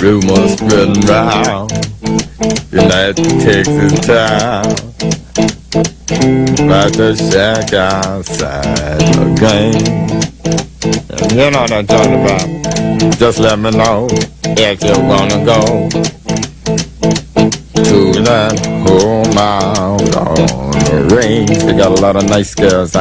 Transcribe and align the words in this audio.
Rumors 0.00 0.52
spreading 0.54 1.02
round 1.02 1.72
United 2.72 3.16
Texas 3.42 4.00
town 4.06 4.64
About 6.64 6.92
the 6.94 7.14
shack 7.16 7.74
outside 7.74 9.00
the 9.12 9.36
game. 9.38 10.08
You 11.32 11.50
know 11.50 11.60
what 11.60 11.72
I'm 11.72 11.86
talking 11.86 12.14
about 12.14 13.18
Just 13.18 13.40
let 13.40 13.58
me 13.58 13.72
know 13.72 14.06
if 14.10 14.82
you're 14.82 14.94
gonna 14.94 15.44
go 15.44 15.90
To 17.84 18.22
that 18.22 18.75
the 20.86 21.14
range. 21.14 21.58
They 21.58 21.76
got 21.76 21.98
a 21.98 22.00
lot 22.00 22.16
of 22.16 22.24
nice 22.28 22.54
girls 22.54 22.94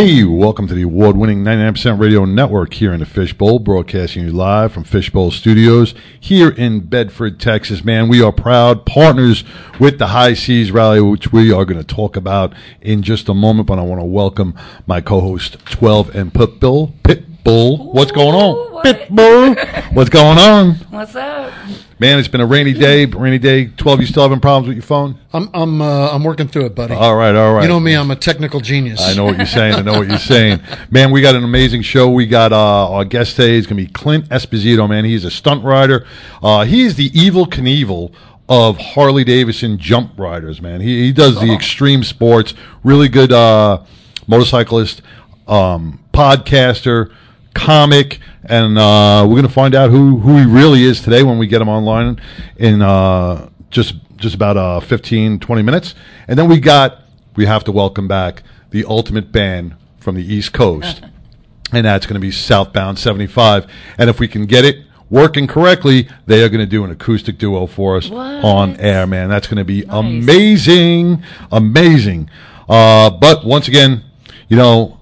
Hey, 0.00 0.24
welcome 0.24 0.66
to 0.66 0.72
the 0.72 0.84
award 0.84 1.18
winning 1.18 1.44
99% 1.44 2.00
radio 2.00 2.24
network 2.24 2.72
here 2.72 2.94
in 2.94 3.00
the 3.00 3.04
Fishbowl, 3.04 3.58
broadcasting 3.58 4.24
you 4.24 4.32
live 4.32 4.72
from 4.72 4.82
Fishbowl 4.82 5.30
Studios 5.30 5.94
here 6.18 6.48
in 6.48 6.80
Bedford, 6.80 7.38
Texas. 7.38 7.84
Man, 7.84 8.08
we 8.08 8.22
are 8.22 8.32
proud 8.32 8.86
partners 8.86 9.44
with 9.78 9.98
the 9.98 10.06
High 10.06 10.32
Seas 10.32 10.70
Rally, 10.70 11.02
which 11.02 11.34
we 11.34 11.52
are 11.52 11.66
going 11.66 11.76
to 11.76 11.84
talk 11.84 12.16
about 12.16 12.54
in 12.80 13.02
just 13.02 13.28
a 13.28 13.34
moment. 13.34 13.66
But 13.66 13.78
I 13.78 13.82
want 13.82 14.00
to 14.00 14.06
welcome 14.06 14.54
my 14.86 15.02
co 15.02 15.20
host, 15.20 15.58
12 15.66 16.16
and 16.16 16.32
Pitbull. 16.32 16.94
Pitbull, 17.44 17.92
what's 17.92 18.12
going 18.12 18.34
on? 18.34 18.72
what? 18.72 18.84
Pitbull, 18.84 19.92
what's 19.94 20.10
going 20.10 20.38
on? 20.38 20.74
What's 20.90 21.14
up? 21.14 21.52
Man, 21.98 22.18
it's 22.18 22.28
been 22.28 22.40
a 22.40 22.46
rainy 22.46 22.72
day, 22.72 23.04
rainy 23.04 23.38
day. 23.38 23.66
12, 23.66 24.00
you 24.00 24.06
still 24.06 24.22
having 24.22 24.40
problems 24.40 24.68
with 24.68 24.76
your 24.76 24.82
phone? 24.82 25.18
I'm 25.34 25.50
I'm 25.52 25.82
uh, 25.82 26.10
I'm 26.10 26.24
working 26.24 26.48
through 26.48 26.66
it, 26.66 26.74
buddy. 26.74 26.94
All 26.94 27.14
right, 27.14 27.34
all 27.34 27.52
right. 27.52 27.62
You 27.62 27.68
know 27.68 27.78
me, 27.78 27.94
I'm 27.94 28.10
a 28.10 28.16
technical 28.16 28.60
genius. 28.60 29.02
I 29.02 29.14
know 29.14 29.24
what 29.24 29.36
you're 29.36 29.46
saying. 29.46 29.74
I 29.74 29.82
know 29.82 29.98
what 29.98 30.08
you're 30.08 30.18
saying. 30.18 30.60
Man, 30.90 31.10
we 31.10 31.20
got 31.20 31.34
an 31.34 31.44
amazing 31.44 31.82
show. 31.82 32.08
We 32.10 32.26
got 32.26 32.52
uh, 32.52 32.90
our 32.90 33.04
guest 33.04 33.36
today 33.36 33.56
is 33.56 33.66
going 33.66 33.76
to 33.76 33.86
be 33.86 33.92
Clint 33.92 34.28
Esposito, 34.30 34.88
man. 34.88 35.04
He's 35.04 35.24
a 35.24 35.30
stunt 35.30 35.62
rider. 35.62 36.06
Uh, 36.42 36.64
he's 36.64 36.96
the 36.96 37.10
Evel 37.10 37.46
Knievel 37.46 38.14
of 38.48 38.78
Harley 38.78 39.24
Davidson 39.24 39.78
jump 39.78 40.18
riders, 40.18 40.60
man. 40.60 40.80
He, 40.80 41.04
he 41.04 41.12
does 41.12 41.38
the 41.38 41.52
extreme 41.52 42.02
sports. 42.02 42.54
Really 42.82 43.08
good 43.08 43.30
uh, 43.30 43.84
motorcyclist, 44.26 45.02
um, 45.46 46.02
podcaster, 46.12 47.12
comic, 47.54 48.20
and 48.44 48.78
uh, 48.78 49.22
we're 49.26 49.34
going 49.34 49.42
to 49.46 49.48
find 49.48 49.74
out 49.74 49.90
who, 49.90 50.18
who 50.18 50.38
he 50.38 50.44
really 50.46 50.82
is 50.84 51.00
today 51.00 51.22
when 51.22 51.38
we 51.38 51.46
get 51.46 51.60
him 51.60 51.68
online 51.68 52.20
in 52.56 52.82
uh, 52.82 53.48
just 53.70 53.94
just 54.16 54.34
about 54.34 54.56
uh, 54.58 54.80
15, 54.80 55.40
20 55.40 55.62
minutes. 55.62 55.94
And 56.28 56.38
then 56.38 56.46
we 56.48 56.60
got, 56.60 56.98
we 57.36 57.46
have 57.46 57.64
to 57.64 57.72
welcome 57.72 58.06
back 58.06 58.42
the 58.70 58.84
ultimate 58.84 59.32
band 59.32 59.74
from 59.98 60.14
the 60.14 60.22
East 60.22 60.52
Coast. 60.52 61.02
and 61.72 61.86
that's 61.86 62.04
going 62.04 62.14
to 62.14 62.20
be 62.20 62.30
Southbound 62.30 62.98
75. 62.98 63.66
And 63.96 64.10
if 64.10 64.20
we 64.20 64.28
can 64.28 64.44
get 64.44 64.66
it 64.66 64.84
working 65.08 65.46
correctly, 65.46 66.06
they 66.26 66.42
are 66.44 66.50
going 66.50 66.60
to 66.60 66.66
do 66.66 66.84
an 66.84 66.90
acoustic 66.90 67.38
duo 67.38 67.66
for 67.66 67.96
us 67.96 68.10
What? 68.10 68.44
on 68.44 68.76
air, 68.76 69.06
man. 69.06 69.30
That's 69.30 69.46
going 69.46 69.56
to 69.56 69.64
be 69.64 69.86
Nice. 69.86 69.96
amazing, 69.96 71.24
amazing. 71.50 72.28
Uh, 72.68 73.08
but 73.08 73.42
once 73.46 73.68
again, 73.68 74.04
you 74.48 74.56
know, 74.58 75.00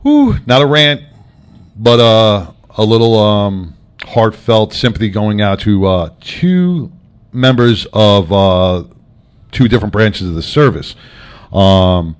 whew, 0.00 0.38
not 0.46 0.62
a 0.62 0.66
rant, 0.66 1.02
but 1.80 1.98
uh, 1.98 2.52
a 2.76 2.84
little 2.84 3.18
um, 3.18 3.74
heartfelt 4.02 4.74
sympathy 4.74 5.08
going 5.08 5.40
out 5.40 5.60
to 5.60 5.86
uh, 5.86 6.10
two 6.20 6.92
members 7.32 7.86
of 7.94 8.30
uh, 8.30 8.84
two 9.50 9.66
different 9.66 9.90
branches 9.90 10.28
of 10.28 10.34
the 10.34 10.42
service. 10.42 10.94
Um, 11.52 12.16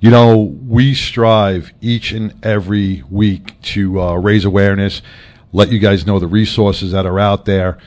you 0.00 0.10
know, 0.10 0.36
we 0.36 0.94
strive 0.94 1.72
each 1.80 2.10
and 2.10 2.44
every 2.44 3.04
week 3.08 3.60
to 3.62 4.00
uh, 4.00 4.14
raise 4.16 4.44
awareness, 4.44 5.00
let 5.52 5.70
you 5.70 5.78
guys 5.78 6.04
know 6.04 6.18
the 6.18 6.26
resources 6.26 6.90
that 6.90 7.06
are 7.06 7.20
out 7.20 7.44
there, 7.44 7.78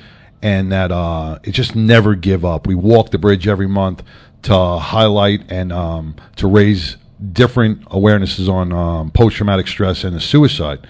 and 0.41 0.71
that 0.71 0.93
uh, 0.93 1.39
it 1.43 1.51
just 1.51 1.75
never 1.75 2.15
give 2.15 2.45
up. 2.45 2.65
We 2.65 2.73
walk 2.73 3.11
the 3.11 3.17
bridge 3.17 3.49
every 3.49 3.67
month 3.67 4.01
to 4.43 4.77
highlight 4.77 5.51
and 5.51 5.73
um, 5.73 6.15
to 6.37 6.47
raise 6.47 6.95
different 7.33 7.81
awarenesses 7.89 8.47
on 8.47 8.71
um, 8.71 9.11
post 9.11 9.35
traumatic 9.35 9.67
stress 9.67 10.05
and 10.05 10.21
suicide. 10.21 10.87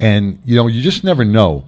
And 0.00 0.40
you 0.44 0.56
know, 0.56 0.66
you 0.66 0.82
just 0.82 1.04
never 1.04 1.24
know. 1.24 1.64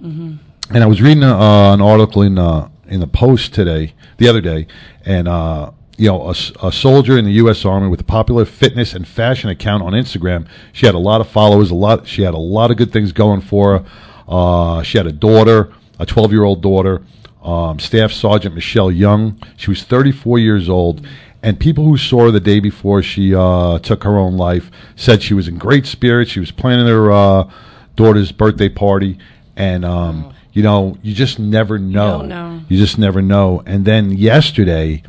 And 0.71 0.83
I 0.83 0.87
was 0.87 1.01
reading 1.01 1.23
uh, 1.23 1.73
an 1.73 1.81
article 1.81 2.21
in 2.21 2.37
uh, 2.37 2.69
in 2.87 2.99
the 2.99 3.07
Post 3.07 3.53
today, 3.53 3.93
the 4.17 4.27
other 4.27 4.41
day, 4.41 4.67
and 5.05 5.27
uh, 5.27 5.71
you 5.97 6.07
know, 6.07 6.29
a 6.29 6.71
soldier 6.71 7.17
in 7.17 7.25
the 7.25 7.33
U.S. 7.33 7.65
Army 7.65 7.89
with 7.89 7.99
a 7.99 8.05
popular 8.05 8.45
fitness 8.45 8.93
and 8.93 9.05
fashion 9.05 9.49
account 9.49 9.83
on 9.83 9.91
Instagram. 9.91 10.47
She 10.71 10.85
had 10.85 10.95
a 10.95 10.99
lot 10.99 11.19
of 11.19 11.27
followers, 11.27 11.71
a 11.71 11.75
lot. 11.75 12.07
She 12.07 12.21
had 12.21 12.33
a 12.33 12.37
lot 12.37 12.71
of 12.71 12.77
good 12.77 12.93
things 12.93 13.11
going 13.11 13.41
for 13.41 13.79
her. 13.79 13.85
Uh, 14.25 14.81
she 14.81 14.97
had 14.97 15.07
a 15.07 15.11
daughter, 15.11 15.73
a 15.99 16.05
12 16.05 16.31
year 16.31 16.45
old 16.45 16.61
daughter. 16.61 17.03
Um, 17.43 17.79
Staff 17.79 18.11
Sergeant 18.11 18.55
Michelle 18.55 18.91
Young. 18.91 19.41
She 19.57 19.69
was 19.69 19.83
34 19.83 20.39
years 20.39 20.69
old. 20.69 21.05
And 21.43 21.59
people 21.59 21.85
who 21.85 21.97
saw 21.97 22.25
her 22.25 22.31
the 22.31 22.39
day 22.39 22.59
before 22.61 23.01
she 23.01 23.33
uh, 23.35 23.79
took 23.79 24.03
her 24.03 24.17
own 24.17 24.37
life 24.37 24.69
said 24.95 25.21
she 25.21 25.33
was 25.33 25.47
in 25.47 25.57
great 25.57 25.85
spirits. 25.85 26.31
She 26.31 26.39
was 26.39 26.51
planning 26.51 26.87
her 26.87 27.11
uh, 27.11 27.49
daughter's 27.99 28.31
birthday 28.31 28.69
party, 28.69 29.19
and 29.57 29.83
um, 29.83 30.33
you 30.53 30.63
know, 30.63 30.97
you 31.01 31.13
just 31.13 31.37
never 31.37 31.77
know. 31.77 32.19
don't 32.19 32.29
know. 32.29 32.61
You 32.69 32.77
just 32.77 32.97
never 32.97 33.21
know. 33.21 33.61
And 33.65 33.83
then 33.83 34.11
yesterday 34.11 35.03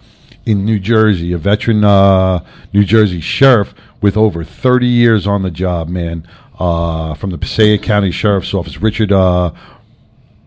in 0.44 0.64
New 0.64 0.80
Jersey, 0.80 1.32
a 1.32 1.38
veteran 1.38 1.84
uh, 1.84 2.44
New 2.72 2.84
Jersey 2.84 3.20
sheriff 3.20 3.74
with 4.00 4.16
over 4.16 4.42
30 4.42 4.88
years 4.88 5.24
on 5.24 5.42
the 5.42 5.52
job, 5.52 5.88
man, 5.88 6.26
uh, 6.58 7.14
from 7.14 7.30
the 7.30 7.38
Passaic 7.38 7.80
County 7.82 8.10
Sheriff's 8.10 8.52
Office, 8.52 8.78
Richard 8.78 9.12
uh, 9.12 9.52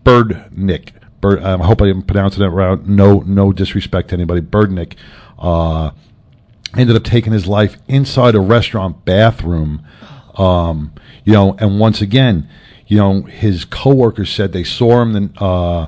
Berdnik. 0.04 0.90
Bird, 1.22 1.42
I 1.42 1.56
hope 1.56 1.80
I 1.80 1.88
am 1.88 2.02
pronouncing 2.02 2.40
that 2.40 2.50
right. 2.50 2.86
No, 2.86 3.20
no 3.20 3.52
disrespect 3.52 4.10
to 4.10 4.16
anybody. 4.16 4.42
Berdnik. 4.42 4.96
Uh, 5.38 5.92
ended 6.76 6.96
up 6.96 7.04
taking 7.04 7.32
his 7.32 7.46
life 7.46 7.76
inside 7.88 8.34
a 8.34 8.40
restaurant 8.40 9.04
bathroom. 9.04 9.82
Um, 10.36 10.92
you 11.24 11.32
know, 11.32 11.56
and 11.58 11.78
once 11.78 12.00
again, 12.00 12.48
you 12.86 12.98
know, 12.98 13.22
his 13.22 13.64
coworkers 13.64 14.30
said 14.30 14.52
they 14.52 14.64
saw 14.64 15.00
him 15.02 15.12
the, 15.12 15.42
uh, 15.42 15.86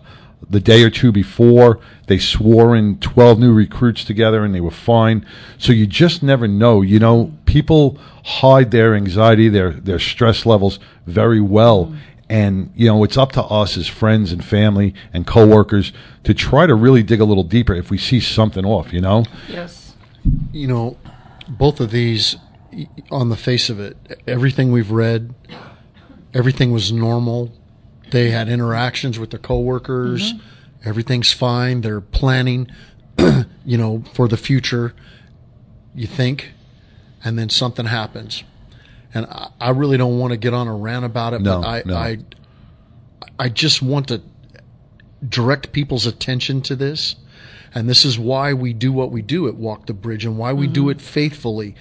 the 0.48 0.60
day 0.60 0.82
or 0.82 0.90
two 0.90 1.12
before. 1.12 1.80
They 2.06 2.18
swore 2.18 2.76
in 2.76 2.98
12 3.00 3.38
new 3.38 3.52
recruits 3.52 4.04
together 4.04 4.44
and 4.44 4.54
they 4.54 4.60
were 4.60 4.70
fine. 4.70 5.26
So 5.58 5.72
you 5.72 5.86
just 5.86 6.22
never 6.22 6.46
know. 6.46 6.82
You 6.82 6.98
know, 6.98 7.32
people 7.44 7.98
hide 8.24 8.70
their 8.70 8.94
anxiety, 8.94 9.48
their, 9.48 9.72
their 9.72 9.98
stress 9.98 10.46
levels 10.46 10.78
very 11.06 11.40
well. 11.40 11.94
And, 12.28 12.72
you 12.74 12.86
know, 12.88 13.04
it's 13.04 13.16
up 13.16 13.32
to 13.32 13.42
us 13.44 13.76
as 13.76 13.86
friends 13.86 14.32
and 14.32 14.44
family 14.44 14.94
and 15.12 15.26
coworkers 15.26 15.92
to 16.24 16.34
try 16.34 16.66
to 16.66 16.74
really 16.74 17.02
dig 17.02 17.20
a 17.20 17.24
little 17.24 17.44
deeper 17.44 17.74
if 17.74 17.90
we 17.90 17.98
see 17.98 18.18
something 18.20 18.64
off, 18.64 18.92
you 18.92 19.00
know? 19.00 19.24
Yes. 19.48 19.94
You 20.52 20.66
know, 20.66 20.96
both 21.48 21.78
of 21.78 21.92
these, 21.92 22.34
y- 22.34 22.40
on 23.11 23.28
the 23.28 23.37
face 23.37 23.71
of 23.71 23.80
it, 23.80 23.97
everything 24.26 24.73
we've 24.73 24.90
read, 24.90 25.35
everything 26.35 26.73
was 26.73 26.92
normal. 26.92 27.52
They 28.11 28.30
had 28.30 28.49
interactions 28.49 29.18
with 29.18 29.30
their 29.30 29.40
coworkers. 29.40 30.33
Mm-hmm. 30.33 30.88
Everything's 30.88 31.33
fine. 31.33 31.80
They're 31.80 32.00
planning, 32.00 32.71
you 33.64 33.78
know, 33.78 34.04
for 34.12 34.28
the 34.28 34.37
future. 34.37 34.95
You 35.95 36.06
think, 36.06 36.52
and 37.25 37.38
then 37.38 37.49
something 37.49 37.87
happens, 37.87 38.45
and 39.14 39.26
I, 39.26 39.49
I 39.61 39.71
really 39.71 39.97
don't 39.97 40.18
want 40.18 40.33
to 40.33 40.37
get 40.37 40.52
on 40.52 40.68
a 40.68 40.76
rant 40.76 41.04
about 41.04 41.33
it. 41.33 41.40
No, 41.40 41.61
but 41.61 41.66
I, 41.66 41.83
no. 41.87 41.97
I, 41.97 42.18
I 43.38 43.49
just 43.49 43.83
want 43.83 44.09
to 44.09 44.21
direct 45.26 45.73
people's 45.73 46.06
attention 46.06 46.61
to 46.62 46.76
this. 46.76 47.16
And 47.75 47.88
this 47.88 48.04
is 48.04 48.18
why 48.18 48.54
we 48.54 48.73
do 48.73 48.92
what 48.92 49.11
we 49.11 49.23
do 49.23 49.49
at 49.49 49.54
Walk 49.54 49.87
the 49.87 49.92
Bridge 49.92 50.25
and 50.25 50.38
why 50.38 50.52
we 50.52 50.66
do 50.66 50.83
mm-hmm. 50.83 50.90
it 50.92 51.00
faithfully, 51.00 51.75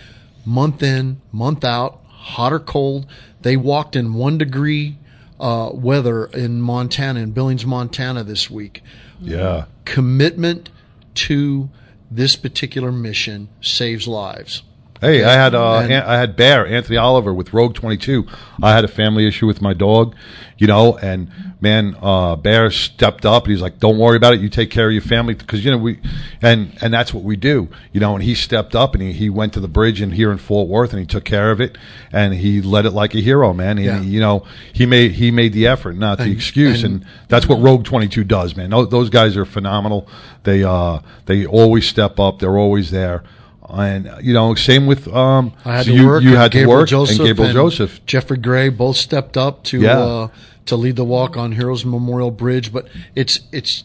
month 0.45 0.83
in, 0.83 1.21
month 1.31 1.63
out, 1.63 2.01
hot 2.07 2.53
or 2.53 2.59
cold. 2.59 3.07
They 3.41 3.57
walked 3.57 3.95
in 3.95 4.13
one 4.13 4.37
degree 4.37 4.97
uh, 5.39 5.71
weather 5.73 6.25
in 6.25 6.61
Montana, 6.61 7.19
in 7.19 7.31
Billings, 7.31 7.65
Montana 7.65 8.23
this 8.23 8.49
week. 8.49 8.81
Yeah. 9.19 9.65
Commitment 9.83 10.69
to 11.15 11.69
this 12.09 12.35
particular 12.35 12.91
mission 12.91 13.49
saves 13.61 14.07
lives. 14.07 14.63
Hey, 15.01 15.23
I 15.23 15.33
had 15.33 15.53
uh, 15.53 15.79
And- 15.79 15.93
I 15.93 16.17
had 16.17 16.35
Bear 16.35 16.65
Anthony 16.65 16.97
Oliver 16.97 17.33
with 17.33 17.53
Rogue 17.53 17.75
Twenty 17.75 17.97
Two. 17.97 18.25
I 18.63 18.71
had 18.73 18.85
a 18.85 18.87
family 18.87 19.27
issue 19.27 19.45
with 19.45 19.61
my 19.61 19.73
dog, 19.73 20.15
you 20.57 20.67
know, 20.67 20.97
and 20.97 21.27
man, 21.59 21.95
uh, 22.01 22.37
Bear 22.37 22.71
stepped 22.71 23.25
up 23.25 23.43
and 23.43 23.51
he's 23.51 23.61
like, 23.61 23.77
"Don't 23.79 23.97
worry 23.97 24.15
about 24.15 24.33
it. 24.33 24.39
You 24.39 24.47
take 24.47 24.71
care 24.71 24.87
of 24.87 24.93
your 24.93 25.01
family 25.01 25.33
because 25.33 25.65
you 25.65 25.71
know 25.71 25.77
we," 25.77 25.99
and 26.41 26.71
and 26.81 26.93
that's 26.93 27.13
what 27.13 27.25
we 27.25 27.35
do, 27.35 27.67
you 27.91 27.99
know. 27.99 28.15
And 28.15 28.23
he 28.23 28.35
stepped 28.35 28.73
up 28.73 28.93
and 28.95 29.03
he, 29.03 29.11
he 29.11 29.29
went 29.29 29.51
to 29.53 29.59
the 29.59 29.67
bridge 29.67 29.99
and 29.99 30.13
here 30.13 30.31
in 30.31 30.37
Fort 30.37 30.69
Worth 30.69 30.91
and 30.91 30.99
he 31.01 31.05
took 31.05 31.25
care 31.25 31.51
of 31.51 31.59
it 31.59 31.77
and 32.13 32.33
he 32.33 32.61
led 32.61 32.85
it 32.85 32.91
like 32.91 33.13
a 33.15 33.19
hero, 33.19 33.53
man. 33.53 33.77
And 33.77 33.85
Yeah. 33.85 34.01
you 34.01 34.21
know, 34.21 34.45
he 34.71 34.85
made 34.85 35.11
he 35.11 35.29
made 35.29 35.51
the 35.51 35.67
effort, 35.67 35.97
not 35.97 36.19
the 36.19 36.31
excuse, 36.31 36.83
and- 36.83 37.01
and, 37.01 37.05
that's 37.27 37.47
what 37.49 37.59
Rogue 37.61 37.83
Twenty 37.83 38.07
Two 38.07 38.23
does, 38.23 38.55
man. 38.55 38.69
Those, 38.69 38.89
those 38.89 39.09
guys 39.09 39.35
are 39.35 39.45
phenomenal. 39.45 40.07
They 40.43 40.63
uh 40.63 40.99
they 41.25 41.45
always 41.45 41.85
step 41.85 42.17
up. 42.17 42.39
They're 42.39 42.57
always 42.57 42.91
there. 42.91 43.23
And 43.69 44.09
you 44.21 44.33
know, 44.33 44.53
same 44.55 44.85
with 44.85 45.07
um. 45.07 45.53
I 45.65 45.77
had 45.77 45.85
so 45.85 45.91
to 45.91 45.97
you, 45.97 46.07
work. 46.07 46.23
You 46.23 46.29
and 46.29 46.37
had 46.37 46.51
to 46.53 46.65
work, 46.65 46.87
Joseph 46.89 47.19
and 47.19 47.27
Gabriel 47.27 47.53
Joseph. 47.53 48.05
Jeffrey 48.05 48.37
Gray 48.37 48.69
both 48.69 48.97
stepped 48.97 49.37
up 49.37 49.63
to 49.65 49.81
Yeah. 49.81 49.99
uh, 49.99 50.27
to 50.67 50.75
lead 50.75 50.95
the 50.95 51.03
walk 51.05 51.35
on 51.37 51.51
Heroes 51.53 51.83
Memorial 51.85 52.31
Bridge. 52.31 52.71
But 52.71 52.87
it's 53.15 53.39
it's 53.51 53.83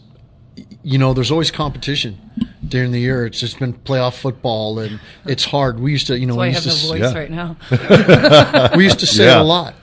you 0.82 0.98
know 0.98 1.14
there's 1.14 1.30
always 1.30 1.50
competition 1.50 2.18
during 2.66 2.92
the 2.92 3.00
year. 3.00 3.24
It's 3.26 3.40
just 3.40 3.58
been 3.58 3.72
playoff 3.72 4.14
football 4.14 4.78
and 4.78 5.00
it's 5.24 5.44
hard. 5.44 5.80
We 5.80 5.92
used 5.92 6.06
to 6.08 6.18
you 6.18 6.26
know 6.26 6.36
That's 6.36 6.64
we 6.64 6.70
used 6.70 6.82
have 6.92 6.92
to 6.92 6.98
no 6.98 7.08
voice 7.08 7.14
yeah. 7.14 7.18
right 7.18 8.70
now. 8.70 8.70
we 8.76 8.84
used 8.84 9.00
to 9.00 9.06
say 9.06 9.24
Yeah. 9.26 9.40
a 9.40 9.44
lot. 9.44 9.74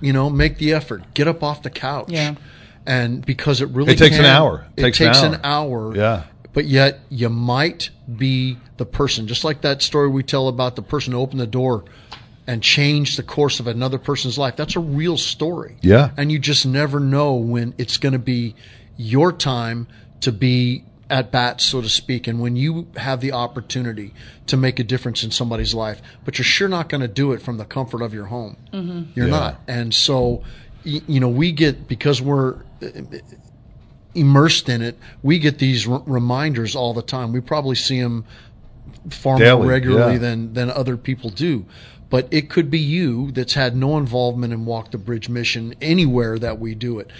You 0.00 0.12
know, 0.12 0.28
make 0.28 0.58
the 0.58 0.72
effort, 0.74 1.14
get 1.14 1.28
up 1.28 1.42
off 1.42 1.62
the 1.62 1.70
couch. 1.70 2.06
Yeah. 2.08 2.34
And 2.86 3.24
because 3.24 3.62
it 3.62 3.68
really 3.70 3.94
It 3.94 3.98
takes 3.98 4.18
an 4.18 4.26
hour. 4.26 4.66
It 4.76 4.80
It 4.80 4.84
takes 4.84 4.98
takes, 4.98 5.22
an 5.22 5.34
an 5.34 5.40
hour. 5.44 5.94
Yeah. 5.96 6.24
But 6.54 6.64
yet 6.64 7.00
you 7.10 7.28
might 7.28 7.90
be 8.16 8.56
the 8.78 8.86
person, 8.86 9.26
just 9.26 9.44
like 9.44 9.60
that 9.60 9.82
story 9.82 10.08
we 10.08 10.22
tell 10.22 10.48
about 10.48 10.76
the 10.76 10.82
person 10.82 11.12
who 11.12 11.18
opened 11.20 11.40
the 11.40 11.46
door 11.46 11.84
and 12.46 12.62
changed 12.62 13.18
the 13.18 13.22
course 13.22 13.58
of 13.60 13.66
another 13.66 13.98
person's 13.98 14.38
life. 14.38 14.54
That's 14.56 14.76
a 14.76 14.80
real 14.80 15.16
story. 15.16 15.76
Yeah. 15.82 16.10
And 16.16 16.30
you 16.30 16.38
just 16.38 16.64
never 16.64 17.00
know 17.00 17.34
when 17.34 17.74
it's 17.76 17.96
going 17.96 18.12
to 18.12 18.18
be 18.18 18.54
your 18.96 19.32
time 19.32 19.88
to 20.20 20.30
be 20.30 20.84
at 21.10 21.30
bat, 21.30 21.60
so 21.60 21.82
to 21.82 21.88
speak, 21.88 22.26
and 22.26 22.40
when 22.40 22.56
you 22.56 22.86
have 22.96 23.20
the 23.20 23.32
opportunity 23.32 24.14
to 24.46 24.56
make 24.56 24.78
a 24.78 24.84
difference 24.84 25.22
in 25.22 25.30
somebody's 25.30 25.74
life, 25.74 26.00
but 26.24 26.38
you're 26.38 26.44
sure 26.44 26.68
not 26.68 26.88
going 26.88 27.02
to 27.02 27.08
do 27.08 27.32
it 27.32 27.42
from 27.42 27.58
the 27.58 27.64
comfort 27.64 28.00
of 28.00 28.14
your 28.14 28.26
home. 28.26 28.56
Mm-hmm. 28.72 29.10
You're 29.14 29.26
Yeah. 29.26 29.38
not. 29.38 29.60
And 29.68 29.94
so, 29.94 30.42
you 30.82 31.20
know, 31.20 31.28
we 31.28 31.52
get, 31.52 31.88
because 31.88 32.22
we're 32.22 32.56
immersed 34.14 34.68
in 34.68 34.82
it, 34.82 34.98
we 35.22 35.38
get 35.38 35.58
these 35.58 35.88
r- 35.88 36.02
reminders 36.06 36.74
all 36.74 36.94
the 36.94 37.02
time. 37.02 37.32
We 37.32 37.40
probably 37.40 37.76
see 37.76 38.00
them 38.00 38.24
far 39.10 39.38
Daily, 39.38 39.58
more 39.60 39.66
regularly 39.66 40.14
yeah. 40.14 40.18
than 40.18 40.54
than 40.54 40.70
other 40.70 40.96
people 40.96 41.30
do. 41.30 41.66
But 42.10 42.28
it 42.30 42.48
could 42.48 42.70
be 42.70 42.78
you 42.78 43.32
that's 43.32 43.54
had 43.54 43.76
no 43.76 43.96
involvement 43.98 44.52
in 44.52 44.66
Walk 44.66 44.90
the 44.90 44.98
Bridge 44.98 45.28
mission 45.28 45.74
anywhere 45.80 46.38
that 46.38 46.60
we 46.60 46.74
do 46.74 46.98
it. 46.98 47.10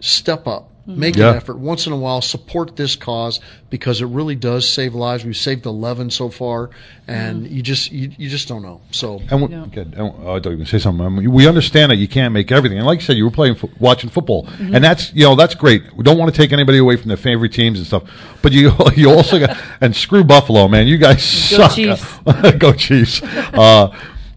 Step 0.00 0.46
up. 0.46 0.70
Make 0.86 1.16
Yeah. 1.16 1.30
an 1.30 1.36
effort 1.36 1.56
once 1.58 1.86
in 1.86 1.94
a 1.94 1.96
while. 1.96 2.20
Support 2.20 2.76
this 2.76 2.94
cause 2.94 3.40
because 3.70 4.02
it 4.02 4.06
really 4.06 4.34
does 4.34 4.68
save 4.68 4.94
lives. 4.94 5.24
We've 5.24 5.34
saved 5.36 5.64
eleven 5.64 6.10
so 6.10 6.28
far, 6.28 6.68
and 7.08 7.46
you 7.48 7.62
just 7.62 7.90
you, 7.90 8.10
you 8.18 8.28
just 8.28 8.48
don't 8.48 8.62
know. 8.62 8.82
So 8.90 9.22
And 9.30 9.40
we, 9.42 9.48
Yeah. 9.48 9.64
good. 9.72 9.94
And, 9.96 10.00
uh, 10.02 10.04
I 10.06 10.10
thought 10.12 10.24
you 10.24 10.32
were 10.34 10.40
going 10.40 10.58
to 10.58 10.66
say 10.66 10.78
something. 10.78 11.06
I 11.06 11.08
mean, 11.08 11.32
we 11.32 11.48
understand 11.48 11.90
that 11.90 11.96
you 11.96 12.06
can't 12.06 12.34
make 12.34 12.52
everything, 12.52 12.76
and 12.76 12.86
like 12.86 13.00
you 13.00 13.04
said, 13.06 13.16
you 13.16 13.24
were 13.24 13.30
playing, 13.30 13.54
fo- 13.54 13.70
watching 13.78 14.10
football, 14.10 14.44
Mm-hmm. 14.44 14.74
and 14.74 14.84
that's 14.84 15.10
you 15.14 15.24
know 15.24 15.34
that's 15.34 15.54
great. 15.54 15.82
We 15.96 16.04
don't 16.04 16.18
want 16.18 16.34
to 16.34 16.38
take 16.38 16.52
anybody 16.52 16.76
away 16.78 16.96
from 16.96 17.08
their 17.08 17.16
favorite 17.16 17.52
teams 17.54 17.78
and 17.78 17.86
stuff, 17.86 18.02
but 18.42 18.52
you 18.52 18.70
you 18.94 19.10
also 19.10 19.38
got 19.38 19.56
and 19.80 19.96
screw 19.96 20.22
Buffalo, 20.22 20.68
man. 20.68 20.86
You 20.86 20.98
guys 20.98 21.16
Go 21.50 21.56
suck. 21.66 21.72
Chiefs. 21.72 22.18
Go 22.58 22.72
Chiefs. 22.74 23.22
Uh, 23.22 23.90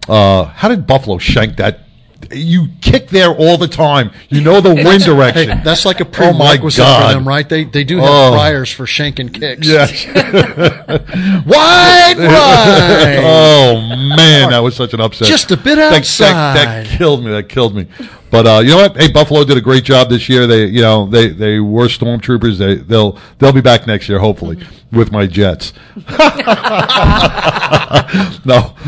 uh, 0.08 0.46
how 0.46 0.70
did 0.70 0.88
Buffalo 0.88 1.18
shank 1.18 1.58
that? 1.58 1.82
You 2.32 2.68
kick 2.82 3.08
there 3.10 3.30
all 3.30 3.58
the 3.58 3.68
time. 3.68 4.12
You 4.30 4.42
know 4.42 4.60
the 4.62 4.74
wind 4.76 5.04
direction. 5.04 5.50
Hey, 5.50 5.62
that's 5.64 5.86
like 5.86 6.00
a 6.02 6.06
Oh 6.06 6.10
prerequisite 6.10 6.78
God. 6.84 7.08
for 7.12 7.14
them, 7.18 7.28
right? 7.28 7.48
They 7.48 7.64
they 7.64 7.84
do 7.84 7.98
have 7.98 8.10
Oh. 8.10 8.32
priors 8.34 8.72
for 8.72 8.86
shanking 8.86 9.34
kicks. 9.34 9.68
Yes. 9.68 10.06
wide 11.46 12.18
right. 12.18 13.18
oh 13.24 13.82
man, 14.16 14.50
that 14.52 14.60
was 14.60 14.76
such 14.76 14.94
an 14.94 15.02
upset. 15.02 15.28
Just 15.28 15.52
a 15.52 15.58
bit 15.58 15.76
That- 15.76 15.92
that, 15.92 16.00
outside. 16.00 16.56
that, 16.58 16.88
killed 16.98 17.24
me. 17.24 17.32
That 17.32 17.50
killed 17.50 17.76
me. 17.76 17.88
But 18.30 18.46
uh, 18.46 18.60
you 18.60 18.72
know 18.72 18.78
what? 18.78 18.98
Hey, 18.98 19.10
Buffalo 19.10 19.44
did 19.44 19.58
a 19.58 19.62
great 19.62 19.84
job 19.84 20.10
this 20.10 20.28
year. 20.28 20.48
They, 20.48 20.66
you 20.66 20.82
know, 20.82 21.06
they 21.06 21.30
they 21.30 21.60
were 21.60 21.88
stormtroopers. 21.88 22.58
They 22.58 22.76
they'll 22.76 23.18
they'll 23.40 23.54
be 23.54 23.62
back 23.62 23.88
next 23.88 24.10
year, 24.10 24.20
hopefully, 24.20 24.62
with 24.92 25.12
my 25.12 25.26
Jets. 25.28 25.74
no, 25.96 26.04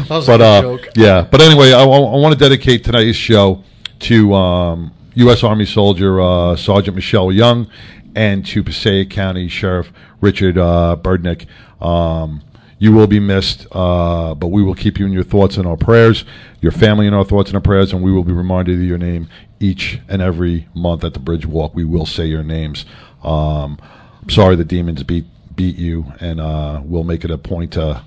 was 0.10 0.28
a 0.28 0.32
but 0.32 0.42
uh, 0.42 0.62
joke. 0.62 0.90
yeah. 0.96 1.22
But 1.22 1.42
anyway, 1.42 1.72
I, 1.72 1.86
want 1.86 2.34
to 2.34 2.40
dedicate 2.40 2.84
tonight's 2.84 3.18
show 3.18 3.64
to 4.00 4.34
um, 4.34 4.92
U.S. 5.16 5.44
Army 5.44 5.66
soldier 5.66 6.20
uh, 6.20 6.56
Sergeant 6.58 6.96
Michelle 6.96 7.32
Young 7.32 7.70
and 8.16 8.46
to 8.48 8.64
Passaic 8.64 9.10
County 9.10 9.48
Sheriff 9.48 9.92
Richard 10.20 10.58
uh, 10.58 10.98
Berdnik. 11.00 11.46
Um, 11.82 12.42
you 12.80 12.94
will 12.94 13.08
be 13.08 13.20
missed, 13.20 13.68
uh, 13.74 14.34
but 14.34 14.48
we 14.48 14.64
will 14.64 14.74
keep 14.74 14.98
you 14.98 15.06
in 15.06 15.12
your 15.12 15.24
thoughts 15.24 15.58
and 15.58 15.68
our 15.68 15.76
prayers, 15.76 16.24
your 16.62 16.72
family 16.72 17.06
in 17.08 17.14
our 17.14 17.26
thoughts 17.26 17.50
and 17.50 17.56
our 17.56 17.62
prayers, 17.62 17.92
and 17.92 18.02
we 18.02 18.12
will 18.12 18.24
be 18.24 18.32
reminded 18.32 18.76
of 18.76 18.84
your 18.84 18.98
name 18.98 19.28
each 19.60 20.00
and 20.08 20.22
every 20.22 20.68
month 20.74 21.04
at 21.04 21.14
the 21.14 21.20
Bridge 21.20 21.46
Walk. 21.46 21.76
We 21.76 21.84
will 21.84 22.06
say 22.06 22.26
your 22.26 22.44
names. 22.44 22.86
Um, 23.22 23.78
I'm 24.22 24.30
sorry 24.30 24.56
the 24.56 24.64
demons 24.64 25.04
beat 25.04 25.26
beat 25.56 25.76
you, 25.76 26.06
and 26.22 26.40
uh, 26.40 26.82
we'll 26.86 27.04
make 27.04 27.26
it 27.26 27.32
a 27.32 27.38
point 27.38 27.74
to 27.74 28.02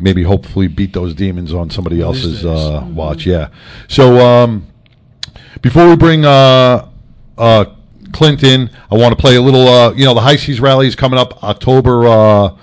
maybe 0.00 0.22
hopefully 0.22 0.66
beat 0.66 0.94
those 0.94 1.14
demons 1.14 1.52
on 1.52 1.68
somebody 1.68 2.00
else's 2.00 2.46
uh, 2.46 2.82
watch. 2.94 3.26
Yeah. 3.26 3.50
So 3.88 4.18
um, 4.26 4.66
before 5.60 5.86
we 5.86 5.96
bring 5.96 6.24
uh, 6.24 6.88
uh, 7.36 7.66
Clinton, 8.12 8.70
I 8.90 8.94
want 8.94 9.14
to 9.14 9.20
play 9.20 9.36
a 9.36 9.42
little. 9.42 9.68
Uh, 9.68 9.92
you 9.92 10.06
know, 10.06 10.14
the 10.14 10.22
High 10.22 10.36
Seas 10.36 10.60
Rally 10.60 10.86
is 10.86 10.96
coming 10.96 11.18
up 11.18 11.44
October. 11.44 12.56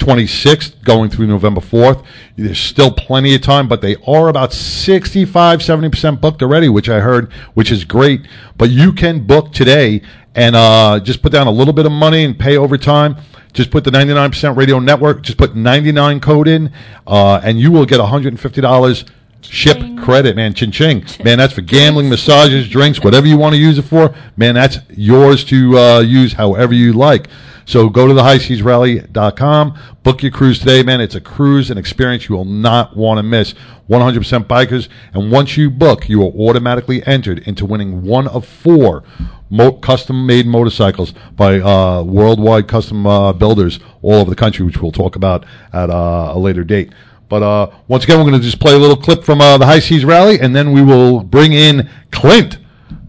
Uh, 0.00 0.04
26th 0.04 0.82
going 0.84 1.10
through 1.10 1.26
November 1.26 1.60
4th. 1.60 2.04
There's 2.36 2.58
still 2.58 2.90
plenty 2.92 3.34
of 3.34 3.42
time, 3.42 3.68
but 3.68 3.80
they 3.80 3.96
are 4.06 4.28
about 4.28 4.52
65, 4.52 5.60
70% 5.60 6.20
booked 6.20 6.42
already, 6.42 6.68
which 6.68 6.88
I 6.88 7.00
heard, 7.00 7.32
which 7.54 7.70
is 7.70 7.84
great. 7.84 8.26
But 8.56 8.70
you 8.70 8.92
can 8.92 9.26
book 9.26 9.52
today 9.52 10.02
and 10.34 10.56
uh, 10.56 11.00
just 11.00 11.22
put 11.22 11.32
down 11.32 11.46
a 11.46 11.50
little 11.50 11.72
bit 11.72 11.86
of 11.86 11.92
money 11.92 12.24
and 12.24 12.38
pay 12.38 12.56
over 12.56 12.76
time. 12.76 13.16
Just 13.52 13.70
put 13.70 13.84
the 13.84 13.90
99% 13.90 14.56
radio 14.56 14.80
network, 14.80 15.22
just 15.22 15.38
put 15.38 15.54
99 15.54 16.18
code 16.20 16.48
in, 16.48 16.72
uh, 17.06 17.40
and 17.44 17.60
you 17.60 17.70
will 17.70 17.86
get 17.86 18.00
$150 18.00 19.10
Ship 19.50 19.78
credit, 19.98 20.36
man. 20.36 20.54
Ching 20.54 20.70
ching. 20.70 21.04
Man, 21.24 21.38
that's 21.38 21.52
for 21.54 21.60
gambling, 21.60 22.08
massages, 22.08 22.68
drinks, 22.68 23.02
whatever 23.02 23.26
you 23.26 23.36
want 23.36 23.54
to 23.54 23.60
use 23.60 23.78
it 23.78 23.82
for. 23.82 24.14
Man, 24.36 24.54
that's 24.54 24.78
yours 24.90 25.44
to 25.44 25.78
uh, 25.78 26.00
use 26.00 26.32
however 26.32 26.74
you 26.74 26.92
like. 26.92 27.28
So 27.66 27.88
go 27.88 28.06
to 28.06 28.12
the 28.12 28.20
highseasrally.com, 28.22 29.78
book 30.02 30.22
your 30.22 30.32
cruise 30.32 30.58
today, 30.58 30.82
man. 30.82 31.00
It's 31.00 31.14
a 31.14 31.20
cruise 31.20 31.70
and 31.70 31.78
experience 31.78 32.28
you 32.28 32.36
will 32.36 32.44
not 32.44 32.94
want 32.94 33.18
to 33.18 33.22
miss. 33.22 33.54
100% 33.88 34.44
bikers. 34.44 34.88
And 35.12 35.30
once 35.30 35.56
you 35.56 35.70
book, 35.70 36.08
you 36.08 36.22
are 36.22 36.26
automatically 36.32 37.02
entered 37.06 37.40
into 37.40 37.64
winning 37.64 38.02
one 38.02 38.28
of 38.28 38.46
four 38.46 39.02
mo- 39.50 39.72
custom 39.72 40.26
made 40.26 40.46
motorcycles 40.46 41.12
by 41.36 41.60
uh, 41.60 42.02
worldwide 42.02 42.68
custom 42.68 43.06
uh, 43.06 43.32
builders 43.32 43.80
all 44.02 44.14
over 44.14 44.30
the 44.30 44.36
country, 44.36 44.64
which 44.64 44.80
we'll 44.80 44.92
talk 44.92 45.16
about 45.16 45.44
at 45.72 45.90
uh, 45.90 46.32
a 46.34 46.38
later 46.38 46.64
date. 46.64 46.92
But 47.34 47.42
uh, 47.42 47.70
once 47.88 48.04
again, 48.04 48.18
we're 48.18 48.30
going 48.30 48.40
to 48.40 48.46
just 48.46 48.60
play 48.60 48.76
a 48.76 48.78
little 48.78 48.96
clip 48.96 49.24
from 49.24 49.40
uh, 49.40 49.58
the 49.58 49.66
High 49.66 49.80
Seas 49.80 50.04
Rally, 50.04 50.38
and 50.38 50.54
then 50.54 50.70
we 50.70 50.82
will 50.82 51.18
bring 51.18 51.52
in 51.52 51.90
Clint 52.12 52.58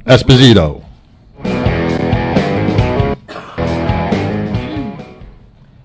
Esposito. 0.07 0.84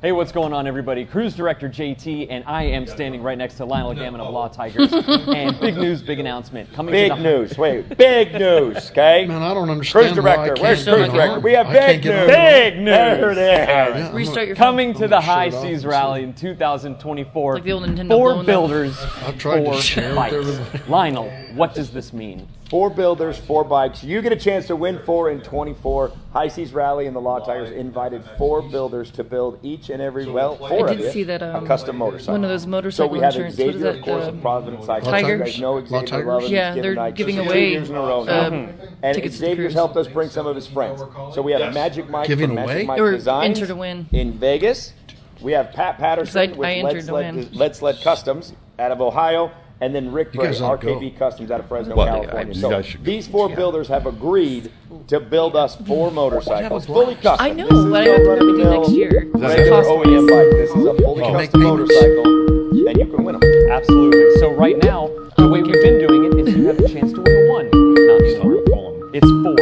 Hey, 0.03 0.13
what's 0.13 0.33
going 0.33 0.55
on, 0.55 0.67
everybody? 0.67 1.05
Cruise 1.05 1.35
Director 1.37 1.69
JT, 1.69 2.29
and 2.31 2.43
I 2.47 2.63
am 2.63 2.87
standing 2.87 3.23
right 3.23 3.37
next 3.37 3.57
to 3.57 3.67
Lionel 3.67 3.93
Gammon 3.93 4.19
of 4.23 4.33
Law 4.33 4.49
Tigers. 4.49 4.91
and 4.95 5.61
big 5.61 5.77
news, 5.77 6.01
big 6.01 6.19
announcement 6.19 6.73
coming 6.73 6.93
Big 6.93 7.11
to 7.11 7.17
the 7.17 7.23
news. 7.23 7.59
Wait, 7.59 7.99
big 7.99 8.33
news. 8.33 8.91
Okay. 9.01 9.27
Man, 9.27 9.43
I 9.43 9.53
don't 9.53 9.67
Cruise 9.67 9.93
understand. 10.13 10.25
why 10.25 10.33
I 10.33 10.37
director. 10.37 10.55
can't 10.55 10.61
Where's 10.63 10.85
get 10.87 10.95
Cruise 10.95 11.09
on. 11.11 11.15
director? 11.15 11.41
We 11.41 11.53
have 11.53 11.67
I 11.67 11.73
can't 11.75 11.87
big 11.87 12.03
get 12.03 12.19
on. 12.19 12.27
news. 12.29 12.37
Big 12.37 12.77
news. 12.79 12.87
There 12.87 13.31
it 13.31 13.39
is. 13.39 13.69
Yeah, 13.69 14.13
Restart 14.15 14.47
your 14.47 14.57
phone. 14.57 14.65
coming 14.65 14.93
to 14.95 15.01
the 15.01 15.09
gonna 15.09 15.21
shut 15.23 15.35
High 15.35 15.51
Seas 15.51 15.85
Rally 15.85 16.23
in 16.23 16.33
2024. 16.33 17.55
like 17.55 17.65
the 17.65 17.73
old 17.73 17.83
Nintendo 17.85 18.09
Four 18.09 18.33
up. 18.37 18.47
builders, 18.47 18.99
I've 19.27 19.37
tried 19.39 19.61
to 19.61 19.65
four 19.67 19.81
share 19.83 20.07
with 20.09 20.17
bikes. 20.17 20.35
everybody. 20.35 20.83
Lionel, 20.91 21.31
what 21.55 21.75
does 21.75 21.91
this 21.91 22.15
mean? 22.15 22.49
Four 22.71 22.89
builders, 22.91 23.37
four 23.37 23.65
bikes. 23.65 24.05
You 24.05 24.23
get 24.23 24.31
a 24.31 24.37
chance 24.37 24.69
to 24.69 24.77
win 24.77 25.01
four 25.01 25.29
in 25.29 25.41
24. 25.41 26.13
High 26.33 26.47
Seas 26.47 26.73
Rally 26.73 27.07
and 27.09 27.17
the 27.17 27.21
Law 27.21 27.41
Tigers 27.41 27.73
invited 27.73 28.23
four 28.39 28.63
builders 28.63 29.11
to 29.13 29.25
build 29.25 29.59
each 29.65 29.91
and 29.91 30.01
every, 30.01 30.27
well, 30.31 30.55
four 30.55 30.89
I 30.89 30.93
of 30.93 30.99
did 30.99 31.07
you, 31.07 31.11
see 31.11 31.23
that, 31.25 31.43
um, 31.43 31.65
a 31.65 31.67
custom 31.67 31.97
motorcycle. 31.97 32.35
one 32.35 32.45
of 32.45 32.51
those 32.51 32.95
So 32.95 33.09
we 33.09 33.19
have 33.19 33.35
insurance- 33.35 33.59
what 33.59 33.67
is 33.67 33.73
Xavier, 33.75 33.79
that, 33.93 33.97
of 33.99 34.03
course, 34.05 34.27
of 34.29 34.41
Providence 34.41 34.87
Cycling. 34.87 35.11
Tigers? 35.11 35.39
You 35.41 35.45
guys 35.47 35.61
know 35.61 35.73
Law 35.73 35.85
Xavier 35.85 36.07
Tigers? 36.07 36.51
Yeah, 36.51 36.75
they're 36.75 36.95
given 36.95 37.15
giving 37.15 37.35
two 37.37 37.43
away, 37.43 37.71
years 37.71 37.91
in 37.91 37.97
a 37.97 38.01
row 38.01 38.23
now. 38.23 38.33
uh, 38.41 38.69
and 39.03 39.15
tickets 39.17 39.35
to 39.39 39.41
Xavier's 39.47 39.75
helped 39.75 39.97
us 39.97 40.07
bring 40.07 40.29
some 40.29 40.47
of 40.47 40.55
his 40.55 40.69
friends. 40.69 41.03
So 41.35 41.43
we 41.43 41.51
have 41.51 41.75
Magic 41.75 42.09
Mike 42.09 42.29
Giving 42.29 42.47
from 42.51 42.55
Magic 42.55 42.71
away? 42.77 42.85
Mike 42.87 43.01
Or 43.01 43.11
Designs 43.11 43.59
enter 43.59 43.67
to 43.67 43.75
win. 43.75 44.07
in 44.13 44.35
Vegas. 44.35 44.93
We 45.41 45.53
have 45.53 45.73
Pat 45.73 45.99
Patterson 45.99 46.39
I- 46.53 46.57
with 46.57 46.69
I 46.69 46.73
entered 46.75 46.93
Let's 46.95 47.07
to 47.07 47.13
Let. 47.15 47.55
Let's 47.57 47.83
Let 47.83 48.01
Customs 48.03 48.53
out 48.79 48.93
of 48.93 49.01
Ohio, 49.01 49.51
and 49.81 49.95
then 49.95 50.13
Rick 50.13 50.33
Bray, 50.33 50.49
RKB 50.53 51.13
go. 51.13 51.19
Customs 51.19 51.51
out 51.51 51.61
of 51.61 51.67
Fresno, 51.69 51.95
Well, 51.97 52.07
California. 52.07 52.55
you 52.55 52.61
So 52.61 52.71
guys 52.71 52.87
should 52.87 53.05
go. 53.05 53.11
these 53.11 53.27
four 53.29 53.49
builders 53.49 53.89
have 53.89 54.07
agreed 54.07 54.71
to 55.09 55.21
build 55.21 55.57
us 55.57 55.77
four 55.87 56.11
motorcycles, 56.11 56.87
fully 56.87 57.15
custom. 57.17 57.47
I 57.47 57.51
know, 57.51 57.67
what 57.67 57.75
is 57.77 57.85
but 57.87 58.03
I 58.03 58.05
no 58.05 58.13
have 58.13 58.39
to 58.39 58.47
do 58.47 58.65
next 58.65 58.91
year. 58.91 59.31
Regular 59.35 59.69
Cost 59.71 59.89
OEM 59.89 60.29
bike. 60.29 60.51
This 60.53 60.71
is 60.71 60.85
a 60.87 60.95
fully 61.03 61.23
Oh. 61.23 61.33
Make 61.33 61.51
custom 61.53 61.61
payments. 61.63 61.93
motorcycle, 61.95 62.89
and 62.89 62.99
you 62.99 63.07
can 63.07 63.25
win 63.25 63.39
them. 63.41 63.71
Absolutely. 63.71 64.37
So 64.41 64.51
right 64.53 64.77
now, 64.83 65.09
the 65.37 65.49
way 65.49 65.63
we've 65.63 65.73
been 65.83 65.99
doing 66.07 66.25
it 66.25 66.49
is 66.49 66.55
you 66.57 66.67
have 66.67 66.79
a 66.79 66.89
chance 66.89 67.13
to 67.13 67.21
win 67.23 67.37
a 67.37 67.51
one, 67.51 67.71
not 67.71 68.43
four. 68.43 69.11
It's 69.15 69.31
four. 69.43 69.57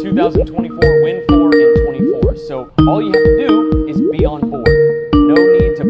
2024, 0.00 1.02
win 1.02 1.22
four 1.28 1.54
in 1.54 1.84
24. 1.84 2.36
So 2.36 2.70
all 2.88 3.00
you 3.02 3.12
have 3.12 3.22
to 3.24 3.46
do 3.46 3.86
is 3.88 4.00
be 4.00 4.24
on 4.24 4.48
board. 4.50 4.66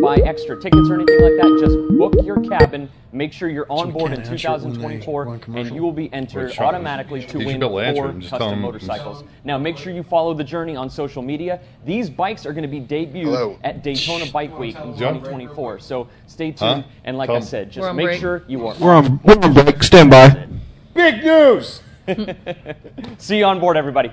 No 0.02 0.10
need 0.10 0.16
to 0.16 0.22
buy 0.24 0.28
extra 0.28 0.60
tickets 0.60 0.88
or 0.90 0.94
anything 0.94 1.20
like 1.20 1.36
that. 1.40 1.58
Just 1.60 1.78
book 1.98 2.14
your 2.24 2.40
cabin. 2.42 2.90
Make 3.12 3.32
sure 3.32 3.48
you're 3.48 3.66
on 3.68 3.88
we 3.88 3.92
board 3.92 4.12
in 4.12 4.22
can't 4.22 4.30
answer 4.32 4.48
it 4.48 4.60
when 4.62 4.72
they 4.98 4.98
2024, 5.04 5.40
and 5.56 5.74
you 5.74 5.82
will 5.82 5.92
be 5.92 6.12
entered 6.12 6.48
Wait, 6.48 6.60
automatically 6.60 7.24
to 7.26 7.38
win 7.38 7.46
be 7.60 7.66
able 7.66 7.78
to 7.78 7.94
four 7.94 8.06
it 8.06 8.10
and 8.10 8.20
just 8.22 8.30
tell 8.30 8.38
custom 8.38 8.50
them- 8.50 8.60
motorcycles. 8.62 9.24
Now, 9.44 9.58
make 9.58 9.76
sure 9.76 9.92
you 9.92 10.02
follow 10.02 10.32
the 10.34 10.44
journey 10.44 10.76
on 10.76 10.88
social 10.90 11.22
media. 11.22 11.60
These 11.84 12.08
bikes 12.10 12.46
are 12.46 12.52
going 12.52 12.62
to 12.62 12.68
be 12.68 12.80
debuted 12.80 13.24
Hello. 13.24 13.58
at 13.64 13.82
Daytona 13.82 14.26
Bike 14.32 14.58
Week 14.58 14.76
in 14.76 14.94
2024. 14.96 15.78
So 15.80 16.08
stay 16.26 16.52
tuned. 16.52 16.82
Huh? 16.84 16.88
And 17.04 17.18
like 17.18 17.28
Tell 17.28 17.36
I 17.36 17.38
'em. 17.40 17.44
said, 17.44 17.70
just 17.70 17.94
make 17.94 18.04
break. 18.06 18.20
sure 18.20 18.44
you 18.48 18.66
are. 18.66 18.74
We're 18.80 18.94
on, 18.94 19.20
we're 19.22 19.38
on 19.38 19.52
break. 19.54 19.82
Stand 19.82 20.10
by. 20.10 20.46
Big 20.94 21.22
news! 21.24 21.82
See 23.18 23.38
you 23.38 23.44
on 23.44 23.60
board, 23.60 23.76
everybody. 23.76 24.10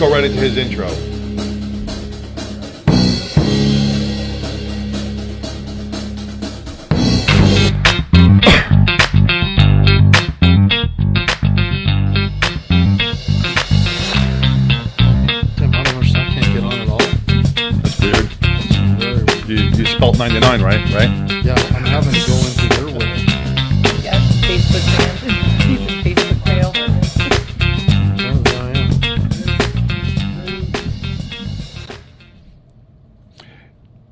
Go 0.00 0.10
right 0.10 0.24
into 0.24 0.38
his 0.38 0.56
intro. 0.56 0.88
Damn, 15.58 15.74
I 15.74 15.82
don't 15.82 15.94
understand. 15.94 16.30
I 16.30 16.32
can't 16.32 16.54
get 16.54 16.64
on 16.64 16.72
at 16.80 16.88
all. 16.88 16.96
That's 17.82 18.00
weird. 18.00 19.50
You, 19.50 19.56
you 19.76 19.84
spelled 19.84 20.18
99, 20.18 20.62
right? 20.62 20.80
Right? 20.94 21.10
Yeah, 21.44 21.52
I'm 21.76 21.84
having 21.84 22.14
to 22.14 22.26
go 22.26 22.36
into 22.38 22.66
your 22.80 22.98
way. 22.98 23.24
Yeah, 24.02 24.18
Facebook 24.48 24.80
fan. 24.96 25.49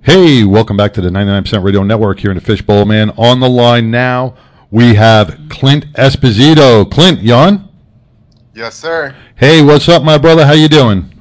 Hey, 0.09 0.43
welcome 0.43 0.79
back 0.79 0.95
to 0.95 1.03
the 1.03 1.11
99% 1.11 1.63
Radio 1.63 1.83
Network 1.83 2.19
here 2.19 2.31
in 2.31 2.39
the 2.39 2.41
Fishbowl, 2.41 2.87
man. 2.87 3.11
On 3.19 3.41
the 3.41 3.49
line 3.51 3.91
now, 3.91 4.37
we 4.71 4.95
have 4.95 5.39
Clint 5.51 5.85
Esposito. 5.93 6.91
Clint, 6.91 7.21
you 7.21 7.35
on? 7.35 7.69
Yes, 8.55 8.75
sir. 8.75 9.15
Hey, 9.37 9.61
what's 9.61 9.87
up, 9.87 10.03
my 10.03 10.17
brother? 10.17 10.47
How 10.47 10.55
you 10.55 10.67
doing? 10.67 11.13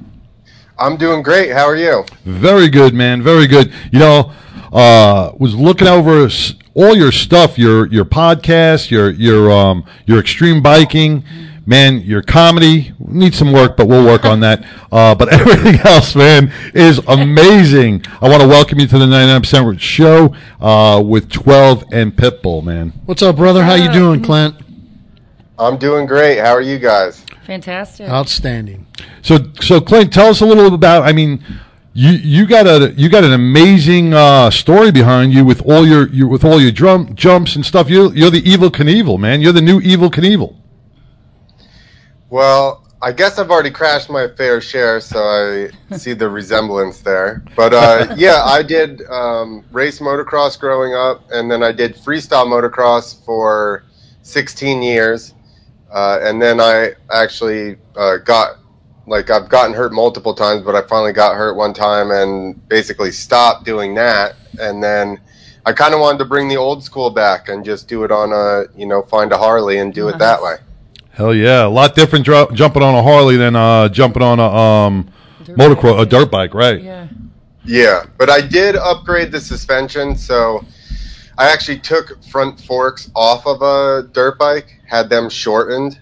I'm 0.78 0.96
doing 0.96 1.22
great. 1.22 1.50
How 1.50 1.66
are 1.66 1.76
you? 1.76 2.02
Very 2.24 2.70
good, 2.70 2.94
man. 2.94 3.22
Very 3.22 3.46
good. 3.46 3.74
You 3.92 3.98
know, 3.98 4.32
uh, 4.72 5.32
was 5.38 5.54
looking 5.54 5.86
over 5.86 6.26
all 6.72 6.96
your 6.96 7.12
stuff, 7.12 7.58
your 7.58 7.88
your 7.88 8.06
podcast, 8.06 8.90
your 8.90 9.10
your 9.10 9.52
um 9.52 9.84
your 10.06 10.18
extreme 10.18 10.62
biking, 10.62 11.24
man, 11.68 12.00
your 12.00 12.22
comedy 12.22 12.92
needs 12.98 13.36
some 13.36 13.52
work, 13.52 13.76
but 13.76 13.86
we'll 13.86 14.04
work 14.04 14.24
on 14.24 14.40
that. 14.40 14.64
Uh, 14.90 15.14
but 15.14 15.30
everything 15.30 15.74
else, 15.84 16.16
man, 16.16 16.50
is 16.72 16.98
amazing. 17.08 18.02
I 18.22 18.28
want 18.28 18.40
to 18.40 18.48
welcome 18.48 18.80
you 18.80 18.86
to 18.86 18.98
the 18.98 19.04
99% 19.04 19.78
show 19.78 20.34
uh, 20.62 21.02
with 21.02 21.30
12 21.30 21.84
and 21.92 22.16
Pitbull, 22.16 22.64
man. 22.64 22.94
What's 23.04 23.20
up, 23.20 23.36
brother? 23.36 23.62
How 23.62 23.74
you 23.74 23.92
doing, 23.92 24.22
Clint? 24.22 24.54
I'm 25.58 25.76
doing 25.76 26.06
great. 26.06 26.38
How 26.38 26.52
are 26.52 26.62
you 26.62 26.78
guys? 26.78 27.22
Fantastic. 27.44 28.08
Outstanding. 28.08 28.86
So, 29.20 29.52
so 29.60 29.78
Clint, 29.78 30.10
tell 30.10 30.28
us 30.28 30.40
a 30.40 30.46
little 30.46 30.72
about. 30.72 31.02
I 31.02 31.12
mean, 31.12 31.44
you 31.92 32.12
you 32.12 32.46
got 32.46 32.66
a 32.66 32.94
you 32.96 33.10
got 33.10 33.24
an 33.24 33.34
amazing 33.34 34.14
uh, 34.14 34.50
story 34.50 34.90
behind 34.90 35.34
you 35.34 35.44
with 35.44 35.60
all 35.66 35.86
your, 35.86 36.08
your 36.08 36.28
with 36.28 36.46
all 36.46 36.58
your 36.58 36.72
drum 36.72 37.14
jumps 37.14 37.56
and 37.56 37.66
stuff. 37.66 37.90
You 37.90 38.10
you're 38.12 38.30
the 38.30 38.40
Evel 38.40 38.70
Knievel, 38.70 39.18
man. 39.18 39.42
You're 39.42 39.52
the 39.52 39.60
new 39.60 39.80
Evel 39.80 40.10
Knievel. 40.10 40.54
Well, 42.30 42.84
I 43.00 43.12
guess 43.12 43.38
I've 43.38 43.50
already 43.50 43.70
crashed 43.70 44.10
my 44.10 44.26
fair 44.28 44.60
share, 44.60 45.00
so 45.00 45.20
I 45.20 45.96
see 45.96 46.14
the 46.14 46.28
resemblance 46.28 47.00
there. 47.00 47.44
But 47.56 47.72
uh, 47.72 48.14
yeah, 48.16 48.42
I 48.44 48.62
did 48.62 49.02
um, 49.08 49.64
race 49.70 50.00
motocross 50.00 50.58
growing 50.58 50.94
up, 50.94 51.22
and 51.30 51.50
then 51.50 51.62
I 51.62 51.72
did 51.72 51.94
freestyle 51.94 52.46
motocross 52.46 53.24
for 53.24 53.84
16 54.22 54.82
years. 54.82 55.34
Uh, 55.90 56.18
and 56.20 56.42
then 56.42 56.60
I 56.60 56.92
actually 57.10 57.78
uh, 57.96 58.18
got, 58.18 58.58
like, 59.06 59.30
I've 59.30 59.48
gotten 59.48 59.72
hurt 59.72 59.92
multiple 59.92 60.34
times, 60.34 60.62
but 60.62 60.74
I 60.74 60.86
finally 60.86 61.12
got 61.12 61.34
hurt 61.34 61.54
one 61.54 61.72
time 61.72 62.10
and 62.10 62.68
basically 62.68 63.10
stopped 63.10 63.64
doing 63.64 63.94
that. 63.94 64.34
And 64.60 64.82
then 64.82 65.18
I 65.64 65.72
kind 65.72 65.94
of 65.94 66.00
wanted 66.00 66.18
to 66.18 66.24
bring 66.26 66.48
the 66.48 66.58
old 66.58 66.84
school 66.84 67.08
back 67.08 67.48
and 67.48 67.64
just 67.64 67.88
do 67.88 68.04
it 68.04 68.10
on 68.10 68.32
a, 68.32 68.64
you 68.78 68.84
know, 68.84 69.02
find 69.02 69.32
a 69.32 69.38
Harley 69.38 69.78
and 69.78 69.94
do 69.94 70.08
it 70.08 70.18
that 70.18 70.42
way. 70.42 70.56
Hell 71.18 71.34
yeah, 71.34 71.66
a 71.66 71.68
lot 71.68 71.96
different 71.96 72.24
dro- 72.24 72.48
jumping 72.52 72.80
on 72.80 72.94
a 72.94 73.02
Harley 73.02 73.36
than 73.36 73.56
uh, 73.56 73.88
jumping 73.88 74.22
on 74.22 74.38
a 74.38 74.44
um, 74.44 75.10
Dirt 75.42 75.56
motocross, 75.58 76.00
a 76.00 76.06
dirt 76.06 76.30
bike, 76.30 76.54
right? 76.54 76.80
Yeah. 76.80 77.08
Yeah, 77.64 78.04
but 78.16 78.30
I 78.30 78.40
did 78.40 78.76
upgrade 78.76 79.32
the 79.32 79.40
suspension, 79.40 80.16
so 80.16 80.64
I 81.36 81.50
actually 81.50 81.80
took 81.80 82.22
front 82.22 82.60
forks 82.60 83.10
off 83.16 83.48
of 83.48 83.62
a 83.62 84.08
dirt 84.12 84.38
bike, 84.38 84.78
had 84.86 85.10
them 85.10 85.28
shortened, 85.28 86.00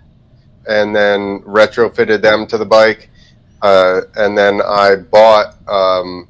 and 0.69 0.95
then 0.95 1.41
retrofitted 1.45 2.21
them 2.21 2.47
to 2.49 2.59
the 2.59 2.67
bike. 2.67 3.09
Uh, 3.63 4.03
and 4.17 4.37
then 4.37 4.61
I 4.61 4.97
bought 4.97 5.57
um, 5.67 6.29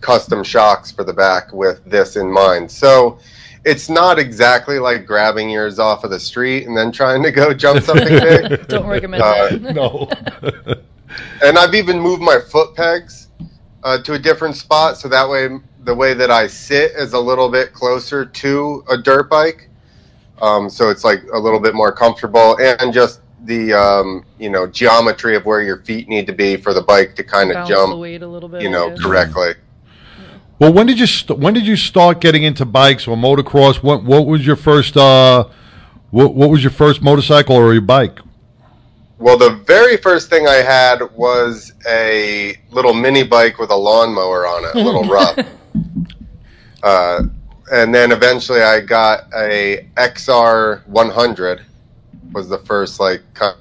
custom 0.00 0.42
shocks 0.42 0.90
for 0.90 1.04
the 1.04 1.12
back 1.12 1.52
with 1.52 1.84
this 1.84 2.16
in 2.16 2.28
mind. 2.28 2.72
So 2.72 3.20
it's 3.66 3.90
not 3.90 4.18
exactly 4.18 4.78
like 4.78 5.04
grabbing 5.04 5.50
yours 5.50 5.78
off 5.78 6.04
of 6.04 6.10
the 6.10 6.20
street 6.20 6.66
and 6.66 6.74
then 6.76 6.90
trying 6.92 7.22
to 7.22 7.30
go 7.32 7.52
jump 7.52 7.82
something 7.82 8.06
big. 8.08 8.66
Don't 8.68 8.86
recommend 8.86 9.22
Uh, 9.22 9.48
that. 9.58 9.74
No. 9.74 10.08
And 11.42 11.56
I've 11.56 11.74
even 11.74 11.98
moved 12.00 12.20
my 12.20 12.38
foot 12.38 12.74
pegs 12.74 13.28
uh, 13.84 14.02
to 14.02 14.14
a 14.14 14.18
different 14.18 14.56
spot, 14.56 14.96
so 14.98 15.08
that 15.08 15.28
way 15.28 15.48
the 15.84 15.94
way 15.94 16.14
that 16.14 16.30
I 16.30 16.46
sit 16.46 16.92
is 16.92 17.12
a 17.12 17.18
little 17.18 17.48
bit 17.48 17.72
closer 17.72 18.24
to 18.26 18.84
a 18.90 18.98
dirt 18.98 19.30
bike. 19.30 19.70
Um, 20.42 20.68
so 20.68 20.90
it's 20.90 21.04
like 21.04 21.20
a 21.32 21.38
little 21.38 21.60
bit 21.60 21.74
more 21.74 21.92
comfortable, 21.92 22.56
and 22.60 22.92
just 22.92 23.20
the 23.44 23.72
um, 23.72 24.24
you 24.38 24.50
know 24.50 24.66
geometry 24.66 25.36
of 25.36 25.46
where 25.46 25.62
your 25.62 25.78
feet 25.82 26.08
need 26.08 26.26
to 26.26 26.32
be 26.34 26.56
for 26.56 26.74
the 26.74 26.82
bike 26.82 27.14
to 27.16 27.24
kind 27.24 27.50
of 27.50 27.54
Balance 27.54 27.68
the 27.70 27.74
jump, 27.76 27.98
weight 27.98 28.22
a 28.22 28.26
little 28.28 28.48
bit. 28.48 28.60
you 28.62 28.68
know, 28.68 28.94
correctly. 28.96 29.52
Well, 30.58 30.72
when 30.72 30.86
did 30.86 30.98
you 30.98 31.06
st- 31.06 31.38
when 31.38 31.52
did 31.52 31.66
you 31.66 31.76
start 31.76 32.20
getting 32.20 32.42
into 32.42 32.64
bikes 32.64 33.06
or 33.06 33.16
motocross? 33.16 33.82
What 33.82 34.04
what 34.04 34.26
was 34.26 34.46
your 34.46 34.56
first 34.56 34.96
uh, 34.96 35.44
what 36.10 36.34
what 36.34 36.48
was 36.48 36.62
your 36.62 36.70
first 36.70 37.02
motorcycle 37.02 37.56
or 37.56 37.72
your 37.72 37.82
bike? 37.82 38.18
Well, 39.18 39.38
the 39.38 39.62
very 39.66 39.96
first 39.96 40.28
thing 40.28 40.46
I 40.46 40.56
had 40.56 41.00
was 41.14 41.72
a 41.88 42.56
little 42.70 42.92
mini 42.92 43.22
bike 43.22 43.58
with 43.58 43.70
a 43.70 43.76
lawnmower 43.76 44.46
on 44.46 44.64
it, 44.64 44.74
a 44.74 44.84
little 44.84 45.04
rough. 45.08 45.38
Uh, 46.82 47.22
and 47.72 47.94
then 47.94 48.12
eventually 48.12 48.60
I 48.60 48.80
got 48.80 49.24
a 49.34 49.88
XR 49.96 50.86
100 50.86 51.64
was 52.32 52.48
the 52.48 52.58
first 52.58 53.00
like 53.00 53.22
kind 53.34 53.56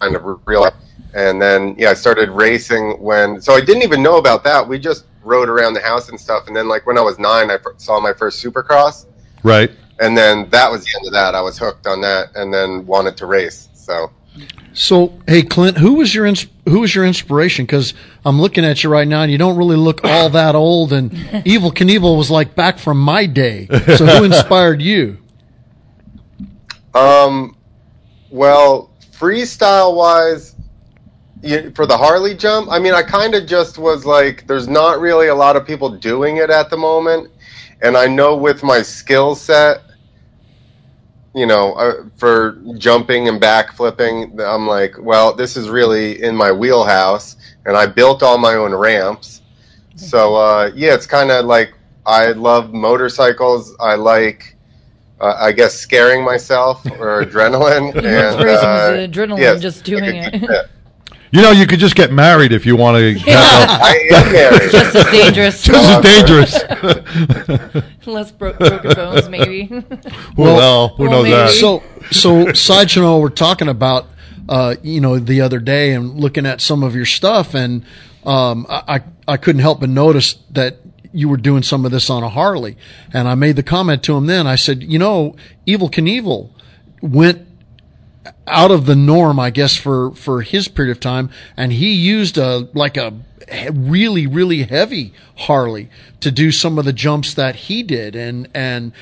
of 0.00 0.40
real. 0.46 0.70
And 1.14 1.40
then 1.40 1.74
yeah, 1.78 1.90
I 1.90 1.94
started 1.94 2.30
racing 2.30 2.92
when. 3.00 3.40
So 3.40 3.52
I 3.54 3.60
didn't 3.60 3.82
even 3.82 4.02
know 4.02 4.16
about 4.18 4.44
that. 4.44 4.66
We 4.66 4.78
just 4.78 5.04
rode 5.22 5.48
around 5.48 5.74
the 5.74 5.80
house 5.80 6.08
and 6.08 6.18
stuff. 6.18 6.46
And 6.46 6.56
then 6.56 6.68
like 6.68 6.86
when 6.86 6.96
I 6.98 7.02
was 7.02 7.18
nine, 7.18 7.50
I 7.50 7.58
saw 7.76 8.00
my 8.00 8.12
first 8.12 8.42
Supercross 8.44 9.06
Right. 9.42 9.70
and 10.00 10.16
then 10.16 10.48
that 10.50 10.70
was 10.70 10.84
the 10.84 10.90
end 10.98 11.06
of 11.06 11.12
that. 11.12 11.34
I 11.34 11.40
was 11.42 11.58
hooked 11.58 11.86
on 11.86 12.00
that, 12.00 12.34
and 12.34 12.52
then 12.52 12.86
wanted 12.86 13.16
to 13.18 13.26
race. 13.26 13.68
So 13.74 14.10
So, 14.72 15.12
hey, 15.28 15.42
Clint, 15.42 15.76
who 15.78 15.94
was 15.94 16.14
your 16.14 16.24
ins- 16.26 16.46
who 16.66 16.80
was 16.80 16.94
your 16.94 17.04
inspiration? 17.04 17.66
Because 17.66 17.92
I'm 18.24 18.40
looking 18.40 18.64
at 18.64 18.82
you 18.82 18.88
right 18.90 19.06
now, 19.06 19.22
and 19.22 19.30
you 19.30 19.36
don't 19.38 19.56
really 19.56 19.76
look 19.76 20.02
all 20.04 20.30
that 20.30 20.54
old. 20.54 20.92
And 20.92 21.10
Evel 21.44 21.72
Knievel 21.74 22.16
was 22.16 22.30
like 22.30 22.54
back 22.54 22.78
from 22.78 22.98
my 22.98 23.26
day. 23.26 23.66
So, 23.96 24.06
who 24.06 24.24
inspired 24.24 24.80
you? 24.80 25.18
Um, 26.94 27.56
well, 28.30 28.90
freestyle 29.12 29.96
wise, 29.96 30.54
you, 30.56 30.61
for 31.74 31.86
the 31.86 31.96
Harley 31.96 32.34
jump, 32.34 32.70
I 32.70 32.78
mean, 32.78 32.94
I 32.94 33.02
kind 33.02 33.34
of 33.34 33.46
just 33.46 33.78
was 33.78 34.04
like, 34.06 34.46
there's 34.46 34.68
not 34.68 35.00
really 35.00 35.28
a 35.28 35.34
lot 35.34 35.56
of 35.56 35.66
people 35.66 35.90
doing 35.90 36.36
it 36.36 36.50
at 36.50 36.70
the 36.70 36.76
moment, 36.76 37.30
and 37.82 37.96
I 37.96 38.06
know 38.06 38.36
with 38.36 38.62
my 38.62 38.82
skill 38.82 39.34
set, 39.34 39.82
you 41.34 41.46
know, 41.46 41.72
uh, 41.74 42.04
for 42.16 42.58
jumping 42.78 43.28
and 43.28 43.40
back 43.40 43.72
flipping, 43.72 44.38
I'm 44.40 44.66
like, 44.66 44.94
well, 45.00 45.34
this 45.34 45.56
is 45.56 45.68
really 45.68 46.22
in 46.22 46.36
my 46.36 46.52
wheelhouse, 46.52 47.36
and 47.66 47.76
I 47.76 47.86
built 47.86 48.22
all 48.22 48.38
my 48.38 48.54
own 48.54 48.74
ramps. 48.74 49.40
So 49.96 50.36
uh, 50.36 50.70
yeah, 50.74 50.94
it's 50.94 51.06
kind 51.06 51.30
of 51.30 51.44
like 51.46 51.74
I 52.06 52.32
love 52.32 52.72
motorcycles. 52.72 53.74
I 53.80 53.94
like, 53.94 54.56
uh, 55.20 55.36
I 55.38 55.52
guess, 55.52 55.74
scaring 55.74 56.24
myself 56.24 56.84
or 56.98 57.24
adrenaline. 57.24 57.94
and 57.96 58.06
uh, 58.06 58.92
adrenaline, 59.08 59.38
yes, 59.38 59.60
just 59.60 59.84
doing 59.84 60.04
it. 60.04 60.70
good 61.32 61.32
fit. 61.32 61.34
You 61.36 61.42
know, 61.42 61.50
you 61.50 61.66
could 61.66 61.78
just 61.78 61.94
get 61.94 62.12
married 62.12 62.52
if 62.52 62.66
you 62.66 62.76
want 62.76 62.96
to. 62.98 63.18
I 63.28 64.08
am 64.12 64.32
married. 64.32 64.70
Just 64.70 64.96
as 64.96 65.04
dangerous. 65.10 65.62
Just 65.62 65.88
as 65.88 66.02
dangerous. 66.02 67.84
Less 68.06 68.30
bro- 68.32 68.52
broken 68.54 68.94
bones, 68.94 69.28
maybe. 69.28 69.68
well, 70.36 70.88
who 70.88 71.08
knows 71.08 71.24
maybe. 71.24 71.36
that? 71.36 71.50
So, 71.50 71.82
so 72.10 72.52
Side 72.52 72.88
Channel, 72.88 73.20
we're 73.20 73.28
talking 73.30 73.68
about, 73.68 74.06
uh, 74.48 74.74
you 74.82 75.00
know, 75.00 75.18
the 75.18 75.40
other 75.40 75.60
day 75.60 75.94
and 75.94 76.14
looking 76.14 76.46
at 76.46 76.60
some 76.60 76.82
of 76.82 76.94
your 76.96 77.06
stuff, 77.06 77.54
and 77.54 77.84
um, 78.24 78.66
I, 78.68 78.96
I 78.96 79.02
I 79.34 79.36
couldn't 79.36 79.62
help 79.62 79.80
but 79.80 79.88
notice 79.88 80.34
that 80.50 80.78
you 81.12 81.28
were 81.28 81.36
doing 81.36 81.62
some 81.62 81.84
of 81.84 81.92
this 81.92 82.10
on 82.10 82.22
a 82.22 82.28
Harley, 82.28 82.76
and 83.12 83.28
I 83.28 83.34
made 83.34 83.56
the 83.56 83.62
comment 83.62 84.02
to 84.04 84.16
him 84.16 84.26
then. 84.26 84.46
I 84.46 84.56
said, 84.56 84.82
you 84.82 84.98
know, 84.98 85.36
Evel 85.66 85.90
Knievel 85.90 86.50
went 87.00 87.46
out 88.46 88.70
of 88.70 88.86
the 88.86 88.96
norm, 88.96 89.40
I 89.40 89.50
guess, 89.50 89.76
for, 89.76 90.12
for 90.12 90.42
his 90.42 90.68
period 90.68 90.92
of 90.92 91.00
time. 91.00 91.30
And 91.56 91.72
he 91.72 91.92
used 91.92 92.38
a, 92.38 92.68
like 92.74 92.96
a 92.96 93.14
really, 93.72 94.26
really 94.26 94.62
heavy 94.62 95.12
Harley 95.36 95.88
to 96.20 96.30
do 96.30 96.52
some 96.52 96.78
of 96.78 96.84
the 96.84 96.92
jumps 96.92 97.34
that 97.34 97.56
he 97.56 97.82
did. 97.82 98.14
And, 98.14 98.48
and, 98.54 98.92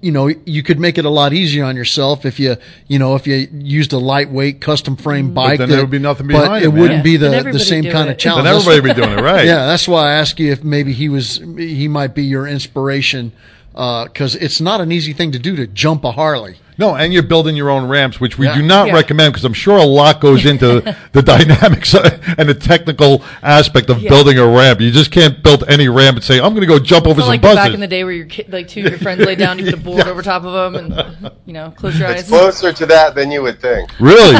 you 0.00 0.10
know, 0.10 0.28
you 0.28 0.62
could 0.62 0.80
make 0.80 0.98
it 0.98 1.04
a 1.04 1.10
lot 1.10 1.32
easier 1.32 1.64
on 1.64 1.76
yourself 1.76 2.24
if 2.24 2.40
you, 2.40 2.56
you 2.86 2.98
know, 2.98 3.14
if 3.14 3.26
you 3.26 3.48
used 3.52 3.92
a 3.92 3.98
lightweight 3.98 4.60
custom 4.60 4.96
frame 4.96 5.26
mm-hmm. 5.26 5.34
bike. 5.34 5.58
then 5.58 5.68
that- 5.68 5.74
there 5.74 5.84
would 5.84 5.90
be 5.90 5.98
nothing 5.98 6.26
but 6.26 6.42
behind 6.42 6.64
it 6.64 6.68
it, 6.68 6.70
man. 6.72 6.80
wouldn't 6.80 7.04
be 7.04 7.12
Yeah. 7.12 7.18
Then 7.18 7.44
the, 7.44 7.52
the 7.52 7.60
same 7.60 7.84
kind 7.84 8.08
it. 8.08 8.12
of 8.12 8.18
challenge. 8.18 8.44
Then 8.44 8.54
everybody 8.54 8.80
would 8.80 8.96
be 8.96 9.02
doing 9.02 9.18
it 9.18 9.22
right. 9.22 9.44
yeah, 9.46 9.66
that's 9.66 9.86
why 9.86 10.08
I 10.08 10.12
ask 10.12 10.38
you 10.38 10.52
if 10.52 10.64
maybe 10.64 10.92
he 10.92 11.08
was 11.08 11.36
he 11.36 11.88
might 11.88 12.14
be 12.14 12.24
your 12.24 12.46
inspiration 12.46 13.32
uh, 13.74 14.04
because 14.04 14.34
it's 14.34 14.60
not 14.60 14.80
an 14.80 14.90
easy 14.90 15.12
thing 15.12 15.32
to 15.32 15.38
do 15.38 15.56
to 15.56 15.66
jump 15.66 16.04
a 16.04 16.12
Harley. 16.12 16.56
No, 16.78 16.94
and 16.94 17.12
you're 17.12 17.24
building 17.24 17.56
your 17.56 17.70
own 17.70 17.88
ramps, 17.88 18.20
which 18.20 18.38
we 18.38 18.46
Yeah. 18.46 18.54
do 18.54 18.62
not 18.62 18.86
Yeah. 18.86 18.94
recommend 18.94 19.32
because 19.32 19.44
I'm 19.44 19.52
sure 19.52 19.76
a 19.76 19.82
lot 19.84 20.20
goes 20.20 20.46
into 20.46 20.80
the 21.12 21.22
dynamics 21.22 21.92
and 22.38 22.48
the 22.48 22.54
technical 22.54 23.22
aspect 23.42 23.90
of 23.90 24.00
Yeah. 24.00 24.10
building 24.10 24.38
a 24.38 24.46
ramp. 24.46 24.80
You 24.80 24.90
just 24.92 25.10
can't 25.10 25.42
build 25.42 25.64
any 25.68 25.88
ramp 25.88 26.16
and 26.18 26.24
say, 26.24 26.36
I'm 26.36 26.50
going 26.54 26.60
to 26.60 26.66
go 26.66 26.78
jump 26.78 27.06
over 27.06 27.12
It's 27.12 27.18
not 27.18 27.24
some 27.24 27.28
like 27.32 27.40
buses. 27.42 27.56
back 27.56 27.74
in 27.74 27.80
the 27.80 27.86
day 27.88 28.04
where 28.04 28.12
your 28.12 28.26
kid, 28.26 28.52
like 28.52 28.68
two 28.68 28.80
of 28.84 28.90
your 28.90 28.98
friends 29.00 29.24
lay 29.26 29.34
down, 29.34 29.58
you 29.58 29.64
put 29.64 29.74
a 29.74 29.76
board 29.88 30.06
over 30.06 30.22
top 30.22 30.44
of 30.44 30.52
them, 30.72 30.92
and 30.92 31.30
you 31.46 31.52
know, 31.52 31.72
close 31.76 31.98
your 31.98 32.08
eyes. 32.08 32.28
Closer 32.28 32.72
to 32.72 32.86
that 32.86 33.14
than 33.16 33.32
you 33.32 33.42
would 33.42 33.60
think. 33.60 33.90
really? 33.98 34.36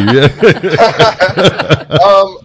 Um, 2.01 2.39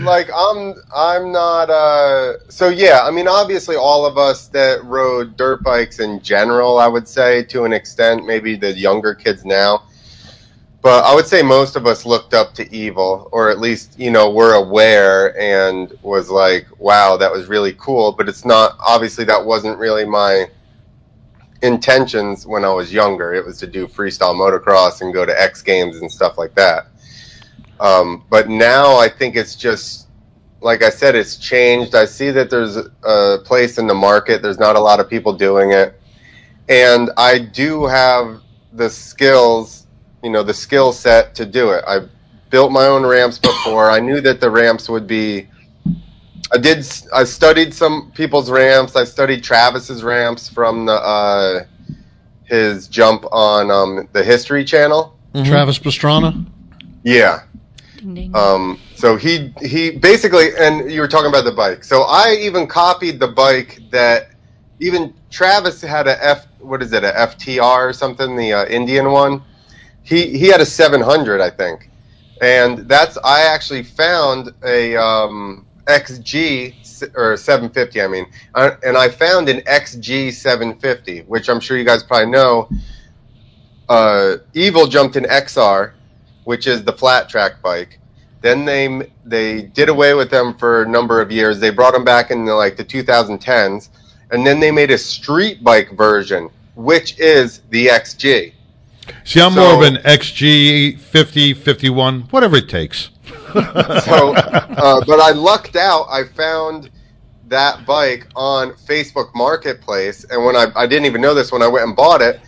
like 0.00 0.30
I'm, 0.34 0.74
I'm 0.94 1.32
not. 1.32 1.70
Uh, 1.70 2.48
so 2.48 2.68
yeah, 2.68 3.00
I 3.02 3.10
mean, 3.10 3.28
obviously, 3.28 3.76
all 3.76 4.06
of 4.06 4.18
us 4.18 4.48
that 4.48 4.84
rode 4.84 5.36
dirt 5.36 5.62
bikes 5.62 6.00
in 6.00 6.20
general, 6.22 6.78
I 6.78 6.86
would 6.86 7.06
say, 7.06 7.44
to 7.44 7.64
an 7.64 7.72
extent, 7.72 8.26
maybe 8.26 8.56
the 8.56 8.72
younger 8.72 9.14
kids 9.14 9.44
now. 9.44 9.84
But 10.82 11.04
I 11.04 11.14
would 11.14 11.26
say 11.26 11.42
most 11.42 11.76
of 11.76 11.86
us 11.86 12.06
looked 12.06 12.32
up 12.32 12.54
to 12.54 12.64
Evel, 12.66 13.28
or 13.32 13.50
at 13.50 13.60
least 13.60 13.98
you 13.98 14.10
know 14.10 14.30
were 14.30 14.54
aware 14.54 15.38
and 15.38 15.92
was 16.02 16.30
like, 16.30 16.66
"Wow, 16.78 17.16
that 17.18 17.30
was 17.30 17.48
really 17.48 17.74
cool." 17.74 18.12
But 18.12 18.28
it's 18.28 18.44
not. 18.44 18.76
Obviously, 18.80 19.24
that 19.26 19.44
wasn't 19.44 19.78
really 19.78 20.06
my 20.06 20.46
intentions 21.62 22.46
when 22.46 22.64
I 22.64 22.72
was 22.72 22.92
younger. 22.92 23.34
It 23.34 23.44
was 23.44 23.58
to 23.58 23.66
do 23.66 23.86
freestyle 23.86 24.34
motocross 24.34 25.02
and 25.02 25.12
go 25.12 25.26
to 25.26 25.40
X 25.42 25.62
Games 25.62 25.96
and 25.96 26.10
stuff 26.10 26.38
like 26.38 26.54
that. 26.54 26.86
Um, 27.80 28.24
but 28.28 28.48
now 28.48 28.96
I 28.96 29.08
think 29.08 29.34
it's 29.36 29.56
just, 29.56 30.06
like 30.60 30.82
I 30.82 30.90
said, 30.90 31.14
it's 31.16 31.36
changed. 31.36 31.94
I 31.94 32.04
see 32.04 32.30
that 32.30 32.50
there's 32.50 32.76
a 32.76 33.38
place 33.44 33.78
in 33.78 33.86
the 33.86 33.94
market. 33.94 34.42
There's 34.42 34.58
not 34.58 34.76
a 34.76 34.80
lot 34.80 35.00
of 35.00 35.08
people 35.08 35.32
doing 35.32 35.72
it. 35.72 35.98
And 36.68 37.10
I 37.16 37.38
do 37.38 37.86
have 37.86 38.42
the 38.74 38.88
skills, 38.90 39.86
you 40.22 40.30
know, 40.30 40.42
the 40.42 40.54
skill 40.54 40.92
set 40.92 41.34
to 41.36 41.46
do 41.46 41.70
it. 41.70 41.82
I 41.88 42.06
built 42.50 42.70
my 42.70 42.86
own 42.86 43.04
ramps 43.06 43.38
before. 43.38 43.90
I 43.90 43.98
knew 43.98 44.20
that 44.20 44.40
the 44.40 44.50
ramps 44.50 44.88
would 44.88 45.06
be. 45.06 45.48
I 46.52 46.58
did. 46.58 46.86
I 47.14 47.24
studied 47.24 47.72
some 47.72 48.12
people's 48.12 48.50
ramps. 48.50 48.94
I 48.94 49.04
studied 49.04 49.42
Travis's 49.42 50.04
ramps 50.04 50.48
from 50.48 50.84
the 50.84 50.92
uh, 50.92 51.64
his 52.44 52.88
jump 52.88 53.24
on 53.32 53.70
um, 53.70 54.08
the 54.12 54.22
History 54.22 54.64
Channel. 54.64 55.16
Travis 55.44 55.78
Pastrana. 55.78 56.44
Yeah. 57.04 57.42
Um, 58.34 58.78
so 58.94 59.16
he 59.16 59.52
he 59.60 59.90
basically, 59.90 60.48
and 60.58 60.90
you 60.90 61.00
were 61.00 61.08
talking 61.08 61.28
about 61.28 61.44
the 61.44 61.52
bike. 61.52 61.84
So 61.84 62.02
I 62.02 62.36
even 62.40 62.66
copied 62.66 63.20
the 63.20 63.28
bike 63.28 63.80
that 63.90 64.30
even 64.80 65.14
Travis 65.30 65.80
had 65.80 66.06
a 66.06 66.22
F. 66.24 66.46
What 66.58 66.82
is 66.82 66.92
it? 66.92 67.04
A 67.04 67.10
FTR 67.10 67.88
or 67.88 67.92
something? 67.92 68.36
The 68.36 68.52
uh, 68.52 68.66
Indian 68.66 69.10
one. 69.10 69.42
He 70.02 70.38
he 70.38 70.48
had 70.48 70.60
a 70.60 70.66
700, 70.66 71.40
I 71.40 71.50
think, 71.50 71.90
and 72.40 72.88
that's 72.88 73.18
I 73.18 73.42
actually 73.42 73.82
found 73.82 74.52
a 74.64 74.96
um, 74.96 75.66
XG 75.86 76.74
or 77.14 77.36
750. 77.36 78.02
I 78.02 78.06
mean, 78.08 78.26
and 78.54 78.96
I 78.96 79.08
found 79.08 79.48
an 79.48 79.60
XG 79.60 80.32
750, 80.32 81.22
which 81.22 81.48
I'm 81.48 81.60
sure 81.60 81.76
you 81.76 81.84
guys 81.84 82.02
probably 82.02 82.30
know. 82.30 82.68
Uh, 83.88 84.36
Evel 84.54 84.88
jumped 84.88 85.16
in 85.16 85.24
XR 85.24 85.92
which 86.50 86.66
is 86.66 86.82
the 86.82 86.92
flat 86.92 87.28
track 87.28 87.62
bike. 87.62 88.00
Then 88.42 88.64
they 88.64 89.12
they 89.24 89.62
did 89.62 89.88
away 89.88 90.14
with 90.14 90.30
them 90.30 90.52
for 90.54 90.82
a 90.82 90.88
number 90.88 91.20
of 91.20 91.30
years. 91.30 91.60
They 91.60 91.70
brought 91.70 91.92
them 91.94 92.04
back 92.04 92.32
in 92.32 92.44
the, 92.44 92.54
like 92.54 92.76
the 92.76 92.84
2010s, 92.84 93.88
and 94.32 94.44
then 94.44 94.58
they 94.58 94.72
made 94.72 94.90
a 94.90 94.98
street 94.98 95.62
bike 95.62 95.92
version, 95.92 96.50
which 96.74 97.16
is 97.20 97.60
the 97.70 97.86
XG. 97.86 98.52
See, 99.22 99.40
I'm 99.40 99.52
So- 99.54 99.60
more 99.60 99.74
of 99.74 99.82
an 99.94 99.98
XG 100.02 100.98
50, 100.98 101.54
51, 101.54 102.22
whatever 102.32 102.56
it 102.56 102.68
takes. 102.68 103.10
So, 103.52 104.34
uh, 104.34 105.04
but 105.06 105.20
I 105.20 105.30
lucked 105.30 105.76
out. 105.76 106.06
I 106.10 106.24
found 106.36 106.90
that 107.48 107.84
bike 107.86 108.26
on 108.34 108.72
Facebook 108.88 109.28
Marketplace, 109.36 110.24
and 110.30 110.44
when 110.44 110.56
I 110.56 110.66
I 110.74 110.86
didn't 110.88 111.06
even 111.06 111.20
know 111.20 111.34
this 111.34 111.52
when 111.52 111.62
I 111.62 111.68
went 111.68 111.84
and 111.86 111.94
bought 111.96 112.22
it, 112.22 112.40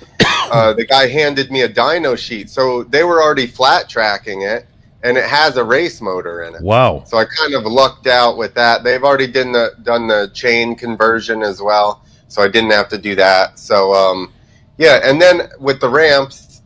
uh, 0.53 0.75
the 0.75 0.85
guy 0.85 1.09
handed 1.09 1.51
me 1.51 1.63
a 1.63 1.69
dyno 1.69 2.17
sheet. 2.17 2.51
So 2.51 2.85
they 2.85 3.05
were 3.05 3.23
already 3.23 3.47
flat 3.47 3.89
tracking 3.89 4.43
it, 4.43 4.67
and 5.03 5.17
it 5.17 5.25
has 5.25 5.57
a 5.57 5.65
race 5.65 6.03
motor 6.03 6.43
in 6.43 6.55
it. 6.55 6.61
Wow. 6.61 7.05
So 7.07 7.17
I 7.17 7.25
kind 7.25 7.55
of 7.55 7.65
lucked 7.65 8.07
out 8.07 8.37
with 8.37 8.55
that. 8.55 8.85
They've 8.85 9.03
already 9.03 9.27
done 9.27 9.53
the 9.53 9.75
done 9.83 10.07
the 10.09 10.31
chain 10.35 10.77
conversion 10.77 11.43
as 11.43 11.63
well, 11.63 12.05
so 12.29 12.43
I 12.43 12.49
didn't 12.49 12.71
have 12.73 12.91
to 12.91 12.99
do 12.99 13.15
that. 13.15 13.59
So 13.59 13.95
um, 13.95 14.33
yeah, 14.77 15.01
and 15.03 15.21
then 15.21 15.49
with 15.59 15.81
the 15.81 15.89
ramps, 15.89 16.61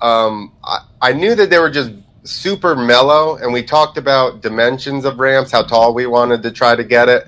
um, 0.00 0.52
I, 0.64 0.86
I 1.02 1.12
knew 1.12 1.34
that 1.34 1.50
they 1.50 1.58
were 1.58 1.70
just 1.70 1.92
super 2.22 2.74
mellow, 2.74 3.36
and 3.36 3.52
we 3.52 3.62
talked 3.62 3.98
about 3.98 4.40
dimensions 4.40 5.04
of 5.04 5.18
ramps, 5.18 5.52
how 5.52 5.64
tall 5.64 5.92
we 5.92 6.06
wanted 6.06 6.42
to 6.42 6.50
try 6.50 6.74
to 6.74 6.84
get 6.84 7.10
it, 7.10 7.26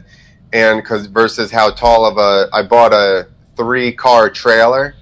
and 0.55 0.83
because 0.83 1.09
versus 1.09 1.51
how 1.51 1.73
tall 1.73 2.07
of 2.07 2.17
a 2.17 2.49
I 2.55 2.63
bought 2.63 2.95
a 2.95 3.29
three 3.55 3.93
car 3.93 4.31
trailer 4.31 4.95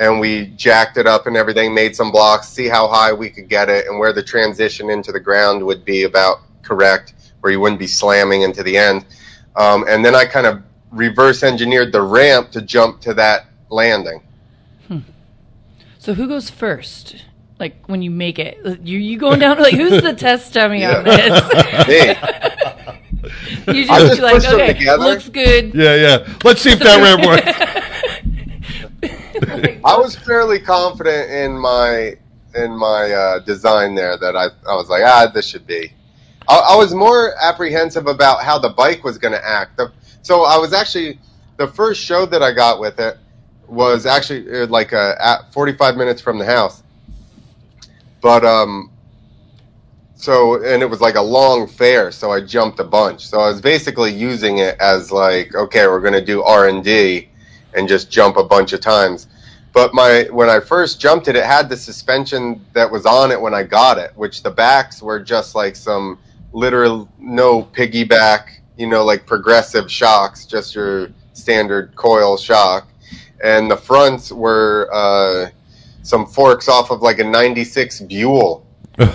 and 0.00 0.18
we 0.18 0.46
jacked 0.56 0.96
it 0.96 1.06
up 1.06 1.28
and 1.28 1.36
everything, 1.36 1.72
made 1.72 1.94
some 1.94 2.10
blocks, 2.10 2.48
see 2.48 2.66
how 2.66 2.88
high 2.88 3.12
we 3.12 3.30
could 3.30 3.48
get 3.48 3.68
it, 3.68 3.86
and 3.86 3.98
where 3.98 4.12
the 4.12 4.22
transition 4.22 4.90
into 4.90 5.12
the 5.12 5.20
ground 5.20 5.64
would 5.64 5.84
be 5.84 6.02
about 6.02 6.40
correct, 6.62 7.14
where 7.40 7.52
you 7.52 7.60
wouldn't 7.60 7.78
be 7.78 7.86
slamming 7.86 8.42
into 8.42 8.64
the 8.64 8.76
end. 8.76 9.04
Um, 9.54 9.84
and 9.88 10.04
then 10.04 10.16
I 10.16 10.24
kind 10.24 10.46
of 10.46 10.62
reverse 10.90 11.44
engineered 11.44 11.92
the 11.92 12.02
ramp 12.02 12.50
to 12.52 12.62
jump 12.62 13.00
to 13.02 13.14
that 13.14 13.46
landing. 13.68 14.22
So 16.00 16.14
who 16.14 16.26
goes 16.26 16.48
first? 16.48 17.26
Like 17.58 17.86
when 17.86 18.00
you 18.00 18.10
make 18.10 18.38
it, 18.38 18.58
you 18.82 18.98
you 18.98 19.18
going 19.18 19.38
down? 19.38 19.58
Like 19.58 19.74
who's 19.74 20.02
the 20.02 20.14
test 20.18 20.54
dummy 20.54 20.82
on 20.82 21.04
this? 21.04 21.86
Me. 21.88 22.08
you 23.74 23.84
just 23.84 24.00
just 24.00 24.16
be 24.16 24.22
like, 24.22 24.34
pushed 24.36 24.48
okay, 24.48 24.72
together. 24.72 25.04
looks 25.04 25.28
good. 25.28 25.74
Yeah, 25.74 25.94
yeah. 25.94 26.38
Let's 26.42 26.62
see 26.62 26.70
if 26.70 26.78
that 26.78 27.02
ramp 27.02 27.26
works. 27.26 27.79
I 29.90 29.98
was 29.98 30.14
fairly 30.14 30.60
confident 30.60 31.30
in 31.30 31.58
my 31.58 32.16
in 32.54 32.70
my 32.76 33.10
uh, 33.10 33.38
design 33.40 33.94
there 33.94 34.16
that 34.18 34.36
I 34.36 34.46
I 34.68 34.76
was 34.76 34.88
like 34.88 35.02
ah 35.04 35.30
this 35.32 35.46
should 35.46 35.66
be. 35.66 35.92
I, 36.48 36.58
I 36.72 36.76
was 36.76 36.94
more 36.94 37.34
apprehensive 37.40 38.06
about 38.06 38.44
how 38.44 38.58
the 38.58 38.70
bike 38.70 39.02
was 39.02 39.18
going 39.18 39.34
to 39.34 39.44
act. 39.46 39.76
The, 39.76 39.92
so 40.22 40.44
I 40.44 40.58
was 40.58 40.72
actually 40.72 41.18
the 41.56 41.66
first 41.66 42.02
show 42.02 42.24
that 42.26 42.42
I 42.42 42.52
got 42.52 42.80
with 42.80 43.00
it 43.00 43.18
was 43.66 44.06
actually 44.06 44.62
uh, 44.62 44.66
like 44.68 44.92
uh, 44.92 45.14
at 45.20 45.52
45 45.52 45.96
minutes 45.96 46.20
from 46.20 46.38
the 46.38 46.46
house. 46.46 46.82
But 48.20 48.44
um 48.44 48.92
so 50.14 50.62
and 50.62 50.82
it 50.82 50.86
was 50.86 51.00
like 51.00 51.16
a 51.16 51.22
long 51.22 51.66
fair 51.66 52.12
so 52.12 52.30
I 52.30 52.40
jumped 52.42 52.78
a 52.78 52.84
bunch. 52.84 53.26
So 53.26 53.40
I 53.40 53.48
was 53.48 53.60
basically 53.60 54.12
using 54.12 54.58
it 54.58 54.76
as 54.78 55.10
like 55.10 55.52
okay, 55.54 55.88
we're 55.88 56.00
going 56.00 56.12
to 56.12 56.24
do 56.24 56.44
R&D 56.44 57.28
and 57.74 57.88
just 57.88 58.10
jump 58.10 58.36
a 58.36 58.44
bunch 58.44 58.72
of 58.72 58.80
times. 58.80 59.26
But 59.72 59.94
my 59.94 60.26
when 60.30 60.48
I 60.48 60.60
first 60.60 61.00
jumped 61.00 61.28
it, 61.28 61.36
it 61.36 61.44
had 61.44 61.68
the 61.68 61.76
suspension 61.76 62.64
that 62.72 62.90
was 62.90 63.06
on 63.06 63.30
it 63.30 63.40
when 63.40 63.54
I 63.54 63.62
got 63.62 63.98
it, 63.98 64.12
which 64.16 64.42
the 64.42 64.50
backs 64.50 65.02
were 65.02 65.20
just 65.20 65.54
like 65.54 65.76
some 65.76 66.18
literal 66.52 67.08
no 67.18 67.62
piggyback, 67.62 68.48
you 68.76 68.88
know, 68.88 69.04
like 69.04 69.26
progressive 69.26 69.90
shocks, 69.90 70.44
just 70.44 70.74
your 70.74 71.10
standard 71.34 71.94
coil 71.94 72.36
shock, 72.36 72.88
and 73.44 73.70
the 73.70 73.76
fronts 73.76 74.32
were 74.32 74.88
uh, 74.92 75.50
some 76.02 76.26
forks 76.26 76.68
off 76.68 76.90
of 76.90 77.02
like 77.02 77.20
a 77.20 77.24
'96 77.24 78.00
Buell. 78.00 78.66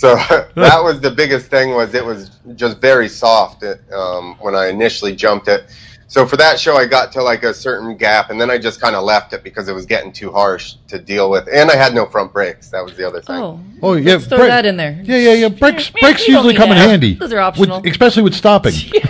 So 0.00 0.14
that 0.54 0.82
was 0.82 0.98
the 1.02 1.10
biggest 1.10 1.48
thing 1.48 1.74
was 1.74 1.92
it 1.92 2.02
was 2.02 2.30
just 2.54 2.78
very 2.78 3.06
soft 3.06 3.62
um, 3.92 4.34
when 4.40 4.54
I 4.54 4.68
initially 4.68 5.14
jumped 5.14 5.46
it. 5.46 5.64
So 6.10 6.26
for 6.26 6.36
that 6.38 6.58
show, 6.58 6.74
I 6.76 6.86
got 6.86 7.12
to 7.12 7.22
like 7.22 7.44
a 7.44 7.54
certain 7.54 7.96
gap, 7.96 8.30
and 8.30 8.40
then 8.40 8.50
I 8.50 8.58
just 8.58 8.80
kind 8.80 8.96
of 8.96 9.04
left 9.04 9.32
it 9.32 9.44
because 9.44 9.68
it 9.68 9.72
was 9.72 9.86
getting 9.86 10.10
too 10.10 10.32
harsh 10.32 10.74
to 10.88 10.98
deal 10.98 11.30
with, 11.30 11.46
and 11.52 11.70
I 11.70 11.76
had 11.76 11.94
no 11.94 12.04
front 12.04 12.32
brakes. 12.32 12.68
That 12.70 12.84
was 12.84 12.96
the 12.96 13.06
other 13.06 13.22
thing. 13.22 13.36
Oh, 13.36 13.60
Oh 13.80 13.92
yeah, 13.94 14.14
Let's 14.14 14.26
throw 14.26 14.38
brake- 14.38 14.48
that 14.50 14.66
in 14.66 14.76
there. 14.76 15.00
Yeah, 15.04 15.16
yeah, 15.18 15.32
yeah. 15.34 15.48
Brakes, 15.50 15.92
Yeah, 15.94 16.00
brakes 16.00 16.26
usually 16.26 16.48
need 16.54 16.56
come 16.58 16.70
in 16.72 16.78
that. 16.78 16.88
handy. 16.88 17.14
Those 17.14 17.32
are 17.32 17.38
optional. 17.38 17.80
With, 17.80 17.92
especially 17.92 18.24
with 18.24 18.34
stopping. 18.34 18.72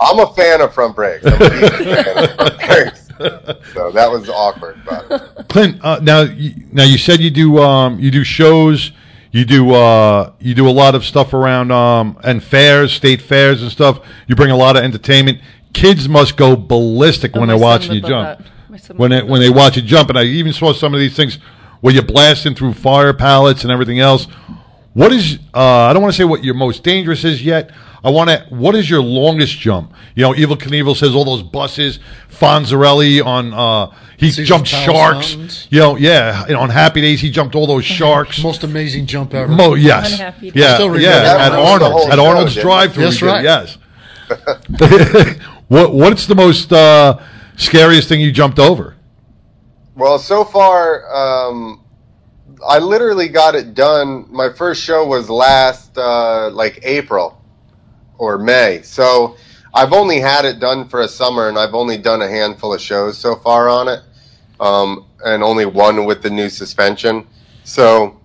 I'm 0.00 0.18
a 0.20 0.32
fan 0.34 0.62
of 0.62 0.72
front 0.72 0.96
brakes. 0.96 1.26
I'm 1.26 1.34
a 1.34 1.50
fan 1.50 2.18
of 2.24 2.34
front 2.34 2.58
brakes. 2.66 3.00
So 3.74 3.90
that 3.92 4.10
was 4.10 4.30
awkward, 4.30 4.80
but 4.86 5.48
Clint, 5.50 5.84
uh, 5.84 6.00
now 6.02 6.22
you, 6.22 6.54
now 6.72 6.84
you 6.84 6.96
said 6.98 7.20
you 7.20 7.30
do 7.30 7.58
um, 7.58 7.98
you 8.00 8.10
do 8.10 8.24
shows, 8.24 8.90
you 9.32 9.44
do 9.44 9.72
uh, 9.74 10.32
you 10.40 10.54
do 10.54 10.66
a 10.66 10.72
lot 10.72 10.94
of 10.94 11.04
stuff 11.04 11.34
around 11.34 11.70
um, 11.70 12.18
and 12.24 12.42
fairs, 12.42 12.90
state 12.92 13.20
fairs 13.20 13.60
and 13.62 13.70
stuff. 13.70 14.00
You 14.26 14.34
bring 14.34 14.50
a 14.50 14.56
lot 14.56 14.76
of 14.76 14.82
entertainment. 14.82 15.40
Kids 15.74 16.08
must 16.08 16.36
go 16.36 16.56
ballistic 16.56 17.32
Oh, 17.34 17.40
when 17.40 17.48
they're 17.48 17.58
watching 17.58 17.92
you 17.92 18.00
jump. 18.00 18.38
that. 18.38 18.46
My 18.70 18.76
son 18.78 18.96
When 18.96 19.10
would 19.10 19.20
they, 19.20 19.22
when 19.30 19.40
they 19.40 19.50
watch 19.50 19.76
you 19.76 19.82
jump, 19.82 20.08
and 20.08 20.18
I 20.18 20.24
even 20.24 20.52
saw 20.52 20.72
some 20.72 20.94
of 20.94 21.00
these 21.00 21.14
things 21.14 21.38
where 21.80 21.92
you're 21.92 22.02
blasting 22.02 22.54
through 22.54 22.72
fire 22.72 23.12
pallets 23.12 23.62
and 23.62 23.70
everything 23.70 24.00
else. 24.00 24.26
What 24.94 25.12
is 25.12 25.38
uh, 25.52 25.60
I 25.60 25.92
don't 25.92 26.00
want 26.02 26.14
to 26.14 26.16
say 26.16 26.24
what 26.24 26.42
your 26.42 26.54
most 26.54 26.82
dangerous 26.82 27.24
is 27.24 27.42
yet. 27.44 27.70
I 28.04 28.10
want 28.10 28.30
to. 28.30 28.46
What 28.50 28.74
is 28.74 28.88
your 28.88 29.02
longest 29.02 29.58
jump? 29.58 29.92
You 30.14 30.22
know, 30.22 30.32
Evel 30.32 30.56
Knievel 30.56 30.94
says 30.96 31.14
all 31.14 31.24
those 31.24 31.42
buses. 31.42 31.98
Fonzarelli 32.30 33.24
on 33.24 33.52
uh, 33.52 33.94
he 34.18 34.26
Caesar's 34.30 34.48
jumped 34.48 34.70
Palace 34.70 34.84
sharks. 34.84 35.30
Mountains. 35.36 35.68
You 35.70 35.80
know, 35.80 35.96
yeah. 35.96 36.46
You 36.46 36.52
know, 36.52 36.60
on 36.60 36.70
Happy 36.70 37.00
Days 37.00 37.20
he 37.20 37.30
jumped 37.30 37.54
all 37.54 37.66
those 37.66 37.84
sharks. 37.98 38.42
Most 38.42 38.62
amazing 38.62 39.06
jump 39.06 39.34
ever. 39.34 39.50
Mo, 39.50 39.74
yes, 39.74 40.12
Unhappy 40.12 40.52
yeah, 40.54 40.74
Still 40.74 40.90
remember 40.90 41.08
yeah. 41.08 41.46
At 41.46 41.50
one. 41.50 41.50
That 41.50 41.58
was 41.58 41.80
the 41.80 41.82
Arnold's, 41.88 42.12
at 42.12 42.18
Arnold's 42.18 42.54
drive-through. 42.54 43.04
That's 43.04 43.22
right. 43.22 43.42
Yes. 43.42 43.78
what 45.68 45.94
What's 45.94 46.26
the 46.26 46.34
most 46.34 46.72
uh, 46.72 47.20
scariest 47.56 48.08
thing 48.08 48.20
you 48.20 48.32
jumped 48.32 48.58
over? 48.58 48.96
well, 49.94 50.18
so 50.18 50.44
far, 50.44 51.06
um, 51.14 51.82
I 52.66 52.78
literally 52.78 53.28
got 53.28 53.54
it 53.54 53.74
done. 53.74 54.26
My 54.30 54.52
first 54.52 54.82
show 54.82 55.06
was 55.06 55.30
last 55.30 55.96
uh, 55.96 56.50
like 56.50 56.80
April 56.82 57.40
or 58.18 58.38
May, 58.38 58.82
so 58.82 59.36
I've 59.72 59.92
only 59.92 60.20
had 60.20 60.44
it 60.44 60.60
done 60.60 60.88
for 60.88 61.00
a 61.00 61.08
summer, 61.08 61.48
and 61.48 61.58
I've 61.58 61.74
only 61.74 61.98
done 61.98 62.22
a 62.22 62.28
handful 62.28 62.74
of 62.74 62.80
shows 62.80 63.18
so 63.18 63.36
far 63.36 63.68
on 63.68 63.88
it, 63.88 64.00
um, 64.60 65.06
and 65.24 65.42
only 65.42 65.66
one 65.66 66.04
with 66.04 66.22
the 66.22 66.30
new 66.30 66.48
suspension. 66.48 67.26
So. 67.64 68.20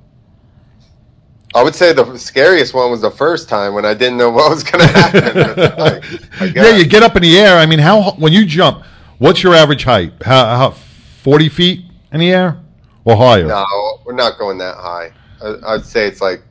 I 1.56 1.64
would 1.64 1.74
say 1.74 1.94
the 1.94 2.18
scariest 2.18 2.74
one 2.74 2.92
was 2.92 3.02
the 3.02 3.10
first 3.10 3.50
time 3.50 3.74
when 3.74 3.84
I 3.84 3.94
didn't 3.94 4.18
know 4.18 4.30
what 4.30 4.50
was 4.52 4.64
going 4.64 4.86
to 4.86 4.88
happen. 4.88 5.24
with 5.24 5.56
the 5.56 5.74
bike, 5.78 6.42
I 6.42 6.46
Yeah, 6.56 6.76
you 6.78 6.86
get 6.86 7.02
up 7.02 7.16
in 7.16 7.24
the 7.24 7.40
air. 7.40 7.58
I 7.58 7.66
mean, 7.66 7.80
how 7.80 8.12
when 8.14 8.34
you 8.34 8.46
jump, 8.46 8.84
what's 9.18 9.42
your 9.42 9.56
average 9.56 9.84
height? 9.84 10.14
How, 10.24 10.46
how 10.58 10.70
forty 10.72 11.50
feet 11.50 11.86
in 12.12 12.20
the 12.20 12.32
air 12.32 12.60
or 13.04 13.16
higher? 13.16 13.48
No, 13.48 13.66
we're 14.06 14.14
not 14.14 14.38
going 14.38 14.60
that 14.60 14.76
high. 14.78 15.12
I, 15.42 15.56
I'd 15.74 15.86
say 15.86 16.08
it's 16.08 16.22
like 16.22 16.44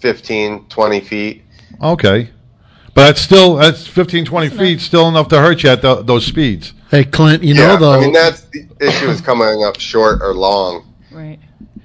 15, 0.00 0.66
20 0.68 1.00
feet. 1.00 1.42
Okay, 1.82 2.30
but 2.94 3.06
that's 3.06 3.20
still 3.20 3.56
that's 3.56 3.86
15, 3.86 4.24
20 4.26 4.48
feet, 4.50 4.80
still 4.80 5.08
enough 5.08 5.28
to 5.28 5.38
hurt 5.40 5.62
you 5.62 5.70
at 5.70 5.82
tho- 5.82 6.02
those 6.02 6.24
speeds. 6.26 6.72
Hey, 6.90 7.04
Clint, 7.04 7.42
you 7.42 7.54
know 7.54 7.76
though. 7.76 7.92
I 7.92 8.00
mean 8.00 8.12
that's 8.12 8.42
the 8.42 8.66
issue 8.80 9.08
is 9.08 9.20
coming 9.20 9.64
up 9.64 9.80
short 9.80 10.20
or 10.22 10.34
long. 10.34 10.92
Right. 11.10 11.38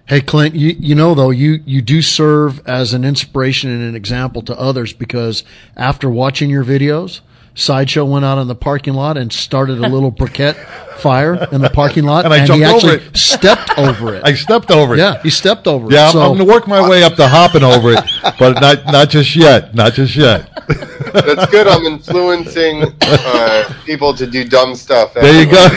Hey 0.08 0.22
Clint, 0.22 0.54
you 0.54 0.76
you 0.78 0.94
know 0.94 1.16
though 1.16 1.32
you 1.32 1.64
you 1.66 1.82
do 1.82 2.00
serve 2.04 2.62
as 2.68 2.94
an 2.94 3.04
inspiration 3.04 3.72
and 3.72 3.82
an 3.82 3.96
example 3.96 4.44
to 4.44 4.60
others 4.60 4.94
because 4.94 5.44
after 5.76 6.12
watching 6.12 6.48
your 6.48 6.64
videos, 6.64 7.22
Sideshow 7.56 8.04
went 8.06 8.26
out 8.26 8.38
in 8.38 8.48
the 8.48 8.56
parking 8.56 8.94
lot 8.94 9.18
and 9.18 9.32
started 9.32 9.80
a 9.80 9.88
little 9.88 10.12
briquette 10.12 10.56
fire 10.98 11.48
in 11.52 11.62
the 11.62 11.70
parking 11.70 12.04
lot, 12.04 12.26
And 12.26 12.34
I 12.34 12.42
he 12.42 12.46
jumped 12.48 12.66
over 12.66 12.76
actually 12.76 13.08
it. 13.08 13.18
stepped 13.18 13.78
over 13.78 14.14
it. 14.16 14.22
I 14.26 14.34
stepped 14.34 14.72
over 14.72 14.94
it. 14.96 15.00
yeah, 15.00 15.22
he 15.22 15.30
stepped 15.30 15.66
over 15.68 15.88
Yeah, 15.92 16.04
it. 16.04 16.08
I'm, 16.08 16.12
So, 16.14 16.20
I'm 16.22 16.28
going 16.36 16.40
to 16.48 16.54
work 16.54 16.68
my 16.68 16.88
way 16.88 17.04
up 17.04 17.16
to 17.16 17.28
hopping 17.28 17.64
over 17.64 17.92
it, 17.94 18.04
but 18.38 18.60
not 18.62 18.86
not 18.88 19.10
just 19.10 19.36
yet. 19.36 19.74
Not 19.74 19.94
just 19.94 20.16
yet. 20.16 20.50
That's 21.14 21.50
good. 21.52 21.68
I'm 21.68 21.86
influencing 21.86 22.84
uh, 23.02 23.74
people 23.86 24.14
to 24.16 24.26
do 24.28 24.44
dumb 24.46 24.76
stuff. 24.76 25.14
There 25.14 25.42
you 25.44 25.50
go. 25.50 25.68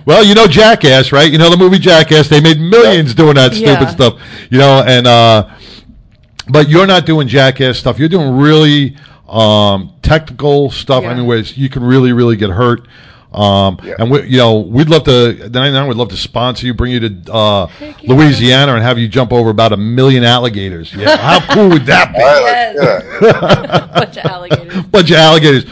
well, 0.06 0.24
you 0.24 0.34
know 0.34 0.46
Jackass, 0.46 1.12
right? 1.12 1.30
You 1.30 1.38
know 1.38 1.50
the 1.50 1.56
movie 1.56 1.78
Jackass. 1.78 2.28
They 2.28 2.40
made 2.40 2.60
millions 2.60 3.14
doing 3.14 3.34
that 3.34 3.52
stupid 3.52 3.66
Yeah. 3.82 3.86
stuff. 3.90 4.20
You 4.50 4.58
know, 4.58 4.84
and 4.86 5.06
uh, 5.06 5.48
but 6.48 6.68
you're 6.68 6.86
not 6.86 7.06
doing 7.06 7.28
Jackass 7.28 7.78
stuff. 7.78 7.98
You're 7.98 8.08
doing 8.08 8.36
really 8.36 8.96
um, 9.30 9.92
technical 10.02 10.70
stuff. 10.70 11.04
I 11.04 11.08
Yeah. 11.08 11.14
mean, 11.14 11.26
where 11.26 11.38
you 11.38 11.68
can 11.68 11.82
really, 11.84 12.12
really 12.12 12.36
get 12.36 12.50
hurt. 12.50 12.86
Um, 13.32 13.78
Yeah. 13.84 13.94
And 14.00 14.10
we, 14.10 14.22
you 14.26 14.38
know, 14.38 14.58
we'd 14.58 14.88
love 14.88 15.04
to. 15.04 15.32
Then 15.48 15.76
I 15.76 15.86
would 15.86 15.96
love 15.96 16.08
to 16.08 16.16
sponsor 16.16 16.66
you, 16.66 16.74
bring 16.74 16.90
you 16.92 17.00
to 17.08 17.32
uh, 17.32 17.66
Heck 17.66 18.02
yeah. 18.02 18.12
Louisiana, 18.12 18.74
and 18.74 18.82
have 18.82 18.98
you 18.98 19.06
jump 19.06 19.32
over 19.32 19.50
about 19.50 19.72
a 19.72 19.76
million 19.76 20.24
alligators. 20.24 20.92
Yeah, 20.92 21.16
how 21.16 21.38
cool 21.54 21.68
would 21.68 21.86
that 21.86 22.12
be? 22.12 22.20
All 22.20 22.42
right, 22.42 22.74
Yes. 23.22 23.92
Bunch 23.94 24.16
of 24.16 24.24
alligators. 24.24 24.82
bunch 24.86 25.10
of 25.12 25.16
alligators. 25.16 25.64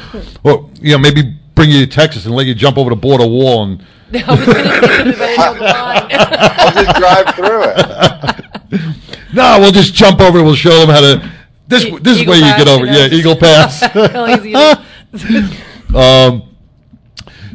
Or 0.44 0.70
you 0.80 0.92
know, 0.92 0.98
maybe 0.98 1.34
bring 1.56 1.70
you 1.70 1.84
to 1.84 1.90
Texas 1.92 2.26
and 2.26 2.34
let 2.36 2.46
you 2.46 2.54
jump 2.54 2.78
over 2.78 2.90
the 2.90 2.96
border 2.96 3.26
wall 3.26 3.64
and 3.64 3.82
I 4.14 4.34
was 4.34 4.46
going 4.46 4.46
to 4.46 4.52
say 4.54 4.62
that, 4.62 4.78
but 4.78 4.88
I 4.88 5.02
didn't 5.02 5.18
know 5.18 5.54
the 5.54 5.64
line. 5.64 6.08
I'll 6.58 6.84
just 6.84 6.96
drive 6.96 7.34
through 7.34 7.62
it. 7.74 9.34
no, 9.34 9.58
we'll 9.60 9.72
just 9.72 9.94
jump 9.94 10.20
over. 10.20 10.42
We'll 10.44 10.54
show 10.54 10.78
them 10.78 10.88
how 10.90 11.00
to. 11.00 11.30
This 11.68 11.84
E- 11.84 11.98
this 11.98 12.16
is 12.16 12.22
Eagle 12.22 12.32
where 12.32 12.40
you 12.40 12.56
get 12.56 12.68
over. 12.68 12.86
you 12.86 12.92
know, 12.92 12.98
Yeah, 12.98 13.14
Eagle 13.14 13.36
Pass. 13.36 13.80
How 14.12 14.26
easy 14.26 14.52
it 14.54 14.78
is. 15.12 15.94
um, 15.94 16.42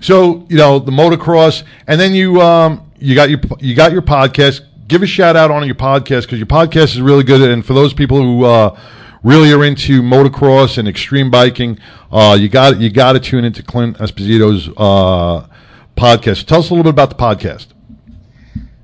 so 0.01 0.45
you 0.49 0.57
know 0.57 0.79
the 0.79 0.91
motocross, 0.91 1.63
and 1.87 1.99
then 1.99 2.13
you 2.13 2.41
um 2.41 2.89
you 2.99 3.15
got 3.15 3.29
your 3.29 3.39
you 3.59 3.75
got 3.75 3.91
your 3.91 4.01
podcast 4.01 4.61
give 4.87 5.01
a 5.01 5.07
shout 5.07 5.35
out 5.35 5.51
on 5.51 5.65
your 5.65 5.75
podcast 5.75 6.23
because 6.23 6.37
your 6.37 6.47
podcast 6.47 6.95
is 6.95 7.01
really 7.01 7.23
good. 7.23 7.41
And 7.49 7.65
for 7.65 7.73
those 7.73 7.93
people 7.93 8.17
who 8.21 8.45
uh, 8.45 8.79
really 9.23 9.51
are 9.51 9.63
into 9.63 10.01
motocross 10.01 10.77
and 10.77 10.87
extreme 10.87 11.31
biking, 11.31 11.79
uh, 12.11 12.37
you 12.39 12.49
got 12.49 12.79
you 12.79 12.89
got 12.89 13.13
to 13.13 13.19
tune 13.19 13.45
into 13.45 13.63
Clint 13.63 13.97
Esposito's 13.97 14.69
uh, 14.77 15.47
podcast. 15.95 16.45
Tell 16.45 16.59
us 16.59 16.69
a 16.69 16.73
little 16.73 16.83
bit 16.83 16.91
about 16.91 17.09
the 17.09 17.15
podcast. 17.15 17.67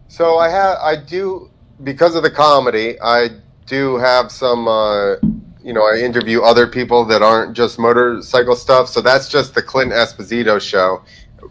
So 0.07 0.37
I 0.37 0.49
have, 0.49 0.77
I 0.79 0.95
do, 0.95 1.49
because 1.83 2.15
of 2.15 2.23
the 2.23 2.31
comedy, 2.31 2.99
I 3.01 3.29
do 3.69 3.97
have 3.97 4.32
some, 4.32 4.67
uh, 4.67 5.15
you 5.63 5.73
know, 5.73 5.84
I 5.84 5.99
interview 5.99 6.41
other 6.41 6.67
people 6.67 7.05
that 7.05 7.21
aren't 7.21 7.55
just 7.55 7.79
motorcycle 7.79 8.55
stuff. 8.55 8.89
So 8.89 9.01
that's 9.01 9.29
just 9.29 9.53
the 9.53 9.62
Clint 9.62 9.91
Esposito 9.91 10.60
show. 10.60 11.03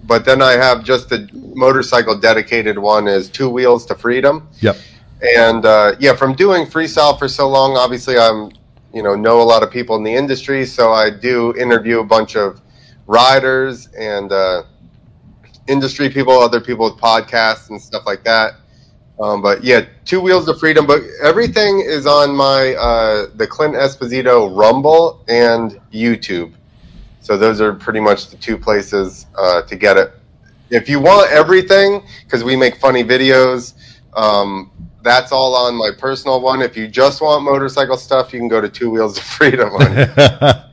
But 0.05 0.25
then 0.25 0.43
I 0.43 0.53
have 0.53 0.85
just 0.85 1.09
the 1.09 1.29
motorcycle 1.55 2.19
dedicated 2.19 2.79
one 2.79 3.09
is 3.09 3.31
Two 3.31 3.49
Wheels 3.49 3.87
to 3.87 3.95
Freedom. 3.95 4.49
Yep. 4.61 4.77
And 5.23 5.65
uh, 5.65 5.97
yeah, 5.99 6.15
from 6.15 6.35
doing 6.35 6.67
freestyle 6.67 7.19
for 7.19 7.29
so 7.29 7.49
long, 7.49 7.77
obviously 7.77 8.19
I'm, 8.19 8.51
you 8.93 9.03
know, 9.03 9.15
know 9.15 9.41
a 9.41 9.45
lot 9.45 9.63
of 9.63 9.71
people 9.71 9.97
in 9.97 10.03
the 10.03 10.15
industry. 10.15 10.67
So 10.67 10.93
I 10.93 11.11
do 11.11 11.55
interview 11.57 12.01
a 12.01 12.05
bunch 12.05 12.37
of 12.37 12.61
riders 13.07 13.89
and 13.99 14.31
uh, 14.33 14.63
industry 15.67 16.11
people, 16.11 16.33
other 16.33 16.61
people 16.61 16.91
with 16.91 17.01
podcasts 17.01 17.71
and 17.71 17.81
stuff 17.81 18.05
like 18.07 18.25
that. 18.25 18.55
Um, 19.21 19.43
but 19.43 19.65
yeah, 19.65 19.87
two 20.05 20.21
wheels 20.21 20.47
to 20.47 20.55
freedom. 20.55 20.87
But 20.87 21.03
everything 21.23 21.81
is 21.81 22.07
on 22.07 22.35
my 22.35 22.75
uh, 22.75 23.27
the 23.35 23.47
Clint 23.47 23.75
Esposito 23.75 24.57
Rumble 24.57 25.25
and 25.29 25.81
YouTube. 25.93 26.53
So 27.21 27.37
those 27.37 27.61
are 27.61 27.75
pretty 27.75 28.01
much 28.01 28.29
the 28.29 28.37
two 28.37 28.57
places 28.57 29.27
uh, 29.37 29.63
to 29.63 29.77
get 29.77 29.97
it. 29.97 30.13
If 30.71 30.89
you 30.89 31.01
want 31.01 31.31
everything, 31.31 32.03
because 32.25 32.45
we 32.45 32.57
make 32.57 32.77
funny 32.77 33.03
videos, 33.03 33.75
um, 34.15 34.71
that's 35.03 35.33
all 35.33 35.55
on 35.55 35.75
my 35.75 35.91
personal 35.99 36.41
one. 36.41 36.63
If 36.63 36.77
you 36.77 36.87
just 36.87 37.21
want 37.21 37.43
motorcycle 37.43 37.97
stuff, 37.97 38.33
you 38.33 38.39
can 38.39 38.49
go 38.49 38.61
to 38.61 38.69
Two 38.69 38.91
Wheels 38.91 39.17
to 39.17 39.23
Freedom. 39.23 39.71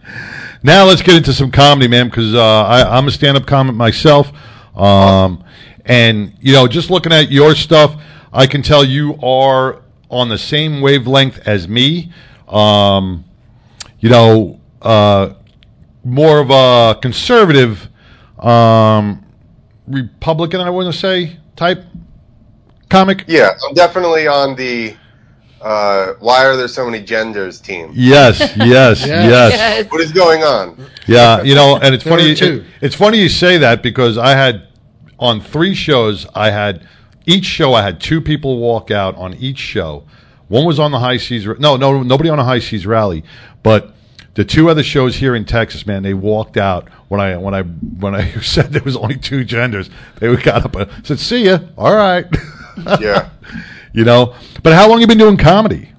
Now 0.65 0.85
let's 0.85 1.03
get 1.03 1.15
into 1.15 1.31
some 1.31 1.51
comedy, 1.51 1.87
man, 1.87 2.09
because 2.09 2.33
uh, 2.33 2.65
I'm 2.89 3.07
a 3.07 3.11
stand-up 3.11 3.45
comic 3.45 3.75
myself, 3.75 4.31
um, 4.75 5.43
and 5.85 6.33
you 6.41 6.53
know, 6.53 6.67
just 6.67 6.89
looking 6.89 7.13
at 7.13 7.31
your 7.31 7.53
stuff, 7.53 8.01
I 8.35 8.47
can 8.47 8.61
tell 8.61 8.83
you 8.83 9.17
are 9.23 9.81
on 10.09 10.27
the 10.29 10.37
same 10.37 10.81
wavelength 10.81 11.39
as 11.47 11.67
me. 11.67 12.11
Um, 12.49 13.23
you 13.99 14.09
know, 14.09 14.59
uh, 14.81 15.33
more 16.03 16.39
of 16.39 16.49
a 16.51 16.99
conservative 17.01 17.87
um, 18.39 19.25
Republican, 19.87 20.59
I 20.61 20.69
want 20.69 20.93
to 20.93 20.99
say, 20.99 21.37
type 21.55 21.83
comic. 22.89 23.23
yeah, 23.27 23.51
I'm 23.67 23.73
definitely 23.73 24.27
on 24.27 24.55
the 24.55 24.95
uh, 25.61 26.13
why 26.19 26.45
are 26.45 26.55
there 26.55 26.67
so 26.67 26.85
many 26.85 27.03
genders 27.03 27.59
team. 27.59 27.89
Yes, 27.95 28.39
yes, 28.57 28.99
yes. 29.05 29.07
Yes. 29.07 29.91
What 29.91 30.01
is 30.01 30.11
going 30.11 30.43
on? 30.43 30.85
Yeah, 31.07 31.41
you 31.41 31.55
know, 31.55 31.77
and 31.77 31.95
it's 31.95 32.03
There 32.03 32.11
funny. 32.13 32.29
are 32.33 32.59
it- 32.59 32.65
it's 32.81 32.95
funny 32.95 33.17
you 33.19 33.29
say 33.29 33.57
that 33.59 33.81
because 33.81 34.17
I 34.17 34.31
had 34.31 34.67
on 35.17 35.39
three 35.41 35.73
shows. 35.73 36.27
I 36.35 36.51
had 36.51 36.85
each 37.25 37.45
show. 37.45 37.73
I 37.73 37.81
had 37.81 37.99
two 37.99 38.21
people 38.21 38.59
walk 38.59 38.91
out 38.91 39.15
on 39.15 39.33
each 39.35 39.57
show. 39.57 40.03
One 40.47 40.65
was 40.65 40.79
on 40.79 40.91
the 40.91 40.99
high 40.99 41.17
seas. 41.17 41.45
No, 41.59 41.75
no, 41.75 42.03
nobody 42.03 42.29
on 42.29 42.39
a 42.39 42.43
high 42.43 42.59
seas 42.59 42.85
rally. 42.85 43.23
But 43.63 43.93
the 44.35 44.45
two 44.45 44.69
other 44.69 44.83
shows 44.83 45.15
here 45.15 45.35
in 45.35 45.45
Texas, 45.45 45.87
man, 45.87 46.03
they 46.03 46.13
walked 46.13 46.57
out 46.57 46.89
when 47.07 47.19
I 47.19 47.37
when 47.37 47.53
I 47.55 47.63
when 47.63 48.13
I 48.15 48.31
said 48.41 48.71
there 48.71 48.83
was 48.83 48.95
only 48.95 49.17
two 49.17 49.43
genders. 49.43 49.89
They 50.19 50.35
got 50.35 50.65
up 50.65 50.75
and 50.75 50.89
said, 51.05 51.19
"See 51.19 51.45
ya." 51.45 51.59
All 51.77 51.95
right. 51.95 52.25
Yeah. 52.99 53.29
you 53.93 54.03
know. 54.03 54.35
But 54.61 54.73
how 54.73 54.89
long 54.89 54.99
you 54.99 55.07
been 55.07 55.17
doing 55.17 55.37
comedy? 55.37 55.93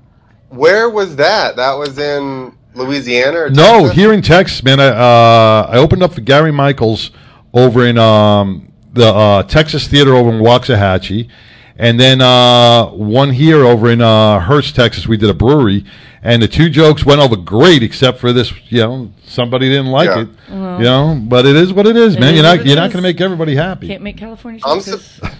Where 0.50 0.90
was 0.90 1.16
that? 1.16 1.56
That 1.56 1.72
was 1.72 1.98
in 1.98 2.54
Louisiana 2.74 3.38
or 3.44 3.50
No, 3.50 3.88
here 3.88 4.12
in 4.12 4.20
Texas, 4.20 4.62
man. 4.62 4.78
I 4.78 4.88
uh, 4.88 5.68
I 5.70 5.78
opened 5.78 6.02
up 6.02 6.12
for 6.12 6.20
Gary 6.20 6.52
Michaels 6.52 7.12
over 7.54 7.86
in 7.86 7.96
um, 7.96 8.70
the 8.96 9.06
uh, 9.14 9.42
Texas 9.44 9.86
Theater 9.86 10.14
over 10.14 10.30
in 10.30 10.40
Waxahachie, 10.40 11.28
and 11.76 12.00
then 12.00 12.20
uh, 12.20 12.86
one 12.86 13.30
here 13.30 13.64
over 13.64 13.90
in 13.90 14.00
uh, 14.00 14.40
Hurst, 14.40 14.74
Texas. 14.74 15.06
We 15.06 15.16
did 15.16 15.30
a 15.30 15.34
brewery, 15.34 15.84
and 16.22 16.42
the 16.42 16.48
two 16.48 16.68
jokes 16.70 17.04
went 17.04 17.20
over 17.20 17.36
great, 17.36 17.82
except 17.82 18.18
for 18.18 18.32
this. 18.32 18.52
You 18.70 18.80
know, 18.80 19.12
somebody 19.24 19.68
didn't 19.68 19.86
like 19.92 20.08
Yeah. 20.08 20.22
it. 20.22 20.28
You 20.48 20.82
know, 20.84 21.20
but 21.26 21.46
it 21.46 21.56
is 21.56 21.72
what 21.72 21.86
it 21.86 21.96
is, 21.96 22.18
man. 22.18 22.30
is 22.30 22.34
you're 22.34 22.42
not 22.42 22.66
you're 22.66 22.76
not 22.76 22.90
going 22.90 23.02
to 23.02 23.08
make 23.08 23.20
everybody 23.20 23.54
happy. 23.56 23.88
Can't 23.88 24.02
make 24.02 24.16
California 24.18 24.60
I'm 24.64 24.80
su- 24.80 24.98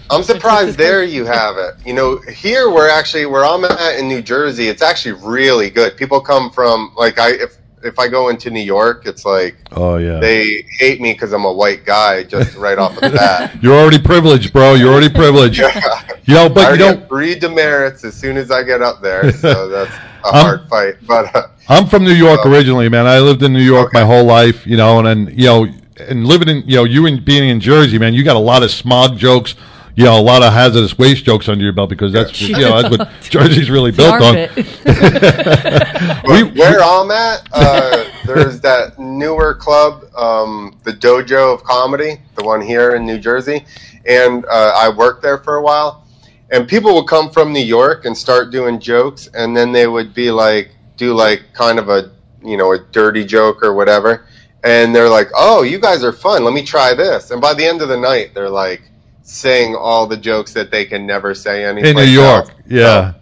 I'm 0.09 0.23
surprised 0.23 0.77
there 0.85 1.03
you 1.03 1.25
have 1.25 1.57
it. 1.57 1.75
You 1.85 1.93
know, 1.93 2.17
here 2.31 2.69
we're 2.69 2.89
actually 2.89 3.25
where 3.25 3.45
I'm 3.45 3.63
at 3.65 3.99
in 3.99 4.07
New 4.07 4.21
Jersey. 4.21 4.67
It's 4.67 4.81
actually 4.81 5.19
really 5.23 5.69
good. 5.69 5.95
People 5.97 6.21
come 6.21 6.49
from 6.51 6.93
like 6.97 7.19
I 7.19 7.31
if 7.31 7.57
if 7.83 7.99
I 7.99 8.07
go 8.07 8.29
into 8.29 8.49
New 8.49 8.63
York, 8.63 9.05
it's 9.05 9.23
like 9.25 9.55
Oh 9.71 9.97
yeah. 9.97 10.19
they 10.19 10.65
hate 10.79 10.99
me 10.99 11.13
because 11.13 11.31
I'm 11.33 11.45
a 11.45 11.53
white 11.53 11.85
guy 11.85 12.23
just 12.23 12.55
right 12.65 12.77
off 12.77 12.95
the 12.95 13.09
bat. 13.09 13.61
you're 13.61 13.75
already 13.75 13.99
privileged, 13.99 14.51
bro. 14.53 14.73
You're 14.73 14.91
already 14.91 15.09
privileged. 15.09 15.59
You 15.59 16.33
know, 16.33 16.45
I 16.45 16.49
but 16.49 16.71
you 16.73 16.77
don't. 16.79 17.11
read 17.11 17.39
demerits 17.39 18.03
as 18.03 18.15
soon 18.15 18.35
as 18.37 18.51
I 18.51 18.63
get 18.63 18.81
up 18.81 19.01
there, 19.01 19.31
so 19.43 19.67
that's 19.69 19.91
a 20.23 20.27
I'm- 20.27 20.45
hard 20.45 20.69
fight. 20.69 20.95
But 21.07 21.33
uh, 21.35 21.47
I'm 21.69 21.87
from 21.87 22.03
New 22.03 22.13
York 22.13 22.41
Oh. 22.43 22.51
originally, 22.51 22.89
man. 22.89 23.05
I 23.07 23.19
lived 23.19 23.43
in 23.43 23.53
New 23.53 23.61
York 23.61 23.87
Okay. 23.89 23.99
my 23.99 24.05
whole 24.05 24.25
life, 24.25 24.65
you 24.67 24.75
know, 24.77 24.99
and 24.99 25.07
then 25.07 25.33
you 25.37 25.45
know, 25.45 25.67
and 25.99 26.25
living 26.25 26.49
in 26.49 26.63
you 26.67 26.75
know, 26.77 26.83
you 26.83 27.05
and 27.05 27.23
being 27.23 27.47
in 27.49 27.59
Jersey, 27.59 27.97
man, 27.97 28.13
you 28.13 28.23
got 28.23 28.35
a 28.35 28.39
lot 28.39 28.63
of 28.63 28.71
smog 28.71 29.17
jokes, 29.17 29.55
you 29.97 30.03
know, 30.05 30.19
a 30.19 30.21
lot 30.21 30.43
of 30.43 30.53
hazardous 30.53 30.95
waste 30.99 31.25
jokes 31.25 31.49
under 31.49 31.63
your 31.63 31.73
belt 31.73 31.89
because 31.89 32.13
that's 32.13 32.39
you 32.39 32.55
know 32.55 32.79
that's 32.83 32.95
what 32.95 33.09
Jersey's 33.23 33.71
really 33.71 33.89
The 33.89 33.97
built 33.97 34.21
on. 34.21 34.35
We- 36.27 36.51
where 36.59 36.83
I'm 36.83 37.09
at, 37.09 37.47
uh, 37.51 38.05
there's 38.27 38.59
that 38.61 38.99
newer 38.99 39.55
club, 39.55 40.03
um, 40.15 40.77
the 40.83 40.91
Dojo 40.93 41.51
of 41.55 41.63
Comedy, 41.63 42.17
the 42.35 42.43
one 42.43 42.61
here 42.61 42.95
in 42.95 43.07
New 43.07 43.17
Jersey, 43.17 43.65
and 44.05 44.45
uh, 44.45 44.71
I 44.75 44.89
worked 44.95 45.23
there 45.23 45.39
for 45.39 45.55
a 45.55 45.63
while. 45.63 46.05
And 46.51 46.67
people 46.67 46.93
would 46.93 47.07
come 47.07 47.31
from 47.31 47.51
New 47.51 47.65
York 47.65 48.05
and 48.05 48.15
start 48.15 48.51
doing 48.51 48.79
jokes, 48.79 49.27
and 49.33 49.57
then 49.57 49.71
they 49.71 49.87
would 49.87 50.13
be 50.13 50.29
like, 50.29 50.69
do 50.95 51.13
like 51.15 51.41
kind 51.53 51.79
of 51.79 51.89
a, 51.89 52.11
you 52.43 52.55
know, 52.55 52.71
a 52.73 52.79
dirty 52.91 53.25
joke 53.25 53.63
or 53.63 53.73
whatever. 53.73 54.27
And 54.63 54.93
they're 54.95 55.09
like, 55.09 55.29
"Oh, 55.35 55.63
you 55.63 55.79
guys 55.79 56.03
are 56.03 56.11
fun. 56.13 56.43
Let 56.43 56.53
me 56.53 56.63
try 56.63 56.93
this." 56.93 57.31
And 57.31 57.41
by 57.41 57.53
the 57.53 57.65
end 57.65 57.81
of 57.81 57.89
the 57.89 57.97
night, 57.97 58.33
they're 58.33 58.49
like 58.49 58.81
saying 59.27 59.75
all 59.75 60.07
the 60.07 60.17
jokes 60.17 60.53
that 60.53 60.71
they 60.71 60.85
can 60.85 61.05
never 61.05 61.33
say 61.35 61.65
in 61.69 61.75
New 61.75 62.01
York. 62.03 62.45
else. 62.49 62.51
Yeah. 62.67 63.13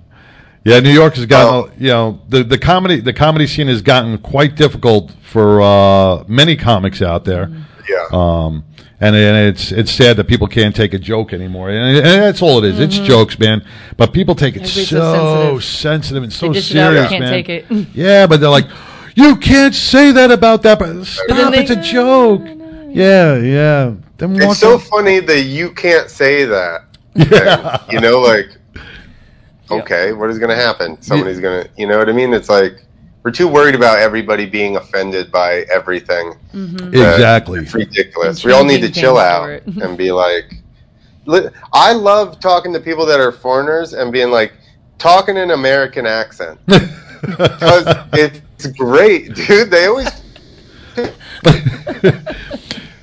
Yeah, 0.64 0.80
New 0.80 0.92
York 0.92 1.16
has 1.16 1.26
gotten, 1.28 1.54
Oh. 1.54 1.72
you 1.78 1.90
know, 1.90 2.22
the, 2.30 2.44
the 2.44 2.58
comedy 2.58 3.00
the 3.00 3.14
comedy 3.14 3.46
scene 3.46 3.68
has 3.68 3.82
gotten 3.84 4.18
quite 4.18 4.56
difficult 4.56 5.12
for 5.22 5.62
uh, 5.62 6.24
many 6.28 6.56
comics 6.56 7.02
out 7.04 7.24
there. 7.26 7.52
Yeah. 7.88 8.06
Um, 8.12 8.64
and, 9.00 9.16
and 9.16 9.50
it's 9.50 9.72
it's 9.72 9.92
sad 9.92 10.18
that 10.18 10.24
people 10.28 10.48
can't 10.48 10.76
take 10.76 10.94
a 10.96 10.98
joke 11.00 11.34
anymore, 11.34 11.70
and, 11.70 11.98
and 11.98 12.06
that's 12.06 12.42
all 12.42 12.64
it 12.64 12.66
is. 12.66 12.80
It's 12.80 12.98
jokes, 12.98 13.38
man. 13.38 13.64
But 13.98 14.12
people 14.14 14.34
take 14.34 14.56
it 14.56 14.62
Everybody's 14.64 14.90
so, 14.90 14.98
so 15.54 15.60
sensitive. 15.60 15.64
sensitive. 15.64 16.24
and 16.24 16.34
so 16.34 16.48
They 16.48 16.54
dish 16.54 16.72
it 16.72 16.78
out, 16.78 16.92
serious, 16.94 17.10
can't 17.10 17.24
man. 17.24 17.32
take 17.32 17.50
it. 17.50 17.66
Yeah, 17.94 18.26
but 18.26 18.40
they're 18.40 18.50
like, 18.50 18.66
you 19.16 19.36
can't 19.36 19.76
say 19.76 20.12
that 20.14 20.32
about 20.32 20.64
that. 20.64 20.80
But 20.80 21.04
stop, 21.06 21.28
then 21.28 21.52
they- 21.52 21.60
it's 21.60 21.72
a 21.72 21.76
joke. 21.82 22.42
Yeah, 22.90 23.36
yeah. 23.38 23.94
Then 24.18 24.34
walk 24.34 24.52
It's 24.52 24.60
so 24.60 24.78
funny 24.78 25.20
that 25.20 25.42
you 25.44 25.72
can't 25.72 26.10
say 26.10 26.46
that. 26.46 26.84
Yeah. 27.16 27.78
And, 27.86 27.94
you 27.94 28.00
know, 28.02 28.20
like, 28.20 28.58
okay, 29.72 30.14
what 30.14 30.30
is 30.30 30.38
going 30.38 30.50
to 30.50 30.56
happen? 30.56 31.02
Somebody's 31.02 31.40
going 31.40 31.64
to, 31.64 31.70
you 31.78 31.88
know 31.88 31.98
what 31.98 32.10
I 32.10 32.12
mean? 32.12 32.34
It's 32.34 32.50
like 32.50 32.86
we're 33.24 33.32
too 33.32 33.48
worried 33.48 33.74
about 33.74 33.98
everybody 33.98 34.46
being 34.46 34.76
offended 34.76 35.32
by 35.32 35.66
everything. 35.74 36.36
Mm-hmm. 36.54 36.92
that 36.92 37.14
exactly. 37.16 37.62
It's 37.62 37.74
ridiculous. 37.74 38.44
And 38.44 38.46
we 38.46 38.52
all 38.52 38.64
need 38.64 38.82
to 38.82 38.92
chill 38.92 39.18
out 39.18 39.50
and 39.66 39.98
be 39.98 40.12
like. 40.12 40.62
I 41.74 41.92
love 41.92 42.40
talking 42.40 42.72
to 42.74 42.80
people 42.80 43.04
that 43.08 43.20
are 43.20 43.32
foreigners 43.32 43.94
and 43.94 44.12
being 44.12 44.30
like 44.30 44.54
talking 45.00 45.38
in 45.38 45.50
American 45.50 46.06
accent 46.06 46.60
because 46.68 47.98
it's 48.14 48.68
great, 48.78 49.34
dude. 49.34 49.72
They 49.72 49.88
always 49.88 50.08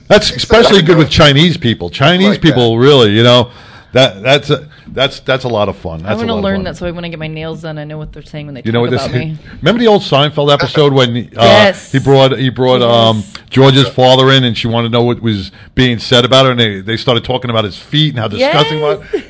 That's 0.09 0.31
especially 0.31 0.83
good 0.83 0.99
with 0.99 1.11
Chinese 1.11 1.57
people. 1.57 1.89
Chinese 1.91 2.29
Like 2.31 2.43
people, 2.43 2.79
really, 2.79 3.13
you 3.13 3.23
know, 3.23 3.51
that 3.93 4.23
that's 4.23 4.51
a, 4.51 4.69
that's 4.89 5.21
that's 5.21 5.45
a 5.45 5.49
lot 5.49 5.69
of 5.69 5.77
fun. 5.77 6.01
I 6.01 6.09
That's 6.09 6.19
want 6.19 6.29
to 6.29 6.35
learn 6.35 6.65
that 6.65 6.77
so 6.77 6.91
when 6.93 7.05
I 7.05 7.09
get 7.09 7.19
my 7.19 7.29
nails 7.29 7.63
done, 7.63 7.79
I 7.79 7.85
know 7.85 7.99
what 7.99 8.13
they're 8.13 8.23
saying 8.23 8.47
when 8.47 8.55
they 8.55 8.61
You 8.61 8.65
talk 8.65 8.73
know 8.73 8.81
what 8.81 8.91
this? 8.91 9.03
about 9.05 9.15
me. 9.15 9.39
Remember 9.59 9.79
the 9.81 9.87
old 9.89 10.03
Seinfeld 10.03 10.53
episode 10.53 10.93
when 10.93 11.11
uh, 11.17 11.29
Yes. 11.43 11.93
he 11.93 11.99
brought 11.99 12.39
he 12.39 12.49
brought 12.51 12.81
Yes. 12.81 12.91
um, 12.91 13.23
George's 13.51 13.89
father 13.89 14.31
in, 14.33 14.45
and 14.45 14.57
she 14.57 14.67
wanted 14.67 14.89
to 14.89 14.93
know 14.93 15.03
what 15.03 15.21
was 15.21 15.51
being 15.75 15.99
said 15.99 16.25
about 16.25 16.47
her, 16.47 16.51
and 16.53 16.61
they, 16.61 16.81
they 16.81 16.97
started 16.97 17.23
talking 17.25 17.51
about 17.51 17.65
his 17.65 17.77
feet 17.79 18.11
and 18.11 18.19
how 18.19 18.29
disgusting 18.29 18.79
it 18.79 18.83
was. 18.83 19.23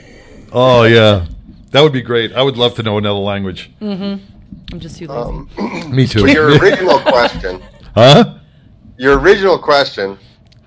Oh 0.53 0.85
yeah, 0.85 1.27
that 1.71 1.81
would 1.81 1.93
be 1.93 2.03
great. 2.03 2.33
I 2.33 2.43
would 2.43 2.57
love 2.57 2.75
to 2.77 2.83
know 2.83 2.99
another 2.99 3.19
language. 3.19 3.71
I'm 3.81 4.21
just 4.79 4.97
too 4.99 5.07
lazy. 5.09 5.21
um, 5.59 5.91
Me 5.95 6.07
too. 6.07 6.31
your 6.31 6.57
original 6.59 6.99
question. 7.01 7.61
huh? 7.95 8.39
Your 8.97 9.19
original 9.19 9.59
question 9.59 10.19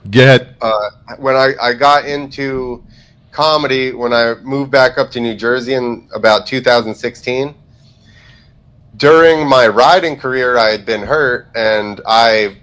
Get 0.10 0.56
uh, 0.62 0.90
when 1.18 1.36
I, 1.36 1.54
I 1.62 1.74
got 1.74 2.06
into 2.06 2.84
comedy 3.32 3.92
when 3.92 4.14
I 4.14 4.36
moved 4.36 4.72
back 4.72 4.98
up 4.98 5.12
to 5.12 5.20
New 5.20 5.36
Jersey 5.36 5.74
in 5.74 6.08
about 6.14 6.48
2016. 6.48 7.54
During 8.98 9.48
my 9.48 9.68
riding 9.68 10.16
career, 10.16 10.58
I 10.58 10.70
had 10.72 10.86
been 10.86 11.02
hurt, 11.02 11.50
and 11.56 12.00
I 12.06 12.58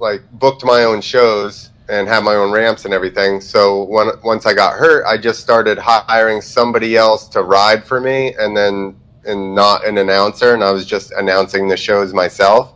like 0.00 0.22
booked 0.32 0.64
my 0.64 0.84
own 0.84 1.00
shows 1.00 1.70
and 1.88 2.08
had 2.08 2.24
my 2.24 2.34
own 2.34 2.52
ramps 2.52 2.84
and 2.84 2.92
everything. 2.92 3.40
So 3.40 3.84
when 3.84 4.08
once 4.24 4.44
I 4.44 4.54
got 4.54 4.74
hurt, 4.74 5.04
I 5.06 5.16
just 5.18 5.40
started 5.40 5.78
hiring 5.78 6.40
somebody 6.40 6.96
else 6.96 7.28
to 7.28 7.42
ride 7.42 7.84
for 7.84 8.00
me, 8.00 8.34
and 8.38 8.56
then 8.56 8.96
and 9.24 9.54
not 9.54 9.86
an 9.86 9.98
announcer, 9.98 10.54
and 10.54 10.64
I 10.64 10.70
was 10.70 10.86
just 10.86 11.12
announcing 11.12 11.68
the 11.68 11.76
shows 11.76 12.12
myself. 12.12 12.74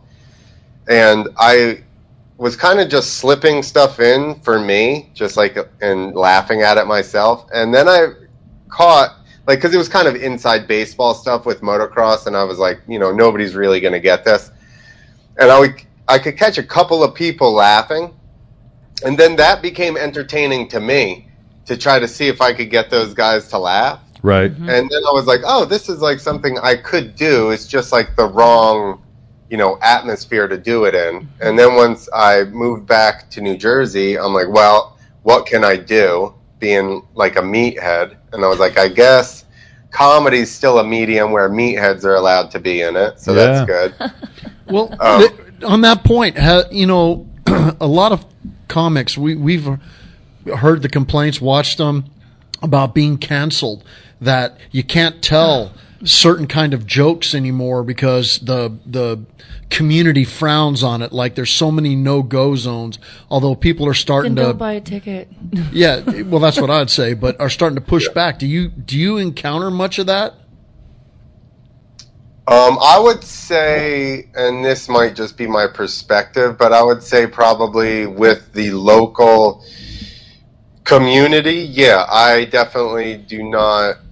And 0.87 1.27
I 1.37 1.83
was 2.43 2.57
kind 2.57 2.81
of 2.81 2.89
just 2.89 3.13
slipping 3.19 3.63
stuff 3.63 4.01
in 4.01 4.37
for 4.41 4.59
me, 4.59 5.09
just 5.13 5.37
like 5.37 5.57
and 5.81 6.13
laughing 6.13 6.61
at 6.61 6.77
it 6.77 6.85
myself. 6.85 7.47
And 7.53 7.73
then 7.73 7.87
I 7.87 8.07
caught 8.67 9.15
like 9.47 9.59
because 9.59 9.73
it 9.73 9.77
was 9.77 9.87
kind 9.87 10.09
of 10.09 10.15
inside 10.15 10.67
baseball 10.67 11.13
stuff 11.13 11.45
with 11.45 11.61
motocross, 11.61 12.27
and 12.27 12.35
I 12.35 12.43
was 12.43 12.59
like, 12.59 12.81
you 12.85 12.99
know, 12.99 13.13
nobody's 13.13 13.55
really 13.55 13.79
gonna 13.79 14.01
get 14.01 14.25
this. 14.25 14.51
And 15.37 15.49
I 15.49 15.57
would 15.57 15.81
I 16.09 16.19
could 16.19 16.37
catch 16.37 16.57
a 16.57 16.63
couple 16.63 17.01
of 17.01 17.15
people 17.15 17.53
laughing, 17.53 18.13
and 19.05 19.17
then 19.17 19.37
that 19.37 19.61
became 19.61 19.95
entertaining 19.95 20.67
to 20.67 20.81
me 20.81 21.29
to 21.65 21.77
try 21.77 21.97
to 21.97 22.09
see 22.09 22.27
if 22.27 22.41
I 22.41 22.51
could 22.51 22.69
get 22.69 22.89
those 22.89 23.13
guys 23.13 23.47
to 23.47 23.57
laugh. 23.57 24.01
Right. 24.21 24.51
Mm-hmm. 24.51 24.69
And 24.69 24.89
then 24.89 25.01
I 25.07 25.13
was 25.13 25.27
like, 25.27 25.41
oh, 25.45 25.63
this 25.63 25.87
is 25.87 26.01
like 26.01 26.19
something 26.19 26.57
I 26.59 26.75
could 26.75 27.15
do. 27.15 27.51
It's 27.51 27.67
just 27.67 27.93
like 27.93 28.17
the 28.17 28.25
wrong, 28.25 29.01
you 29.53 29.57
know, 29.57 29.77
atmosphere 29.83 30.47
to 30.47 30.57
do 30.57 30.85
it 30.85 30.95
in. 30.95 31.29
And 31.39 31.59
then 31.59 31.75
once 31.75 32.09
I 32.11 32.45
moved 32.45 32.87
back 32.87 33.29
to 33.29 33.39
New 33.39 33.55
Jersey, 33.55 34.17
I'm 34.17 34.33
like, 34.33 34.49
well, 34.49 34.97
what 35.21 35.45
can 35.45 35.63
I 35.63 35.75
do 35.77 36.33
being 36.57 37.05
like 37.13 37.35
a 37.35 37.41
meathead? 37.41 38.15
And 38.31 38.43
I 38.43 38.47
was 38.47 38.57
like, 38.57 38.79
I 38.79 38.87
guess 38.87 39.45
comedy's 39.91 40.49
still 40.51 40.79
a 40.79 40.83
medium 40.83 41.31
where 41.31 41.51
meatheads 41.51 42.03
are 42.03 42.15
allowed 42.15 42.49
to 42.49 42.59
be 42.59 42.81
in 42.81 42.95
it. 42.95 43.19
So 43.19 43.35
Yeah. 43.35 43.63
that's 43.63 43.67
good. 43.99 44.11
Well, 44.65 44.95
Um, 44.99 45.19
th- 45.19 45.63
on 45.65 45.81
that 45.81 46.03
point, 46.03 46.35
ha, 46.39 46.63
you 46.71 46.87
know, 46.87 47.27
a 47.79 47.85
lot 47.85 48.11
of 48.11 48.25
comics 48.69 49.15
we 49.19 49.35
we've 49.35 49.67
heard 50.57 50.81
the 50.81 50.89
complaints, 50.89 51.39
watched 51.41 51.77
them 51.77 52.05
about 52.63 52.95
being 52.95 53.17
canceled. 53.19 53.83
That 54.21 54.57
you 54.71 54.83
can't 54.83 55.21
tell 55.21 55.73
certain 56.03 56.47
kind 56.47 56.73
of 56.73 56.85
jokes 56.85 57.33
anymore 57.33 57.83
because 57.83 58.39
the 58.39 58.77
the 58.85 59.23
community 59.69 60.23
frowns 60.23 60.83
on 60.83 61.01
it. 61.01 61.11
Like 61.11 61.35
there's 61.35 61.51
so 61.51 61.71
many 61.71 61.95
no 61.95 62.21
go 62.23 62.55
zones. 62.55 62.99
Although 63.29 63.55
people 63.55 63.87
are 63.87 63.93
starting 63.93 64.35
Then 64.35 64.45
to 64.45 64.51
don't 64.51 64.57
buy 64.57 64.73
a 64.73 64.81
ticket. 64.81 65.29
yeah, 65.71 66.01
well, 66.23 66.39
that's 66.39 66.59
what 66.59 66.69
I'd 66.69 66.89
say, 66.89 67.13
but 67.13 67.39
are 67.39 67.49
starting 67.49 67.75
to 67.75 67.81
push 67.81 68.07
back. 68.09 68.39
Do 68.39 68.47
you 68.47 68.69
do 68.69 68.97
you 68.97 69.17
encounter 69.17 69.71
much 69.71 69.99
of 69.99 70.07
that? 70.07 70.35
Um, 72.45 72.77
I 72.81 72.99
would 72.99 73.23
say, 73.23 74.27
and 74.35 74.65
this 74.65 74.89
might 74.89 75.15
just 75.15 75.37
be 75.37 75.47
my 75.47 75.65
perspective, 75.65 76.57
but 76.57 76.73
I 76.73 76.83
would 76.83 77.01
say 77.01 77.25
probably 77.25 78.05
with 78.05 78.51
the 78.51 78.71
local 78.71 79.63
community, 80.83 81.61
yeah, 81.71 82.05
I 82.09 82.43
definitely 82.43 83.15
do 83.15 83.43
not 83.43 84.02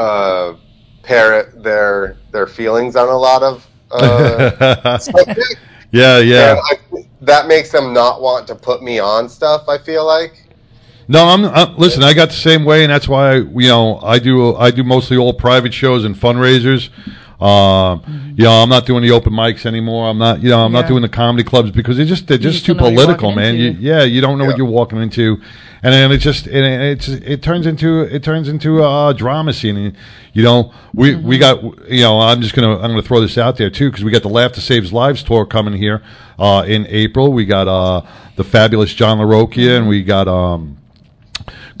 uh, 0.00 0.56
parrot 1.02 1.62
their 1.62 2.16
their 2.32 2.46
feelings 2.46 2.96
on 2.96 3.08
a 3.08 3.16
lot 3.16 3.42
of 3.42 3.66
uh, 3.90 4.98
yeah, 5.90 6.18
yeah. 6.18 6.56
I, 6.62 7.04
that 7.22 7.48
makes 7.48 7.70
them 7.70 7.92
not 7.92 8.22
want 8.22 8.46
to 8.46 8.54
put 8.54 8.82
me 8.82 8.98
on 8.98 9.28
stuff. 9.28 9.68
I 9.68 9.78
feel 9.78 10.06
like. 10.06 10.46
No, 11.08 11.26
I'm, 11.26 11.44
i 11.44 11.70
listen. 11.74 12.02
I 12.04 12.14
got 12.14 12.28
the 12.28 12.36
same 12.36 12.64
way, 12.64 12.84
and 12.84 12.92
that's 12.92 13.08
why 13.08 13.34
you 13.34 13.68
know 13.68 13.98
I 13.98 14.18
do. 14.18 14.54
I 14.54 14.70
do 14.70 14.84
mostly 14.84 15.16
all 15.16 15.34
private 15.34 15.74
shows 15.74 16.04
and 16.04 16.14
fundraisers. 16.14 16.88
Um, 17.40 18.34
You 18.36 18.44
know, 18.44 18.52
I'm 18.52 18.68
not 18.68 18.86
doing 18.86 19.02
the 19.02 19.10
open 19.12 19.32
mics 19.32 19.64
anymore. 19.64 20.08
I'm 20.08 20.18
not. 20.18 20.42
You 20.42 20.50
know, 20.50 20.64
I'm 20.64 20.72
not 20.72 20.86
doing 20.86 21.02
the 21.02 21.08
comedy 21.08 21.42
clubs 21.44 21.70
because 21.70 21.96
they're 21.96 22.06
just 22.06 22.26
they're 22.26 22.38
just 22.38 22.56
just 22.56 22.66
too 22.66 22.74
don't 22.74 22.82
know 22.82 22.84
what 22.84 22.92
you're 22.92 23.16
political, 23.16 23.32
man. 23.32 23.54
You, 23.56 23.76
yeah, 23.78 24.02
you 24.02 24.20
don't 24.20 24.38
know 24.38 24.44
what 24.44 24.58
you're 24.58 24.66
walking 24.66 25.00
into, 25.00 25.40
and 25.82 25.92
then 25.94 26.12
it 26.12 26.18
just 26.18 26.46
it, 26.46 26.64
it's 26.64 27.08
it 27.08 27.42
turns 27.42 27.66
into 27.66 28.02
it 28.02 28.22
turns 28.22 28.48
into 28.48 28.84
a 28.84 29.14
drama 29.14 29.52
scene. 29.52 29.76
And, 29.76 29.96
you 30.32 30.42
know, 30.42 30.72
we 30.94 31.16
we 31.16 31.38
got 31.38 31.62
you 31.90 32.02
know 32.02 32.20
I'm 32.20 32.40
just 32.42 32.54
gonna 32.54 32.74
I'm 32.76 32.90
gonna 32.90 33.02
throw 33.02 33.20
this 33.20 33.38
out 33.38 33.56
there 33.56 33.70
too 33.70 33.90
because 33.90 34.04
we 34.04 34.10
got 34.10 34.22
the 34.22 34.28
Laugh 34.28 34.52
to 34.52 34.60
Saves 34.60 34.92
Lives 34.92 35.22
tour 35.22 35.46
coming 35.46 35.74
here 35.74 36.02
uh, 36.38 36.64
in 36.66 36.86
April. 36.88 37.32
We 37.32 37.46
got 37.46 37.68
uh, 37.68 38.02
the 38.36 38.44
fabulous 38.44 38.92
John 38.92 39.18
LaRocchia, 39.18 39.78
and 39.78 39.88
we 39.88 40.02
got 40.02 40.28
um. 40.28 40.76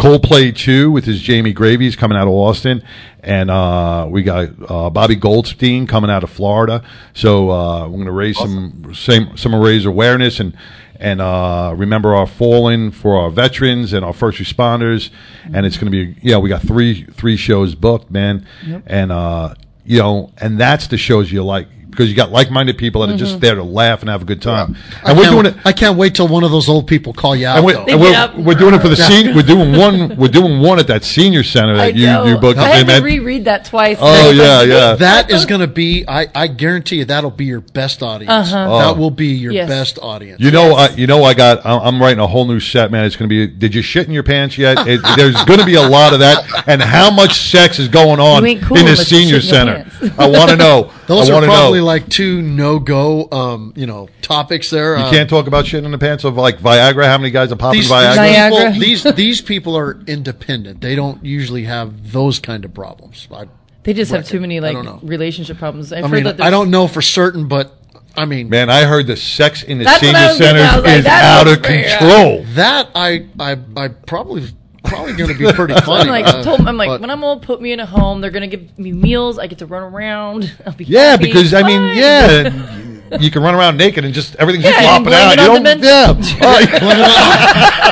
Coldplay 0.00 0.56
2 0.56 0.90
with 0.90 1.04
his 1.04 1.20
Jamie 1.20 1.52
Gravies 1.52 1.94
coming 1.94 2.16
out 2.16 2.26
of 2.26 2.32
Austin. 2.32 2.82
And 3.22 3.50
uh, 3.50 4.06
we 4.08 4.22
got 4.22 4.48
uh, 4.66 4.88
Bobby 4.88 5.14
Goldstein 5.14 5.86
coming 5.86 6.10
out 6.10 6.24
of 6.24 6.30
Florida. 6.30 6.82
So 7.12 7.50
uh, 7.50 7.82
we're 7.82 7.96
going 7.96 8.06
to 8.06 8.12
raise 8.12 8.38
some 8.38 8.94
same 8.94 9.36
some 9.36 9.54
raise 9.54 9.84
awareness 9.84 10.40
and 10.40 10.56
and 10.98 11.20
uh, 11.20 11.74
remember 11.76 12.14
our 12.14 12.26
fallen 12.26 12.90
for 12.90 13.18
our 13.20 13.30
veterans 13.30 13.92
and 13.92 14.02
our 14.02 14.14
first 14.14 14.38
responders. 14.38 15.10
And 15.52 15.66
it's 15.66 15.76
going 15.76 15.92
to 15.92 16.06
be 16.06 16.16
yeah 16.22 16.38
we 16.38 16.48
got 16.48 16.62
three 16.62 17.04
three 17.04 17.36
shows 17.36 17.74
booked, 17.74 18.10
man. 18.10 18.46
And 18.86 19.12
uh, 19.12 19.54
you 19.84 19.98
know 19.98 20.32
and 20.38 20.58
that's 20.58 20.86
the 20.86 20.96
shows 20.96 21.30
you 21.30 21.44
like 21.44 21.68
because 21.90 22.08
you 22.08 22.14
got 22.16 22.30
like 22.30 22.50
minded 22.50 22.78
people 22.78 23.04
that 23.06 23.12
are 23.12 23.16
just 23.16 23.40
there 23.40 23.54
to 23.54 23.62
laugh 23.62 24.00
and 24.00 24.08
have 24.08 24.22
a 24.22 24.24
good 24.24 24.40
time. 24.40 24.76
I 25.04 25.10
And 25.10 25.18
we're 25.18 25.28
doing 25.30 25.46
it. 25.46 25.54
I 25.64 25.72
can't 25.72 25.96
wait 25.98 26.14
till 26.14 26.28
one 26.28 26.44
of 26.44 26.50
those 26.50 26.68
old 26.68 26.86
people 26.86 27.12
call 27.12 27.34
you 27.36 27.46
out. 27.46 27.56
And, 27.58 27.66
we, 27.66 27.72
though. 27.72 27.84
and 27.86 28.00
we're, 28.00 28.10
Yep. 28.10 28.36
we're 28.36 28.54
doing 28.54 28.74
it 28.74 28.80
for 28.80 28.88
the 28.88 28.96
senior. 28.96 29.34
We're 29.34 29.42
doing 29.42 29.76
one. 29.76 30.16
We're 30.16 30.28
doing 30.28 30.60
one 30.60 30.78
at 30.78 30.86
that 30.88 31.04
senior 31.04 31.42
center 31.42 31.76
that 31.76 31.82
I 31.82 31.86
you 31.88 32.06
know. 32.06 32.24
you 32.24 32.38
booked. 32.38 32.58
I 32.58 32.68
had 32.68 32.86
man. 32.86 33.00
to 33.00 33.04
reread 33.06 33.44
that 33.46 33.64
twice. 33.64 33.98
Oh 34.00 34.30
yeah, 34.30 34.62
yeah. 34.62 34.94
That 34.94 35.30
is 35.30 35.44
going 35.46 35.60
to 35.60 35.66
be. 35.66 36.04
I, 36.08 36.26
I 36.34 36.46
guarantee 36.46 36.96
you 36.96 37.04
that'll 37.06 37.30
be 37.30 37.44
your 37.46 37.60
best 37.60 38.02
audience. 38.02 38.30
Uh-huh. 38.30 38.78
That 38.78 38.90
Oh. 38.90 38.94
will 38.94 39.10
be 39.10 39.28
your 39.28 39.52
Yes. 39.52 39.68
best 39.68 39.98
audience. 40.00 40.40
You 40.40 40.50
know, 40.50 40.74
I, 40.74 40.88
you 40.90 41.06
know, 41.06 41.24
I 41.24 41.34
got. 41.34 41.64
I- 41.66 41.78
I'm 41.78 42.00
writing 42.00 42.20
a 42.20 42.26
whole 42.26 42.44
new 42.46 42.60
set, 42.60 42.90
man. 42.90 43.04
It's 43.04 43.16
going 43.16 43.28
to 43.28 43.46
be. 43.48 43.52
Did 43.52 43.74
you 43.74 43.82
shit 43.82 44.06
in 44.06 44.12
your 44.12 44.22
pants 44.22 44.56
yet? 44.58 44.78
It, 44.90 45.00
there's 45.16 45.44
going 45.44 45.60
to 45.60 45.66
be 45.66 45.74
a 45.74 45.82
lot 45.88 46.12
of 46.14 46.20
that, 46.20 46.64
and 46.66 46.82
how 46.82 47.10
much 47.10 47.38
sex 47.50 47.78
is 47.78 47.88
going 47.88 48.18
on 48.18 48.42
You 48.42 48.50
ain't 48.50 48.62
cool 48.62 48.76
in 48.78 48.84
the 48.86 48.90
unless 48.92 49.10
you 49.12 49.18
senior 49.18 49.40
shit 49.40 49.44
in 49.52 49.66
your 49.66 49.66
center? 49.66 49.74
pants. 49.84 49.89
I 50.18 50.28
want 50.28 50.50
to 50.50 50.56
know. 50.56 50.90
Those 51.06 51.28
I 51.30 51.34
are 51.34 51.42
probably 51.44 51.80
know. 51.80 51.84
like 51.86 52.08
two 52.08 52.40
no 52.42 52.78
go, 52.78 53.28
um, 53.30 53.72
you 53.76 53.86
know, 53.86 54.08
topics 54.22 54.70
there. 54.70 54.96
you 54.96 55.02
Uh, 55.04 55.10
can't 55.10 55.28
talk 55.28 55.46
about 55.46 55.64
shitting 55.64 55.84
in 55.84 55.90
the 55.90 55.98
pants 55.98 56.24
of 56.24 56.36
like 56.36 56.58
Viagra. 56.58 57.04
How 57.06 57.18
many 57.18 57.30
guys 57.30 57.52
are 57.52 57.56
popping 57.56 57.80
these, 57.80 57.90
Viagra? 57.90 58.16
these 58.16 58.36
Viagra. 58.36 58.72
people, 58.72 58.80
these 58.80 59.02
these 59.16 59.40
people 59.40 59.76
are 59.76 60.00
independent. 60.06 60.80
They 60.80 60.94
don't 60.94 61.24
usually 61.24 61.64
have 61.64 62.12
those 62.12 62.38
kind 62.38 62.64
of 62.64 62.72
problems. 62.74 63.28
I, 63.32 63.46
They 63.82 63.92
just 63.94 64.10
have 64.12 64.26
too 64.26 64.40
many 64.40 64.60
like 64.60 64.76
relationship 65.02 65.58
problems. 65.58 65.92
I've 65.92 66.04
I 66.04 66.08
heard 66.08 66.14
mean, 66.14 66.24
that 66.24 66.40
I 66.40 66.50
don't 66.50 66.70
know 66.70 66.86
for 66.88 67.02
certain, 67.02 67.48
but 67.48 67.76
I 68.16 68.24
mean 68.24 68.48
Man, 68.48 68.70
I 68.70 68.84
heard 68.84 69.06
the 69.06 69.16
sex 69.16 69.62
in 69.62 69.78
the 69.78 69.84
senior 69.98 70.18
I 70.18 70.28
was 70.28 70.38
centers 70.38 70.62
at. 70.62 70.72
I 70.72 70.76
was 70.76 70.84
like, 70.84 70.98
is 70.98 71.06
out 71.06 71.48
of 71.48 71.60
fair. 71.64 71.98
control. 71.98 72.44
that 72.54 72.88
I 72.94 73.26
I 73.38 73.56
I 73.76 73.88
probably 73.88 74.48
probably 74.84 75.12
going 75.14 75.30
to 75.30 75.38
be 75.38 75.52
pretty 75.52 75.74
funny. 75.80 76.02
I'm 76.02 76.08
like, 76.08 76.26
uh, 76.26 76.42
told, 76.42 76.60
I'm 76.66 76.76
like, 76.76 76.88
but- 76.88 77.00
when 77.00 77.10
I'm 77.10 77.22
old, 77.24 77.42
put 77.42 77.60
me 77.60 77.72
in 77.72 77.80
a 77.80 77.86
home. 77.86 78.20
They're 78.20 78.30
gonna 78.30 78.46
give 78.46 78.78
me 78.78 78.92
meals. 78.92 79.38
I 79.38 79.46
get 79.46 79.58
to 79.58 79.66
run 79.66 79.82
around. 79.82 80.52
I'll 80.66 80.72
be 80.72 80.84
Yeah, 80.84 81.10
happy. 81.12 81.26
because 81.26 81.52
I 81.54 81.62
mean, 81.62 81.80
Fine. 81.80 81.96
yeah, 81.96 83.16
you 83.20 83.30
can 83.30 83.42
run 83.42 83.54
around 83.54 83.76
naked 83.76 84.04
and 84.04 84.14
just 84.14 84.36
everything's 84.36 84.64
Yeah, 84.64 84.70
just 84.72 84.82
and 84.88 85.04
flopping 85.04 85.18
out. 85.18 85.30
You 85.30 85.36
don't, 85.36 85.62
dementia. 85.64 85.90
yeah. 85.90 86.14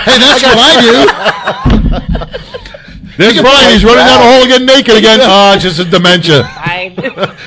hey, 0.04 0.18
that's 0.18 0.42
what 0.42 0.58
I 0.58 0.72
do. 0.80 2.58
There's 3.16 3.40
Brian. 3.40 3.72
He's 3.72 3.82
running 3.84 4.04
down 4.06 4.20
the 4.20 4.28
hole 4.32 4.42
again, 4.44 4.64
naked 4.64 4.94
again. 4.96 5.18
Ah, 5.22 5.54
it's 5.54 5.64
just 5.64 5.80
a 5.80 5.84
dementia. 5.84 6.44
Fine. 6.44 6.92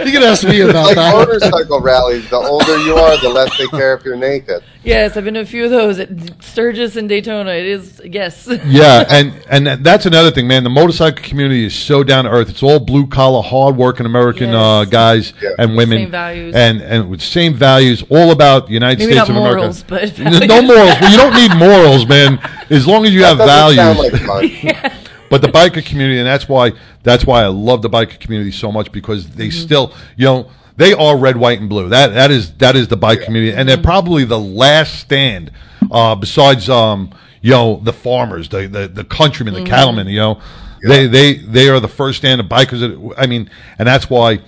You 0.05 0.11
can 0.11 0.23
ask 0.23 0.43
me 0.45 0.59
about 0.61 0.87
Like 0.87 0.95
that. 0.95 1.13
motorcycle 1.15 1.79
rallies, 1.79 2.29
the 2.29 2.35
older 2.35 2.77
you 2.79 2.95
are, 2.95 3.15
the 3.21 3.29
less 3.29 3.57
they 3.57 3.67
care 3.67 3.93
if 3.95 4.03
you're 4.03 4.17
naked. 4.17 4.61
Yes, 4.83 5.15
I've 5.17 5.23
been 5.23 5.33
to 5.35 5.41
a 5.41 5.45
few 5.45 5.65
of 5.65 5.71
those 5.71 5.99
at 5.99 6.09
Sturgis 6.43 6.95
and 6.95 7.07
Daytona. 7.09 7.51
It 7.51 7.65
is 7.65 8.01
yes. 8.05 8.47
Yeah, 8.65 9.05
and 9.09 9.33
and 9.49 9.83
that's 9.85 10.05
another 10.05 10.31
thing, 10.31 10.47
man. 10.47 10.63
The 10.63 10.69
motorcycle 10.69 11.23
community 11.23 11.65
is 11.65 11.75
so 11.75 12.03
down 12.03 12.25
to 12.25 12.31
earth. 12.31 12.49
It's 12.49 12.63
all 12.63 12.79
blue 12.79 13.07
collar, 13.07 13.41
hard 13.41 13.75
working 13.77 14.05
American 14.05 14.49
Yes. 14.49 14.55
uh, 14.55 14.85
guys 14.85 15.33
Yeah. 15.41 15.49
and 15.59 15.75
women, 15.77 15.97
Same 15.99 16.11
values. 16.11 16.55
and 16.55 16.81
and 16.81 17.09
with 17.09 17.21
same 17.21 17.53
values, 17.53 18.03
all 18.09 18.31
about 18.31 18.67
the 18.67 18.73
United 18.73 18.99
Maybe 18.99 19.13
States 19.13 19.29
not 19.29 19.37
of 19.37 19.43
morals, 19.43 19.83
America. 19.87 20.13
but 20.17 20.41
N- 20.41 20.47
no 20.47 20.61
morals. 20.61 20.95
Well, 21.01 21.11
you 21.11 21.17
don't 21.17 21.35
need 21.35 21.55
morals, 21.57 22.07
man. 22.07 22.39
As 22.69 22.87
long 22.87 23.05
as 23.05 23.13
you 23.13 23.23
have 23.23 23.37
Doesn't 23.37 23.75
values. 23.75 23.77
sound 23.77 23.99
like 23.99 24.81
fun. 24.81 24.91
But 25.29 25.41
the 25.41 25.47
biker 25.47 25.85
community, 25.85 26.17
and 26.19 26.27
that's 26.27 26.49
why 26.49 26.73
that's 27.03 27.25
why 27.25 27.43
I 27.43 27.47
love 27.47 27.81
the 27.81 27.89
biker 27.89 28.19
community 28.19 28.51
so 28.51 28.71
much 28.71 28.91
because 28.91 29.29
they 29.29 29.47
Mm-hmm. 29.47 29.63
still, 29.65 29.93
you 30.17 30.25
know, 30.25 30.51
they 30.81 30.93
are 30.93 31.17
red, 31.17 31.37
white, 31.37 31.59
and 31.59 31.69
blue. 31.69 31.89
That 31.89 32.13
that 32.13 32.31
is 32.31 32.53
that 32.55 32.75
is 32.75 32.87
the 32.87 32.97
bike 32.97 33.21
community, 33.21 33.51
and 33.51 33.59
Mm-hmm. 33.59 33.67
they're 33.67 33.83
probably 33.83 34.23
the 34.25 34.39
last 34.39 34.99
stand, 34.99 35.51
uh, 35.91 36.15
besides 36.15 36.69
um, 36.69 37.13
you 37.41 37.51
know, 37.51 37.79
the 37.83 37.93
farmers, 37.93 38.49
the 38.49 38.67
the, 38.67 38.87
the 38.87 39.03
countrymen, 39.03 39.53
Mm-hmm. 39.53 39.63
the 39.63 39.69
cattlemen. 39.69 40.07
You 40.07 40.17
know, 40.19 40.41
they 40.87 41.07
they 41.07 41.33
they 41.35 41.69
are 41.69 41.79
the 41.79 41.87
first 41.87 42.17
stand 42.19 42.41
of 42.41 42.47
bikers. 42.47 42.79
That, 42.81 43.15
I 43.17 43.27
mean, 43.27 43.49
and 43.77 43.87
that's 43.87 44.09
why 44.09 44.39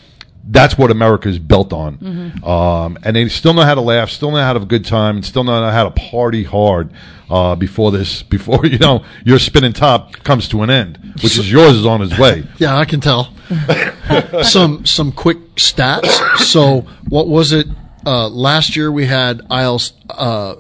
that's 0.46 0.78
what 0.78 0.92
America 0.92 1.30
is 1.30 1.40
built 1.40 1.72
on. 1.72 1.98
Mm-hmm. 1.98 2.44
Um, 2.44 2.98
and 3.04 3.16
they 3.16 3.28
still 3.30 3.54
know 3.54 3.62
how 3.62 3.76
to 3.76 3.82
laugh, 3.82 4.10
still 4.10 4.32
know 4.32 4.38
how 4.38 4.54
to 4.54 4.60
have 4.60 4.64
a 4.64 4.70
good 4.70 4.86
time, 4.86 5.18
and 5.18 5.26
still 5.26 5.44
know 5.44 5.70
how 5.70 5.86
to 5.86 5.92
party 5.92 6.44
hard 6.44 6.92
uh, 7.30 7.56
before 7.56 7.92
this, 7.92 8.24
before 8.38 8.66
you 8.66 8.78
know 8.78 9.06
your 9.24 9.40
spinning 9.40 9.74
top 9.74 10.14
comes 10.24 10.48
to 10.50 10.62
an 10.64 10.70
end, 10.70 11.00
which 11.22 11.38
is 11.38 11.52
yours 11.52 11.74
is 11.78 11.86
on 11.86 12.02
its 12.02 12.18
way. 12.18 12.44
Yeah, 12.58 12.78
I 12.78 12.86
can 12.86 13.02
tell. 13.02 13.34
some 14.44 14.86
some 14.86 15.12
quick 15.12 15.38
stats. 15.56 16.38
So, 16.38 16.82
what 17.10 17.28
was 17.28 17.52
it? 17.52 17.68
Uh, 18.06 18.28
last 18.30 18.76
year 18.76 18.92
we 18.92 19.06
had 19.06 19.40
IELTS, 19.50 19.94
uh, 20.10 20.56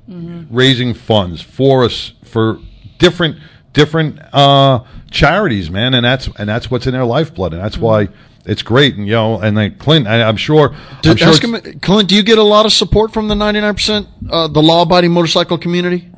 raising 0.50 0.92
funds 0.92 1.40
for 1.40 1.84
us, 1.84 2.12
for 2.22 2.58
different, 2.98 3.38
different, 3.72 4.20
uh, 4.34 4.80
charities, 5.10 5.70
man. 5.70 5.94
And 5.94 6.04
that's, 6.04 6.28
and 6.38 6.46
that's 6.46 6.70
what's 6.70 6.86
in 6.86 6.92
their 6.92 7.06
lifeblood. 7.06 7.54
And 7.54 7.62
that's 7.62 7.78
why 7.78 8.08
it's 8.46 8.62
great. 8.62 8.96
And, 8.96 9.06
you 9.06 9.12
know, 9.12 9.40
and 9.40 9.56
like 9.56 9.78
Clint, 9.78 10.06
I, 10.06 10.22
I'm 10.22 10.36
sure, 10.36 10.74
Do, 11.02 11.10
I'm 11.10 11.16
sure 11.16 11.28
ask 11.28 11.42
him, 11.42 11.80
Clint, 11.80 12.08
do 12.08 12.14
you 12.14 12.22
get 12.22 12.38
a 12.38 12.42
lot 12.42 12.64
of 12.64 12.72
support 12.72 13.12
from 13.12 13.28
the 13.28 13.34
99%, 13.34 14.06
uh, 14.30 14.48
the 14.48 14.62
law 14.62 14.82
abiding 14.82 15.12
motorcycle 15.12 15.58
community? 15.58 16.10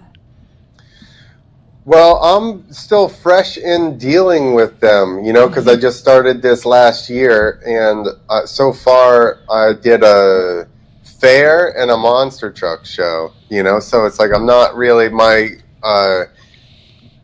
Well, 1.84 2.22
I'm 2.22 2.70
still 2.70 3.08
fresh 3.08 3.56
in 3.56 3.96
dealing 3.96 4.52
with 4.52 4.78
them, 4.78 5.24
you 5.24 5.32
know, 5.32 5.48
because 5.48 5.66
I 5.66 5.74
just 5.74 5.98
started 5.98 6.42
this 6.42 6.66
last 6.66 7.08
year, 7.08 7.62
and 7.64 8.06
uh, 8.28 8.44
so 8.44 8.74
far 8.74 9.38
I 9.50 9.72
did 9.72 10.02
a 10.02 10.68
fair 11.02 11.78
and 11.78 11.90
a 11.90 11.96
monster 11.96 12.52
truck 12.52 12.84
show, 12.84 13.32
you 13.48 13.62
know, 13.62 13.80
so 13.80 14.04
it's 14.04 14.18
like 14.18 14.32
I'm 14.34 14.44
not 14.44 14.76
really 14.76 15.08
my 15.08 15.52
uh, 15.82 16.24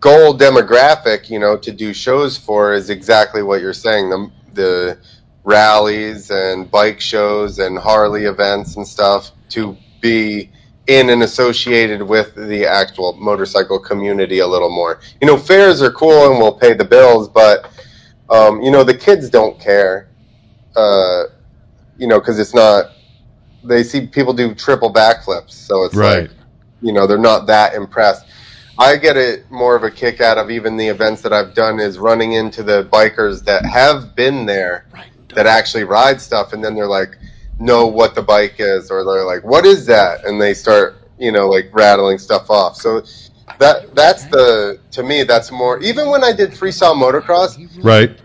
goal 0.00 0.32
demographic, 0.36 1.28
you 1.28 1.38
know, 1.38 1.59
to 1.59 1.70
do 1.70 1.92
shows 1.92 2.38
for 2.38 2.72
is 2.72 2.88
exactly 2.88 3.42
what 3.42 3.61
you're 3.61 3.74
saying 3.74 4.09
the 4.09 4.30
the 4.55 4.98
rallies 5.44 6.30
and 6.30 6.70
bike 6.70 7.00
shows 7.00 7.59
and 7.59 7.78
Harley 7.78 8.24
events 8.24 8.76
and 8.76 8.86
stuff 8.86 9.30
to 9.50 9.76
be 10.00 10.50
in 10.86 11.11
and 11.11 11.22
associated 11.22 12.02
with 12.02 12.34
the 12.34 12.66
actual 12.66 13.14
motorcycle 13.14 13.78
community 13.78 14.40
a 14.40 14.46
little 14.46 14.70
more. 14.70 15.00
You 15.20 15.26
know, 15.26 15.36
fairs 15.36 15.82
are 15.82 15.90
cool 15.92 16.30
and 16.30 16.40
will 16.40 16.52
pay 16.52 16.74
the 16.74 16.84
bills, 16.84 17.28
but 17.28 17.70
um, 18.30 18.62
you 18.62 18.70
know 18.70 18.84
the 18.84 18.94
kids 18.94 19.28
don't 19.30 19.59
care. 19.61 20.09
Uh, 20.76 21.24
you 21.98 22.07
know, 22.09 22.18
because 22.18 22.38
it's 22.38 22.55
not. 22.55 22.86
They 23.62 23.82
see 23.82 24.07
people 24.07 24.32
do 24.34 24.55
triple 24.55 24.92
backflips, 24.92 25.52
so 25.52 25.84
it's 25.84 25.94
Right. 25.94 26.22
like, 26.22 26.30
you 26.82 26.92
know, 26.92 27.07
they're 27.07 27.16
not 27.16 27.46
that 27.46 27.74
impressed. 27.74 28.26
I 28.79 28.97
get 28.97 29.16
it 29.16 29.51
more 29.51 29.77
of 29.77 29.85
a 29.85 29.91
kick 29.91 30.20
out 30.20 30.39
of 30.39 30.51
even 30.51 30.77
the 30.77 30.89
events 30.89 31.22
that 31.22 31.33
I've 31.33 31.55
done 31.55 31.79
is 31.79 31.99
running 31.99 32.33
into 32.33 32.62
the 32.62 32.85
bikers 32.85 33.45
that 33.45 33.64
have 33.64 34.16
been 34.16 34.47
there 34.47 34.87
that 35.35 35.47
actually 35.47 35.85
ride 35.85 36.20
stuff, 36.20 36.53
and 36.53 36.64
then 36.64 36.75
they're 36.75 36.87
like, 36.87 37.16
know 37.59 37.87
what 37.87 38.14
the 38.14 38.22
bike 38.22 38.57
is, 38.59 38.91
or 38.91 39.05
they're 39.05 39.25
like, 39.25 39.45
what 39.45 39.64
is 39.64 39.87
that? 39.87 40.25
And 40.25 40.41
they 40.41 40.55
start, 40.55 40.97
you 41.18 41.33
know, 41.33 41.49
like 41.49 41.70
rattling 41.72 42.18
stuff 42.18 42.51
off. 42.51 42.77
So 42.77 43.05
that 43.59 43.95
that's 43.95 44.25
the 44.27 44.81
to 44.93 45.03
me 45.03 45.22
that's 45.22 45.53
more. 45.53 45.79
Even 45.81 46.09
when 46.09 46.25
I 46.25 46.33
did 46.33 46.51
freestyle 46.51 46.95
motocross, 46.95 47.85
right. 47.85 48.18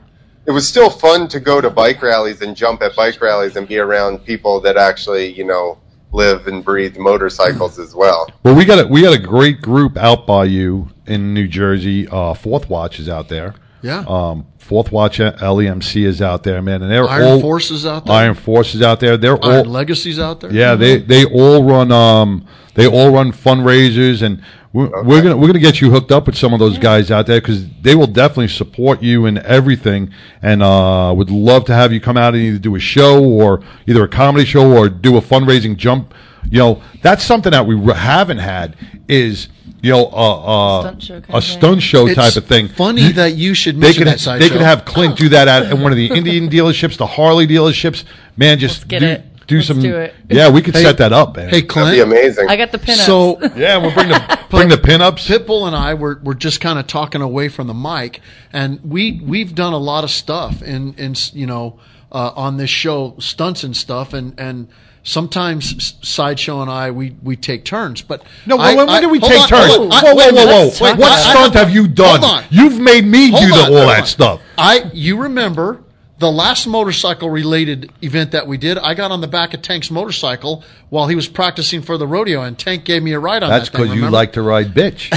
it 0.46 0.52
was 0.52 0.68
still 0.68 0.90
fun 0.90 1.28
to 1.30 1.40
go 1.40 1.62
to 1.62 1.70
bike 1.70 2.02
rallies 2.02 2.42
and 2.42 2.56
jump 2.56 2.82
at 2.82 2.96
bike 2.96 3.22
rallies 3.22 3.56
and 3.56 3.68
be 3.68 3.78
around 3.78 4.26
people 4.26 4.60
that 4.62 4.78
actually, 4.78 5.32
you 5.34 5.46
know, 5.46 5.78
live 6.12 6.48
and 6.48 6.64
breathe 6.64 6.98
motorcycles 6.98 7.80
as 7.80 7.94
well. 7.96 8.28
Well, 8.44 8.56
we 8.56 8.66
got 8.66 8.84
a 8.84 8.88
we 8.88 9.02
got 9.02 9.14
a 9.14 9.22
great 9.22 9.62
group 9.62 9.98
out 9.98 10.26
by 10.26 10.46
you 10.46 10.90
in 11.06 11.34
New 11.34 11.48
Jersey. 11.48 12.08
Uh, 12.08 12.34
Fourth 12.34 12.70
Watch 12.70 13.00
is 13.00 13.10
out 13.10 13.30
there. 13.30 13.56
Yeah. 13.82 14.04
Um, 14.08 14.46
Fourth 14.58 14.92
Watch 14.92 15.18
LEMC 15.20 16.04
is 16.06 16.22
out 16.22 16.44
there, 16.44 16.62
man, 16.62 16.82
and 16.84 16.92
they're 16.92 17.08
Iron 17.08 17.24
all 17.24 17.42
Forces 17.42 17.86
out 17.86 18.06
there. 18.06 18.16
Iron 18.16 18.36
Forces 18.36 18.82
out 18.82 19.00
there. 19.00 19.18
They're 19.18 19.44
Iron 19.44 19.66
all 19.68 19.72
Legacy's 19.72 20.20
out 20.20 20.42
there. 20.42 20.52
yeah. 20.52 20.76
They 20.76 20.98
they 20.98 21.26
all 21.26 21.64
run 21.64 21.92
um 21.92 22.46
they 22.76 22.88
all 22.88 23.12
run 23.12 23.32
fundraisers, 23.32 24.22
and 24.22 24.44
we're, 24.72 25.04
we're 25.04 25.22
gonna 25.22 25.36
we're 25.38 25.48
gonna 25.48 25.60
get 25.60 25.82
you 25.82 25.90
hooked 25.92 26.12
up 26.12 26.28
with 26.28 26.38
some 26.38 26.54
of 26.54 26.60
those 26.60 26.78
guys 26.78 27.10
out 27.10 27.26
there 27.26 27.42
because 27.42 27.68
they 27.82 27.96
will 27.96 28.08
definitely 28.08 28.50
support 28.50 29.02
you 29.02 29.26
in 29.26 29.38
everything, 29.40 30.14
and 30.42 30.62
uh, 30.62 31.14
would 31.16 31.32
love 31.32 31.66
to 31.66 31.74
have 31.74 31.92
you 31.92 32.00
come 32.00 32.18
out 32.18 32.36
and 32.36 32.44
either 32.44 32.60
do 32.60 32.76
a 32.76 32.80
show 32.80 33.24
or 33.24 33.64
either 33.88 34.04
a 34.04 34.08
comedy 34.08 34.46
show 34.46 34.72
or 34.78 34.88
do 34.90 35.18
a 35.18 35.22
fundraising 35.22 35.76
jump. 35.76 36.14
You 36.52 36.60
know, 36.60 36.84
that's 37.02 37.24
something 37.24 37.52
that 37.52 37.66
we 37.66 37.76
r- 37.76 37.96
haven't 37.96 38.38
had 38.40 38.76
is 39.08 39.50
you 39.82 39.92
know 39.92 40.06
uh, 40.08 40.80
uh, 40.80 40.82
Stunt 40.82 41.04
show 41.04 41.22
a 41.30 41.42
stunt 41.42 41.82
show 41.82 42.06
It's 42.08 42.16
type 42.16 42.36
of 42.36 42.46
thing. 42.46 42.68
funny 42.68 43.12
that 43.14 43.36
you 43.36 43.54
should 43.54 43.76
They 43.76 43.80
mention 43.88 44.04
could 44.04 44.08
that 44.14 44.20
side 44.20 44.42
they 44.42 44.48
show. 44.48 44.54
could 44.54 44.62
have 44.62 44.86
Clint 44.86 45.18
do 45.18 45.30
that 45.30 45.48
at, 45.48 45.64
at 45.64 45.78
one 45.78 45.92
of 45.92 45.96
the 45.98 46.08
Indian 46.12 46.50
dealerships, 46.50 46.96
the 46.98 47.08
Harley 47.08 47.48
dealerships. 47.48 48.04
Man, 48.38 48.60
just 48.60 48.82
Let's 48.82 48.84
get 48.86 49.00
do, 49.00 49.06
it. 49.08 49.26
Do 49.50 49.56
Let's 49.58 49.68
some. 49.68 49.82
do 49.82 49.98
it. 49.98 50.16
Yeah, 50.30 50.50
we 50.50 50.62
could 50.62 50.76
Hey- 50.76 50.84
set 50.84 50.98
that 51.00 51.12
up, 51.12 51.36
man. 51.36 51.50
Hey, 51.50 51.62
That'd 51.62 51.68
be 51.68 51.74
Clint. 51.74 52.00
amazing. 52.02 52.48
I 52.50 52.56
got 52.56 52.72
the 52.72 52.78
pinups. 52.80 53.06
So 53.06 53.38
yeah, 53.58 53.76
we'll 53.78 53.92
bring 53.94 54.08
the 54.08 54.40
bring 54.50 54.70
the 54.70 54.78
pinups. 54.78 55.28
Pitbull 55.28 55.68
and 55.68 55.76
I 55.76 55.94
were, 55.96 56.22
were 56.24 56.36
just 56.36 56.62
kind 56.62 56.80
of 56.80 56.88
talking 56.88 57.22
away 57.22 57.50
from 57.50 57.68
the 57.68 57.74
mic, 57.74 58.22
and 58.54 58.80
we 58.84 59.20
we've 59.24 59.54
done 59.54 59.74
a 59.74 59.78
lot 59.78 60.06
of 60.06 60.12
stuff 60.12 60.62
in 60.62 60.94
in 60.94 61.16
you 61.34 61.46
know 61.48 61.80
uh, 62.14 62.32
on 62.36 62.56
this 62.58 62.70
show, 62.70 63.16
stunts 63.20 63.64
and 63.64 63.76
stuff, 63.76 64.14
and 64.14 64.40
and 64.40 64.70
sometimes 65.04 65.96
sideshow 66.08 66.62
and 66.62 66.70
I 66.70 66.92
we 66.92 67.16
we 67.24 67.36
take 67.36 67.66
turns. 67.66 68.02
But 68.02 68.24
No, 68.46 68.58
I- 68.58 68.76
when, 68.76 68.88
when 68.88 68.90
I- 68.98 69.02
did 69.02 69.12
we 69.12 69.20
take 69.20 69.42
on, 69.42 69.48
turns? 69.48 69.76
hold 69.76 69.90
whoa, 69.90 69.96
I- 69.98 70.02
whoa, 70.04 70.16
wait 70.16 70.30
a 70.32 70.36
whoa, 70.36 70.46
whoa! 70.46 70.66
Wait, 70.66 70.80
what 70.80 70.94
about 70.98 71.18
it. 71.20 71.32
stunt 71.32 71.54
have 71.56 71.72
you 71.72 71.88
done? 71.88 72.20
Hold 72.22 72.32
on. 72.32 72.44
You've 72.50 72.80
made 72.80 73.06
me 73.06 73.32
Hold 73.32 73.44
do 73.44 73.54
on, 73.54 73.72
the, 73.72 73.80
all 73.80 73.88
that 73.88 74.02
on. 74.02 74.06
stuff. 74.06 74.42
I 74.58 74.90
you 74.94 75.18
remember 75.18 75.82
the 76.20 76.32
last 76.32 76.68
motorcycle 76.68 77.30
related 77.30 77.92
event 78.02 78.32
that 78.32 78.46
we 78.46 78.58
did? 78.58 78.78
I 78.78 78.94
got 78.94 79.12
on 79.12 79.22
the 79.22 79.28
back 79.28 79.54
of 79.54 79.62
Tank's 79.62 79.90
motorcycle 79.90 80.64
while 80.90 81.08
he 81.08 81.16
was 81.16 81.28
practicing 81.28 81.82
for 81.82 81.98
the 81.98 82.06
rodeo, 82.06 82.42
and 82.42 82.58
Tank 82.58 82.86
gave 82.86 83.02
me 83.02 83.14
a 83.14 83.20
ride 83.20 83.42
on 83.42 83.50
That's 83.50 83.70
that. 83.70 83.78
thing, 83.78 83.86
because 83.88 83.98
you 83.98 84.10
like 84.10 84.34
to 84.34 84.42
ride 84.42 84.74
bitch. 84.74 85.10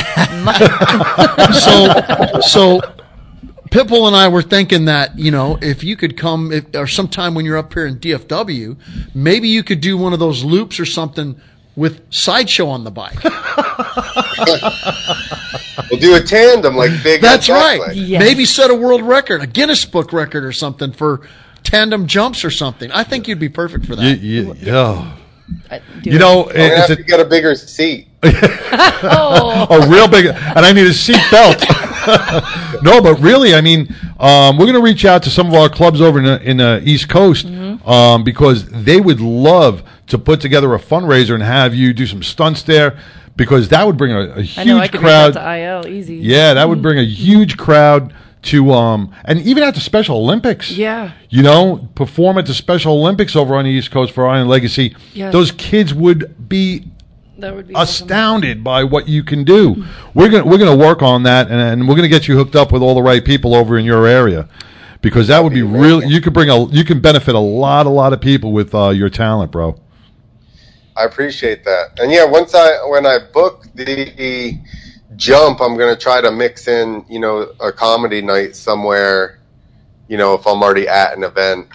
so 1.61 2.40
so 2.40 2.80
Pitbull 3.70 4.07
and 4.07 4.14
I 4.14 4.28
were 4.28 4.42
thinking 4.42 4.84
that 4.84 5.18
you 5.18 5.30
know 5.30 5.59
if 5.61 5.82
you 5.82 5.96
could 5.96 6.16
come 6.16 6.53
if, 6.53 6.74
or 6.74 6.86
sometime 6.86 7.34
when 7.34 7.44
you're 7.44 7.59
up 7.59 7.72
here 7.72 7.86
in 7.86 7.98
DFW, 7.98 8.76
maybe 9.14 9.48
you 9.48 9.62
could 9.62 9.80
do 9.80 9.96
one 9.96 10.12
of 10.12 10.18
those 10.18 10.44
loops 10.44 10.78
or 10.78 10.86
something 10.86 11.40
with 11.77 12.12
sideshow 12.12 12.68
on 12.68 12.85
the 12.85 12.91
bike. 12.91 13.18
We'll 15.91 16.01
do 16.01 16.14
a 16.14 16.23
tandem 16.23 16.77
like 16.77 16.91
big. 17.03 17.20
That's 17.20 17.49
right. 17.49 17.95
Yes. 17.95 18.20
Maybe 18.20 18.45
set 18.45 18.70
a 18.70 18.75
world 18.75 19.03
record, 19.03 19.43
a 19.43 19.47
Guinness 19.47 19.85
Book 19.85 20.12
record 20.12 20.45
or 20.45 20.53
something 20.53 20.93
for 20.93 21.27
tandem 21.62 22.07
jumps 22.07 22.45
or 22.45 22.51
something. 22.51 22.91
I 22.93 23.05
think 23.05 23.29
you'd 23.29 23.39
be 23.39 23.49
perfect 23.49 23.87
for 23.87 23.97
that. 23.97 24.18
you, 24.18 24.55
you, 24.55 24.73
oh. 24.73 25.18
You 26.03 26.14
it. 26.14 26.18
know, 26.18 26.51
I'm 26.51 26.57
have 26.57 26.91
a, 26.91 26.97
to 26.97 27.03
get 27.03 27.20
a 27.20 27.25
bigger 27.25 27.55
seat. 27.55 28.09
oh, 28.23 29.66
a 29.70 29.89
real 29.89 30.09
big, 30.09 30.27
and 30.27 30.64
I 30.64 30.73
need 30.73 30.87
a 30.87 30.95
seat 30.95 31.20
belt. 31.31 31.61
no, 32.83 33.03
but 33.03 33.20
really, 33.20 33.55
I 33.55 33.61
mean, 33.61 33.95
um, 34.18 34.57
we're 34.57 34.66
going 34.66 34.77
to 34.77 34.83
reach 34.83 35.05
out 35.05 35.23
to 35.25 35.31
some 35.31 35.49
of 35.49 35.55
our 35.55 35.68
clubs 35.68 36.01
over 36.01 36.20
in 36.20 36.25
the, 36.25 36.43
in 36.43 36.57
the 36.59 36.81
East 36.85 37.09
Coast 37.09 37.47
um, 37.47 38.25
because 38.25 38.66
they 38.68 39.01
would 39.01 39.20
love 39.20 39.83
to 40.09 40.18
put 40.18 40.40
together 40.40 40.74
a 40.74 40.78
fundraiser 40.78 41.34
and 41.34 41.42
have 41.42 41.74
you 41.74 41.92
do 41.92 42.07
some 42.07 42.22
stunts 42.22 42.62
there 42.62 42.98
because 43.36 43.68
that 43.70 43.86
would 43.86 43.96
bring 43.96 44.12
a, 44.12 44.20
a 44.34 44.42
huge 44.42 44.59
I 44.59 44.64
know 44.64 44.78
I 44.78 44.88
could 44.88 45.00
crowd. 45.00 45.28
reach 45.28 45.36
out 45.36 45.82
to 45.84 45.88
IL 45.88 45.94
easy. 45.94 46.16
Yeah, 46.16 46.55
that 46.55 46.68
would 46.68 46.82
bring 46.82 46.98
a 46.98 47.05
huge 47.05 47.57
crowd 47.57 48.12
to 48.42 48.72
um 48.72 49.14
and 49.24 49.40
even 49.42 49.62
at 49.62 49.74
the 49.74 49.80
Special 49.80 50.16
Olympics. 50.18 50.70
Yeah. 50.72 51.12
You 51.30 51.42
know, 51.42 51.88
perform 51.94 52.38
at 52.38 52.46
the 52.46 52.55
Special 52.55 52.92
Olympics 52.94 53.36
over 53.36 53.55
on 53.55 53.64
the 53.64 53.70
East 53.70 53.90
Coast 53.90 54.12
for 54.12 54.26
Iron 54.26 54.48
Legacy. 54.48 54.94
Yes. 55.14 55.32
Those 55.32 55.53
kids 55.53 55.94
would 55.94 56.48
be 56.48 56.84
That 57.38 57.55
would 57.55 57.68
be 57.68 57.74
awesome. 57.74 58.05
astounded 58.07 58.64
by 58.64 58.82
what 58.84 59.09
you 59.09 59.22
can 59.22 59.44
do. 59.44 59.84
We're 60.12 60.28
gonna 60.28 60.44
we're 60.44 60.59
gonna 60.59 60.76
work 60.76 61.03
on 61.03 61.22
that 61.22 61.50
and, 61.50 61.61
and 61.61 61.88
we're 61.88 61.94
gonna 61.96 62.09
get 62.09 62.26
you 62.28 62.36
hooked 62.36 62.57
up 62.57 62.72
with 62.72 62.82
all 62.82 62.94
the 62.96 63.03
right 63.03 63.24
people 63.24 63.55
over 63.55 63.78
in 63.78 63.84
your 63.84 64.07
area. 64.07 64.48
Because 65.00 65.26
that 65.28 65.42
would 65.42 65.53
be 65.55 65.62
really 65.62 66.07
you 66.07 66.20
could 66.20 66.32
bring 66.34 66.50
a 66.50 66.66
you 66.66 66.84
can 66.84 67.00
benefit 67.00 67.34
a 67.34 67.38
lot 67.40 67.86
a 67.86 67.90
lot 67.90 68.12
of 68.12 68.20
people 68.20 68.53
with 68.53 68.74
uh, 68.74 68.90
your 68.90 69.09
talent, 69.09 69.50
bro. 69.53 69.76
I 70.97 71.05
appreciate 71.05 71.64
that. 71.64 71.99
And 71.99 72.11
yeah, 72.12 72.24
once 72.24 72.55
I 72.55 72.84
when 72.86 73.07
I 73.07 73.18
book 73.32 73.66
the 73.74 74.59
jump, 75.16 75.61
I'm 75.61 75.76
gonna 75.76 75.97
try 75.97 76.20
to 76.20 76.30
mix 76.30 76.68
in, 76.68 77.05
you 77.09 77.18
know, 77.18 77.53
a 77.61 77.72
comedy 77.72 78.20
night 78.20 78.57
somewhere. 78.57 79.38
You 80.09 80.18
know, 80.18 80.34
if 80.34 80.47
I'm 80.47 80.62
already 80.62 80.88
at 80.88 81.16
an 81.16 81.24
event, 81.24 81.68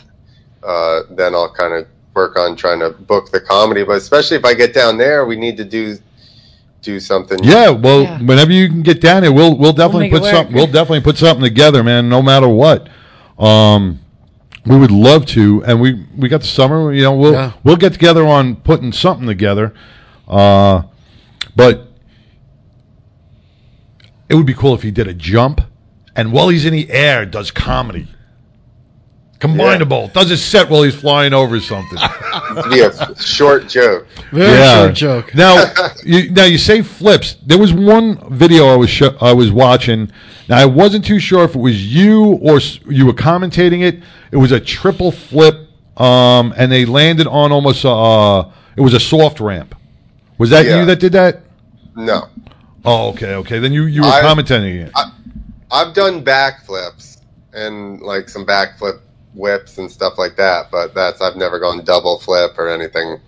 uh, 0.64 1.02
then 1.12 1.34
I'll 1.34 1.52
kind 1.54 1.74
of 1.74 1.88
work 2.14 2.38
on 2.38 2.56
trying 2.56 2.80
to 2.80 2.92
book 2.92 3.32
the 3.32 3.42
comedy. 3.42 3.84
But 3.84 3.98
especially 3.98 4.38
if 4.38 4.46
I 4.46 4.54
get 4.54 4.74
down 4.74 4.98
there, 4.98 5.26
we 5.26 5.36
need 5.36 5.58
to 5.58 5.66
do 5.66 5.98
do 6.84 7.00
something. 7.00 7.44
Yeah, 7.44 7.70
well, 7.70 8.04
Yeah. 8.04 8.20
whenever 8.20 8.52
you 8.52 8.68
can 8.70 8.84
get 8.84 9.02
down 9.02 9.24
there, 9.24 9.32
we'll 9.32 9.58
we'll 9.58 9.74
definitely 9.74 10.10
make 10.10 10.14
it 10.14 10.22
put 10.22 10.32
something. 10.32 10.56
We'll 10.56 10.68
definitely 10.68 11.02
put 11.02 11.18
something 11.18 11.44
together, 11.44 11.84
man. 11.84 12.08
No 12.08 12.22
matter 12.22 12.48
what, 12.48 12.88
um, 13.40 14.00
we 14.68 14.78
would 14.78 14.92
love 14.92 15.26
to. 15.28 15.64
And 15.66 15.80
we 15.82 16.06
we 16.16 16.28
got 16.30 16.42
the 16.42 16.48
summer. 16.48 16.92
You 16.94 17.04
know, 17.04 17.14
we'll 17.16 17.34
Yeah. 17.34 17.52
we'll 17.64 17.76
get 17.78 17.94
together 17.94 18.26
on 18.26 18.56
putting 18.58 18.92
something 18.92 19.28
together. 19.28 19.74
Uh, 20.28 20.84
but 21.56 21.88
it 24.30 24.36
would 24.36 24.46
be 24.46 24.54
cool 24.54 24.74
if 24.74 24.82
he 24.84 24.92
did 24.92 25.08
a 25.08 25.14
jump, 25.14 25.62
and 26.16 26.32
while 26.32 26.50
he's 26.50 26.66
in 26.66 26.74
the 26.74 26.92
air, 26.92 27.26
does 27.26 27.50
comedy. 27.52 28.08
Combinable 29.40 30.12
does 30.14 30.32
a 30.32 30.38
set 30.38 30.68
while 30.70 30.82
he's 30.84 30.96
flying 31.00 31.32
over 31.34 31.60
something. 31.60 31.98
It'd 32.58 32.72
be 32.72 32.80
a 32.82 33.16
short 33.22 33.68
joke. 33.68 34.08
Very 34.32 34.58
short 34.96 34.96
joke. 34.96 35.36
Now, 35.36 35.72
you, 36.04 36.32
now 36.32 36.46
you 36.46 36.58
say 36.58 36.82
flips. 36.82 37.36
There 37.46 37.58
was 37.60 37.72
one 37.72 38.18
video 38.36 38.68
I 38.68 38.76
was 38.76 38.90
sho- 38.90 39.16
I 39.22 39.34
was 39.34 39.52
watching. 39.52 40.12
Now 40.50 40.58
I 40.58 40.66
wasn't 40.66 41.06
too 41.06 41.20
sure 41.20 41.44
if 41.44 41.54
it 41.56 41.60
was 41.60 41.86
you 41.94 42.34
or 42.42 42.58
s- 42.58 42.80
you 42.88 43.06
were 43.06 43.14
commentating 43.14 43.84
it. 43.84 44.02
It 44.32 44.38
was 44.38 44.52
a 44.52 44.60
triple 44.60 45.12
flip, 45.12 45.68
um, 45.98 46.54
and 46.58 46.72
they 46.72 46.86
landed 46.86 47.28
on 47.28 47.52
almost 47.52 47.84
a, 47.84 47.90
uh, 47.90 48.52
it 48.76 48.82
was 48.82 48.96
a 48.96 49.00
soft 49.00 49.40
ramp. 49.40 49.76
Was 50.40 50.50
that 50.50 50.66
Yeah. 50.66 50.80
you 50.80 50.86
that 50.88 51.00
did 51.00 51.12
that? 51.14 51.42
No, 51.96 52.28
Oh, 52.86 53.10
okay, 53.10 53.34
okay. 53.36 53.60
Then 53.60 53.72
you 53.74 53.84
you 53.86 54.02
were 54.02 54.08
I- 54.08 54.22
commentating 54.24 54.88
it. 54.88 54.92
I've 55.70 55.94
done 55.94 56.24
backflips 56.24 57.18
and 57.54 58.02
like 58.02 58.30
some 58.30 58.46
backflip 58.46 59.00
whips 59.38 59.78
and 59.78 59.92
stuff 59.92 60.18
like 60.18 60.36
that, 60.38 60.72
but 60.72 60.94
that's 60.94 61.22
I've 61.22 61.36
never 61.36 61.60
gone 61.60 61.84
double 61.84 62.20
flip 62.20 62.58
or 62.58 62.70
anything 62.70 63.20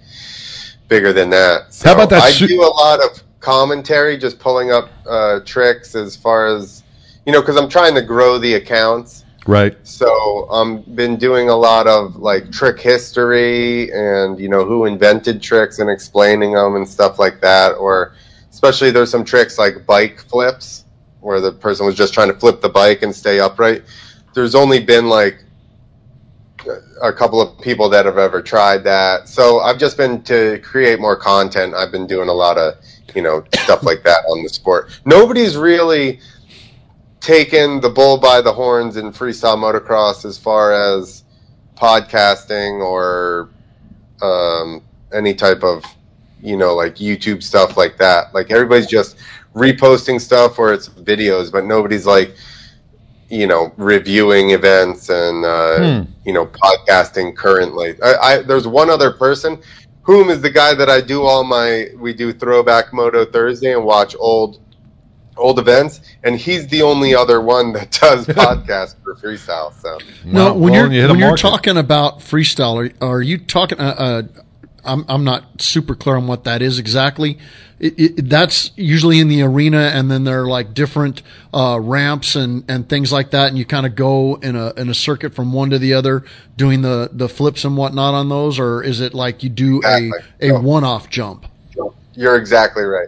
bigger 0.88 1.14
than 1.14 1.30
that. 1.30 1.74
So 1.74 1.90
How 1.90 1.96
about 1.96 2.10
that 2.10 2.24
I 2.24 2.32
do 2.32 2.62
a 2.62 2.66
lot 2.66 3.00
of 3.04 3.24
commentary, 3.40 4.18
just 4.18 4.40
pulling 4.40 4.72
up 4.72 4.90
uh, 5.08 5.40
tricks 5.46 5.96
as 5.96 6.16
far 6.16 6.48
as 6.48 6.84
you 7.26 7.34
know, 7.34 7.42
because 7.42 7.58
I'm 7.58 7.70
trying 7.70 7.96
to 7.96 8.02
grow 8.02 8.38
the 8.38 8.56
accounts. 8.56 9.24
right. 9.46 9.78
So 9.84 10.48
I've 10.52 10.96
been 10.96 11.18
doing 11.18 11.50
a 11.50 11.56
lot 11.56 11.88
of 11.88 12.16
like 12.16 12.52
trick 12.52 12.80
history 12.80 13.92
and 13.92 14.40
you 14.40 14.50
know 14.50 14.66
who 14.66 14.86
invented 14.86 15.42
tricks 15.42 15.80
and 15.80 15.90
explaining 15.90 16.54
them 16.54 16.76
and 16.76 16.88
stuff 16.88 17.20
like 17.20 17.40
that. 17.42 17.74
Or 17.74 18.14
especially 18.52 18.92
there's 18.92 19.12
some 19.12 19.24
tricks 19.24 19.58
like 19.58 19.86
bike 19.86 20.20
flips 20.22 20.86
where 21.22 21.42
the 21.42 21.52
person 21.52 21.86
was 21.86 21.96
just 21.96 22.14
trying 22.14 22.32
to 22.32 22.40
flip 22.40 22.62
the 22.62 22.70
bike 22.70 23.04
and 23.04 23.16
stay 23.16 23.40
upright. 23.40 23.84
There's 24.34 24.56
only 24.56 24.84
been 24.84 25.08
like 25.08 25.44
a 27.02 27.14
couple 27.14 27.42
of 27.42 27.60
people 27.62 27.90
that 27.90 28.06
have 28.06 28.18
ever 28.18 28.42
tried 28.42 28.84
that. 28.84 29.28
So 29.28 29.60
I've 29.60 29.78
just 29.78 29.98
been 29.98 30.22
to 30.24 30.60
create 30.60 31.00
more 31.00 31.16
content. 31.16 31.74
I've 31.74 31.92
been 31.92 32.08
doing 32.08 32.30
a 32.30 32.34
lot 32.34 32.58
of 32.58 32.76
you 33.16 33.22
know 33.22 33.44
stuff 33.54 33.84
like 33.84 34.04
that 34.04 34.26
on 34.30 34.44
the 34.44 34.50
sport. 34.50 35.00
Nobody's 35.06 35.58
really 35.58 36.20
taken 37.20 37.82
the 37.82 37.90
bull 37.90 38.18
by 38.18 38.42
the 38.42 38.52
horns 38.52 38.98
in 38.98 39.12
freestyle 39.12 39.58
motocross 39.58 40.26
as 40.26 40.38
far 40.38 40.74
as 40.74 41.24
podcasting 41.76 42.82
or 42.82 43.50
um, 44.22 44.82
any 45.14 45.34
type 45.34 45.64
of 45.64 45.84
you 46.42 46.58
know 46.58 46.76
like 46.76 46.96
YouTube 46.96 47.44
stuff 47.44 47.78
like 47.78 47.98
that. 47.98 48.34
Like 48.34 48.52
everybody's 48.52 48.88
just 48.88 49.18
reposting 49.56 50.22
stuff 50.22 50.60
or 50.60 50.74
it's 50.74 50.90
videos, 50.90 51.52
but 51.52 51.66
nobody's 51.66 52.06
like 52.06 52.36
you 53.30 53.48
know 53.48 53.72
reviewing 53.78 54.52
events 54.52 55.10
and 55.10 55.46
uh, 55.46 55.78
Hmm. 56.04 56.12
You 56.30 56.34
know 56.34 56.46
podcasting 56.46 57.36
currently. 57.36 58.00
I, 58.04 58.14
I 58.14 58.42
there's 58.44 58.68
one 58.68 58.92
other 58.92 59.10
person. 59.10 59.60
Whom 60.04 60.30
is 60.30 60.42
the 60.42 60.52
guy 60.52 60.76
that 60.76 60.88
I 60.88 61.02
do 61.02 61.24
all 61.24 61.44
my 61.44 61.88
we 61.98 62.14
do 62.14 62.32
throwback 62.32 62.94
moto 62.94 63.26
Thursday 63.26 63.74
and 63.74 63.84
watch 63.84 64.16
old 64.20 64.62
old 65.38 65.58
events, 65.58 66.02
and 66.24 66.36
he's 66.36 66.68
the 66.68 66.84
only 66.84 67.16
other 67.16 67.42
one 67.42 67.74
that 67.74 67.92
does 68.02 68.28
podcast 68.44 68.96
for 69.04 69.16
freestyle. 69.16 69.74
So 69.82 69.98
No, 70.24 70.46
Well, 70.46 70.60
when 70.60 70.74
well, 70.74 70.92
you're 70.92 71.02
you 71.02 71.08
when 71.08 71.18
you're 71.18 71.36
talking 71.36 71.78
about 71.78 72.20
freestyle, 72.20 72.94
are, 73.02 73.08
are 73.08 73.22
you 73.24 73.40
talking? 73.40 73.80
Uh, 73.80 73.96
uh, 73.98 74.22
I'm 74.84 75.06
I'm 75.08 75.24
not 75.24 75.60
super 75.60 75.96
clear 75.96 76.16
on 76.16 76.28
what 76.28 76.44
that 76.44 76.62
is 76.62 76.78
exactly. 76.78 77.40
It, 77.80 78.00
it, 78.00 78.30
that's 78.30 78.72
usually 78.76 79.20
in 79.20 79.30
the 79.30 79.42
arena, 79.42 79.80
and 79.94 80.12
then 80.12 80.26
there 80.26 80.44
are 80.44 80.48
like 80.48 80.74
different 80.74 81.22
uh, 81.54 81.80
ramps 81.82 82.36
and, 82.36 82.70
and 82.70 82.90
things 82.90 83.12
like 83.12 83.32
that, 83.32 83.48
and 83.50 83.58
you 83.58 83.66
kind 83.66 83.86
of 83.86 83.96
go 83.96 84.36
in 84.36 84.56
a 84.58 84.74
in 84.76 84.90
a 84.90 84.94
circuit 84.94 85.34
from 85.34 85.54
one 85.54 85.70
to 85.70 85.80
the 85.80 85.94
other, 85.94 86.26
doing 86.58 86.82
the, 86.82 87.10
the 87.14 87.30
flips 87.30 87.64
and 87.64 87.78
whatnot 87.78 88.14
on 88.14 88.28
those, 88.30 88.60
or 88.60 88.84
is 88.84 89.00
it 89.00 89.14
like 89.14 89.44
you 89.44 89.50
do 89.50 89.82
a 89.86 90.12
Exactly. 90.12 90.20
a 90.42 90.54
No. 90.54 90.60
one 90.60 90.84
off 90.84 91.10
jump? 91.10 91.46
you're 92.16 92.36
exactly 92.36 92.84
right. 92.84 93.08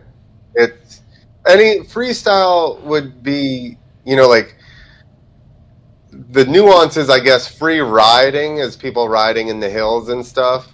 It's 0.56 1.02
any 1.46 1.80
freestyle 1.82 2.80
would 2.82 3.22
be 3.24 3.78
you 4.06 4.16
know 4.16 4.28
like 4.30 4.56
the 6.12 6.46
nuances, 6.46 7.10
I 7.10 7.20
guess, 7.20 7.48
free 7.48 7.80
riding 7.80 8.58
is 8.58 8.76
people 8.76 9.08
riding 9.10 9.48
in 9.48 9.60
the 9.60 9.70
hills 9.70 10.10
and 10.10 10.26
stuff, 10.26 10.70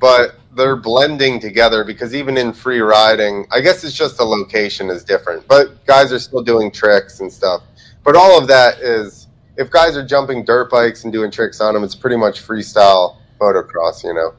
but 0.00 0.36
they're 0.56 0.76
blending 0.76 1.38
together 1.38 1.84
because 1.84 2.14
even 2.14 2.36
in 2.36 2.52
free 2.52 2.80
riding, 2.80 3.46
I 3.52 3.60
guess 3.60 3.84
it's 3.84 3.94
just 3.94 4.16
the 4.16 4.24
location 4.24 4.90
is 4.90 5.04
different, 5.04 5.46
but 5.46 5.84
guys 5.86 6.12
are 6.12 6.18
still 6.18 6.42
doing 6.42 6.70
tricks 6.70 7.20
and 7.20 7.32
stuff. 7.32 7.62
But 8.04 8.16
all 8.16 8.38
of 8.38 8.48
that 8.48 8.78
is, 8.78 9.28
if 9.56 9.70
guys 9.70 9.96
are 9.96 10.04
jumping 10.04 10.44
dirt 10.44 10.70
bikes 10.70 11.04
and 11.04 11.12
doing 11.12 11.30
tricks 11.30 11.60
on 11.60 11.74
them, 11.74 11.84
it's 11.84 11.94
pretty 11.94 12.16
much 12.16 12.46
freestyle 12.46 13.16
motocross, 13.40 14.02
you 14.04 14.14
know. 14.14 14.34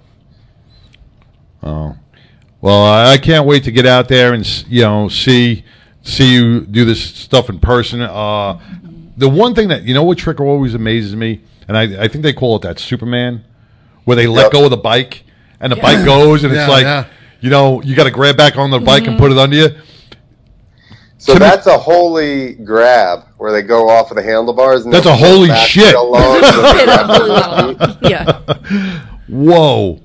Oh, 1.64 1.96
well, 2.62 3.10
I 3.12 3.18
can't 3.18 3.46
wait 3.46 3.64
to 3.66 3.72
get 3.72 3.86
out 3.86 4.08
there 4.08 4.34
and 4.34 4.46
you 4.68 4.82
know 4.84 5.10
see 5.10 5.64
see 6.02 6.34
you 6.34 6.62
do 6.62 6.86
this 6.86 7.04
stuff 7.04 7.50
in 7.50 7.60
person. 7.60 8.02
Uh, 8.02 8.60
the 9.18 9.30
one 9.30 9.54
thing 9.54 9.68
that 9.70 9.84
you 9.84 9.94
know 9.94 10.04
what 10.04 10.18
trick 10.18 10.40
always 10.40 10.74
amazes 10.74 11.16
me, 11.16 11.42
and 11.68 11.78
I, 11.78 12.04
I 12.06 12.08
think 12.08 12.24
they 12.24 12.34
call 12.34 12.56
it 12.56 12.62
that 12.64 12.80
Superman, 12.80 13.44
where 14.06 14.16
they 14.16 14.28
let 14.28 14.44
Yep. 14.44 14.52
go 14.54 14.64
of 14.66 14.72
the 14.72 14.78
bike 14.78 15.24
and 15.60 15.72
the 15.72 15.76
bike 15.78 16.06
goes, 16.06 16.44
and 16.44 16.54
it's 16.54 16.70
like 16.70 16.84
yeah. 16.84 17.06
you 17.42 17.50
know 17.50 17.82
you 17.82 17.96
got 17.96 18.04
to 18.06 18.12
grab 18.12 18.38
back 18.38 18.58
on 18.58 18.70
the 18.72 18.80
bike 18.80 19.04
Mm-hmm. 19.04 19.12
and 19.12 19.20
put 19.20 19.32
it 19.32 19.38
under 19.38 19.56
you. 19.56 19.70
So 21.20 21.34
To 21.34 21.40
me- 21.40 21.46
that's 21.46 21.66
a 21.68 21.78
holy 21.78 22.54
grab 22.56 23.26
where 23.38 23.52
they 23.52 23.64
go 23.64 23.90
off 23.90 24.12
of 24.12 24.18
the 24.18 24.24
handlebars. 24.24 24.86
And 24.86 24.94
That's 24.94 25.08
a 25.08 25.16
holy 25.16 25.50
shit. 25.56 25.94
real 25.94 26.12
low, 26.12 26.42
so 26.42 26.62
they 26.74 26.84
grab 26.86 27.78
their 27.78 27.88
feet. 27.88 27.98
yeah. 28.12 29.06
Whoa, 29.28 30.00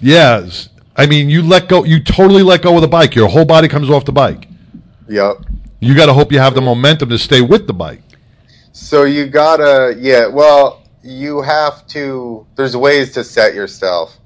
yes. 0.00 0.70
I 0.96 1.06
mean, 1.06 1.28
you 1.28 1.42
let 1.42 1.68
go. 1.68 1.84
You 1.84 2.02
totally 2.02 2.42
let 2.42 2.62
go 2.62 2.74
of 2.76 2.80
the 2.82 2.88
bike. 2.88 3.14
Your 3.14 3.28
whole 3.28 3.44
body 3.44 3.68
comes 3.68 3.90
off 3.90 4.04
the 4.04 4.12
bike. 4.12 4.48
Yep. 5.08 5.36
You 5.80 5.94
got 5.94 6.06
to 6.06 6.14
hope 6.14 6.32
you 6.32 6.38
have 6.38 6.54
the 6.54 6.60
momentum 6.62 7.10
to 7.10 7.18
stay 7.18 7.40
with 7.42 7.66
the 7.66 7.74
bike. 7.74 8.00
So 8.72 9.04
you 9.04 9.26
gotta, 9.26 9.94
yeah. 9.98 10.26
Well, 10.28 10.82
you 11.02 11.42
have 11.42 11.86
to. 11.88 12.46
There's 12.56 12.76
ways 12.76 13.12
to 13.12 13.22
set 13.24 13.54
yourself. 13.54 14.16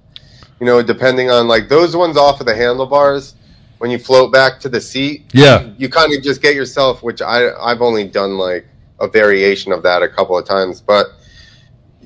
You 0.60 0.66
know, 0.66 0.82
depending 0.82 1.30
on 1.30 1.46
like 1.48 1.68
those 1.68 1.94
ones 1.96 2.16
off 2.16 2.40
of 2.40 2.46
the 2.46 2.54
handlebars. 2.54 3.34
When 3.78 3.92
you 3.92 3.98
float 4.00 4.32
back 4.32 4.58
to 4.60 4.68
the 4.68 4.80
seat, 4.80 5.26
Yeah. 5.32 5.68
you 5.78 5.88
kind 5.88 6.12
of 6.12 6.20
just 6.20 6.42
get 6.42 6.56
yourself. 6.56 7.00
Which 7.02 7.22
I 7.22 7.52
I've 7.60 7.80
only 7.80 8.04
done 8.08 8.36
like 8.36 8.66
a 8.98 9.06
variation 9.06 9.70
of 9.70 9.84
that 9.84 10.02
a 10.02 10.08
couple 10.08 10.36
of 10.36 10.44
times, 10.44 10.80
but 10.80 11.06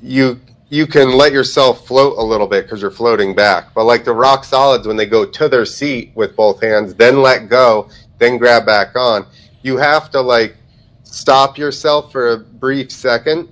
you 0.01 0.39
you 0.69 0.87
can 0.87 1.11
let 1.17 1.31
yourself 1.31 1.85
float 1.87 2.17
a 2.17 2.23
little 2.23 2.47
bit 2.47 2.65
because 2.65 2.81
you're 2.81 2.91
floating 2.91 3.35
back. 3.35 3.73
But 3.75 3.83
like 3.85 4.03
the 4.03 4.13
rock 4.13 4.43
solids, 4.43 4.87
when 4.87 4.97
they 4.97 5.05
go 5.05 5.23
to 5.25 5.47
their 5.47 5.65
seat 5.65 6.11
with 6.15 6.35
both 6.35 6.61
hands, 6.61 6.95
then 6.95 7.21
let 7.21 7.47
go, 7.47 7.89
then 8.17 8.37
grab 8.37 8.65
back 8.65 8.95
on, 8.95 9.25
you 9.61 9.77
have 9.77 10.09
to 10.11 10.21
like 10.21 10.55
stop 11.03 11.59
yourself 11.59 12.11
for 12.11 12.31
a 12.31 12.37
brief 12.39 12.91
second 12.91 13.49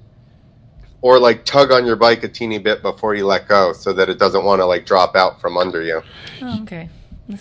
or 1.01 1.19
like 1.19 1.45
tug 1.45 1.71
on 1.71 1.85
your 1.85 1.95
bike 1.95 2.23
a 2.23 2.27
teeny 2.27 2.57
bit 2.59 2.81
before 2.81 3.15
you 3.15 3.25
let 3.25 3.47
go, 3.47 3.73
so 3.73 3.91
that 3.93 4.09
it 4.09 4.19
doesn't 4.19 4.43
want 4.43 4.59
to 4.61 4.65
like 4.65 4.85
drop 4.85 5.15
out 5.15 5.41
from 5.41 5.57
under 5.57 5.81
you. 5.81 6.01
Oh, 6.41 6.61
okay. 6.63 6.89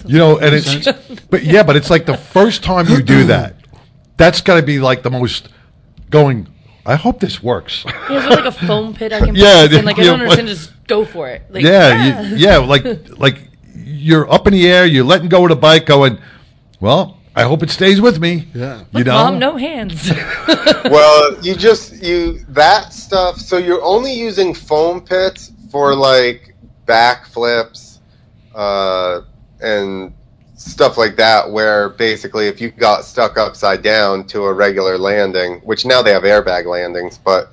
You 0.06 0.18
know, 0.18 0.38
and 0.38 0.54
it's 0.54 1.20
but 1.30 1.42
yeah, 1.42 1.62
but 1.62 1.76
it's 1.76 1.90
like 1.90 2.06
the 2.06 2.16
first 2.16 2.62
time 2.62 2.86
you 2.88 3.02
do 3.02 3.24
that, 3.26 3.56
that's 4.16 4.40
got 4.40 4.56
to 4.56 4.62
be 4.62 4.78
like 4.78 5.02
the 5.02 5.10
most 5.10 5.48
going. 6.10 6.48
I 6.86 6.94
hope 6.96 7.20
this 7.20 7.42
works. 7.42 7.84
Yeah, 8.10 8.16
is 8.16 8.22
there 8.24 8.30
like 8.30 8.44
a 8.46 8.66
foam 8.66 8.94
pit 8.94 9.12
I 9.12 9.20
can 9.20 9.34
Yeah, 9.36 9.62
put 9.62 9.70
this 9.70 9.78
in? 9.80 9.84
Like 9.84 9.98
I 9.98 10.02
don't 10.04 10.18
know, 10.18 10.24
understand. 10.24 10.48
like- 10.48 10.56
Just 10.56 10.86
go 10.86 11.04
for 11.04 11.28
it. 11.28 11.42
Like, 11.50 11.62
yeah, 11.62 12.22
you, 12.30 12.36
yeah, 12.36 12.56
like 12.58 12.84
like 13.18 13.38
you're 13.76 14.30
up 14.32 14.46
in 14.46 14.52
the 14.54 14.66
air, 14.68 14.86
you're 14.86 15.04
letting 15.04 15.28
go 15.28 15.42
of 15.44 15.50
the 15.50 15.56
bike, 15.56 15.86
going, 15.86 16.18
well, 16.80 17.19
I 17.40 17.44
hope 17.44 17.62
it 17.62 17.70
stays 17.70 18.02
with 18.02 18.20
me. 18.20 18.48
Yeah. 18.52 18.84
you 18.92 19.02
know, 19.02 19.14
Mom, 19.14 19.38
no 19.38 19.56
hands. 19.56 20.12
well, 20.84 21.42
you 21.42 21.54
just 21.54 22.02
you 22.02 22.40
that 22.48 22.92
stuff. 22.92 23.38
So 23.38 23.56
you're 23.56 23.82
only 23.82 24.12
using 24.12 24.52
foam 24.52 25.00
pits 25.00 25.50
for 25.70 25.94
like 25.94 26.54
back 26.84 27.26
flips, 27.26 28.00
uh, 28.54 29.22
and 29.62 30.12
stuff 30.54 30.98
like 30.98 31.16
that. 31.16 31.50
Where 31.50 31.88
basically, 31.88 32.46
if 32.46 32.60
you 32.60 32.70
got 32.70 33.06
stuck 33.06 33.38
upside 33.38 33.80
down 33.80 34.26
to 34.28 34.44
a 34.44 34.52
regular 34.52 34.98
landing, 34.98 35.60
which 35.60 35.86
now 35.86 36.02
they 36.02 36.12
have 36.12 36.24
airbag 36.24 36.66
landings, 36.66 37.16
but 37.16 37.50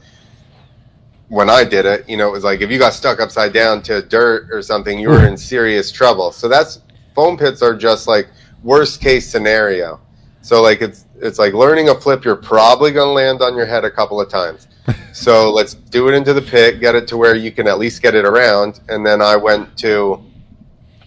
when 1.29 1.49
I 1.49 1.63
did 1.63 1.85
it, 1.85 2.09
you 2.09 2.17
know, 2.17 2.27
it 2.27 2.31
was 2.31 2.43
like 2.43 2.59
if 2.59 2.69
you 2.69 2.77
got 2.77 2.93
stuck 2.93 3.21
upside 3.21 3.53
down 3.53 3.81
to 3.83 4.01
dirt 4.01 4.49
or 4.51 4.61
something, 4.61 4.99
you 4.99 5.07
were 5.07 5.25
in 5.25 5.37
serious 5.37 5.93
trouble. 5.93 6.33
So 6.33 6.49
that's 6.49 6.81
foam 7.15 7.37
pits 7.37 7.61
are 7.61 7.73
just 7.73 8.05
like 8.05 8.27
worst 8.67 8.99
case 8.99 9.25
scenario. 9.25 9.99
So 10.41 10.61
like 10.61 10.81
it's 10.81 11.05
it's 11.19 11.39
like 11.39 11.53
learning 11.53 11.89
a 11.89 11.95
flip. 11.95 12.25
You're 12.25 12.35
probably 12.35 12.91
going 12.91 13.07
to 13.07 13.13
land 13.13 13.41
on 13.41 13.55
your 13.55 13.65
head 13.65 13.85
a 13.85 13.89
couple 13.89 14.19
of 14.19 14.29
times. 14.29 14.67
so 15.13 15.51
let's 15.51 15.73
do 15.73 16.09
it 16.09 16.13
into 16.13 16.33
the 16.33 16.41
pit, 16.41 16.79
get 16.79 16.93
it 16.93 17.07
to 17.07 17.17
where 17.17 17.35
you 17.35 17.51
can 17.51 17.65
at 17.65 17.79
least 17.79 18.01
get 18.01 18.13
it 18.13 18.25
around. 18.25 18.81
And 18.89 19.05
then 19.05 19.21
I 19.21 19.35
went 19.35 19.77
to, 19.79 20.23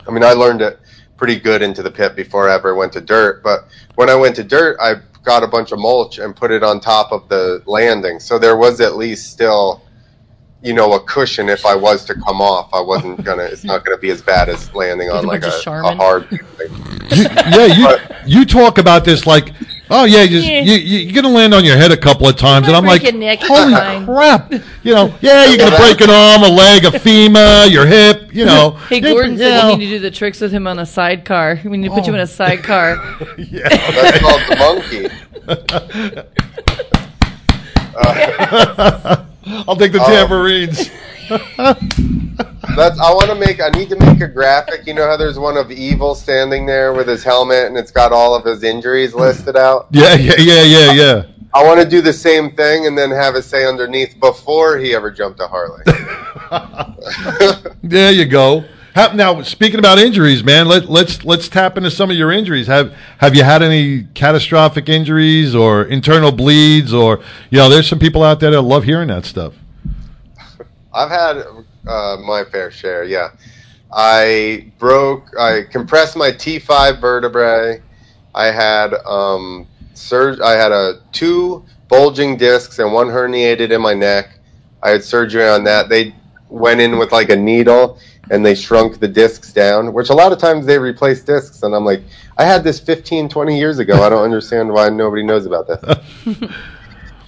I 0.09 0.11
mean, 0.11 0.25
I 0.25 0.33
learned 0.33 0.63
it 0.63 0.81
pretty 1.17 1.39
good 1.39 1.63
into 1.63 1.83
the 1.83 1.91
pit 1.91 2.17
before 2.17 2.49
I 2.49 2.55
ever 2.55 2.75
went 2.75 2.93
to 2.95 3.01
dirt. 3.01 3.43
But 3.43 3.69
when 3.95 4.09
I 4.09 4.15
went 4.15 4.35
to 4.37 4.45
dirt, 4.45 4.79
I 4.81 4.95
got 5.23 5.45
a 5.45 5.47
bunch 5.47 5.71
of 5.71 5.79
mulch 5.79 6.19
and 6.19 6.35
put 6.35 6.51
it 6.51 6.63
on 6.63 6.81
top 6.81 7.13
of 7.13 7.29
the 7.29 7.63
landing. 7.67 8.19
So 8.19 8.39
there 8.39 8.57
was 8.57 8.81
at 8.81 8.97
least 8.97 9.31
still, 9.31 9.83
you 10.63 10.75
know, 10.75 10.93
a 10.93 11.01
cushion 11.01 11.49
if 11.49 11.65
I 11.65 11.75
was 11.75 12.05
to 12.07 12.15
come 12.15 12.41
off. 12.41 12.69
I 12.73 12.81
wasn't 12.81 13.23
gonna. 13.25 13.45
It's 13.45 13.65
not 13.65 13.85
gonna 13.85 13.99
be 13.99 14.11
as 14.11 14.23
bad 14.23 14.49
as 14.49 14.73
landing 14.75 15.11
on 15.11 15.25
like 15.25 15.43
a, 15.43 15.49
of 15.49 15.67
a 15.67 15.95
hard. 15.95 16.29
thing. 16.57 16.71
yeah, 17.11 17.67
you 17.67 17.89
you 18.27 18.45
talk 18.45 18.79
about 18.79 19.05
this 19.05 19.27
like, 19.27 19.53
oh 19.91 20.05
yeah, 20.05 20.27
just, 20.27 20.47
Yeah. 20.47 20.61
You, 20.61 20.75
you, 20.75 20.99
you're 21.01 21.23
gonna 21.23 21.35
land 21.35 21.55
on 21.55 21.65
your 21.65 21.77
head 21.77 21.93
a 21.93 21.97
couple 21.97 22.29
of 22.29 22.37
times, 22.37 22.67
and 22.69 22.77
I'm 22.77 22.85
like, 22.85 23.03
neck, 23.15 23.39
holy 23.43 24.05
crap, 24.05 24.53
you 24.83 24.95
know, 24.95 25.15
yeah, 25.21 25.45
you're 25.49 25.59
gonna 25.59 25.77
break 25.79 26.01
an 26.03 26.11
arm, 26.11 26.43
a 26.43 26.49
leg, 26.49 26.85
a 26.85 26.99
femur, 26.99 27.65
your 27.65 27.87
hip, 27.87 28.33
you 28.35 28.45
know. 28.45 28.73
Hey, 28.89 29.01
Gordon 29.01 29.33
you 29.33 29.39
said 29.39 29.63
know. 29.63 29.71
you 29.71 29.79
need 29.79 29.87
to 29.87 29.91
do 29.93 29.99
the 30.01 30.11
tricks 30.11 30.41
with 30.41 30.53
him 30.53 30.67
on 30.67 30.79
a 30.79 30.87
sidecar. 30.87 31.59
We 31.65 31.77
need 31.79 31.89
to 31.89 31.95
put 31.95 32.07
you 32.07 32.13
Oh. 32.13 32.17
in 32.17 32.21
a 32.21 32.27
sidecar. 32.27 32.97
Yeah, 33.39 33.69
that's 33.69 34.19
called 34.19 34.43
the 34.49 34.57
monkey. 34.59 35.09
Uh, 37.97 39.25
I'll 39.47 39.77
take 39.77 39.93
the 39.93 40.03
Oh. 40.03 40.07
tambourines. 40.07 40.91
That's. 42.77 42.99
I 43.01 43.11
want 43.13 43.27
to 43.31 43.35
make. 43.35 43.61
I 43.61 43.69
need 43.71 43.89
to 43.91 43.97
make 43.97 44.21
a 44.21 44.29
graphic. 44.29 44.87
You 44.87 44.95
know 44.95 45.07
how 45.07 45.17
there's 45.17 45.39
one 45.39 45.57
of 45.57 45.69
Evel 45.69 46.17
standing 46.17 46.67
there 46.67 46.93
with 46.93 47.07
his 47.09 47.23
helmet, 47.25 47.67
and 47.67 47.77
it's 47.77 47.91
got 47.91 48.13
all 48.13 48.35
of 48.35 48.45
his 48.45 48.63
injuries 48.65 49.15
listed 49.15 49.57
out. 49.57 49.87
Yeah, 49.93 50.15
yeah, 50.15 50.35
yeah, 50.39 50.63
yeah, 50.63 50.93
yeah. 50.93 51.23
I 51.53 51.65
want 51.65 51.81
to 51.81 51.89
do 51.89 52.01
the 52.01 52.13
same 52.13 52.55
thing, 52.55 52.87
and 52.87 52.97
then 52.97 53.11
have 53.11 53.35
it 53.35 53.43
say 53.43 53.67
underneath 53.67 54.19
before 54.21 54.79
he 54.79 54.95
ever 54.95 55.11
jumped 55.11 55.41
a 55.41 55.47
Harley. 55.49 55.83
There 57.83 58.13
you 58.13 58.25
go. 58.27 58.65
How, 58.95 59.13
now, 59.13 59.43
speaking 59.43 59.79
about 59.79 59.99
injuries, 59.99 60.43
man, 60.43 60.67
let, 60.67 60.91
let's 60.91 61.25
let's 61.25 61.49
tap 61.49 61.77
into 61.77 61.91
some 61.91 62.11
of 62.11 62.17
your 62.17 62.33
injuries. 62.33 62.67
Have 62.67 62.93
have 63.19 63.37
you 63.37 63.45
had 63.45 63.63
any 63.63 64.05
catastrophic 64.15 64.89
injuries 64.89 65.55
or 65.55 65.85
internal 65.85 66.33
bleeds, 66.33 66.93
or 66.93 67.21
you 67.51 67.59
know, 67.59 67.69
there's 67.69 67.89
some 67.89 68.01
people 68.01 68.25
out 68.25 68.41
there 68.41 68.51
that 68.51 68.63
love 68.63 68.85
hearing 68.85 69.09
that 69.09 69.25
stuff. 69.25 69.55
I've 70.93 71.11
had 71.11 71.37
uh, 71.87 72.17
my 72.17 72.45
fair 72.51 72.73
share. 72.73 73.05
Yeah, 73.05 73.31
I 73.93 74.73
broke. 74.79 75.29
I 75.39 75.63
compressed 75.71 76.17
my 76.17 76.31
T5 76.31 77.01
vertebrae. 77.01 77.81
I 78.35 78.47
had 78.47 78.95
um, 79.07 79.69
sur- 79.95 80.43
I 80.43 80.53
had 80.53 80.73
a 80.73 81.01
two 81.13 81.65
bulging 81.89 82.37
discs 82.37 82.81
and 82.81 82.93
one 82.93 83.07
herniated 83.07 83.71
in 83.71 83.81
my 83.81 83.95
neck. 83.95 84.39
I 84.83 84.91
had 84.91 85.05
surgery 85.05 85.47
on 85.47 85.63
that. 85.65 85.89
They 85.89 86.15
went 86.51 86.81
in 86.81 86.99
with 86.99 87.13
like 87.13 87.31
a 87.31 87.37
needle 87.37 87.99
and 88.31 88.45
they 88.45 88.55
shrunk 88.55 89.01
the 89.01 89.09
discs 89.09 89.53
down, 89.53 89.93
which 89.93 90.11
a 90.11 90.15
lot 90.15 90.33
of 90.33 90.39
times 90.39 90.67
they 90.67 90.79
replace 90.79 91.23
discs. 91.23 91.63
And 91.63 91.75
I'm 91.75 91.85
like, 91.85 92.03
I 92.39 92.45
had 92.45 92.63
this 92.63 92.79
15, 92.79 93.29
20 93.29 93.59
years 93.59 93.79
ago. 93.79 94.03
I 94.03 94.09
don't 94.09 94.23
understand 94.23 94.73
why 94.73 94.89
nobody 94.89 95.23
knows 95.23 95.47
about 95.47 95.67
this. 95.67 96.51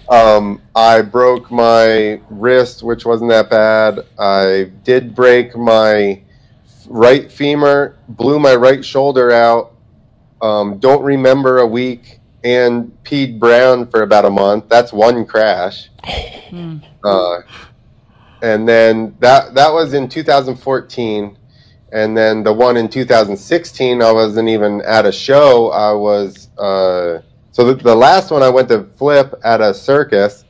Um, 0.08 0.60
I 0.74 1.00
broke 1.00 1.50
my 1.50 2.20
wrist, 2.28 2.82
which 2.82 3.06
wasn't 3.06 3.30
that 3.30 3.48
bad. 3.48 4.00
I 4.18 4.70
did 4.84 5.14
break 5.14 5.56
my 5.56 6.20
right 6.86 7.32
femur, 7.32 7.96
blew 8.08 8.38
my 8.38 8.54
right 8.54 8.84
shoulder 8.84 9.30
out. 9.30 9.72
Um, 10.42 10.78
don't 10.78 11.02
remember 11.02 11.58
a 11.58 11.66
week 11.66 12.18
and 12.44 12.92
peed 13.04 13.38
brown 13.38 13.86
for 13.86 14.02
about 14.02 14.26
a 14.26 14.30
month. 14.30 14.68
That's 14.68 14.92
one 14.92 15.24
crash. 15.24 15.88
Uh, 17.02 17.38
and 18.42 18.68
then 18.68 19.16
that 19.20 19.54
that 19.54 19.72
was 19.72 19.94
in 19.94 20.08
2014. 20.08 21.38
And 21.92 22.16
then 22.16 22.42
the 22.42 22.52
one 22.52 22.78
in 22.78 22.88
2016, 22.88 24.02
I 24.02 24.12
wasn't 24.12 24.48
even 24.48 24.80
at 24.80 25.04
a 25.04 25.12
show. 25.12 25.70
I 25.70 25.92
was 25.92 26.48
uh, 26.58 27.20
so 27.52 27.64
the, 27.64 27.74
the 27.74 27.94
last 27.94 28.30
one 28.30 28.42
I 28.42 28.48
went 28.48 28.68
to 28.68 28.84
flip 28.96 29.34
at 29.44 29.60
a 29.60 29.72
circus. 29.72 30.44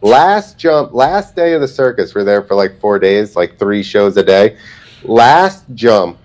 Last 0.00 0.58
jump, 0.58 0.92
last 0.92 1.36
day 1.36 1.52
of 1.52 1.60
the 1.60 1.68
circus, 1.68 2.14
we're 2.14 2.24
there 2.24 2.42
for 2.42 2.54
like 2.54 2.80
four 2.80 2.98
days, 2.98 3.36
like 3.36 3.58
three 3.58 3.82
shows 3.82 4.16
a 4.16 4.22
day. 4.22 4.56
Last 5.04 5.64
jump 5.74 6.18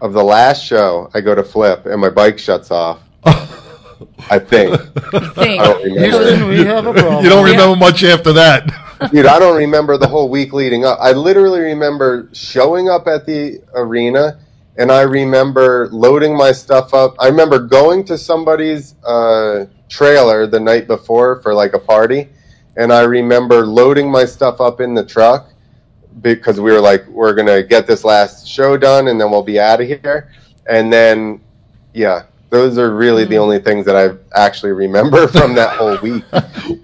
of 0.00 0.12
the 0.12 0.22
last 0.22 0.64
show, 0.64 1.10
I 1.14 1.20
go 1.20 1.34
to 1.34 1.42
flip 1.42 1.86
and 1.86 2.00
my 2.00 2.10
bike 2.10 2.38
shuts 2.38 2.70
off. 2.70 3.00
I 4.30 4.38
think. 4.38 4.80
Thing. 5.34 5.60
I 5.60 5.64
don't 5.64 5.82
remember. 5.82 6.18
Houston, 6.18 6.48
we 6.48 6.64
have 6.64 6.86
a 6.86 6.92
problem. 6.92 7.24
You 7.24 7.30
don't 7.30 7.44
remember 7.44 7.76
much 7.76 8.04
after 8.04 8.32
that. 8.34 8.83
Dude, 9.10 9.26
I 9.26 9.38
don't 9.38 9.56
remember 9.56 9.96
the 9.96 10.06
whole 10.06 10.28
week 10.28 10.52
leading 10.52 10.84
up. 10.84 10.98
I 11.00 11.12
literally 11.12 11.60
remember 11.60 12.28
showing 12.32 12.88
up 12.88 13.06
at 13.06 13.26
the 13.26 13.60
arena 13.74 14.40
and 14.76 14.90
I 14.90 15.02
remember 15.02 15.88
loading 15.90 16.36
my 16.36 16.52
stuff 16.52 16.94
up. 16.94 17.14
I 17.18 17.26
remember 17.28 17.58
going 17.58 18.04
to 18.06 18.18
somebody's 18.18 18.94
uh, 19.04 19.66
trailer 19.88 20.46
the 20.46 20.60
night 20.60 20.86
before 20.86 21.40
for 21.42 21.54
like 21.54 21.74
a 21.74 21.78
party 21.78 22.28
and 22.76 22.92
I 22.92 23.02
remember 23.02 23.66
loading 23.66 24.10
my 24.10 24.24
stuff 24.24 24.60
up 24.60 24.80
in 24.80 24.94
the 24.94 25.04
truck 25.04 25.50
because 26.22 26.60
we 26.60 26.72
were 26.72 26.80
like, 26.80 27.06
we're 27.08 27.34
going 27.34 27.48
to 27.48 27.62
get 27.62 27.86
this 27.86 28.04
last 28.04 28.46
show 28.46 28.76
done 28.76 29.08
and 29.08 29.20
then 29.20 29.30
we'll 29.30 29.42
be 29.42 29.58
out 29.58 29.80
of 29.80 29.86
here. 29.86 30.30
And 30.66 30.92
then, 30.92 31.40
yeah, 31.92 32.24
those 32.50 32.78
are 32.78 32.94
really 32.94 33.24
the 33.24 33.38
only 33.38 33.58
things 33.58 33.84
that 33.86 33.96
I 33.96 34.16
actually 34.38 34.72
remember 34.72 35.26
from 35.28 35.54
that 35.54 35.76
whole 35.76 35.98
week. 35.98 36.24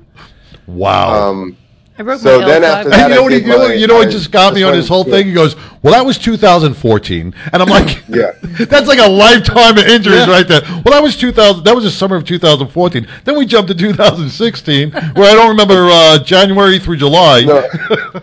Wow. 0.71 1.31
Um, 1.31 1.57
I 2.01 2.03
broke 2.03 2.21
So 2.21 2.41
my 2.41 2.47
then 2.47 2.63
L5. 2.63 2.65
after 2.65 2.89
And 2.89 2.93
that, 2.93 3.09
you 3.11 3.15
know 3.15 3.21
I 3.21 3.23
what? 3.25 3.33
He, 3.33 3.39
did 3.41 3.47
you 3.47 3.53
know, 3.53 3.69
my- 3.69 3.75
you 3.75 3.87
know 3.87 3.95
what 3.97 4.09
I 4.09 4.11
just 4.11 4.31
got 4.33 4.55
me 4.55 4.63
on 4.63 4.71
went 4.73 4.81
this 4.81 4.89
whole 4.89 5.05
to- 5.05 5.11
thing. 5.11 5.27
He 5.27 5.33
goes, 5.35 5.55
"Well, 5.83 5.93
that 5.93 6.07
was 6.07 6.17
2014," 6.17 7.35
and 7.53 7.63
I'm 7.63 7.69
like, 7.69 8.03
Yeah. 8.09 8.33
that's 8.43 8.89
like 8.89 8.99
a 8.99 9.07
lifetime 9.09 9.77
of 9.77 9.85
injuries 9.87 10.27
right 10.27 10.49
there." 10.49 10.63
Well, 10.63 10.93
that 10.95 11.03
was 11.03 11.17
2000. 11.19 11.63
That 11.65 11.75
was 11.75 11.85
the 11.85 11.91
summer 11.91 12.17
of 12.17 12.25
2014. 12.25 13.07
Then 13.25 13.37
we 13.37 13.45
jumped 13.45 13.69
to 13.69 13.75
2016, 13.75 14.93
where 14.93 15.31
I 15.31 15.35
don't 15.35 15.51
remember 15.51 15.89
uh, 15.91 16.19
January 16.25 16.79
through 16.79 16.97
July. 16.97 17.45
No. 17.45 17.69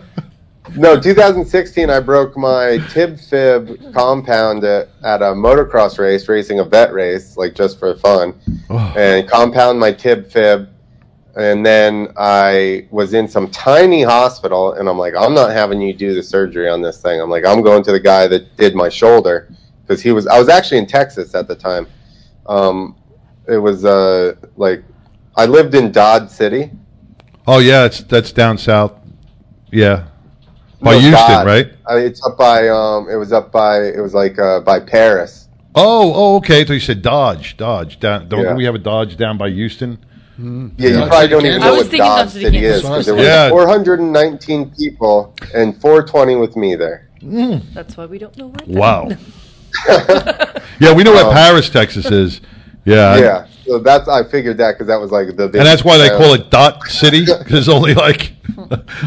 No, 0.76 1.00
2016, 1.00 1.88
I 1.88 1.98
broke 1.98 2.36
my 2.36 2.78
tib 2.90 3.18
fib 3.18 3.92
compound 3.94 4.62
at, 4.64 4.90
at 5.02 5.22
a 5.22 5.32
motocross 5.32 5.98
race, 5.98 6.28
racing 6.28 6.60
a 6.60 6.64
vet 6.64 6.92
race, 6.92 7.38
like 7.38 7.54
just 7.54 7.78
for 7.78 7.96
fun, 7.96 8.34
Oh. 8.68 8.94
and 8.96 9.26
compound 9.28 9.80
my 9.80 9.92
tib 9.92 10.30
fib. 10.30 10.68
And 11.36 11.64
then 11.64 12.08
I 12.16 12.88
was 12.90 13.14
in 13.14 13.28
some 13.28 13.48
tiny 13.50 14.02
hospital, 14.02 14.72
and 14.72 14.88
I'm 14.88 14.98
like, 14.98 15.14
I'm 15.16 15.34
not 15.34 15.50
having 15.52 15.80
you 15.80 15.92
do 15.94 16.14
the 16.14 16.22
surgery 16.22 16.68
on 16.68 16.82
this 16.82 17.00
thing. 17.00 17.20
I'm 17.20 17.30
like, 17.30 17.44
I'm 17.44 17.62
going 17.62 17.82
to 17.84 17.92
the 17.92 18.00
guy 18.00 18.26
that 18.26 18.56
did 18.56 18.74
my 18.74 18.88
shoulder 18.88 19.48
because 19.86 20.02
he 20.02 20.10
was. 20.10 20.26
I 20.26 20.38
was 20.38 20.48
actually 20.48 20.78
in 20.78 20.86
Texas 20.86 21.34
at 21.34 21.46
the 21.46 21.54
time. 21.54 21.86
Um, 22.46 22.96
it 23.46 23.58
was 23.58 23.84
uh, 23.84 24.34
like 24.56 24.82
I 25.36 25.46
lived 25.46 25.74
in 25.74 25.92
Dodge 25.92 26.28
City. 26.28 26.70
Oh 27.46 27.58
yeah, 27.60 27.84
it's 27.84 28.00
that's 28.00 28.32
down 28.32 28.58
south. 28.58 28.92
Yeah, 29.70 30.08
by 30.82 30.92
No, 30.94 30.98
Houston, 30.98 31.12
Dodge. 31.28 31.46
right? 31.46 31.72
Uh, 31.88 31.96
it's 31.96 32.24
up 32.26 32.36
by 32.36 32.68
um. 32.68 33.08
It 33.08 33.16
was 33.16 33.32
up 33.32 33.52
by. 33.52 33.82
It 33.84 34.00
was 34.00 34.12
like 34.14 34.38
uh, 34.40 34.60
by 34.60 34.80
Paris. 34.80 35.48
Oh, 35.74 36.12
oh, 36.14 36.36
okay. 36.38 36.64
So 36.64 36.72
you 36.72 36.80
said 36.80 37.02
Dodge, 37.02 37.56
Dodge. 37.56 38.00
Down, 38.00 38.28
don't 38.28 38.42
Yeah. 38.42 38.54
we 38.54 38.64
have 38.64 38.74
a 38.74 38.78
Dodge 38.78 39.16
down 39.16 39.38
by 39.38 39.50
Houston? 39.50 40.04
Yeah, 40.38 41.00
you 41.02 41.06
probably 41.06 41.28
don't 41.28 41.46
even 41.46 41.60
know 41.60 41.74
what 41.74 41.82
thinking 41.86 41.98
Dodge 41.98 42.26
Dodge 42.26 42.32
City, 42.32 42.44
City 42.44 42.64
is 42.64 42.82
because 42.82 43.06
there 43.06 43.14
was 43.16 43.24
Yeah. 43.24 43.48
419 43.50 44.70
people 44.70 45.34
and 45.52 45.80
420 45.80 46.36
with 46.36 46.56
me 46.56 46.76
there. 46.76 47.08
That's 47.74 47.96
why 47.96 48.06
we 48.06 48.18
don't 48.18 48.36
know 48.36 48.48
where. 48.48 48.78
Wow. 48.78 49.08
yeah, 50.78 50.94
we 50.94 51.02
know 51.02 51.12
where 51.12 51.32
Paris, 51.32 51.68
Texas 51.68 52.06
is. 52.06 52.40
Yeah. 52.84 53.10
Um, 53.10 53.22
Yeah, 53.22 53.46
so 53.66 53.78
that's 53.80 54.08
I 54.08 54.22
figured 54.22 54.58
that 54.58 54.72
because 54.72 54.86
that 54.86 55.00
was 55.00 55.10
like 55.10 55.36
the. 55.36 55.44
And 55.44 55.54
that's 55.54 55.84
why 55.84 55.98
they 55.98 56.08
call 56.08 56.34
it 56.34 56.50
Dot 56.50 56.86
City 56.86 57.24
because 57.26 57.48
there's 57.48 57.68
only 57.68 57.94
like 57.94 58.32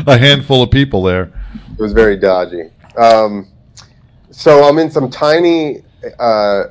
a 0.06 0.18
handful 0.18 0.62
of 0.62 0.70
people 0.70 1.02
there. 1.02 1.32
It 1.72 1.80
was 1.80 1.94
very 1.94 2.18
dodgy. 2.18 2.70
Um, 2.98 3.48
so 4.32 4.66
I'm 4.66 4.78
in 4.80 4.92
some 4.92 5.10
tiny 5.10 5.84
uh, 6.20 6.66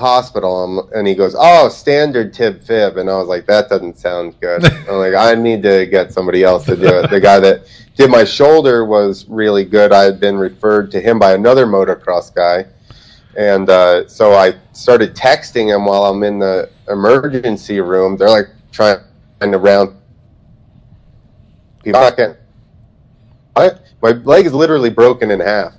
hospital, 0.00 0.90
and 0.94 1.06
he 1.06 1.14
goes, 1.14 1.36
"Oh, 1.38 1.68
standard 1.68 2.32
tib 2.32 2.62
fib," 2.62 2.96
and 2.96 3.08
I 3.08 3.16
was 3.18 3.28
like, 3.28 3.46
"That 3.46 3.68
doesn't 3.68 3.98
sound 3.98 4.34
good." 4.40 4.64
I'm 4.88 4.96
like, 4.96 5.14
"I 5.14 5.34
need 5.34 5.62
to 5.62 5.86
get 5.86 6.12
somebody 6.12 6.42
else 6.42 6.64
to 6.66 6.76
do 6.76 6.88
it." 6.98 7.10
The 7.10 7.20
guy 7.20 7.38
that 7.40 7.70
did 7.96 8.10
my 8.10 8.24
shoulder 8.24 8.84
was 8.84 9.28
really 9.28 9.64
good. 9.64 9.92
I 9.92 10.02
had 10.02 10.18
been 10.18 10.36
referred 10.36 10.90
to 10.92 11.00
him 11.00 11.18
by 11.18 11.34
another 11.34 11.66
motocross 11.66 12.34
guy, 12.34 12.66
and 13.36 13.68
uh, 13.70 14.08
so 14.08 14.32
I 14.34 14.54
started 14.72 15.14
texting 15.14 15.74
him 15.74 15.84
while 15.84 16.06
I'm 16.06 16.22
in 16.22 16.38
the 16.38 16.70
emergency 16.88 17.80
room. 17.80 18.16
They're 18.16 18.28
like 18.28 18.48
trying 18.72 18.98
to 19.40 19.58
round 19.58 19.96
people. 21.84 22.00
Second, 22.00 22.36
I, 23.56 23.72
my 24.02 24.10
leg 24.10 24.46
is 24.46 24.54
literally 24.54 24.90
broken 24.90 25.30
in 25.30 25.40
half. 25.40 25.74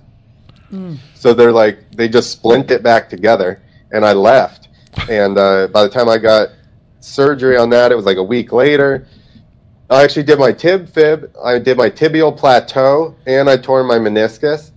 So 1.16 1.34
they're 1.34 1.52
like, 1.52 1.92
they 1.92 2.08
just 2.08 2.32
splint 2.32 2.72
it 2.72 2.82
back 2.82 3.10
together, 3.10 3.62
and 3.92 4.06
I 4.06 4.14
left. 4.14 4.70
And 5.10 5.38
uh, 5.38 5.68
by 5.68 5.84
the 5.84 5.90
time 5.90 6.10
I 6.10 6.18
got 6.18 6.50
surgery 7.00 7.58
on 7.58 7.70
that, 7.72 7.92
it 7.92 7.96
was 7.96 8.06
like 8.06 8.18
a 8.18 8.24
week 8.24 8.52
later. 8.52 9.08
I 9.90 10.04
actually 10.04 10.24
did 10.24 10.40
my 10.40 10.54
tib 10.54 10.88
fib, 10.88 11.36
I 11.44 11.60
did 11.60 11.78
my 11.78 11.90
tibial 11.90 12.36
plateau, 12.36 13.14
and 13.28 13.50
I 13.50 13.58
tore 13.58 13.84
my 13.84 13.98
meniscus. 13.98 14.72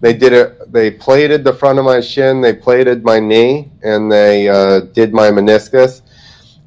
They 0.00 0.12
did 0.12 0.32
it. 0.32 0.72
They 0.72 0.90
plated 0.90 1.44
the 1.44 1.52
front 1.52 1.78
of 1.78 1.84
my 1.84 2.00
shin, 2.00 2.40
they 2.40 2.52
plated 2.52 3.04
my 3.04 3.18
knee, 3.18 3.70
and 3.82 4.10
they 4.10 4.48
uh, 4.48 4.80
did 4.80 5.14
my 5.14 5.30
meniscus. 5.30 6.02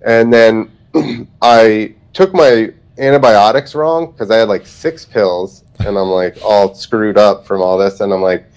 And 0.05 0.31
then 0.31 0.71
I 1.41 1.93
took 2.13 2.33
my 2.33 2.73
antibiotics 2.97 3.75
wrong 3.75 4.11
because 4.11 4.31
I 4.31 4.37
had 4.37 4.49
like 4.49 4.65
six 4.65 5.05
pills, 5.05 5.63
and 5.79 5.97
I'm 5.97 6.09
like 6.09 6.37
all 6.43 6.73
screwed 6.73 7.17
up 7.17 7.45
from 7.45 7.61
all 7.61 7.77
this. 7.77 7.99
And 7.99 8.13
I'm 8.13 8.21
like, 8.21 8.48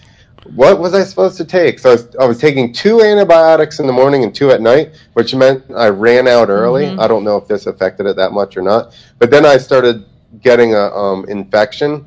what 0.44 0.78
was 0.78 0.94
I 0.94 1.04
supposed 1.04 1.36
to 1.38 1.44
take? 1.44 1.78
So 1.78 1.90
I 1.90 1.92
was, 1.92 2.16
I 2.16 2.24
was 2.24 2.38
taking 2.38 2.72
two 2.72 3.02
antibiotics 3.02 3.78
in 3.78 3.86
the 3.86 3.92
morning 3.92 4.24
and 4.24 4.34
two 4.34 4.50
at 4.50 4.60
night, 4.60 4.92
which 5.14 5.34
meant 5.34 5.64
I 5.76 5.88
ran 5.88 6.26
out 6.26 6.48
early. 6.48 6.86
I 6.98 7.06
don't 7.06 7.24
know 7.24 7.36
if 7.36 7.46
this 7.46 7.66
affected 7.66 8.06
it 8.06 8.16
that 8.16 8.32
much 8.32 8.56
or 8.56 8.62
not. 8.62 8.94
But 9.18 9.30
then 9.30 9.46
I 9.46 9.56
started 9.56 10.04
getting 10.40 10.74
a 10.74 10.90
um, 10.94 11.24
infection, 11.28 12.06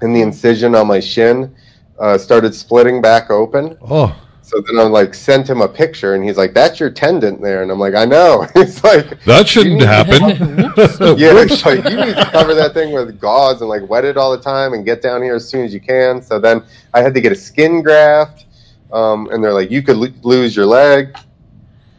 and 0.00 0.14
the 0.14 0.20
incision 0.22 0.74
on 0.74 0.86
my 0.86 1.00
shin 1.00 1.54
uh, 1.98 2.18
started 2.18 2.54
splitting 2.54 3.00
back 3.00 3.30
open. 3.30 3.78
Oh, 3.82 4.14
So 4.46 4.60
then 4.60 4.78
I'm 4.78 4.92
like 4.92 5.12
sent 5.12 5.50
him 5.50 5.60
a 5.60 5.66
picture, 5.66 6.14
and 6.14 6.22
he's 6.22 6.36
like, 6.36 6.54
"That's 6.54 6.78
your 6.78 6.88
tendon 6.88 7.42
there," 7.42 7.62
and 7.62 7.70
I'm 7.72 7.80
like, 7.80 7.96
"I 7.96 8.04
know." 8.04 8.46
He's 8.54 8.82
like, 8.84 9.20
that 9.24 9.48
shouldn't 9.48 9.82
happen. 9.82 10.20
yeah, 11.18 11.42
he's 11.44 11.66
like, 11.66 11.82
you 11.82 11.96
need 11.96 12.14
to 12.14 12.28
cover 12.30 12.54
that 12.54 12.72
thing 12.72 12.94
with 12.94 13.18
gauze 13.20 13.60
and 13.60 13.68
like 13.68 13.88
wet 13.88 14.04
it 14.04 14.16
all 14.16 14.30
the 14.30 14.40
time 14.40 14.72
and 14.72 14.84
get 14.84 15.02
down 15.02 15.20
here 15.20 15.34
as 15.34 15.48
soon 15.48 15.64
as 15.64 15.74
you 15.74 15.80
can. 15.80 16.22
So 16.22 16.38
then 16.38 16.62
I 16.94 17.02
had 17.02 17.12
to 17.14 17.20
get 17.20 17.32
a 17.32 17.34
skin 17.34 17.82
graft, 17.82 18.44
um, 18.92 19.28
and 19.32 19.42
they're 19.42 19.52
like, 19.52 19.72
you 19.72 19.82
could 19.82 19.96
lo- 19.96 20.14
lose 20.22 20.54
your 20.54 20.66
leg, 20.66 21.18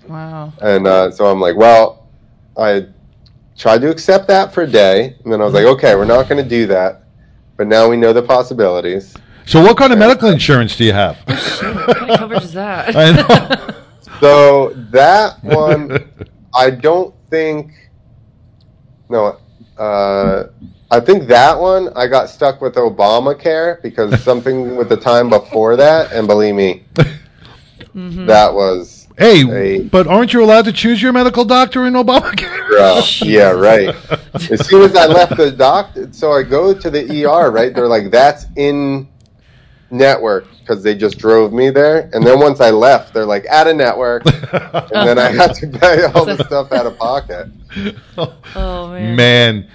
Wow. 0.07 0.53
and 0.61 0.87
uh, 0.87 1.11
so 1.11 1.25
I'm 1.25 1.41
like, 1.41 1.57
well, 1.57 2.07
I 2.55 2.87
tried 3.57 3.81
to 3.81 3.91
accept 3.91 4.25
that 4.29 4.53
for 4.53 4.63
a 4.63 4.67
day, 4.67 5.17
and 5.21 5.33
then 5.33 5.41
I 5.41 5.43
was 5.43 5.53
like, 5.53 5.65
okay, 5.65 5.95
we're 5.95 6.05
not 6.05 6.29
going 6.29 6.41
to 6.41 6.49
do 6.49 6.65
that, 6.67 7.03
but 7.57 7.67
now 7.67 7.89
we 7.89 7.97
know 7.97 8.13
the 8.13 8.23
possibilities. 8.23 9.17
So, 9.47 9.61
what 9.63 9.77
kind 9.77 9.93
of 9.93 9.99
medical 9.99 10.29
insurance 10.29 10.75
do 10.75 10.83
you 10.83 10.93
have? 10.93 11.17
What 11.87 11.97
kind 11.97 12.11
of 12.11 12.19
coverage 12.19 12.43
is 12.43 12.53
that? 12.53 12.95
I 12.95 13.11
know. 13.11 13.73
So 14.19 14.69
that 14.91 15.43
one, 15.43 16.09
I 16.55 16.71
don't 16.71 17.13
think. 17.29 17.71
No, 19.09 19.37
uh, 19.77 20.45
I 20.89 20.99
think 20.99 21.27
that 21.27 21.59
one 21.59 21.89
I 21.95 22.07
got 22.07 22.27
stuck 22.29 22.59
with 22.59 22.73
Obamacare 22.75 23.79
because 23.83 24.19
something 24.23 24.75
with 24.75 24.89
the 24.89 24.97
time 24.97 25.29
before 25.29 25.75
that, 25.75 26.11
and 26.13 26.25
believe 26.27 26.55
me, 26.55 26.83
that 27.93 28.51
was 28.51 29.07
Hey, 29.19 29.45
Hey. 29.45 29.83
but 29.83 30.07
aren't 30.07 30.33
you 30.33 30.43
allowed 30.43 30.65
to 30.65 30.73
choose 30.73 30.99
your 30.99 31.13
medical 31.13 31.45
doctor 31.45 31.85
in 31.85 31.93
Obamacare? 31.93 33.21
yeah, 33.23 33.51
right. 33.51 33.95
As 34.51 34.67
soon 34.67 34.81
as 34.81 34.95
I 34.95 35.05
left 35.05 35.37
the 35.37 35.51
doctor, 35.51 36.11
so 36.11 36.31
I 36.31 36.41
go 36.41 36.73
to 36.73 36.89
the 36.89 37.25
ER. 37.25 37.51
Right, 37.51 37.71
they're 37.73 37.87
like, 37.87 38.09
"That's 38.09 38.47
in 38.55 39.07
network," 39.89 40.45
because 40.59 40.83
they 40.83 40.95
just 40.95 41.17
drove 41.17 41.53
me 41.53 41.69
there. 41.69 42.09
And 42.13 42.25
then 42.25 42.39
once 42.39 42.59
I 42.59 42.71
left, 42.71 43.13
they're 43.13 43.25
like, 43.25 43.45
"Out 43.47 43.67
of 43.67 43.75
network," 43.75 44.25
and 44.25 45.07
then 45.07 45.19
I 45.19 45.31
had 45.31 45.53
to 45.55 45.67
pay 45.67 46.03
all 46.03 46.25
the 46.25 46.43
stuff 46.43 46.71
out 46.71 46.85
of 46.85 46.97
pocket. 46.97 47.47
oh 48.55 48.91
man. 48.91 49.15
Man, 49.15 49.67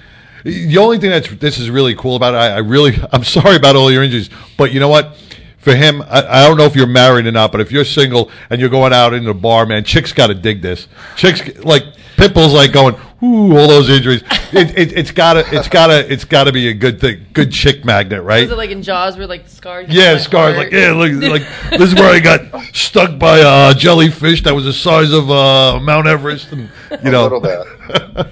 the 0.44 0.78
only 0.78 0.98
thing 0.98 1.10
that's 1.10 1.28
this 1.36 1.58
is 1.58 1.70
really 1.70 1.94
cool 1.94 2.16
about 2.16 2.34
it, 2.34 2.38
I, 2.38 2.48
I 2.54 2.58
really, 2.58 2.94
I'm 3.12 3.24
sorry 3.24 3.56
about 3.56 3.76
all 3.76 3.90
your 3.92 4.02
injuries, 4.02 4.30
but 4.56 4.72
you 4.72 4.80
know 4.80 4.88
what? 4.88 5.16
For 5.58 5.76
him, 5.76 6.02
I, 6.02 6.26
I 6.26 6.48
don't 6.48 6.56
know 6.56 6.64
if 6.64 6.74
you're 6.74 6.88
married 6.88 7.26
or 7.26 7.30
not, 7.30 7.52
but 7.52 7.60
if 7.60 7.70
you're 7.70 7.84
single 7.84 8.30
and 8.50 8.60
you're 8.60 8.70
going 8.70 8.92
out 8.92 9.14
in 9.14 9.22
the 9.22 9.34
bar, 9.34 9.64
man, 9.64 9.84
chicks 9.84 10.12
got 10.12 10.26
to 10.26 10.34
dig 10.34 10.60
this. 10.60 10.88
Chicks 11.14 11.62
like 11.64 11.84
Pitbull's 12.16 12.52
like 12.52 12.72
going, 12.72 12.96
ooh, 13.22 13.56
all 13.56 13.68
those 13.68 13.88
injuries. 13.88 14.22
It, 14.52 14.76
it, 14.76 14.92
it's 14.92 15.10
gotta, 15.10 15.44
it's 15.54 15.68
gotta, 15.68 16.12
it's 16.12 16.24
gotta 16.24 16.52
be 16.52 16.68
a 16.68 16.74
good 16.74 17.00
thing, 17.00 17.24
good 17.32 17.52
chick 17.52 17.84
magnet, 17.84 18.22
right? 18.22 18.44
Is 18.44 18.50
it 18.50 18.56
like 18.56 18.70
in 18.70 18.82
Jaws 18.82 19.16
where 19.16 19.26
like 19.26 19.44
the 19.44 19.50
scars? 19.50 19.88
Yeah, 19.88 20.18
scars. 20.18 20.56
Like, 20.56 20.72
yeah, 20.72 20.92
look, 20.92 21.12
like 21.22 21.42
this 21.70 21.92
is 21.92 21.94
where 21.94 22.12
I 22.12 22.20
got 22.20 22.62
stuck 22.74 23.18
by 23.18 23.38
a 23.38 23.74
jellyfish 23.74 24.42
that 24.42 24.54
was 24.54 24.64
the 24.64 24.72
size 24.72 25.12
of 25.12 25.30
uh, 25.30 25.80
Mount 25.80 26.06
Everest, 26.06 26.52
and 26.52 26.62
you 26.90 26.98
a 27.02 27.10
know, 27.10 27.22
little 27.22 27.40
bit. 27.40 28.26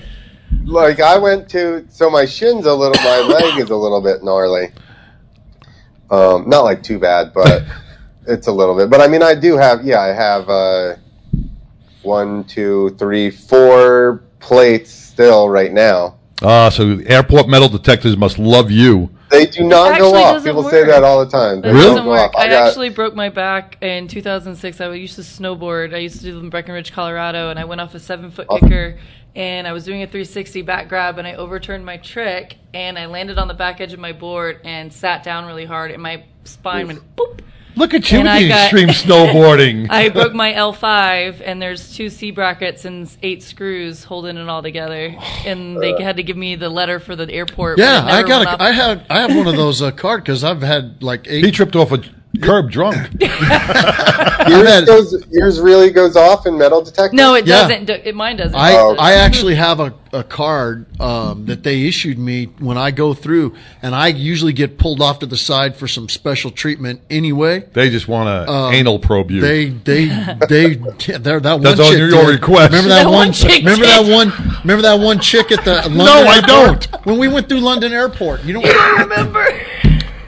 like 0.65 1.01
I 1.01 1.19
went 1.19 1.49
to, 1.51 1.87
so 1.89 2.11
my 2.11 2.25
shin's 2.27 2.67
a 2.67 2.75
little, 2.75 3.03
my 3.03 3.21
leg 3.21 3.59
is 3.59 3.71
a 3.71 3.77
little 3.77 4.01
bit 4.01 4.23
gnarly. 4.23 4.73
Um, 6.11 6.49
not 6.49 6.65
like 6.65 6.83
too 6.83 6.99
bad, 6.99 7.33
but 7.33 7.63
it's 8.27 8.49
a 8.49 8.53
little 8.53 8.77
bit. 8.77 8.91
But 8.91 9.01
I 9.01 9.07
mean, 9.07 9.23
I 9.23 9.35
do 9.35 9.57
have, 9.57 9.85
yeah, 9.85 10.01
I 10.01 10.09
have 10.09 10.49
uh, 10.49 10.97
one, 12.03 12.45
two, 12.45 12.91
three, 12.99 13.31
four 13.31 14.23
plates 14.41 14.91
still 14.91 15.49
right 15.49 15.73
now. 15.73 16.17
Ah, 16.43 16.71
so 16.71 16.99
airport 17.07 17.49
metal 17.49 17.69
detectors 17.69 18.17
must 18.17 18.39
love 18.39 18.71
you. 18.71 19.11
They 19.31 19.47
do 19.47 19.63
not 19.65 19.99
go 19.99 20.15
off. 20.15 20.35
doesn't 20.37 20.49
People 20.51 20.69
say 20.69 20.85
that 20.85 21.05
all 21.05 21.25
the 21.25 21.31
time. 21.31 21.61
They 21.61 21.69
That 21.69 21.75
Really? 21.75 21.87
doesn't 21.91 22.07
work. 22.07 22.35
off. 22.35 22.41
I, 22.43 22.49
got- 22.49 22.69
actually 22.69 22.89
broke 22.89 23.15
my 23.15 23.29
back 23.29 23.77
in 23.83 24.09
2006. 24.09 24.81
I 24.81 24.91
used 24.95 25.15
to 25.17 25.21
snowboard. 25.23 25.95
I 25.95 25.99
used 25.99 26.17
to 26.19 26.23
do 26.25 26.35
them 26.35 26.45
in 26.45 26.51
Breckenridge, 26.51 26.93
Colorado, 26.93 27.51
and 27.51 27.59
I 27.59 27.65
went 27.65 27.81
off 27.81 27.95
a 27.95 28.01
seven 28.01 28.31
foot 28.31 28.47
Awesome. 28.49 28.69
kicker. 28.69 28.99
And 29.37 29.69
I 29.69 29.73
was 29.73 29.85
doing 29.85 30.03
a 30.03 30.07
360 30.07 30.63
back 30.63 30.89
grab, 30.89 31.19
and 31.19 31.29
I 31.29 31.35
overturned 31.35 31.87
my 31.87 31.99
trick, 31.99 32.57
and 32.75 32.99
I 32.99 33.07
landed 33.07 33.39
on 33.39 33.47
the 33.47 33.55
back 33.55 33.81
edge 33.81 33.93
of 33.93 34.01
my 34.01 34.11
board 34.13 34.59
and 34.65 34.93
sat 34.93 35.23
down 35.23 35.47
really 35.47 35.67
hard, 35.67 35.93
and 35.93 36.03
my 36.03 36.25
spine 36.43 36.89
went 36.89 37.17
boop. 37.17 37.39
Look 37.77 37.95
at 37.95 38.11
you 38.11 38.19
And 38.19 38.25
with 38.27 38.33
I 38.33 38.43
the 38.43 38.49
got- 38.49 38.61
extreme 38.65 38.89
snowboarding. 38.89 39.87
I 39.91 40.09
broke 40.09 40.35
my 40.35 40.53
L5, 40.53 41.43
and 41.45 41.61
there's 41.63 41.95
two 41.95 42.09
C 42.11 42.31
brackets 42.31 42.85
and 42.85 43.11
eight 43.23 43.43
screws 43.43 44.05
holding 44.05 44.37
it 44.37 44.49
all 44.49 44.63
together. 44.63 45.15
And 45.47 45.81
they 45.81 46.01
had 46.03 46.17
to 46.17 46.23
give 46.23 46.37
me 46.37 46.57
the 46.57 46.69
letter 46.69 47.01
for 47.01 47.17
the 47.17 47.31
airport. 47.31 47.77
but 47.79 47.83
Yeah, 47.85 48.03
it 48.05 48.09
I 48.09 48.17
never 48.17 48.29
got. 48.29 48.39
went 48.39 48.49
off. 48.51 48.61
I 48.61 48.71
had. 48.73 49.07
I 49.11 49.21
have 49.21 49.35
one 49.37 49.47
of 49.47 49.57
those 49.57 49.81
uh, 49.83 49.91
card 49.93 50.23
because 50.23 50.45
I've 50.45 50.63
had 50.63 51.03
like 51.03 51.27
eight. 51.29 51.45
he 51.45 51.51
tripped 51.51 51.77
off 51.77 51.93
a 51.93 52.03
curb 52.41 52.71
drunk. 52.71 52.97
I've 53.21 53.21
yours, 54.49 54.69
had- 54.69 54.87
goes, 54.87 55.25
yours 55.31 55.61
really 55.61 55.91
goes 55.91 56.17
off 56.17 56.47
in 56.47 56.57
metal 56.57 56.83
detector? 56.83 57.15
No, 57.17 57.35
it 57.35 57.47
Yeah. 57.47 57.69
doesn't. 57.69 57.91
It, 57.91 58.15
mine 58.15 58.37
doesn't. 58.37 58.55
I, 58.57 58.77
Oh. 58.77 58.97
I 58.99 59.15
actually 59.15 59.57
have 59.57 59.81
a, 59.81 59.93
a 60.13 60.23
card 60.25 60.87
um, 61.01 61.47
that 61.47 61.63
they 61.63 61.87
issued 61.87 62.19
me 62.19 62.47
when 62.59 62.79
I 62.79 62.91
go 62.93 63.15
through, 63.15 63.55
and 63.83 63.95
I 63.95 64.09
usually 64.09 64.53
get 64.53 64.79
pulled 64.79 65.01
off 65.03 65.19
to 65.21 65.27
the 65.27 65.37
side 65.37 65.77
for 65.77 65.87
some 65.89 66.09
special 66.09 66.51
treatment 66.51 67.01
anyway. 67.11 67.61
They 67.73 67.91
just 67.91 68.07
want 68.09 68.29
to 68.47 68.53
Um, 68.53 68.75
anal 68.75 68.99
probe 68.99 69.31
you. 69.31 69.41
They 69.41 69.67
they 69.71 70.07
they 70.49 70.75
they're 71.19 71.41
that 71.41 71.55
one 71.55 71.63
That's 71.63 71.81
on 71.81 71.91
chick. 71.91 71.99
your 71.99 72.11
did. 72.11 72.29
request. 72.29 72.71
Remember 72.73 72.89
that, 72.91 73.05
That 73.05 73.11
one? 73.11 73.15
one 73.29 73.33
chick 73.33 73.59
remember 73.59 73.85
did. 73.85 74.07
that 74.07 74.11
one? 74.13 74.33
Remember 74.63 74.83
that 74.83 75.01
one 75.01 75.19
chick 75.21 75.51
at 75.53 75.65
the 75.65 75.75
London 75.89 75.97
No, 75.99 76.13
I 76.25 76.37
airport? 76.37 76.91
don't. 76.91 77.07
When 77.07 77.19
we 77.19 77.29
went 77.29 77.49
through 77.49 77.61
London 77.61 77.93
Airport, 77.93 78.45
you 78.45 78.53
don't. 78.61 78.99
remember. 79.01 79.47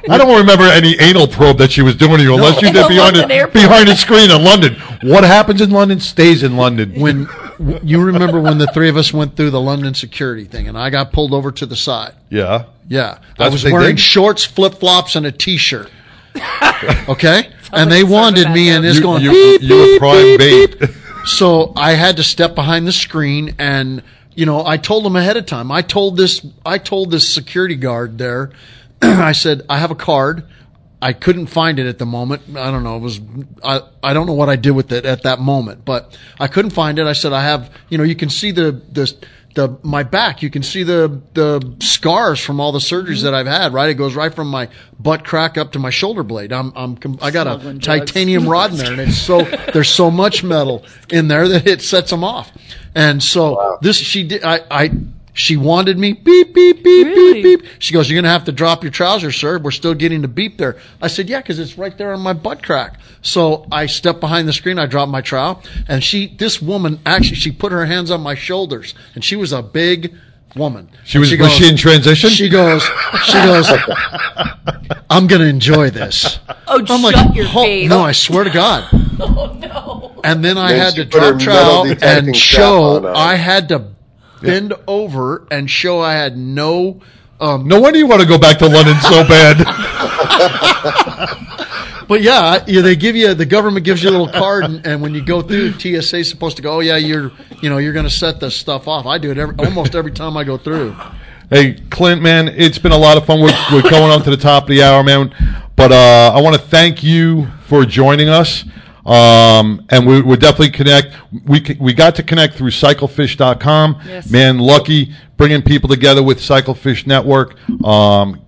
I 0.09 0.19
don't 0.19 0.37
remember 0.37 0.65
any 0.65 0.99
anal 1.01 1.27
probe 1.29 1.59
that 1.59 1.71
she 1.73 1.83
was 1.83 1.95
doing 1.97 2.19
to 2.19 2.23
you 2.23 2.35
unless 2.35 2.61
you 2.61 2.73
did 2.73 2.89
behind 2.89 2.99
London 3.17 3.29
the, 3.29 3.35
airport. 3.35 3.55
behind 3.55 3.89
the 3.89 3.95
screen 3.97 4.31
in 4.31 4.43
London. 4.43 4.75
What 5.03 5.25
happens 5.25 5.61
in 5.61 5.71
London 5.71 6.01
stays 6.01 6.43
in 6.43 6.57
London. 6.57 6.99
when 7.01 7.29
you 7.83 8.03
remember 8.03 8.41
when 8.41 8.59
the 8.59 8.67
three 8.69 8.89
of 8.89 8.97
us 8.97 9.13
went 9.13 9.37
through 9.37 9.51
the 9.51 9.61
London 9.61 9.95
security 9.95 10.45
thing, 10.45 10.69
and 10.69 10.77
I 10.77 10.91
got 10.91 11.13
pulled 11.13 11.33
over 11.33 11.53
to 11.53 11.67
the 11.67 11.77
side. 11.77 12.15
yeah. 12.31 12.65
Yeah, 12.89 13.19
I 13.39 13.49
was 13.49 13.65
wearing 13.65 13.97
did? 13.97 14.01
shorts, 14.01 14.45
flip 14.45 14.75
flops, 14.75 15.17
and 15.17 15.25
a 15.25 15.33
t-shirt. 15.33 15.91
Okay, 17.09 17.49
and 17.73 17.91
they 17.91 18.03
wanted 18.03 18.51
me, 18.51 18.71
and 18.71 18.85
it's 18.85 18.99
going 18.99 19.23
you, 19.23 19.31
beep 19.31 19.63
you 19.63 19.77
were 19.77 19.85
beep 19.87 19.99
prime 20.01 20.37
beep, 20.37 20.39
bait. 20.39 20.81
beep. 20.81 20.91
So 21.25 21.73
I 21.77 21.93
had 21.93 22.17
to 22.17 22.25
step 22.25 22.55
behind 22.57 22.87
the 22.87 22.93
screen 22.93 23.55
and 23.59 24.03
you 24.35 24.47
know, 24.47 24.65
I 24.65 24.77
told 24.77 25.05
them 25.05 25.17
ahead 25.17 25.37
of 25.37 25.47
time. 25.47 25.71
I 25.71 25.83
told 25.83 26.17
this, 26.17 26.45
I 26.65 26.79
told 26.79 27.11
this 27.11 27.29
security 27.29 27.77
guard 27.77 28.19
there, 28.19 28.51
I 29.21 29.33
said, 29.33 29.63
I 29.69 29.79
have 29.79 29.91
a 29.91 29.97
card. 29.97 30.45
I 31.03 31.13
couldn't 31.13 31.47
find 31.47 31.81
it 31.81 31.87
at 31.87 31.99
the 31.99 32.07
moment. 32.07 32.57
I 32.57 32.71
don't 32.71 32.85
know. 32.85 32.97
It 32.97 33.01
was, 33.01 33.21
I, 33.65 33.81
I 34.05 34.13
don't 34.13 34.27
know 34.27 34.35
what 34.35 34.49
I 34.49 34.55
did 34.55 34.71
with 34.71 34.93
it 34.93 35.05
at 35.05 35.25
that 35.25 35.41
moment, 35.41 35.85
but 35.85 36.17
I 36.39 36.47
couldn't 36.47 36.71
find 36.71 36.97
it. 37.01 37.07
I 37.07 37.13
said, 37.13 37.33
I 37.33 37.43
have, 37.43 37.71
you 37.89 37.99
know, 37.99 38.05
you 38.05 38.15
can 38.15 38.31
see 38.31 38.53
the, 38.53 38.71
the, 38.93 39.13
the, 39.55 39.77
my 39.83 40.05
back, 40.05 40.43
you 40.43 40.49
can 40.49 40.63
see 40.63 40.85
the, 40.85 41.21
the 41.35 41.77
scars 41.81 42.39
from 42.39 42.61
all 42.61 42.71
the 42.71 42.79
surgeries 42.79 43.17
mm-hmm. 43.17 43.25
that 43.25 43.35
I've 43.35 43.49
had, 43.49 43.73
right? 43.73 43.91
It 43.91 43.95
goes 43.95 44.15
right 44.15 44.33
from 44.33 44.47
my 44.47 44.69
butt 45.01 45.25
crack 45.25 45.59
up 45.59 45.73
to 45.73 45.81
my 45.81 45.91
shoulder 45.91 46.23
blade. 46.23 46.53
I'm, 46.53 46.73
I'm, 46.77 46.97
com- 46.97 47.19
I 47.21 47.33
got 47.33 47.49
a 47.49 47.55
Smuggling 47.55 47.79
drugs. 47.79 48.13
titanium 48.13 48.49
rod 48.49 48.71
in 48.71 48.77
there 48.77 48.93
and 48.93 49.01
it's 49.01 49.19
so, 49.19 49.43
there's 49.73 49.91
so 49.91 50.09
much 50.09 50.45
metal 50.45 50.85
in 51.11 51.27
there 51.27 51.49
that 51.49 51.67
it 51.67 51.83
sets 51.83 52.11
them 52.11 52.23
off. 52.23 52.53
And 52.95 53.21
so 53.21 53.79
this, 53.83 53.97
she 53.97 54.23
did, 54.23 54.45
I, 54.45 54.61
I, 54.71 54.91
she 55.35 55.57
wanted 55.57 55.99
me 55.99 56.13
beep, 56.13 56.53
beep, 56.55 56.85
beep, 56.85 57.07
Really? 57.07 57.43
beep, 57.43 57.63
beep. 57.63 57.71
She 57.79 57.95
goes, 57.95 58.11
you're 58.11 58.17
going 58.17 58.25
to 58.25 58.31
have 58.31 58.45
to 58.45 58.53
drop 58.53 58.83
your 58.83 58.93
trousers, 58.93 59.35
sir. 59.37 59.59
We're 59.59 59.71
still 59.71 59.95
getting 59.95 60.21
the 60.23 60.29
beep 60.29 60.59
there. 60.59 60.77
I 61.01 61.09
said, 61.09 61.29
yeah, 61.31 61.41
cause 61.41 61.59
it's 61.59 61.79
right 61.79 61.97
there 61.97 62.13
on 62.13 62.21
my 62.21 62.35
butt 62.35 62.63
crack. 62.63 63.01
So 63.23 63.67
I 63.73 63.87
stepped 63.87 64.21
behind 64.21 64.47
the 64.47 64.53
screen. 64.53 64.79
I 64.79 64.87
dropped 64.87 65.11
my 65.11 65.23
trowel 65.23 65.63
and 65.89 66.05
she, 66.05 66.27
this 66.37 66.61
woman 66.61 67.01
actually, 67.07 67.37
she 67.37 67.51
put 67.53 67.73
her 67.73 67.87
hands 67.87 68.11
on 68.11 68.21
my 68.21 68.35
shoulders 68.35 68.95
and 69.15 69.25
she 69.25 69.37
was 69.37 69.53
a 69.53 69.63
big 69.63 70.15
woman. 70.55 70.91
She 71.05 71.17
was- 71.19 71.35
was 71.39 71.53
she 71.53 71.67
in 71.69 71.77
transition? 71.77 72.29
She 72.29 72.51
goes, 72.51 72.83
she 73.25 73.33
goes, 73.33 73.71
I'm 75.09 75.27
going 75.27 75.41
to 75.43 75.49
enjoy 75.49 75.91
this. 75.91 76.39
Oh, 76.67 76.79
I'm 76.81 76.87
shut 76.87 77.01
like, 77.15 77.35
your 77.37 77.47
"Oh, 77.49 77.63
face. 77.63 77.89
no, 77.89 78.03
I 78.03 78.13
swear 78.13 78.45
to 78.45 78.51
God. 78.63 78.89
Oh 79.21 79.57
no. 79.59 80.21
And 80.25 80.45
then 80.45 80.57
I 80.59 80.73
Then 80.73 80.81
had 80.81 80.95
to 80.97 81.05
drop 81.05 81.23
metal 81.37 81.39
trowel 81.41 81.95
and 82.03 82.37
show. 82.37 82.83
on, 82.97 83.07
uh, 83.07 83.13
I 83.15 83.35
had 83.37 83.69
to 83.71 83.91
bend 84.43 84.75
over 84.87 85.47
and 85.51 85.71
show 85.71 86.01
I 86.01 86.15
had 86.15 86.37
no. 86.37 87.01
Um, 87.41 87.67
No 87.67 87.81
wonder 87.81 87.99
you 87.99 88.07
want 88.07 88.21
to 88.21 88.29
go 88.29 88.39
back 88.39 88.59
to 88.59 88.69
London 88.69 88.95
so 89.01 89.27
bad. 89.27 89.59
but 92.09 92.23
yeah, 92.23 92.59
they 92.59 92.95
give 92.95 93.17
you 93.17 93.35
the 93.35 93.47
government 93.47 93.85
gives 93.85 94.03
you 94.03 94.11
a 94.11 94.13
little 94.13 94.29
card, 94.29 94.65
and, 94.65 94.87
and 94.87 95.03
when 95.03 95.15
you 95.15 95.25
go 95.25 95.43
through, 95.43 95.73
TSA 95.73 96.25
supposed 96.25 96.57
to 96.57 96.63
go. 96.63 96.75
Oh 96.75 96.81
yeah, 96.81 96.97
you're 96.97 97.33
you 97.61 97.71
know 97.71 97.79
you're 97.79 97.93
going 97.93 98.05
to 98.05 98.11
set 98.11 98.39
this 98.39 98.55
stuff 98.55 98.87
off. 98.87 99.07
I 99.07 99.19
do 99.19 99.31
it 99.31 99.39
every, 99.39 99.57
almost 99.57 99.95
every 99.95 100.13
time 100.13 100.37
I 100.37 100.45
go 100.45 100.57
through. 100.57 100.95
Hey, 101.51 101.75
Clint, 101.91 102.23
man, 102.23 102.49
it's 102.49 102.79
been 102.79 102.93
a 102.93 102.99
lot 102.99 103.19
of 103.19 103.27
fun. 103.27 103.41
We're, 103.41 103.55
we're 103.73 103.83
going 103.83 104.11
on 104.11 104.23
to 104.23 104.31
the 104.31 104.39
top 104.39 104.65
of 104.65 104.69
the 104.71 104.83
hour, 104.83 105.03
man. 105.03 105.35
But 105.77 105.93
uh, 105.93 106.33
I 106.35 106.41
want 106.41 106.57
to 106.57 106.63
thank 106.63 107.03
you 107.03 107.47
for 107.67 107.85
joining 107.85 108.29
us. 108.29 108.65
Um, 109.05 109.85
and 109.89 110.07
we, 110.07 110.23
we're 110.23 110.37
definitely 110.37 110.71
connect. 110.71 111.17
We 111.47 111.77
we 111.81 111.93
got 111.93 112.15
to 112.17 112.23
connect 112.23 112.55
through 112.55 112.71
CycleFish.com. 112.71 114.01
Yes. 114.07 114.31
Man, 114.31 114.59
lucky 114.59 115.15
bringing 115.37 115.63
people 115.63 115.89
together 115.89 116.23
with 116.23 116.39
CycleFish 116.39 117.07
Network. 117.07 117.57
Um, 117.85 118.43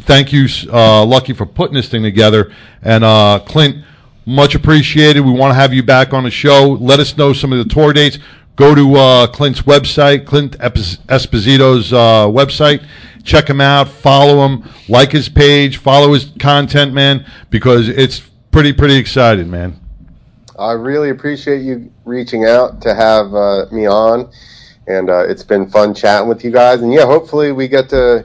thank 0.00 0.32
you, 0.32 0.48
uh, 0.72 1.04
Lucky, 1.04 1.32
for 1.32 1.46
putting 1.46 1.74
this 1.74 1.88
thing 1.88 2.02
together. 2.02 2.52
And 2.82 3.04
uh, 3.04 3.40
Clint, 3.46 3.84
much 4.26 4.56
appreciated. 4.56 5.20
We 5.20 5.30
want 5.30 5.52
to 5.52 5.54
have 5.54 5.72
you 5.72 5.84
back 5.84 6.12
on 6.12 6.24
the 6.24 6.30
show. 6.30 6.76
Let 6.80 6.98
us 6.98 7.16
know 7.16 7.32
some 7.32 7.52
of 7.52 7.58
the 7.58 7.72
tour 7.72 7.92
dates. 7.92 8.18
Go 8.56 8.74
to 8.74 8.94
uh, 8.96 9.26
Clint's 9.28 9.62
website, 9.62 10.26
Clint 10.26 10.58
Esposito's 10.58 11.92
uh, 11.92 12.26
website. 12.26 12.84
Check 13.24 13.48
him 13.48 13.60
out. 13.60 13.88
Follow 13.88 14.46
him. 14.46 14.68
Like 14.88 15.12
his 15.12 15.28
page. 15.28 15.78
Follow 15.78 16.12
his 16.12 16.30
content, 16.38 16.92
man, 16.92 17.26
because 17.50 17.88
it's 17.88 18.20
pretty, 18.50 18.72
pretty 18.72 18.96
exciting, 18.96 19.50
man. 19.50 19.80
I 20.58 20.72
really 20.72 21.10
appreciate 21.10 21.62
you 21.62 21.90
reaching 22.04 22.44
out 22.44 22.80
to 22.82 22.94
have 22.94 23.34
uh, 23.34 23.66
me 23.72 23.86
on, 23.86 24.30
and 24.86 25.10
uh, 25.10 25.24
it's 25.28 25.42
been 25.42 25.68
fun 25.68 25.94
chatting 25.94 26.28
with 26.28 26.44
you 26.44 26.50
guys. 26.50 26.80
And 26.82 26.92
yeah, 26.92 27.04
hopefully 27.06 27.52
we 27.52 27.66
get 27.68 27.88
to 27.90 28.24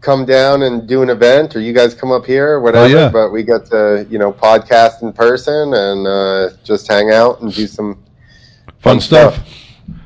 come 0.00 0.24
down 0.26 0.62
and 0.62 0.86
do 0.88 1.02
an 1.02 1.10
event, 1.10 1.56
or 1.56 1.60
you 1.60 1.72
guys 1.72 1.94
come 1.94 2.10
up 2.12 2.26
here, 2.26 2.52
or 2.54 2.60
whatever. 2.60 2.88
yeah. 2.88 3.08
But 3.08 3.30
we 3.30 3.42
get 3.42 3.66
to 3.66 4.06
you 4.10 4.18
know 4.18 4.32
podcast 4.32 5.02
in 5.02 5.12
person 5.12 5.74
and 5.74 6.06
uh, 6.06 6.50
just 6.64 6.88
hang 6.88 7.10
out 7.10 7.40
and 7.40 7.52
do 7.54 7.66
some 7.66 7.94
Fun, 8.80 8.96
Fun 8.96 9.00
stuff. 9.00 9.34
stuff. 9.34 9.48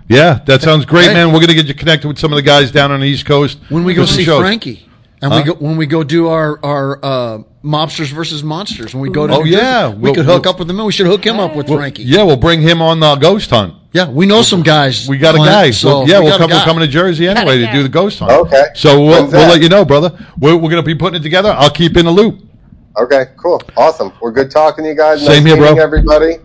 Yeah, 0.09 0.41
that 0.47 0.63
sounds 0.63 0.85
great, 0.87 1.09
Hey. 1.09 1.15
man. 1.15 1.29
We're 1.29 1.41
going 1.41 1.49
to 1.49 1.55
get 1.55 1.67
you 1.67 1.75
connected 1.75 2.07
with 2.09 2.19
some 2.19 2.33
of 2.33 2.37
the 2.37 2.43
guys 2.43 2.71
down 2.71 2.93
on 2.93 3.01
the 3.01 3.07
East 3.07 3.27
Coast. 3.27 3.59
When 3.71 3.83
we 3.85 3.93
go 3.93 4.05
see 4.07 4.25
shows. 4.25 4.41
Frankie, 4.41 4.88
and 5.21 5.33
Huh? 5.33 5.43
we 5.45 5.53
go 5.53 5.59
when 5.59 5.77
we 5.77 5.87
go 5.87 6.05
do 6.05 6.29
our 6.29 6.59
our 6.65 6.99
uh, 7.05 7.39
mobsters 7.65 8.13
versus 8.13 8.43
monsters. 8.45 8.95
When 8.95 9.03
we 9.03 9.11
go 9.11 9.27
to 9.27 9.35
Oh, 9.35 9.43
New 9.43 9.51
yeah. 9.51 9.89
Jersey, 9.89 9.97
we 9.97 10.03
We'll- 10.03 10.15
could 10.15 10.25
hook 10.27 10.45
we'll- 10.45 10.53
up 10.53 10.59
with 10.59 10.69
them. 10.69 10.85
We 10.85 10.93
should 10.93 11.07
hook 11.07 11.25
him 11.27 11.41
up 11.41 11.55
with 11.57 11.67
Frankie. 11.69 12.05
Yeah, 12.05 12.23
we'll 12.23 12.37
bring 12.37 12.61
him 12.63 12.81
on 12.83 13.01
the 13.01 13.17
ghost 13.17 13.51
hunt. 13.51 13.75
Yeah, 13.93 14.09
we 14.11 14.27
know 14.27 14.43
some 14.43 14.63
guys. 14.63 15.09
We 15.09 15.17
got 15.19 15.35
a 15.35 15.39
guy. 15.39 15.71
So 15.71 15.89
Well, 16.01 16.09
yeah, 16.09 16.19
we 16.19 16.27
we'll 16.27 16.39
come 16.39 16.51
we're 16.51 16.63
coming 16.65 16.83
to 16.83 16.89
Jersey 16.89 17.27
anyway 17.27 17.59
to 17.59 17.73
do 17.73 17.83
the 17.83 17.89
ghost 17.89 18.19
hunt. 18.19 18.31
Okay. 18.33 18.65
So 18.75 19.01
we'll, 19.03 19.27
we'll 19.29 19.49
let 19.49 19.63
you 19.63 19.69
know, 19.71 19.85
brother. 19.85 20.13
We're, 20.39 20.55
we're 20.57 20.69
going 20.71 20.77
to 20.77 20.83
be 20.83 20.95
putting 20.95 21.19
it 21.21 21.23
together. 21.23 21.51
I'll 21.57 21.71
keep 21.71 21.97
in 21.97 22.05
the 22.05 22.11
loop. 22.11 22.41
Okay, 22.99 23.27
cool, 23.37 23.63
awesome. 23.77 24.13
We're 24.21 24.33
good 24.33 24.51
talking 24.51 24.85
to 24.85 24.91
you 24.91 24.97
guys. 24.97 25.25
Same 25.25 25.45
nice 25.45 25.55
here, 25.55 25.57
bro. 25.75 25.83
Everybody, 25.83 26.37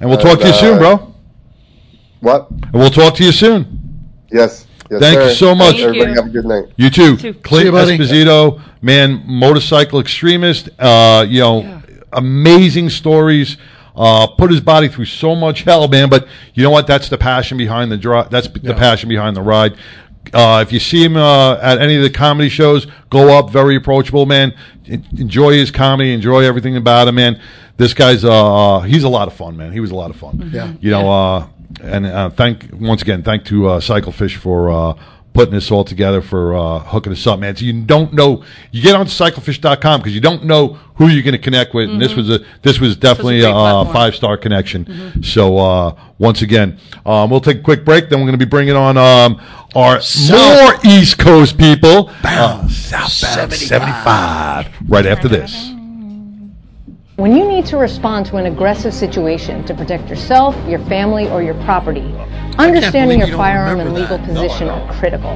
And 0.00 0.08
we'll 0.10 0.18
talk 0.18 0.40
to 0.40 0.46
you 0.46 0.52
uh, 0.52 0.60
soon, 0.60 0.78
bro. 0.78 1.14
what? 2.20 2.50
And 2.50 2.72
we'll 2.72 2.90
talk 2.90 3.14
to 3.16 3.24
you 3.24 3.32
soon. 3.32 4.08
Yes. 4.32 4.66
Yes 4.90 5.00
Thank 5.00 5.20
you 5.20 5.30
so 5.34 5.54
much. 5.54 5.76
Thank 5.76 5.96
Everybody 5.96 6.10
you. 6.10 6.16
have 6.16 6.26
a 6.26 6.30
good 6.30 6.44
night. 6.44 6.64
You 6.76 6.90
too. 6.90 7.16
too. 7.16 7.34
Clint 7.34 7.62
See 7.62 7.66
you, 7.66 7.72
buddy. 7.72 7.98
Esposito, 7.98 8.60
man, 8.82 9.22
motorcycle 9.26 10.00
extremist. 10.00 10.68
Uh, 10.78 11.24
you 11.28 11.40
know, 11.40 11.82
amazing 12.12 12.90
stories. 12.90 13.56
Uh, 13.94 14.28
put 14.28 14.50
his 14.50 14.60
body 14.60 14.86
through 14.88 15.04
so 15.04 15.34
much 15.34 15.62
hell, 15.62 15.88
man. 15.88 16.08
But 16.08 16.28
you 16.54 16.62
know 16.62 16.70
what? 16.70 16.86
That's 16.86 17.08
the 17.08 17.18
passion 17.18 17.58
behind 17.58 17.90
the 17.90 17.96
drive. 17.96 18.30
That's 18.30 18.46
the 18.48 18.74
passion 18.74 19.08
behind 19.08 19.36
the 19.36 19.42
ride. 19.42 19.76
Uh, 20.32 20.62
if 20.64 20.72
you 20.72 20.78
see 20.78 21.02
him 21.04 21.16
uh, 21.16 21.56
at 21.56 21.78
any 21.80 21.96
of 21.96 22.02
the 22.02 22.10
comedy 22.10 22.48
shows, 22.48 22.86
go 23.10 23.36
up. 23.36 23.50
Very 23.50 23.76
approachable, 23.76 24.26
man. 24.26 24.54
Enjoy 24.84 25.52
his 25.52 25.70
comedy. 25.70 26.12
Enjoy 26.12 26.44
everything 26.44 26.76
about 26.76 27.08
him, 27.08 27.16
man. 27.16 27.40
This 27.76 27.94
guy's 27.94 28.24
uh, 28.24 28.80
he's 28.80 29.04
a 29.04 29.08
lot 29.08 29.28
of 29.28 29.34
fun, 29.34 29.56
man. 29.56 29.72
He 29.72 29.80
was 29.80 29.90
a 29.90 29.94
lot 29.94 30.10
of 30.10 30.16
fun. 30.16 30.50
Yeah. 30.52 30.72
You 30.80 30.90
know, 30.90 31.10
uh, 31.10 31.48
and 31.82 32.06
uh, 32.06 32.30
thank 32.30 32.68
once 32.72 33.02
again, 33.02 33.22
thank 33.22 33.44
to 33.46 33.68
uh, 33.68 33.80
Cyclefish 33.80 34.36
for 34.36 34.70
uh, 34.70 34.94
putting 35.38 35.54
this 35.54 35.70
all 35.70 35.84
together 35.84 36.20
for 36.20 36.54
uh, 36.56 36.80
hooking 36.80 37.12
us 37.12 37.24
up, 37.26 37.38
man. 37.38 37.54
So 37.54 37.64
you 37.64 37.82
don't 37.82 38.12
know, 38.12 38.44
you 38.72 38.82
get 38.82 38.96
on 38.96 39.06
cyclefish.com 39.06 40.00
because 40.00 40.12
you 40.12 40.20
don't 40.20 40.44
know 40.44 40.78
who 40.96 41.06
you're 41.06 41.22
going 41.22 41.32
to 41.32 41.38
connect 41.38 41.74
with, 41.74 41.90
and 41.90 42.02
this 42.02 42.14
was 42.14 42.28
a 42.28 42.40
this 42.62 42.80
was 42.80 42.96
definitely 42.96 43.40
great 43.40 43.50
a, 43.50 43.52
platform. 43.52 43.94
five 43.94 44.16
star 44.16 44.36
connection. 44.36 45.22
So 45.22 45.58
uh, 45.58 45.94
once 46.18 46.42
again, 46.42 46.78
um, 47.06 47.30
we'll 47.30 47.40
take 47.40 47.58
a 47.58 47.62
quick 47.62 47.84
break. 47.84 48.08
Then 48.08 48.18
we're 48.18 48.26
going 48.26 48.38
to 48.38 48.44
be 48.44 48.50
bringing 48.50 48.74
on 48.74 48.96
um, 48.96 49.40
our 49.76 50.00
more 50.28 50.74
East 50.84 51.18
Coast 51.18 51.56
people, 51.56 52.10
uh, 52.24 52.66
Southbound 52.68 53.52
75, 53.52 54.90
right 54.90 55.06
after 55.06 55.28
this. 55.28 55.77
When 57.18 57.34
you 57.34 57.48
need 57.48 57.66
to 57.66 57.76
respond 57.76 58.26
to 58.26 58.36
an 58.36 58.46
aggressive 58.46 58.94
situation 58.94 59.64
to 59.64 59.74
protect 59.74 60.08
yourself, 60.08 60.54
your 60.68 60.78
family, 60.86 61.28
or 61.30 61.42
your 61.42 61.54
property, 61.64 62.14
understanding 62.58 63.18
your 63.18 63.26
you 63.26 63.36
firearm 63.36 63.80
and 63.80 63.92
legal 63.92 64.18
that. 64.18 64.24
Position 64.24 64.68
know. 64.68 64.74
are 64.74 64.92
critical. 64.94 65.30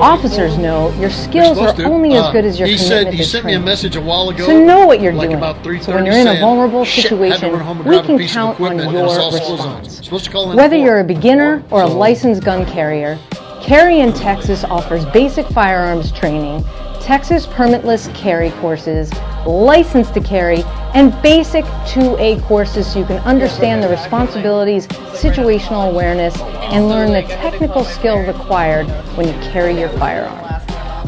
Officers 0.00 0.56
know 0.56 0.90
your 0.98 1.10
skills 1.10 1.58
are 1.58 1.74
only 1.84 2.14
as 2.14 2.24
Uh, 2.24 2.32
good 2.32 2.46
as 2.46 2.58
your 2.58 2.68
he 2.68 2.76
commitment 2.76 3.04
said 3.04 3.12
he 3.12 3.18
to 3.18 3.24
sent 3.28 3.44
me 3.44 3.52
a 3.52 3.56
training. 3.56 3.64
message 3.66 3.96
a 3.96 4.00
while 4.00 4.30
ago. 4.30 4.46
So 4.46 4.64
know 4.64 4.86
what 4.86 5.02
you're 5.02 5.12
like 5.12 5.28
doing. 5.28 5.36
About 5.36 5.62
3:30 5.62 5.84
So 5.84 5.94
when 5.94 6.06
you're 6.06 6.14
in 6.14 6.26
a 6.26 6.40
vulnerable 6.40 6.86
"Shit, 6.86 7.02
situation, 7.02 7.52
run 7.52 7.60
home 7.60 7.80
and 7.80 7.86
we 7.90 8.00
can 8.00 8.26
count 8.26 8.58
on 8.58 8.78
your 8.78 9.04
it's 9.04 9.18
all 9.18 9.30
school 9.30 9.56
response. 9.58 10.54
Whether 10.54 10.76
you're 10.78 11.00
a 11.00 11.04
beginner 11.04 11.62
or 11.70 11.82
a 11.82 11.86
licensed 11.86 12.42
gun 12.44 12.64
carrier, 12.64 13.18
Carry 13.60 14.00
in 14.00 14.14
Texas 14.14 14.64
offers 14.64 15.04
basic 15.06 15.46
firearms 15.48 16.10
training, 16.12 16.64
Texas 17.00 17.46
permitless 17.46 18.14
carry 18.14 18.50
courses, 18.60 19.12
license 19.46 20.10
to 20.10 20.20
carry, 20.20 20.62
and 20.94 21.10
basic 21.22 21.64
2A 21.64 22.42
courses 22.42 22.92
so 22.92 22.98
you 22.98 23.04
can 23.06 23.16
understand 23.22 23.82
the 23.82 23.88
responsibilities, 23.88 24.86
situational 24.86 25.90
awareness, 25.90 26.38
and 26.40 26.88
learn 26.88 27.12
the 27.12 27.22
technical 27.22 27.84
skill 27.84 28.18
required 28.18 28.86
when 29.16 29.26
you 29.26 29.34
carry 29.50 29.78
your 29.78 29.88
firearm. 29.90 30.39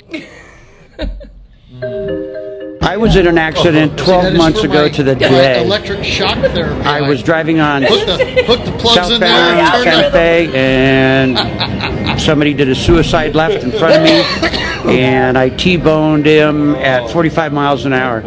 Hmm. 1.79 2.52
I 2.83 2.97
was 2.97 3.15
in 3.15 3.27
an 3.27 3.37
accident 3.37 3.97
12 3.97 4.25
is 4.25 4.37
months 4.37 4.63
ago 4.63 4.89
to 4.89 5.03
the 5.03 5.15
day. 5.15 5.63
Electric 5.63 6.03
shock 6.03 6.37
therapy. 6.37 6.81
I 6.81 6.99
was 6.99 7.23
driving 7.23 7.61
on 7.61 7.83
hook 7.83 8.05
the, 8.05 8.43
hook 8.43 8.65
the 8.65 8.71
plugs 8.73 9.09
in 9.09 9.21
there. 9.21 9.29
southbound 9.29 9.77
and 9.77 9.83
turn 9.85 10.11
Santa 10.11 10.57
and 10.57 12.21
somebody 12.21 12.53
did 12.53 12.67
a 12.67 12.75
suicide 12.75 13.35
left 13.35 13.63
in 13.63 13.71
front 13.71 13.95
of 13.95 14.03
me, 14.03 14.99
and 14.99 15.37
I 15.37 15.47
T-boned 15.47 16.25
him 16.25 16.75
at 16.75 17.09
45 17.09 17.53
miles 17.53 17.85
an 17.85 17.93
hour. 17.93 18.21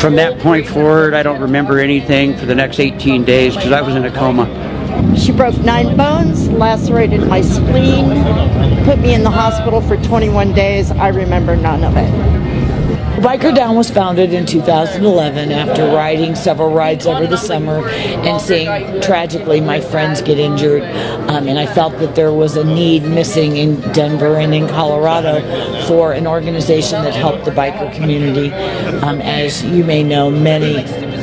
From 0.00 0.16
that 0.16 0.38
point 0.38 0.66
forward, 0.66 1.12
I 1.12 1.22
don't 1.22 1.40
remember 1.40 1.78
anything 1.78 2.34
for 2.36 2.46
the 2.46 2.54
next 2.54 2.80
18 2.80 3.24
days 3.24 3.54
because 3.54 3.72
I 3.72 3.82
was 3.82 3.94
in 3.94 4.06
a 4.06 4.10
coma. 4.10 4.46
She 5.18 5.32
broke 5.32 5.58
nine 5.58 5.98
bones, 5.98 6.48
lacerated 6.48 7.26
my 7.28 7.42
spleen, 7.42 8.08
put 8.84 8.98
me 9.00 9.12
in 9.12 9.22
the 9.22 9.30
hospital 9.30 9.82
for 9.82 9.98
21 9.98 10.54
days. 10.54 10.90
I 10.92 11.08
remember 11.08 11.56
none 11.56 11.84
of 11.84 11.94
it. 11.96 12.55
Biker 13.16 13.54
Down 13.54 13.76
was 13.76 13.90
founded 13.90 14.34
in 14.34 14.44
2011 14.44 15.50
after 15.50 15.86
riding 15.86 16.34
several 16.34 16.70
rides 16.70 17.06
over 17.06 17.26
the 17.26 17.38
summer 17.38 17.88
and 17.88 18.40
seeing 18.40 19.00
tragically 19.00 19.58
my 19.58 19.80
friends 19.80 20.20
get 20.20 20.38
injured. 20.38 20.82
Um, 20.82 21.48
and 21.48 21.58
I 21.58 21.64
felt 21.64 21.98
that 21.98 22.14
there 22.14 22.32
was 22.32 22.56
a 22.56 22.64
need 22.64 23.04
missing 23.04 23.56
in 23.56 23.80
Denver 23.92 24.36
and 24.36 24.54
in 24.54 24.68
Colorado 24.68 25.40
for 25.86 26.12
an 26.12 26.26
organization 26.26 27.02
that 27.04 27.14
helped 27.14 27.46
the 27.46 27.52
biker 27.52 27.90
community. 27.94 28.52
Um, 29.02 29.22
as 29.22 29.64
you 29.64 29.82
may 29.82 30.02
know, 30.02 30.30
many 30.30 30.74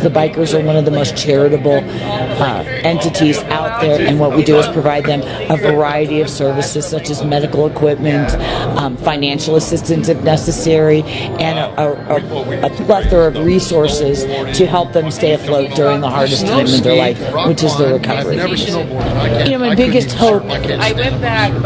the 0.04 0.10
bikers 0.10 0.54
are 0.58 0.64
one 0.64 0.76
of 0.76 0.86
the 0.86 0.91
most 0.91 1.16
charitable 1.18 1.80
uh, 1.80 2.64
entities 2.84 3.38
out 3.43 3.82
there, 3.82 4.06
and 4.08 4.20
what 4.20 4.36
we 4.36 4.43
do 4.43 4.58
is 4.58 4.68
provide 4.68 5.06
them 5.06 5.22
a 5.49 5.58
variety 5.58 6.22
of 6.22 6.30
services 6.30 6.86
such 6.86 7.10
as 7.10 7.24
medical 7.24 7.66
equipment, 7.68 8.30
um, 8.78 8.97
financial 8.97 9.56
assistance 9.56 10.10
if 10.10 10.22
necessary, 10.24 11.04
and 11.04 11.58
a, 11.60 12.16
a, 12.16 12.66
a, 12.66 12.70
plethora 12.84 13.28
of 13.28 13.45
resources 13.45 14.24
to 14.58 14.66
help 14.66 14.91
them 14.93 15.10
stay 15.10 15.34
afloat 15.34 15.74
during 15.76 16.01
the 16.01 16.10
hardest 16.10 16.45
time 16.45 16.68
in 16.68 16.84
their 16.84 16.97
life, 16.97 17.47
which 17.47 17.64
is 17.64 17.78
their 17.78 17.93
recovery. 17.93 18.36
You 18.36 19.51
know, 19.51 19.60
my 19.60 19.76
biggest 19.76 20.12
hope 20.14 20.43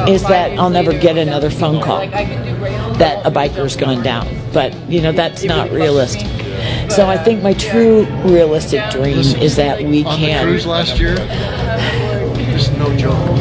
is 0.08 0.24
that 0.24 0.58
I'll 0.60 0.70
never 0.70 0.94
get 0.94 1.18
another 1.18 1.50
phone 1.50 1.82
call 1.82 2.08
that 2.98 3.26
a 3.26 3.32
biker's 3.32 3.76
gone 3.76 4.04
down. 4.04 4.28
But, 4.54 4.74
you 4.90 5.02
know, 5.02 5.12
that's 5.12 5.44
not 5.44 5.72
realistic. 5.72 6.28
So 6.90 7.08
I 7.08 7.18
think 7.18 7.44
my 7.44 7.54
true 7.54 8.06
realistic 8.24 8.90
dream 8.92 9.20
is 9.20 9.56
that 9.58 9.84
we 9.84 10.04
On 10.06 10.20
the 10.20 10.28
can 10.28 10.44
cruise 10.46 10.66
last 10.66 11.00
year, 11.00 11.16
this 11.16 12.70
is 12.70 12.78
no 12.78 12.96
joke. 12.98 13.16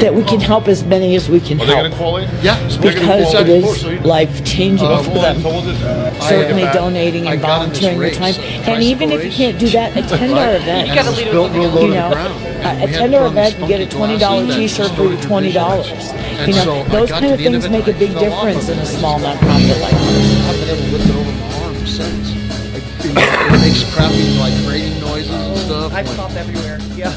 That 0.00 0.14
we 0.14 0.22
can 0.22 0.40
help 0.40 0.68
as 0.68 0.84
many 0.84 1.16
as 1.16 1.28
we 1.28 1.40
can 1.40 1.60
Are 1.60 1.66
they 1.66 1.72
going 1.72 1.84
help. 1.86 1.92
to 1.92 1.98
call 1.98 2.16
in? 2.18 2.28
Yeah, 2.44 2.56
because 2.80 3.34
it 3.34 3.48
is 3.48 3.84
life 4.04 4.44
changing 4.44 4.86
Uh, 4.86 5.02
for 5.02 5.10
them. 5.10 5.40
So 5.42 5.48
we'll 5.50 5.62
just- 5.62 6.28
Certainly 6.28 6.62
I- 6.64 6.72
donating 6.72 7.26
and 7.26 7.40
got 7.42 7.64
in 7.64 7.70
this 7.70 7.80
volunteering 7.80 8.00
your 8.00 8.10
time, 8.10 8.34
tricycle 8.34 8.72
and 8.74 8.82
even 8.84 9.10
if 9.10 9.24
you 9.24 9.30
can't 9.32 9.58
do 9.58 9.68
that, 9.70 9.96
attend 9.96 10.32
our 10.38 10.54
event. 10.54 10.88
You 10.88 10.94
gotta 10.94 11.10
lead 11.10 11.18
it 11.18 11.24
with 11.24 11.32
built 11.32 11.52
real 11.52 11.82
you 11.82 11.88
know, 11.94 12.06
uh, 12.06 12.14
And 12.62 12.80
we 12.82 12.86
had 12.86 12.88
attend 12.94 13.14
our 13.16 13.20
put 13.22 13.26
on 13.28 13.34
these 13.34 13.48
event, 13.48 13.58
and 13.58 13.68
get 13.68 13.80
a 13.80 13.86
$20 13.86 14.54
T-shirt 14.54 14.90
for 14.92 15.04
your 15.04 15.16
$20. 15.18 16.14
You 16.46 16.54
know, 16.54 16.62
so 16.64 16.84
those 16.84 17.08
got 17.08 17.20
kind 17.20 17.32
of 17.34 17.40
things 17.40 17.68
make 17.68 17.88
a 17.88 17.92
big 17.92 18.16
difference 18.18 18.68
in 18.68 18.78
a 18.78 18.86
small 18.86 19.18
nonprofit 19.18 19.80
like 19.82 19.92
ours. 19.94 21.19
You 23.10 23.14
know, 23.16 23.54
it 23.54 23.60
makes 23.60 23.84
crappy 23.94 24.38
like 24.38 24.54
grating 24.64 24.98
noises 25.00 25.30
and 25.30 25.56
stuff. 25.58 25.92
I 25.92 26.02
like- 26.02 26.16
pop 26.16 26.32
everywhere. 26.32 26.78
Yeah. 26.96 27.10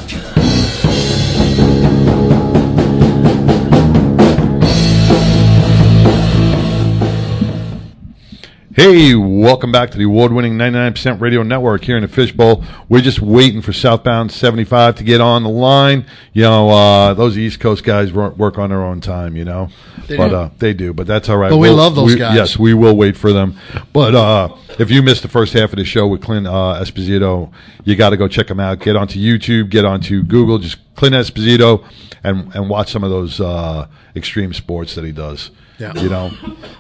Hey, 8.75 9.13
welcome 9.13 9.71
back 9.71 9.91
to 9.91 9.99
the 9.99 10.05
award-winning 10.05 10.57
99% 10.57 11.21
Radio 11.21 11.43
Network 11.43 11.83
here 11.83 11.95
in 11.95 12.01
the 12.01 12.07
Fishbowl. 12.07 12.63
We're 12.89 13.01
just 13.01 13.21
waiting 13.21 13.61
for 13.61 13.71
Southbound 13.71 14.31
75 14.31 14.95
to 14.95 15.03
get 15.03 15.21
on 15.21 15.43
the 15.43 15.49
line. 15.49 16.07
You 16.33 16.41
know, 16.43 16.69
uh, 16.71 17.13
those 17.13 17.37
East 17.37 17.59
Coast 17.59 17.83
guys 17.83 18.11
work, 18.11 18.35
work 18.35 18.57
on 18.57 18.71
their 18.71 18.81
own 18.81 18.99
time, 18.99 19.35
you 19.35 19.45
know. 19.45 19.69
They 20.07 20.17
but 20.17 20.29
do. 20.29 20.35
uh, 20.35 20.49
they 20.59 20.73
do, 20.73 20.93
but 20.93 21.07
that's 21.07 21.29
all 21.29 21.37
right. 21.37 21.49
But 21.49 21.57
we 21.57 21.69
We'll- 21.69 21.77
love 21.77 21.95
those 21.95 22.13
we- 22.13 22.19
guys. 22.19 22.35
Yes, 22.35 22.57
we 22.59 22.73
will 22.73 22.95
wait 22.95 23.15
for 23.17 23.31
them. 23.33 23.55
But 23.93 24.15
uh, 24.15 24.49
if 24.79 24.91
you 24.91 25.01
missed 25.01 25.21
the 25.21 25.27
first 25.29 25.53
half 25.53 25.71
of 25.71 25.77
the 25.77 25.85
show 25.85 26.07
with 26.07 26.21
Clint 26.21 26.47
uh, 26.47 26.79
Esposito, 26.81 27.51
you 27.83 27.95
got 27.95 28.09
to 28.11 28.17
go 28.17 28.27
check 28.27 28.49
him 28.49 28.59
out. 28.59 28.79
Get 28.79 28.95
onto 28.95 29.19
YouTube, 29.19 29.69
get 29.69 29.85
onto 29.85 30.23
Google, 30.23 30.57
just 30.59 30.77
Clint 30.95 31.15
Esposito, 31.15 31.83
and 32.23 32.53
and 32.55 32.69
watch 32.69 32.91
some 32.91 33.03
of 33.03 33.09
those 33.09 33.39
uh, 33.39 33.87
extreme 34.15 34.53
sports 34.53 34.95
that 34.95 35.03
he 35.03 35.11
does. 35.11 35.51
Yeah. 35.83 36.01
You 36.01 36.09
know. 36.09 36.31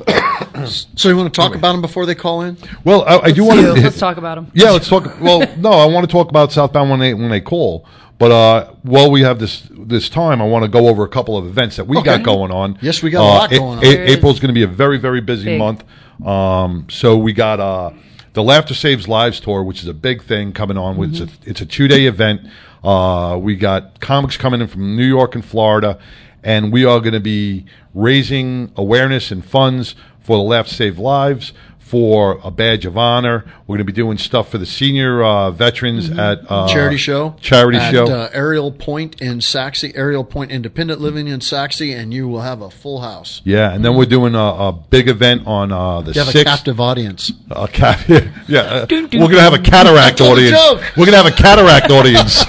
So 0.65 1.09
you 1.09 1.17
want 1.17 1.33
to 1.33 1.41
talk 1.41 1.55
about 1.55 1.71
them 1.73 1.81
before 1.81 2.05
they 2.05 2.15
call 2.15 2.41
in? 2.41 2.57
Well, 2.85 3.03
I, 3.03 3.17
I 3.27 3.31
do 3.31 3.43
want 3.43 3.59
to. 3.59 3.73
Let's 3.73 3.97
talk 4.07 4.17
about 4.17 4.35
them. 4.35 4.51
Yeah, 4.53 4.69
let's 4.71 4.87
talk. 4.87 5.19
Well, 5.19 5.39
no, 5.57 5.71
I 5.71 5.85
want 5.87 6.07
to 6.07 6.11
talk 6.11 6.29
about 6.29 6.51
Southbound 6.51 6.89
when 6.89 6.99
they 6.99 7.13
when 7.13 7.29
they 7.29 7.41
call. 7.41 7.85
But 8.19 8.31
uh, 8.31 8.71
while 8.83 9.09
we 9.11 9.21
have 9.21 9.39
this 9.39 9.67
this 9.71 10.09
time, 10.09 10.41
I 10.41 10.45
want 10.45 10.63
to 10.63 10.69
go 10.69 10.87
over 10.87 11.03
a 11.03 11.07
couple 11.09 11.37
of 11.37 11.45
events 11.45 11.75
that 11.77 11.85
we 11.87 11.97
Okay. 11.97 12.05
got 12.17 12.23
going 12.23 12.51
on. 12.51 12.77
Yes, 12.81 13.01
we 13.03 13.09
got 13.09 13.21
a 13.21 13.23
Uh, 13.23 13.33
lot 13.39 13.51
A- 13.51 13.57
going 13.57 13.77
on. 13.79 13.85
A- 13.85 13.87
There 13.95 14.03
is. 14.05 14.15
April's 14.17 14.39
going 14.39 14.49
to 14.49 14.53
be 14.53 14.63
a 14.63 14.67
very 14.67 14.97
very 14.99 15.21
busy 15.21 15.45
Big. 15.45 15.59
month. 15.59 15.83
Um, 16.25 16.87
so 16.89 17.17
we 17.17 17.33
got 17.33 17.59
uh, 17.59 17.91
the 18.33 18.43
Laughter 18.43 18.73
Saves 18.73 19.07
Lives 19.07 19.39
tour, 19.39 19.63
which 19.63 19.81
is 19.81 19.87
a 19.87 19.93
big 19.93 20.23
thing 20.23 20.53
coming 20.53 20.77
on. 20.77 20.95
Mm-hmm. 20.97 21.03
It's 21.03 21.19
a, 21.19 21.49
it's 21.49 21.61
a 21.61 21.65
two 21.65 21.87
day 21.87 22.05
event. 22.05 22.41
Uh, 22.83 23.37
we 23.41 23.55
got 23.55 23.99
comics 23.99 24.37
coming 24.37 24.61
in 24.61 24.67
from 24.67 24.95
New 24.95 25.05
York 25.07 25.35
and 25.35 25.43
Florida, 25.43 25.99
and 26.43 26.71
we 26.71 26.85
are 26.85 26.99
going 26.99 27.13
to 27.13 27.19
be 27.19 27.65
raising 27.93 28.71
awareness 28.75 29.31
and 29.31 29.43
funds 29.45 29.95
for 30.19 30.37
the 30.37 30.43
Left 30.43 30.69
Save 30.69 30.97
Lives. 30.99 31.53
For 31.79 32.39
a 32.43 32.49
badge 32.49 32.87
of 32.87 32.97
honor, 32.97 33.45
we're 33.67 33.75
going 33.75 33.85
to 33.85 33.91
be 33.93 33.95
doing 33.95 34.17
stuff 34.17 34.49
for 34.49 34.57
the 34.57 34.65
senior 34.65 35.21
uh, 35.21 35.51
veterans 35.51 36.09
at 36.09 36.39
uh, 36.39 36.63
Mm-hmm. 36.65 36.73
charity 36.73 36.97
show. 36.97 37.35
Charity 37.39 37.77
at, 37.77 37.91
show. 37.91 38.05
Uh, 38.07 38.29
Ariel 38.33 38.71
Point 38.71 39.21
in 39.21 39.41
Sachse, 39.41 39.83
Ariel 39.93 40.23
Point 40.23 40.49
Independent 40.49 41.01
Living 41.01 41.27
in 41.27 41.39
Sachse, 41.39 41.81
and 41.81 42.11
you 42.11 42.27
will 42.27 42.41
have 42.41 42.61
a 42.61 42.71
full 42.71 43.01
house. 43.01 43.41
Yeah, 43.43 43.71
and 43.71 43.85
then 43.85 43.95
we're 43.95 44.05
doing 44.07 44.33
a, 44.33 44.39
a 44.39 44.71
big 44.71 45.07
event 45.07 45.45
on 45.45 45.71
uh, 45.71 46.01
the 46.01 46.13
You 46.13 46.23
have 46.23 46.33
a 46.33 46.43
captive 46.43 46.79
audience. 46.79 47.31
A 47.51 47.67
cat, 47.67 48.03
yeah, 48.47 48.61
uh, 48.61 48.87
we're 48.89 49.07
gonna 49.07 49.41
have 49.41 49.53
a 49.53 49.59
cataract 49.59 50.19
audience. 50.19 50.57
We're 50.97 51.05
gonna 51.05 51.17
have 51.17 51.27
a 51.27 51.31
cataract 51.31 51.91
audience. 51.91 52.43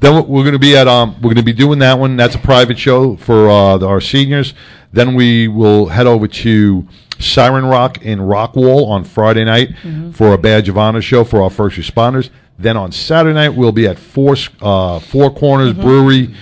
Then 0.00 0.26
we're 0.26 0.44
gonna 0.44 0.58
be 0.58 0.76
at 0.76 0.88
um, 0.88 1.14
we're 1.20 1.30
gonna 1.30 1.42
be 1.42 1.52
doing 1.52 1.78
that 1.80 1.98
one. 1.98 2.16
That's 2.16 2.34
a 2.34 2.38
private 2.38 2.78
show 2.78 3.16
for 3.16 3.48
uh, 3.48 3.78
the, 3.78 3.86
our 3.86 4.00
seniors. 4.00 4.54
Then 4.92 5.14
we 5.14 5.46
will 5.46 5.86
head 5.86 6.06
over 6.06 6.26
to 6.26 6.88
Siren 7.18 7.64
Rock 7.66 8.02
in 8.02 8.18
Rockwall 8.18 8.88
on 8.88 9.04
Friday 9.04 9.44
night 9.44 9.70
for 10.14 10.32
a 10.32 10.38
badge 10.38 10.68
of 10.68 10.76
honor 10.76 11.02
show 11.02 11.22
for 11.22 11.42
our 11.42 11.50
first 11.50 11.76
responders. 11.76 12.30
Then 12.58 12.76
on 12.76 12.92
Saturday 12.92 13.34
night 13.34 13.50
we'll 13.50 13.72
be 13.72 13.86
at 13.86 13.98
Four 13.98 14.36
uh, 14.60 14.98
Four 15.00 15.32
Corners 15.34 15.72
Brewery 15.74 16.34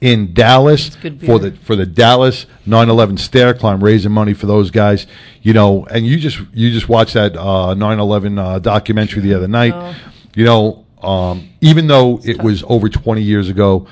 in 0.00 0.34
Dallas 0.34 0.94
for 0.94 1.38
the 1.38 1.52
for 1.62 1.74
the 1.74 1.86
Dallas 1.86 2.46
9/11 2.66 3.18
stair 3.18 3.54
climb, 3.54 3.82
raising 3.82 4.12
money 4.12 4.34
for 4.34 4.46
those 4.46 4.70
guys. 4.70 5.06
You 5.42 5.52
know, 5.52 5.86
and 5.86 6.06
you 6.06 6.18
just 6.18 6.38
you 6.52 6.70
just 6.70 6.88
watched 6.88 7.14
that 7.14 7.36
uh, 7.36 7.74
9/11 7.74 8.38
uh, 8.38 8.58
documentary 8.58 9.22
the 9.22 9.34
other 9.34 9.48
night. 9.48 9.72
Oh. 9.74 9.94
You 10.34 10.44
know, 10.44 10.85
um, 11.02 11.48
even 11.60 11.86
though 11.86 12.20
it 12.24 12.42
was 12.42 12.64
over 12.68 12.88
20 12.88 13.22
years 13.22 13.48
ago, 13.48 13.86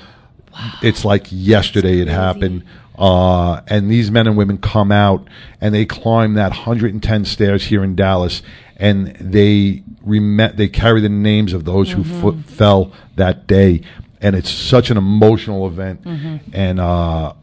it's 0.81 1.03
like 1.05 1.27
yesterday 1.31 1.99
it 1.99 2.07
happened. 2.07 2.63
Uh, 2.97 3.61
and 3.67 3.91
these 3.91 4.09
men 4.09 4.25
and 4.25 4.37
women 4.37 4.57
come 4.57 4.89
out 4.91 5.27
and 5.59 5.75
they 5.75 5.85
climb 5.85 6.35
that 6.35 6.51
110 6.51 7.25
stairs 7.25 7.65
here 7.65 7.83
in 7.83 7.93
Dallas, 7.95 8.41
and 8.77 9.07
they 9.19 9.83
rem- 10.01 10.55
they 10.55 10.69
carry 10.69 11.01
the 11.01 11.09
names 11.09 11.51
of 11.53 11.65
those 11.65 11.91
who 11.91 12.03
fo- 12.05 12.31
fell 12.43 12.93
that 13.17 13.47
day, 13.47 13.81
and 14.21 14.33
it's 14.35 14.49
such 14.49 14.89
an 14.91 14.97
emotional 14.97 15.67
event. 15.67 16.05
And 16.53 16.79
uh, 16.79 17.33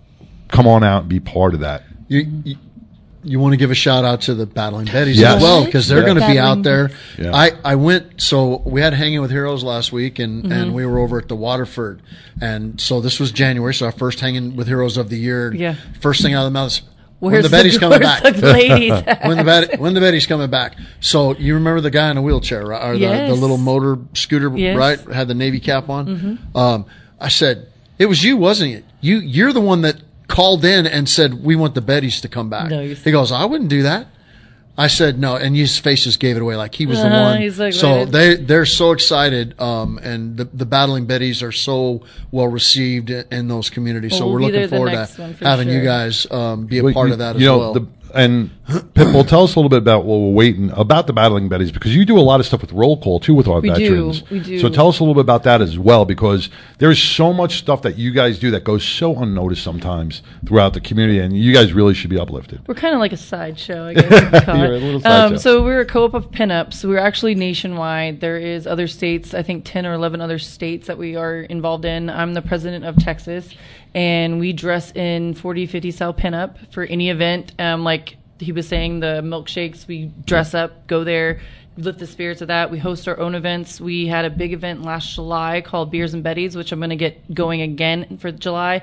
come 0.48 0.66
on 0.66 0.82
out 0.82 1.00
and 1.00 1.08
be 1.10 1.20
part 1.20 1.52
of 1.52 1.60
that. 1.60 1.82
You, 2.08 2.26
you, 2.44 2.56
you 3.24 3.38
want 3.38 3.52
to 3.52 3.56
give 3.56 3.70
a 3.70 3.74
shout 3.74 4.04
out 4.04 4.22
to 4.22 4.34
the 4.34 4.46
Battling 4.46 4.86
Betties 4.86 5.14
Yes. 5.16 5.36
as 5.36 5.42
well 5.42 5.64
because 5.64 5.86
they're 5.88 5.98
Yeah. 6.00 6.04
going 6.06 6.20
to 6.20 6.26
be 6.26 6.38
out 6.38 6.62
there. 6.62 6.90
Yeah. 7.18 7.34
I, 7.34 7.52
I 7.64 7.74
went 7.76 8.20
so 8.20 8.62
we 8.64 8.80
had 8.80 8.94
hanging 8.94 9.20
with 9.20 9.30
heroes 9.30 9.62
last 9.62 9.92
week 9.92 10.18
and, 10.18 10.42
Mm-hmm. 10.42 10.52
and 10.52 10.74
we 10.74 10.84
were 10.86 10.98
over 10.98 11.18
at 11.18 11.28
the 11.28 11.36
Waterford 11.36 12.02
and 12.40 12.80
so 12.80 13.00
this 13.00 13.20
was 13.20 13.30
January 13.32 13.74
so 13.74 13.86
our 13.86 13.92
first 13.92 14.20
hanging 14.20 14.56
with 14.56 14.66
heroes 14.66 14.96
of 14.96 15.08
the 15.08 15.16
year. 15.18 15.54
Yeah. 15.54 15.76
First 16.00 16.22
thing 16.22 16.34
out 16.34 16.46
of 16.46 16.52
the 16.52 16.58
mouth 16.58 16.72
is 16.72 16.82
when 17.20 17.32
Where's 17.32 17.44
the 17.44 17.50
Betty's 17.50 17.78
coming 17.78 18.00
back. 18.00 18.24
The 18.24 19.18
when 19.24 19.36
the 19.36 19.44
Bet- 19.44 19.78
when 19.78 19.94
the 19.94 20.00
Betty's 20.00 20.26
coming 20.26 20.50
back. 20.50 20.76
So 21.00 21.36
you 21.36 21.54
remember 21.54 21.80
the 21.80 21.90
guy 21.92 22.10
in 22.10 22.16
a 22.16 22.22
wheelchair, 22.22 22.66
right? 22.66 22.84
Or 22.84 22.94
the, 22.94 22.98
Yes. 23.00 23.30
the 23.30 23.36
little 23.36 23.58
motor 23.58 23.98
scooter, 24.14 24.50
Yes. 24.56 24.76
right? 24.76 24.98
Had 24.98 25.28
the 25.28 25.34
navy 25.34 25.60
cap 25.60 25.88
on. 25.88 26.06
Mm-hmm. 26.06 26.56
Um, 26.58 26.86
I 27.20 27.28
said, 27.28 27.68
"It 28.00 28.06
was 28.06 28.24
you, 28.24 28.36
wasn't 28.36 28.72
it? 28.74 28.84
You 29.00 29.18
you're 29.18 29.52
the 29.52 29.60
one 29.60 29.82
that 29.82 29.98
called 30.32 30.64
in 30.64 30.86
and 30.86 31.08
said 31.08 31.28
we 31.44 31.54
want 31.56 31.74
the 31.74 31.82
Bettys 31.82 32.20
to 32.22 32.28
come 32.28 32.48
back." 32.50 32.70
No, 32.70 32.80
he 32.82 33.10
goes, 33.12 33.30
"I 33.32 33.44
wouldn't 33.44 33.70
do 33.70 33.82
that." 33.84 34.06
I 34.76 34.86
said 34.88 35.18
no, 35.18 35.36
and 35.36 35.54
his 35.54 35.78
face 35.78 36.04
just 36.04 36.18
gave 36.18 36.34
it 36.36 36.40
away, 36.42 36.56
like 36.56 36.74
he 36.74 36.86
was 36.86 36.98
the 36.98 37.06
Uh-huh, 37.06 37.22
one. 37.32 37.40
he's 37.42 37.58
like, 37.58 37.74
so 37.74 38.06
they 38.06 38.36
they're 38.36 38.64
so 38.64 38.92
excited, 38.92 39.54
um, 39.60 39.98
and 40.02 40.38
the 40.38 40.46
the 40.46 40.64
battling 40.64 41.06
Bettys 41.06 41.42
are 41.42 41.52
so 41.52 42.02
well 42.30 42.48
received 42.48 43.10
in, 43.10 43.24
in 43.30 43.48
those 43.48 43.68
communities. 43.68 44.16
so 44.16 44.26
we're 44.26 44.40
we'll 44.40 44.50
looking 44.50 44.68
forward 44.68 44.92
to 44.92 45.20
one 45.22 45.34
for 45.34 45.44
having 45.44 45.68
you 45.68 45.82
guys 45.84 46.26
um, 46.30 46.64
be 46.64 46.78
a 46.78 46.82
Well, 46.84 46.94
part 46.94 47.08
you- 47.08 47.12
of 47.12 47.18
that 47.18 47.34
you 47.38 47.40
as 47.42 47.46
know, 47.46 47.58
well. 47.58 47.72
The, 47.74 47.86
and 48.14 48.50
Pitbull, 48.68 49.26
tell 49.26 49.44
us 49.44 49.54
a 49.54 49.58
little 49.58 49.68
bit 49.68 49.78
about 49.78 50.04
what 50.04 50.16
we're 50.18 50.32
waiting 50.32 50.70
about 50.70 51.06
the 51.06 51.12
battling 51.12 51.48
Betties 51.50 51.72
because 51.72 51.94
you 51.94 52.04
do 52.04 52.18
a 52.18 52.20
lot 52.22 52.40
of 52.40 52.46
stuff 52.46 52.60
with 52.62 52.72
roll 52.72 52.96
call 53.00 53.20
too 53.20 53.34
with 53.34 53.46
our 53.48 53.60
We 53.60 53.68
do, 53.70 53.74
veterans. 53.74 54.30
we 54.30 54.40
do. 54.40 54.58
So 54.60 54.68
tell 54.68 54.88
us 54.88 54.98
a 55.00 55.02
little 55.02 55.14
bit 55.14 55.20
about 55.22 55.42
that 55.42 55.60
as 55.60 55.78
well 55.78 56.04
because 56.04 56.48
there's 56.78 57.02
so 57.02 57.32
much 57.32 57.58
stuff 57.58 57.82
that 57.82 57.98
you 57.98 58.12
guys 58.12 58.38
do 58.38 58.50
that 58.52 58.64
goes 58.64 58.84
so 58.84 59.16
unnoticed 59.16 59.62
sometimes 59.62 60.22
throughout 60.46 60.72
the 60.74 60.80
community, 60.80 61.18
and 61.18 61.36
you 61.36 61.52
guys 61.52 61.72
really 61.72 61.92
should 61.94 62.10
be 62.10 62.18
uplifted. 62.18 62.60
We're 62.66 62.74
kind 62.74 62.94
of 62.94 63.00
like 63.00 63.12
a 63.12 63.16
sideshow, 63.16 63.86
I 63.88 63.94
guess. 63.94 64.04
you 64.10 64.28
could 64.30 64.44
call 64.44 64.56
You're 64.56 64.66
a 64.74 64.78
little 64.78 65.00
sideshow. 65.00 65.34
um, 65.34 65.38
so 65.38 65.62
we're 65.64 65.80
a 65.80 65.86
co-op 65.86 66.14
of 66.14 66.30
pinups. 66.30 66.84
We're 66.84 66.98
actually 66.98 67.34
nationwide. 67.34 68.20
There 68.20 68.38
is 68.38 68.66
other 68.66 68.86
states, 68.86 69.34
I 69.34 69.42
think 69.42 69.64
ten 69.64 69.86
or 69.86 69.92
eleven 69.92 70.20
other 70.20 70.38
states 70.38 70.86
that 70.86 70.98
we 70.98 71.16
are 71.16 71.40
involved 71.40 71.84
in. 71.84 72.08
I'm 72.08 72.34
the 72.34 72.42
president 72.42 72.84
of 72.84 72.96
Texas, 72.96 73.50
and 73.94 74.40
we 74.40 74.52
dress 74.52 74.92
in 74.92 75.34
40, 75.34 75.66
50 75.66 75.90
style 75.90 76.14
pinup 76.14 76.72
for 76.72 76.84
any 76.84 77.10
event. 77.10 77.52
Um, 77.58 77.84
like 77.84 78.16
he 78.38 78.52
was 78.52 78.66
saying, 78.66 79.00
the 79.00 79.20
milkshakes, 79.22 79.86
we 79.86 80.10
dress 80.24 80.54
up, 80.54 80.86
go 80.86 81.04
there. 81.04 81.40
Lift 81.78 82.00
the 82.00 82.06
spirits 82.06 82.42
of 82.42 82.48
that. 82.48 82.70
We 82.70 82.78
host 82.78 83.08
our 83.08 83.18
own 83.18 83.34
events. 83.34 83.80
We 83.80 84.06
had 84.06 84.26
a 84.26 84.30
big 84.30 84.52
event 84.52 84.82
last 84.82 85.14
July 85.14 85.62
called 85.62 85.90
Beers 85.90 86.12
and 86.12 86.22
Betties, 86.22 86.54
which 86.54 86.70
I'm 86.70 86.80
going 86.80 86.90
to 86.90 86.96
get 86.96 87.34
going 87.34 87.62
again 87.62 88.18
for 88.18 88.30
July 88.30 88.82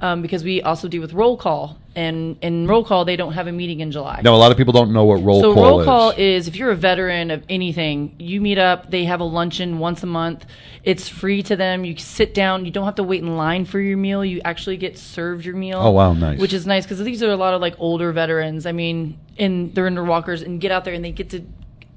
um, 0.00 0.22
because 0.22 0.42
we 0.42 0.62
also 0.62 0.88
deal 0.88 1.00
with 1.00 1.12
roll 1.12 1.36
call. 1.36 1.78
And 1.96 2.38
in 2.40 2.68
roll 2.68 2.84
call, 2.84 3.04
they 3.04 3.16
don't 3.16 3.32
have 3.32 3.48
a 3.48 3.52
meeting 3.52 3.80
in 3.80 3.90
July. 3.90 4.20
Now, 4.22 4.34
a 4.34 4.36
lot 4.36 4.52
of 4.52 4.56
people 4.56 4.72
don't 4.72 4.92
know 4.92 5.04
what 5.04 5.22
roll 5.24 5.40
so 5.40 5.52
call 5.52 5.62
roll 5.62 5.80
is. 5.80 5.86
So 5.86 5.90
roll 5.90 6.00
call 6.00 6.10
is 6.16 6.46
if 6.46 6.54
you're 6.54 6.70
a 6.70 6.76
veteran 6.76 7.32
of 7.32 7.42
anything, 7.48 8.14
you 8.18 8.40
meet 8.40 8.58
up. 8.58 8.90
They 8.90 9.04
have 9.06 9.18
a 9.18 9.24
luncheon 9.24 9.80
once 9.80 10.02
a 10.04 10.06
month. 10.06 10.46
It's 10.84 11.08
free 11.08 11.42
to 11.44 11.56
them. 11.56 11.84
You 11.84 11.96
sit 11.96 12.32
down. 12.32 12.64
You 12.64 12.70
don't 12.70 12.84
have 12.84 12.94
to 12.94 13.02
wait 13.02 13.22
in 13.22 13.36
line 13.36 13.64
for 13.64 13.80
your 13.80 13.96
meal. 13.96 14.24
You 14.24 14.40
actually 14.44 14.76
get 14.76 14.98
served 14.98 15.44
your 15.44 15.56
meal. 15.56 15.78
Oh, 15.78 15.90
wow, 15.90 16.12
nice. 16.12 16.38
Which 16.38 16.52
is 16.52 16.64
nice 16.64 16.84
because 16.84 17.00
these 17.00 17.24
are 17.24 17.30
a 17.30 17.36
lot 17.36 17.54
of 17.54 17.60
like 17.60 17.74
older 17.78 18.12
veterans. 18.12 18.66
I 18.66 18.72
mean, 18.72 19.18
and 19.36 19.74
they're 19.74 19.88
in 19.88 19.94
their 19.94 20.04
walkers 20.04 20.42
and 20.42 20.60
get 20.60 20.70
out 20.70 20.84
there 20.84 20.94
and 20.94 21.04
they 21.04 21.12
get 21.12 21.30
to 21.30 21.44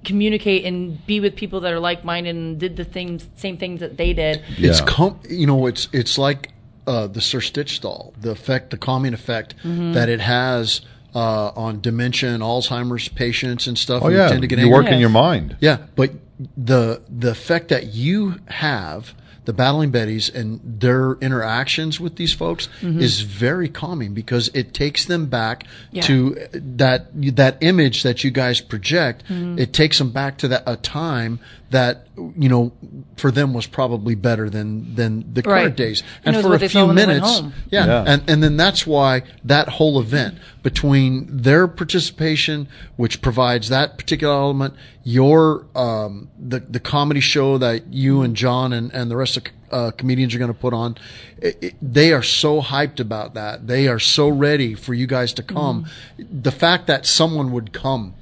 communicate 0.03 0.65
and 0.65 1.05
be 1.05 1.19
with 1.19 1.35
people 1.35 1.61
that 1.61 1.71
are 1.71 1.79
like 1.79 2.03
minded 2.03 2.35
and 2.35 2.59
did 2.59 2.75
the 2.75 2.83
things 2.83 3.27
same 3.35 3.57
things 3.57 3.79
that 3.79 3.97
they 3.97 4.13
did. 4.13 4.43
It's 4.57 4.81
com- 4.81 5.19
you 5.29 5.47
know 5.47 5.67
it's 5.67 5.87
it's 5.93 6.17
like 6.17 6.52
uh, 6.87 7.07
the 7.07 7.21
Sir 7.21 7.41
Stitch 7.41 7.81
doll, 7.81 8.13
the 8.19 8.31
effect, 8.31 8.69
the 8.71 8.77
calming 8.77 9.13
effect 9.13 9.55
Mhm. 9.63 9.93
that 9.93 10.09
it 10.09 10.19
has 10.19 10.81
uh, 11.15 11.51
on 11.55 11.79
dementia 11.79 12.33
and 12.33 12.41
Alzheimer's 12.41 13.07
patients 13.07 13.67
and 13.67 13.77
stuff. 13.77 14.01
Oh, 14.03 14.09
who 14.09 14.15
yeah. 14.15 14.29
tend 14.29 14.41
to 14.41 14.47
get 14.47 14.57
You 14.57 14.65
angry. 14.65 14.83
work 14.83 14.91
in 14.91 14.99
your 14.99 15.09
mind. 15.09 15.55
Yeah, 15.59 15.77
but 15.95 16.11
the 16.57 17.01
the 17.09 17.29
effect 17.31 17.67
that 17.69 17.93
you 17.93 18.39
have. 18.47 19.13
The 19.45 19.51
battling 19.51 19.91
betties 19.91 20.33
and 20.33 20.61
their 20.63 21.15
interactions 21.19 21.99
with 21.99 22.15
these 22.15 22.31
folks 22.31 22.69
Mhm. 22.81 23.01
is 23.01 23.19
very 23.23 23.67
calming 23.67 24.13
because 24.13 24.49
it 24.53 24.73
takes 24.73 25.03
them 25.03 25.25
back 25.25 25.65
Yeah. 25.91 26.01
to 26.03 26.37
that 26.53 27.07
that 27.35 27.57
image 27.59 28.03
that 28.03 28.23
you 28.23 28.31
guys 28.31 28.61
project. 28.61 29.25
Mhm. 29.29 29.59
It 29.59 29.73
takes 29.73 29.97
them 29.97 30.11
back 30.11 30.37
to 30.37 30.47
that 30.47 30.63
a 30.65 30.77
time 30.77 31.39
that 31.73 32.07
you 32.37 32.47
know 32.47 32.71
for 33.17 33.31
them 33.31 33.53
was 33.53 33.65
probably 33.67 34.15
better 34.15 34.47
than 34.49 34.95
than 34.95 35.11
the 35.33 35.41
current 35.41 35.65
Right. 35.65 35.75
days. 35.75 36.01
Who 36.01 36.29
And 36.31 36.41
for 36.41 36.53
a 36.55 36.59
few 36.69 36.85
when 36.85 36.95
they 36.95 37.05
went 37.07 37.23
minutes, 37.23 37.41
yeah. 37.71 37.85
Yeah. 37.87 38.03
and 38.07 38.21
and 38.29 38.43
then 38.43 38.55
that's 38.57 38.85
why 38.87 39.23
that 39.43 39.67
whole 39.77 39.99
event 39.99 40.35
between 40.61 41.27
their 41.29 41.67
participation, 41.67 42.67
which 42.95 43.21
provides 43.21 43.69
that 43.69 43.97
particular 43.97 44.33
element, 44.33 44.75
your 45.03 45.65
um, 45.75 46.29
the 46.39 46.59
the 46.59 46.79
comedy 46.79 47.19
show 47.19 47.57
that 47.57 47.91
you 47.91 48.21
and 48.21 48.35
John 48.35 48.71
and 48.73 48.93
and 48.93 49.09
the 49.09 49.17
rest 49.17 49.35
of 49.37 49.43
uh, 49.71 49.89
comedians 49.97 50.35
are 50.35 50.37
going 50.39 50.53
to 50.53 50.59
put 50.67 50.73
on, 50.73 50.95
it, 51.41 51.57
it- 51.61 51.75
they 51.81 52.13
are 52.13 52.21
so 52.23 52.61
hyped 52.61 52.99
about 52.99 53.33
that. 53.33 53.65
They 53.67 53.87
are 53.87 53.99
so 53.99 54.29
ready 54.29 54.75
for 54.75 54.93
you 54.93 55.07
guys 55.07 55.33
to 55.33 55.43
come. 55.43 55.87
The 56.19 56.51
fact 56.51 56.85
that 56.87 57.07
someone 57.07 57.51
would 57.51 57.73
come 57.73 58.13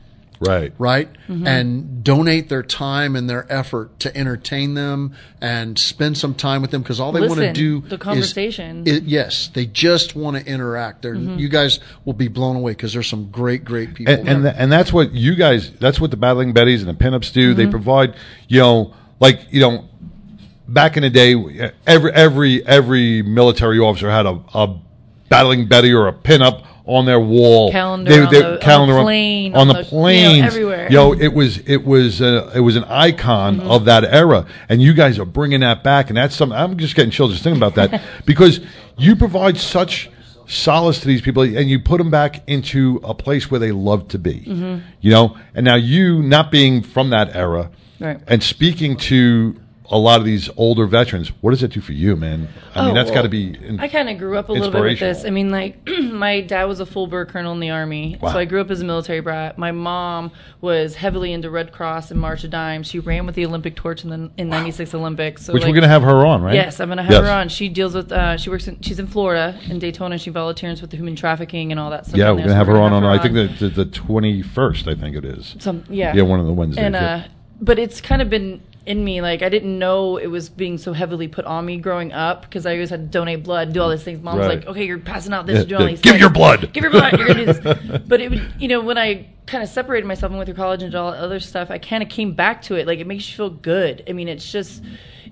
Right. 0.41 0.73
right? 0.79 1.07
Mhm. 1.29 1.47
And 1.47 2.03
donate 2.03 2.49
their 2.49 2.63
time 2.63 3.15
and 3.15 3.29
their 3.29 3.45
effort 3.51 3.99
to 3.99 4.17
entertain 4.17 4.73
them 4.73 5.11
and 5.39 5.77
spend 5.77 6.17
some 6.17 6.33
time 6.33 6.61
with 6.63 6.71
them 6.71 6.81
because 6.81 6.99
all 6.99 7.11
they 7.11 7.19
want 7.21 7.33
to 7.35 7.39
Listen, 7.39 7.53
do 7.53 7.81
the 7.81 7.95
is- 7.95 8.01
conversation. 8.01 8.83
i- 8.87 9.01
yes, 9.05 9.49
they 9.53 9.67
just 9.67 10.15
want 10.15 10.37
to 10.37 10.45
interact. 10.51 11.03
They're, 11.03 11.15
Mhm. 11.15 11.39
You 11.39 11.47
guys 11.47 11.79
will 12.05 12.13
be 12.13 12.27
blown 12.27 12.55
away 12.55 12.71
because 12.71 12.91
there's 12.93 13.07
some 13.07 13.29
great, 13.31 13.63
great 13.63 13.93
people. 13.93 14.13
and 14.13 14.27
and, 14.27 14.43
there. 14.45 14.51
th- 14.53 14.61
and 14.63 14.71
that's 14.71 14.91
what 14.91 15.13
you 15.13 15.35
guys 15.35 15.71
that's 15.79 16.01
what 16.01 16.09
the 16.11 16.17
battling 16.17 16.53
betties 16.53 16.79
and 16.79 16.87
the 16.87 16.93
pinups 16.93 17.31
do 17.31 17.53
they 17.53 17.65
Mhm. 17.67 17.71
provide 17.71 18.13
you 18.47 18.59
know 18.59 18.93
like 19.19 19.41
you 19.51 19.61
know 19.61 19.85
back 20.67 20.97
in 20.97 21.03
the 21.03 21.09
day 21.09 21.35
every 21.85 22.11
every 22.13 22.65
every 22.65 23.21
military 23.21 23.77
officer 23.79 24.09
had 24.09 24.25
a, 24.25 24.39
a 24.53 24.73
battling 25.29 25.67
betty 25.67 25.93
or 25.93 26.07
a 26.07 26.13
pinup 26.13 26.63
on 26.85 27.05
their 27.05 27.19
wall 27.19 27.71
Calendar 27.71 28.23
on 28.25 28.33
the- 28.33 28.45
on 28.45 28.87
the 28.87 29.03
plane, 29.03 29.53
on 29.53 29.59
on 29.61 29.67
the 29.67 29.73
the- 29.73 29.83
you 29.83 29.91
know, 30.41 30.47
everywhere. 30.47 30.89
know 30.89 31.13
it 31.13 31.33
was 31.33 31.59
it 31.59 31.85
was 31.85 32.21
uh, 32.21 32.51
it 32.55 32.59
was 32.61 32.75
an 32.75 32.83
icon 32.85 33.57
Mm-hmm. 33.59 33.69
of 33.69 33.85
that 33.85 34.03
era 34.03 34.45
and 34.69 34.81
you 34.81 34.93
guys 34.93 35.19
are 35.19 35.25
bringing 35.25 35.59
that 35.61 35.83
back 35.83 36.09
and 36.09 36.17
that's 36.17 36.35
something 36.35 36.57
i'm 36.57 36.77
just 36.77 36.95
getting 36.95 37.11
chills 37.11 37.31
just 37.31 37.43
thinking 37.43 37.61
about 37.61 37.75
that 37.75 38.01
because 38.25 38.59
you 38.97 39.15
provide 39.15 39.57
such 39.57 40.09
solace 40.47 40.99
to 40.99 41.07
these 41.07 41.21
people 41.21 41.43
and 41.43 41.69
you 41.69 41.79
put 41.79 41.97
them 41.97 42.09
back 42.09 42.43
into 42.47 42.99
a 43.03 43.13
place 43.13 43.49
where 43.51 43.59
they 43.59 43.71
love 43.71 44.07
to 44.09 44.17
be 44.19 44.41
Mhm. 44.47 44.81
you 45.01 45.11
know 45.11 45.37
and 45.55 45.63
now 45.65 45.75
you 45.75 46.21
not 46.23 46.51
being 46.51 46.81
from 46.81 47.09
that 47.11 47.35
era 47.35 47.69
Right. 47.99 48.19
and 48.27 48.41
speaking 48.41 48.95
to 48.97 49.55
a 49.91 49.97
lot 49.97 50.19
of 50.19 50.25
these 50.25 50.49
older 50.57 50.85
veterans 50.85 51.29
what 51.41 51.51
does 51.51 51.61
it 51.61 51.71
do 51.71 51.81
for 51.81 51.91
you 51.91 52.15
man 52.15 52.47
i 52.73 52.81
mean 52.81 52.91
Oh, 52.91 52.93
that's 52.93 53.11
got 53.11 53.23
to 53.23 53.29
be 53.29 53.47
in- 53.63 53.79
I 53.79 53.87
kind 53.89 54.09
of 54.09 54.17
grew 54.17 54.37
up 54.37 54.47
a 54.49 54.53
little 54.53 54.71
bit 54.71 54.81
with 54.81 54.99
this. 54.99 55.25
I 55.25 55.29
mean, 55.29 55.49
like 55.51 55.85
my 56.01 56.41
dad 56.41 56.63
was 56.65 56.79
a 56.79 56.85
full 56.85 57.07
bird 57.07 57.27
colonel 57.29 57.51
in 57.53 57.59
the 57.59 57.69
army, 57.71 58.17
Wow. 58.21 58.31
so 58.31 58.39
I 58.39 58.45
grew 58.45 58.61
up 58.61 58.71
as 58.71 58.79
a 58.81 58.85
military 58.85 59.19
brat. 59.19 59.57
My 59.57 59.71
mom 59.71 60.31
was 60.61 60.95
heavily 60.95 61.33
into 61.33 61.49
Red 61.49 61.71
Cross 61.71 62.11
and 62.11 62.19
March 62.19 62.43
of 62.43 62.49
Dimes. 62.51 62.87
She 62.87 62.99
ran 62.99 63.25
with 63.25 63.35
the 63.35 63.45
Olympic 63.45 63.75
torch 63.75 64.03
in 64.03 64.09
the 64.09 64.31
in 64.37 64.49
'96 64.49 64.93
Olympics. 64.93 65.45
So 65.45 65.53
Which 65.53 65.65
we're 65.65 65.73
gonna 65.73 65.87
have 65.87 66.03
her 66.03 66.25
on, 66.25 66.41
right? 66.41 66.55
Yes, 66.55 66.79
I'm 66.79 66.87
going 66.87 66.97
to 66.97 67.03
have 67.03 67.11
Yes. 67.11 67.23
her 67.23 67.31
on. 67.31 67.49
She 67.49 67.67
deals 67.69 67.93
with. 67.93 68.11
Uh, 68.11 68.37
she 68.37 68.49
works. 68.49 68.67
In, 68.67 68.79
she's 68.81 68.99
in 68.99 69.07
Florida 69.07 69.59
in 69.69 69.79
Daytona. 69.79 70.17
She 70.17 70.29
volunteers 70.29 70.81
with 70.81 70.91
the 70.91 70.97
human 70.97 71.15
trafficking 71.15 71.71
and 71.71 71.79
all 71.79 71.89
that 71.89 72.05
stuff. 72.05 72.17
yeah 72.17 72.31
we're 72.31 72.37
gonna 72.37 72.49
so 72.49 72.55
have 72.55 72.67
her 72.67 72.73
we're 72.73 72.79
on 72.81 72.91
gonna 72.91 73.07
on 73.07 73.17
have 73.19 73.19
i 73.19 73.23
think 73.33 73.59
the, 73.59 73.67
the, 73.69 73.83
the 73.83 73.91
21st 73.91 74.87
i 74.91 74.99
think 74.99 75.15
it 75.15 75.25
is 75.25 75.55
some 75.59 75.83
yeah 75.89 76.13
yeah 76.15 76.21
one 76.23 76.39
of 76.39 76.45
the 76.45 76.53
wednesdays 76.53 76.83
and 76.85 76.95
uh 76.95 76.99
yeah. 76.99 77.27
but 77.61 77.77
it's 77.79 77.99
kind 78.01 78.21
of 78.21 78.29
been 78.29 78.61
in 78.85 79.03
me 79.03 79.21
like 79.21 79.41
i 79.43 79.49
didn't 79.49 79.77
know 79.77 80.17
it 80.17 80.27
was 80.27 80.49
being 80.49 80.77
so 80.77 80.91
heavily 80.93 81.27
put 81.27 81.45
on 81.45 81.65
me 81.65 81.77
growing 81.77 82.11
up 82.11 82.41
because 82.43 82.65
i 82.65 82.73
always 82.73 82.89
had 82.89 82.99
to 83.01 83.07
donate 83.07 83.43
blood 83.43 83.73
do 83.73 83.81
all 83.81 83.89
these 83.89 84.03
things 84.03 84.21
mom's 84.21 84.39
Right. 84.39 84.59
like 84.59 84.67
okay 84.67 84.85
you're 84.85 84.97
passing 84.99 85.33
out 85.33 85.45
this 85.45 85.53
Yeah, 85.55 85.59
you're 85.61 85.67
doing 85.67 85.81
all 85.81 85.87
these 85.89 86.01
give 86.01 86.11
things. 86.13 86.21
your 86.21 86.29
blood. 86.31 86.69
give 86.73 86.83
your 86.83 86.91
blood 86.91 87.17
you're 87.17 87.27
gonna 87.27 87.45
do 87.45 87.53
this 87.53 88.01
but 88.07 88.21
it 88.21 88.29
would 88.31 88.41
you 88.57 88.67
know 88.67 88.81
when 88.81 88.97
i 88.97 89.27
kind 89.45 89.63
of 89.63 89.69
separated 89.69 90.07
myself 90.07 90.31
and 90.31 90.37
went 90.37 90.47
through 90.47 90.55
college 90.55 90.81
and 90.81 90.91
did 90.91 90.97
all 90.97 91.11
that 91.11 91.19
other 91.19 91.39
stuff 91.39 91.69
i 91.69 91.77
kind 91.77 92.01
of 92.01 92.09
came 92.09 92.33
back 92.33 92.61
to 92.63 92.75
it 92.75 92.87
like 92.87 92.99
it 92.99 93.05
makes 93.07 93.29
you 93.29 93.35
feel 93.35 93.49
good 93.49 94.03
i 94.09 94.13
mean 94.13 94.27
it's 94.27 94.51
just 94.51 94.83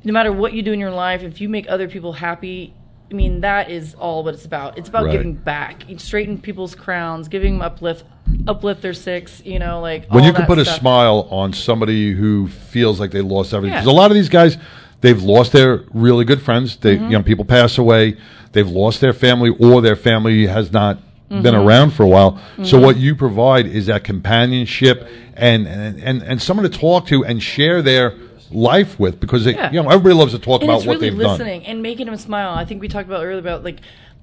no 0.04 0.14
matter 0.14 0.32
what 0.32 0.54
you 0.54 0.62
do 0.62 0.72
in 0.72 0.80
your 0.80 0.92
life 0.92 1.24
if 1.24 1.42
you 1.42 1.50
make 1.50 1.66
other 1.70 1.88
people 1.88 2.14
happy 2.14 2.76
I 3.12 3.16
mean, 3.16 3.42
that 3.42 3.72
is 3.72 3.96
all 3.96 4.24
what 4.24 4.36
it's 4.36 4.46
about. 4.46 4.78
It's 4.78 4.88
about 4.88 5.06
Right. 5.06 5.14
giving 5.14 5.34
back, 5.34 5.84
straighten 5.98 6.40
people's 6.40 6.76
crowns, 6.76 7.28
giving 7.28 7.54
them 7.54 7.64
uplift, 7.64 8.06
uplift 8.48 8.82
their 8.82 8.94
six. 8.94 9.42
You 9.46 9.60
know, 9.60 9.82
like 9.82 10.08
when 10.10 10.24
you 10.24 10.34
can 10.34 10.46
put 10.46 10.58
a 10.60 10.66
smile 10.66 11.28
on 11.32 11.54
somebody 11.54 12.12
who 12.14 12.48
feels 12.48 13.00
like 13.00 13.12
they 13.12 13.22
lost 13.22 13.54
everything 13.54 13.74
Yeah. 13.74 13.82
because 13.82 13.94
a 13.94 13.96
lot 13.96 14.12
of 14.12 14.16
these 14.16 14.30
guys 14.30 14.58
they've 15.02 15.22
lost 15.24 15.54
their 15.54 15.84
really 15.94 16.26
good 16.26 16.42
friends 16.42 16.76
they 16.78 16.98
Mhm. 16.98 17.04
you 17.12 17.18
know 17.18 17.24
people 17.24 17.46
pass 17.46 17.78
away 17.78 18.18
they've 18.52 18.68
lost 18.70 19.00
their 19.00 19.14
family 19.14 19.50
or 19.60 19.82
their 19.82 19.96
family 19.96 20.46
has 20.48 20.74
not 20.74 20.98
been 21.30 21.54
Mhm. 21.56 21.66
around 21.66 21.92
for 21.92 22.04
a 22.04 22.08
while 22.08 22.38
so 22.64 22.78
Mhm. 22.78 22.84
what 22.84 22.98
you 22.98 23.16
provide 23.16 23.66
is 23.66 23.86
that 23.86 24.04
companionship 24.04 25.08
and 25.38 25.68
and 25.68 26.02
and, 26.04 26.22
and 26.24 26.42
someone 26.42 26.70
to 26.70 26.78
talk 26.78 27.06
to 27.08 27.24
and 27.24 27.42
share 27.42 27.82
their 27.82 28.14
life 28.52 29.00
with 29.00 29.20
because 29.22 29.46
they, 29.46 29.54
Yeah. 29.54 29.72
you 29.72 29.82
know 29.82 29.88
everybody 29.90 30.16
loves 30.16 30.34
to 30.34 30.40
talk 30.40 30.62
and 30.62 30.70
about 30.70 30.86
what 30.86 30.96
really 30.98 31.12
they've 31.12 31.20
done 31.20 31.32
listening 31.32 31.66
and 31.66 31.82
making 31.84 32.08
them 32.08 32.18
smile. 32.18 32.50
I 32.56 32.66
think 32.66 32.82
we 32.82 32.88
talked 32.88 33.08
about 33.08 33.24
earlier 33.24 33.40
about 33.40 33.64
like. 33.64 33.78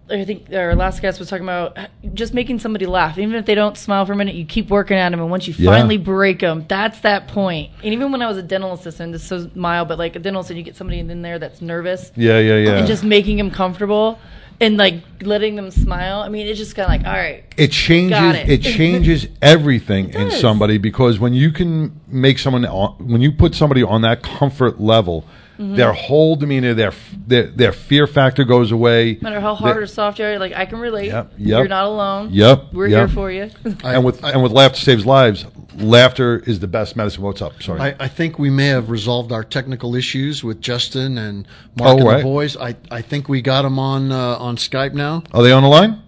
I 0.08 0.24
think 0.24 0.52
our 0.52 0.74
last 0.76 1.02
guest 1.02 1.18
was 1.18 1.28
talking 1.28 1.44
about 1.44 1.76
just 2.14 2.32
making 2.32 2.60
somebody 2.60 2.86
laugh. 2.86 3.18
Even 3.18 3.34
if 3.34 3.44
they 3.44 3.56
don't 3.56 3.76
smile 3.76 4.06
for 4.06 4.12
a 4.12 4.16
minute, 4.16 4.36
you 4.36 4.44
keep 4.44 4.70
working 4.70 4.96
at 4.96 5.10
them, 5.10 5.20
and 5.20 5.30
once 5.30 5.48
you 5.48 5.54
Yeah. 5.58 5.72
finally 5.72 5.98
break 5.98 6.40
them, 6.40 6.64
that's 6.68 7.00
that 7.00 7.26
point. 7.28 7.70
And 7.82 7.92
even 7.92 8.12
when 8.12 8.22
I 8.22 8.28
was 8.28 8.36
a 8.36 8.42
dental 8.42 8.72
assistant, 8.72 9.12
this 9.12 9.22
is 9.22 9.28
so 9.28 9.50
mild, 9.56 9.88
but 9.88 9.98
like 9.98 10.14
a 10.14 10.20
dental 10.20 10.40
assistant, 10.40 10.58
you 10.58 10.64
get 10.64 10.76
somebody 10.76 11.00
in 11.00 11.22
there 11.22 11.38
that's 11.38 11.60
nervous, 11.60 12.12
yeah 12.14 12.38
yeah 12.38 12.56
yeah 12.56 12.78
and 12.78 12.86
just 12.86 13.02
making 13.02 13.36
them 13.36 13.50
comfortable 13.50 14.18
and 14.60 14.76
like 14.76 15.02
letting 15.22 15.56
them 15.56 15.70
smile. 15.70 16.20
I 16.20 16.28
mean, 16.28 16.46
it's 16.46 16.58
just 16.58 16.76
kind 16.76 16.86
of 16.86 16.90
like, 16.90 17.06
all 17.06 17.20
right, 17.20 17.44
it 17.56 17.72
changes 17.72 18.18
it. 18.36 18.48
it. 18.48 18.62
changes 18.62 19.26
everything 19.42 20.10
in 20.14 20.30
somebody 20.30 20.78
because 20.78 21.18
when 21.18 21.34
you 21.34 21.50
can 21.50 22.00
make 22.06 22.38
someone 22.38 22.64
on, 22.64 22.94
when 23.06 23.20
you 23.20 23.32
put 23.32 23.54
somebody 23.54 23.82
on 23.82 24.02
that 24.02 24.22
comfort 24.22 24.80
level 24.80 25.24
Mhm. 25.58 25.76
their 25.76 25.92
whole 25.92 26.36
demeanor 26.36 26.74
their 26.74 26.92
their 27.26 27.44
their 27.46 27.72
fear 27.72 28.06
factor 28.06 28.44
goes 28.44 28.72
away 28.72 29.18
no 29.20 29.30
matter 29.30 29.40
how 29.40 29.54
hard 29.54 29.76
Their- 29.76 29.82
or 29.82 29.86
soft 29.86 30.18
you 30.18 30.24
are, 30.26 30.38
like 30.38 30.52
I 30.54 30.66
can 30.66 30.78
relate. 30.78 31.06
Yep, 31.06 31.32
yep. 31.38 31.58
You're 31.60 31.68
not 31.68 31.86
alone. 31.86 32.28
Yep, 32.32 32.72
We're 32.72 32.88
yep. 32.88 32.98
here 32.98 33.08
for 33.08 33.30
you. 33.30 33.50
and 33.84 34.04
with 34.04 34.22
and 34.24 34.42
with 34.42 34.52
laughter 34.52 34.78
saves 34.80 35.06
lives 35.06 35.46
laughter 35.78 36.42
is 36.46 36.60
the 36.60 36.66
best 36.66 36.96
medicine 36.96 37.22
what's 37.22 37.42
up 37.42 37.62
sorry 37.62 37.78
I, 37.80 37.94
I 38.00 38.08
think 38.08 38.38
we 38.38 38.48
may 38.48 38.68
have 38.68 38.88
resolved 38.88 39.30
our 39.30 39.44
technical 39.44 39.94
issues 39.94 40.42
with 40.42 40.60
Justin 40.62 41.18
and 41.18 41.46
Mark 41.78 41.90
Oh, 41.90 41.98
and 41.98 42.06
right. 42.06 42.16
the 42.18 42.22
boys. 42.22 42.56
I, 42.56 42.76
I 42.90 43.02
think 43.02 43.28
we 43.28 43.42
got 43.42 43.62
them 43.62 43.78
on 43.78 44.10
uh, 44.10 44.36
on 44.38 44.56
Skype 44.56 44.94
now. 44.94 45.22
are 45.34 45.42
they 45.42 45.52
on 45.52 45.62
the 45.62 45.68
line 45.68 46.02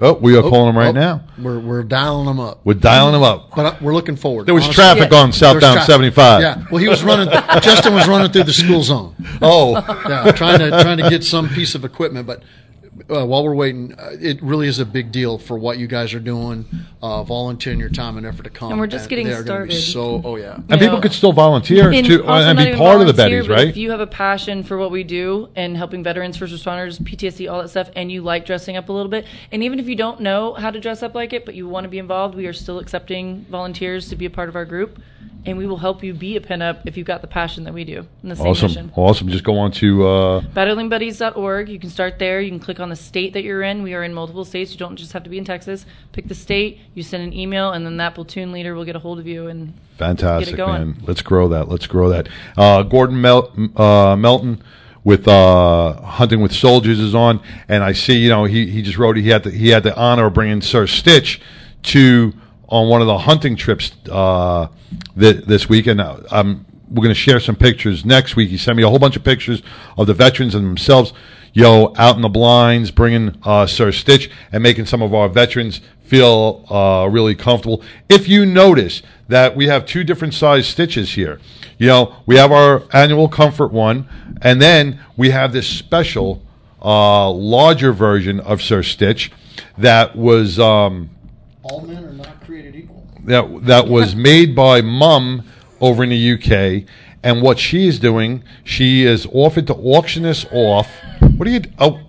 Oh, 0.00 0.14
we 0.14 0.36
are 0.36 0.42
calling 0.42 0.66
them 0.66 0.78
right 0.78 0.88
oh, 0.88 0.92
now. 0.92 1.24
We're 1.38 1.58
we're 1.58 1.82
dialing 1.82 2.26
them 2.26 2.38
up. 2.38 2.60
We're 2.64 2.74
dialing 2.74 3.14
them 3.14 3.22
up. 3.22 3.50
But 3.54 3.66
uh, 3.66 3.76
we're 3.80 3.94
looking 3.94 4.16
forward. 4.16 4.46
There 4.46 4.54
was 4.54 4.64
Honestly, 4.64 4.82
traffic 4.82 5.10
yeah. 5.10 5.18
on 5.18 5.32
southbound 5.32 5.82
75. 5.82 6.40
Yeah. 6.40 6.64
Well, 6.70 6.80
he 6.80 6.88
was 6.88 7.02
running. 7.02 7.28
Justin 7.60 7.94
was 7.94 8.06
running 8.06 8.30
through 8.30 8.44
the 8.44 8.52
school 8.52 8.82
zone. 8.82 9.14
Oh. 9.40 9.72
yeah, 10.08 10.32
trying 10.32 10.58
to 10.58 10.70
trying 10.70 10.98
to 10.98 11.08
get 11.08 11.22
some 11.22 11.48
piece 11.48 11.74
of 11.74 11.84
equipment, 11.84 12.26
but. 12.26 12.42
Uh, 13.10 13.24
while 13.24 13.42
we're 13.42 13.54
waiting, 13.54 13.94
uh, 13.98 14.10
it 14.20 14.42
really 14.42 14.68
is 14.68 14.78
a 14.80 14.84
big 14.84 15.10
deal 15.10 15.38
for 15.38 15.58
what 15.58 15.78
you 15.78 15.86
guys 15.86 16.12
are 16.12 16.20
doing, 16.20 16.66
uh, 17.00 17.22
volunteering 17.22 17.80
your 17.80 17.88
time 17.88 18.18
and 18.18 18.26
effort 18.26 18.42
to 18.42 18.50
come. 18.50 18.70
And 18.72 18.78
we're 18.78 18.86
just 18.86 19.08
getting 19.08 19.26
they 19.26 19.32
are 19.32 19.42
gonna 19.42 19.64
be 19.64 19.74
started. 19.74 19.92
So, 19.92 20.28
oh 20.28 20.36
yeah, 20.36 20.58
And 20.68 20.78
people 20.78 21.00
could 21.00 21.14
still 21.14 21.32
volunteer 21.32 21.90
And 21.90 22.06
to 22.06 22.26
also 22.26 22.48
and 22.48 22.58
not 22.58 22.64
be 22.64 22.68
even 22.68 22.78
part 22.78 23.00
of 23.00 23.06
the 23.06 23.14
volunteer, 23.14 23.42
Betties, 23.42 23.48
but 23.48 23.54
right? 23.54 23.68
If 23.68 23.78
you 23.78 23.90
have 23.92 24.00
a 24.00 24.06
passion 24.06 24.62
for 24.62 24.76
what 24.76 24.90
we 24.90 25.04
do 25.04 25.48
and 25.56 25.74
helping 25.74 26.02
veterans, 26.02 26.36
first 26.36 26.52
responders, 26.52 27.00
PTSD, 27.00 27.50
all 27.50 27.62
that 27.62 27.68
stuff, 27.70 27.88
and 27.96 28.12
you 28.12 28.20
like 28.20 28.44
dressing 28.44 28.76
up 28.76 28.90
a 28.90 28.92
little 28.92 29.10
bit, 29.10 29.24
and 29.52 29.62
even 29.62 29.78
if 29.78 29.88
you 29.88 29.96
don't 29.96 30.20
know 30.20 30.52
how 30.52 30.70
to 30.70 30.78
dress 30.78 31.02
up 31.02 31.14
like 31.14 31.32
it, 31.32 31.46
but 31.46 31.54
you 31.54 31.66
want 31.66 31.84
to 31.84 31.88
be 31.88 31.98
involved, 31.98 32.34
we 32.34 32.46
are 32.46 32.52
still 32.52 32.78
accepting 32.78 33.46
volunteers 33.48 34.10
to 34.10 34.16
be 34.16 34.26
a 34.26 34.30
part 34.30 34.50
of 34.50 34.56
our 34.56 34.66
group, 34.66 35.00
and 35.48 35.56
we 35.58 35.66
will 35.66 35.78
help 35.78 36.04
you 36.04 36.12
be 36.12 36.36
a 36.36 36.40
pinup 36.40 36.82
if 36.86 36.96
you've 36.96 37.06
got 37.06 37.20
the 37.22 37.26
passion 37.26 37.64
that 37.64 37.72
we 37.72 37.82
do 37.84 38.06
and 38.22 38.30
the 38.30 38.36
same 38.36 38.46
Awesome, 38.46 38.68
mission. 38.68 38.92
awesome. 38.94 39.28
Just 39.28 39.44
go 39.44 39.56
on 39.58 39.72
to 39.72 40.06
uh, 40.06 40.40
BattlingBetties.org. 40.54 41.68
You 41.68 41.78
can 41.78 41.90
start 41.90 42.18
there. 42.18 42.40
You 42.40 42.50
can 42.50 42.60
click 42.60 42.80
on 42.80 42.88
the 42.88 42.96
state 42.96 43.32
that 43.32 43.42
you're 43.44 43.62
in. 43.62 43.82
We 43.82 43.94
are 43.94 44.02
in 44.04 44.12
multiple 44.14 44.44
states. 44.44 44.72
You 44.72 44.78
don't 44.78 44.96
just 44.96 45.12
have 45.12 45.24
to 45.24 45.30
be 45.30 45.38
in 45.38 45.44
Texas. 45.44 45.86
Pick 46.12 46.28
the 46.28 46.34
state. 46.34 46.80
You 46.94 47.02
send 47.02 47.22
an 47.22 47.32
email, 47.32 47.72
and 47.72 47.84
then 47.86 47.96
that 47.98 48.14
platoon 48.14 48.52
leader 48.52 48.74
will 48.74 48.84
get 48.84 48.96
a 48.96 48.98
hold 48.98 49.18
of 49.18 49.26
you 49.26 49.46
and 49.48 49.74
Fantastic, 49.96 50.48
get 50.50 50.54
it 50.54 50.56
going. 50.56 50.72
man. 50.92 51.02
Let's 51.06 51.22
grow 51.22 51.48
that. 51.48 51.68
Let's 51.68 51.86
grow 51.86 52.08
that. 52.10 52.28
Uh, 52.56 52.82
Gordon 52.82 53.20
Mel- 53.20 53.52
uh, 53.76 54.16
Melton 54.16 54.62
with 55.04 55.26
uh, 55.26 55.94
Hunting 56.02 56.40
with 56.40 56.52
Soldiers 56.52 56.98
is 57.00 57.14
on, 57.14 57.40
and 57.68 57.82
I 57.82 57.92
see, 57.92 58.18
you 58.18 58.28
know, 58.28 58.44
he, 58.44 58.66
he 58.70 58.82
just 58.82 58.98
wrote 58.98 59.16
he 59.16 59.28
had 59.30 59.44
the, 59.44 59.50
he 59.50 59.68
had 59.70 59.82
the 59.82 59.96
honor 59.96 60.26
of 60.26 60.34
bringing 60.34 60.60
Sir 60.60 60.86
Stitch 60.86 61.40
to 61.84 62.34
on 62.68 62.88
one 62.88 63.00
of 63.00 63.06
the 63.06 63.18
hunting 63.18 63.56
trips 63.56 63.92
uh, 64.10 64.68
th- 65.18 65.44
this 65.44 65.68
week, 65.68 65.86
and 65.86 66.00
uh, 66.00 66.18
um, 66.30 66.66
we're 66.90 67.02
going 67.02 67.08
to 67.08 67.14
share 67.14 67.40
some 67.40 67.56
pictures 67.56 68.04
next 68.04 68.36
week. 68.36 68.50
He 68.50 68.58
sent 68.58 68.76
me 68.76 68.82
a 68.82 68.88
whole 68.88 68.98
bunch 68.98 69.16
of 69.16 69.24
pictures 69.24 69.62
of 69.96 70.06
the 70.06 70.14
veterans 70.14 70.54
and 70.54 70.66
themselves, 70.66 71.12
yo, 71.52 71.94
out 71.96 72.16
in 72.16 72.22
the 72.22 72.28
blinds, 72.28 72.90
bringing 72.90 73.38
uh, 73.42 73.66
Sir 73.66 73.92
Stitch 73.92 74.30
and 74.52 74.62
making 74.62 74.86
some 74.86 75.02
of 75.02 75.14
our 75.14 75.28
veterans 75.28 75.80
feel 76.02 76.64
uh, 76.70 77.08
really 77.10 77.34
comfortable. 77.34 77.82
If 78.08 78.28
you 78.28 78.46
notice 78.46 79.02
that 79.28 79.54
we 79.56 79.66
have 79.66 79.84
two 79.84 80.04
different 80.04 80.34
size 80.34 80.66
stitches 80.66 81.12
here, 81.12 81.40
you 81.78 81.86
know, 81.86 82.16
we 82.26 82.36
have 82.36 82.52
our 82.52 82.84
annual 82.92 83.28
comfort 83.28 83.72
one, 83.72 84.08
and 84.40 84.60
then 84.60 85.00
we 85.16 85.30
have 85.30 85.52
this 85.52 85.68
special, 85.68 86.42
uh, 86.82 87.30
larger 87.30 87.92
version 87.92 88.40
of 88.40 88.60
Sir 88.60 88.82
Stitch 88.82 89.30
that 89.78 90.16
was. 90.16 90.58
Um, 90.58 91.10
all 91.62 91.80
men 91.82 92.04
are 92.04 92.12
not 92.12 92.40
created 92.44 92.74
equal. 92.76 93.06
that 93.24 93.66
that 93.66 93.88
was 93.88 94.14
made 94.30 94.54
by 94.54 94.80
Mum 94.80 95.44
over 95.80 96.02
in 96.04 96.10
the 96.10 96.32
UK. 96.34 96.84
And 97.22 97.42
what 97.42 97.58
she 97.58 97.88
is 97.88 97.98
doing, 97.98 98.44
she 98.62 99.04
is 99.04 99.26
offered 99.32 99.66
to 99.66 99.74
auction 99.74 100.22
this 100.22 100.46
off. 100.52 100.88
What 101.36 101.48
are 101.48 101.50
you? 101.50 101.62
Oh, 101.78 102.00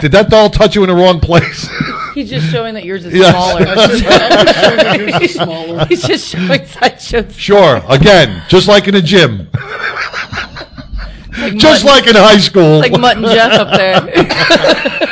did 0.00 0.12
that 0.12 0.30
doll 0.30 0.48
touch 0.48 0.74
you 0.74 0.82
in 0.84 0.88
the 0.88 0.94
wrong 0.94 1.20
place? 1.20 1.68
He's 2.14 2.30
just 2.30 2.50
showing 2.50 2.72
that 2.74 2.84
yours 2.84 3.04
is 3.04 3.12
Yes. 3.14 3.34
smaller. 5.34 5.84
He's 5.88 6.02
just 6.02 6.28
showing 6.28 6.64
sideshows. 6.66 7.36
sure. 7.36 7.82
Again, 7.88 8.42
just 8.48 8.66
like 8.68 8.88
in 8.88 8.94
a 8.94 9.02
gym, 9.02 9.48
Like 11.38 11.56
just 11.56 11.84
Mutt- 11.84 11.94
like 11.94 12.06
in 12.08 12.16
high 12.16 12.38
school. 12.38 12.78
like 12.78 12.92
Mutt 12.98 13.18
and 13.18 13.26
Jeff 13.26 13.52
up 13.52 13.76
there. 13.76 15.07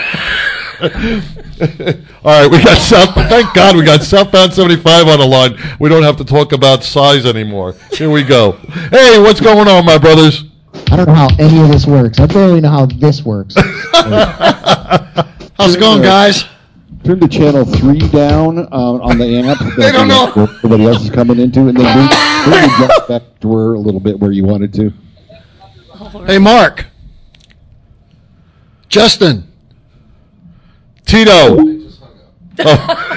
All 0.80 2.42
right, 2.42 2.50
we 2.50 2.62
got 2.62 2.76
South. 2.76 3.14
Thank 3.14 3.54
God 3.54 3.76
we 3.76 3.84
got 3.84 4.02
Southbound 4.02 4.52
75 4.52 5.08
on 5.08 5.18
the 5.20 5.26
line. 5.26 5.56
We 5.80 5.88
don't 5.88 6.02
have 6.02 6.16
to 6.18 6.24
talk 6.24 6.52
about 6.52 6.84
size 6.84 7.24
anymore. 7.24 7.74
Here 7.92 8.10
we 8.10 8.22
go. 8.22 8.52
Hey, 8.90 9.18
what's 9.18 9.40
going 9.40 9.68
on, 9.68 9.86
my 9.86 9.96
brothers? 9.96 10.44
I 10.90 10.96
don't 10.96 11.06
know 11.06 11.14
how 11.14 11.28
any 11.38 11.60
of 11.62 11.68
this 11.68 11.86
works. 11.86 12.20
I 12.20 12.26
barely 12.26 12.60
know 12.60 12.68
how 12.68 12.84
this 12.86 13.24
works. 13.24 13.54
How's 13.94 15.74
it 15.74 15.80
going, 15.80 16.02
guys? 16.02 16.44
Turn 17.04 17.20
the 17.20 17.28
channel 17.28 17.64
three 17.64 18.00
down 18.10 18.58
uh, 18.58 18.66
on 18.70 19.16
the 19.16 19.24
amp. 19.24 19.58
They 19.78 19.92
don't 19.92 20.08
know. 20.08 20.30
Where 20.32 20.48
everybody 20.48 20.84
else 20.84 21.04
is 21.04 21.10
coming 21.10 21.38
into, 21.38 21.60
and 21.68 21.76
then 21.76 21.84
bring, 21.84 22.52
bring 22.52 22.62
the 22.68 22.86
jump 22.86 23.08
back 23.08 23.40
to 23.40 23.48
where 23.48 23.74
a 23.74 23.78
little 23.78 24.00
bit 24.00 24.18
where 24.18 24.32
you 24.32 24.44
wanted 24.44 24.74
to. 24.74 24.92
Hey, 26.26 26.36
Mark. 26.38 26.84
Justin. 28.88 29.50
Tito. 31.06 31.56
Oh. 32.58 33.12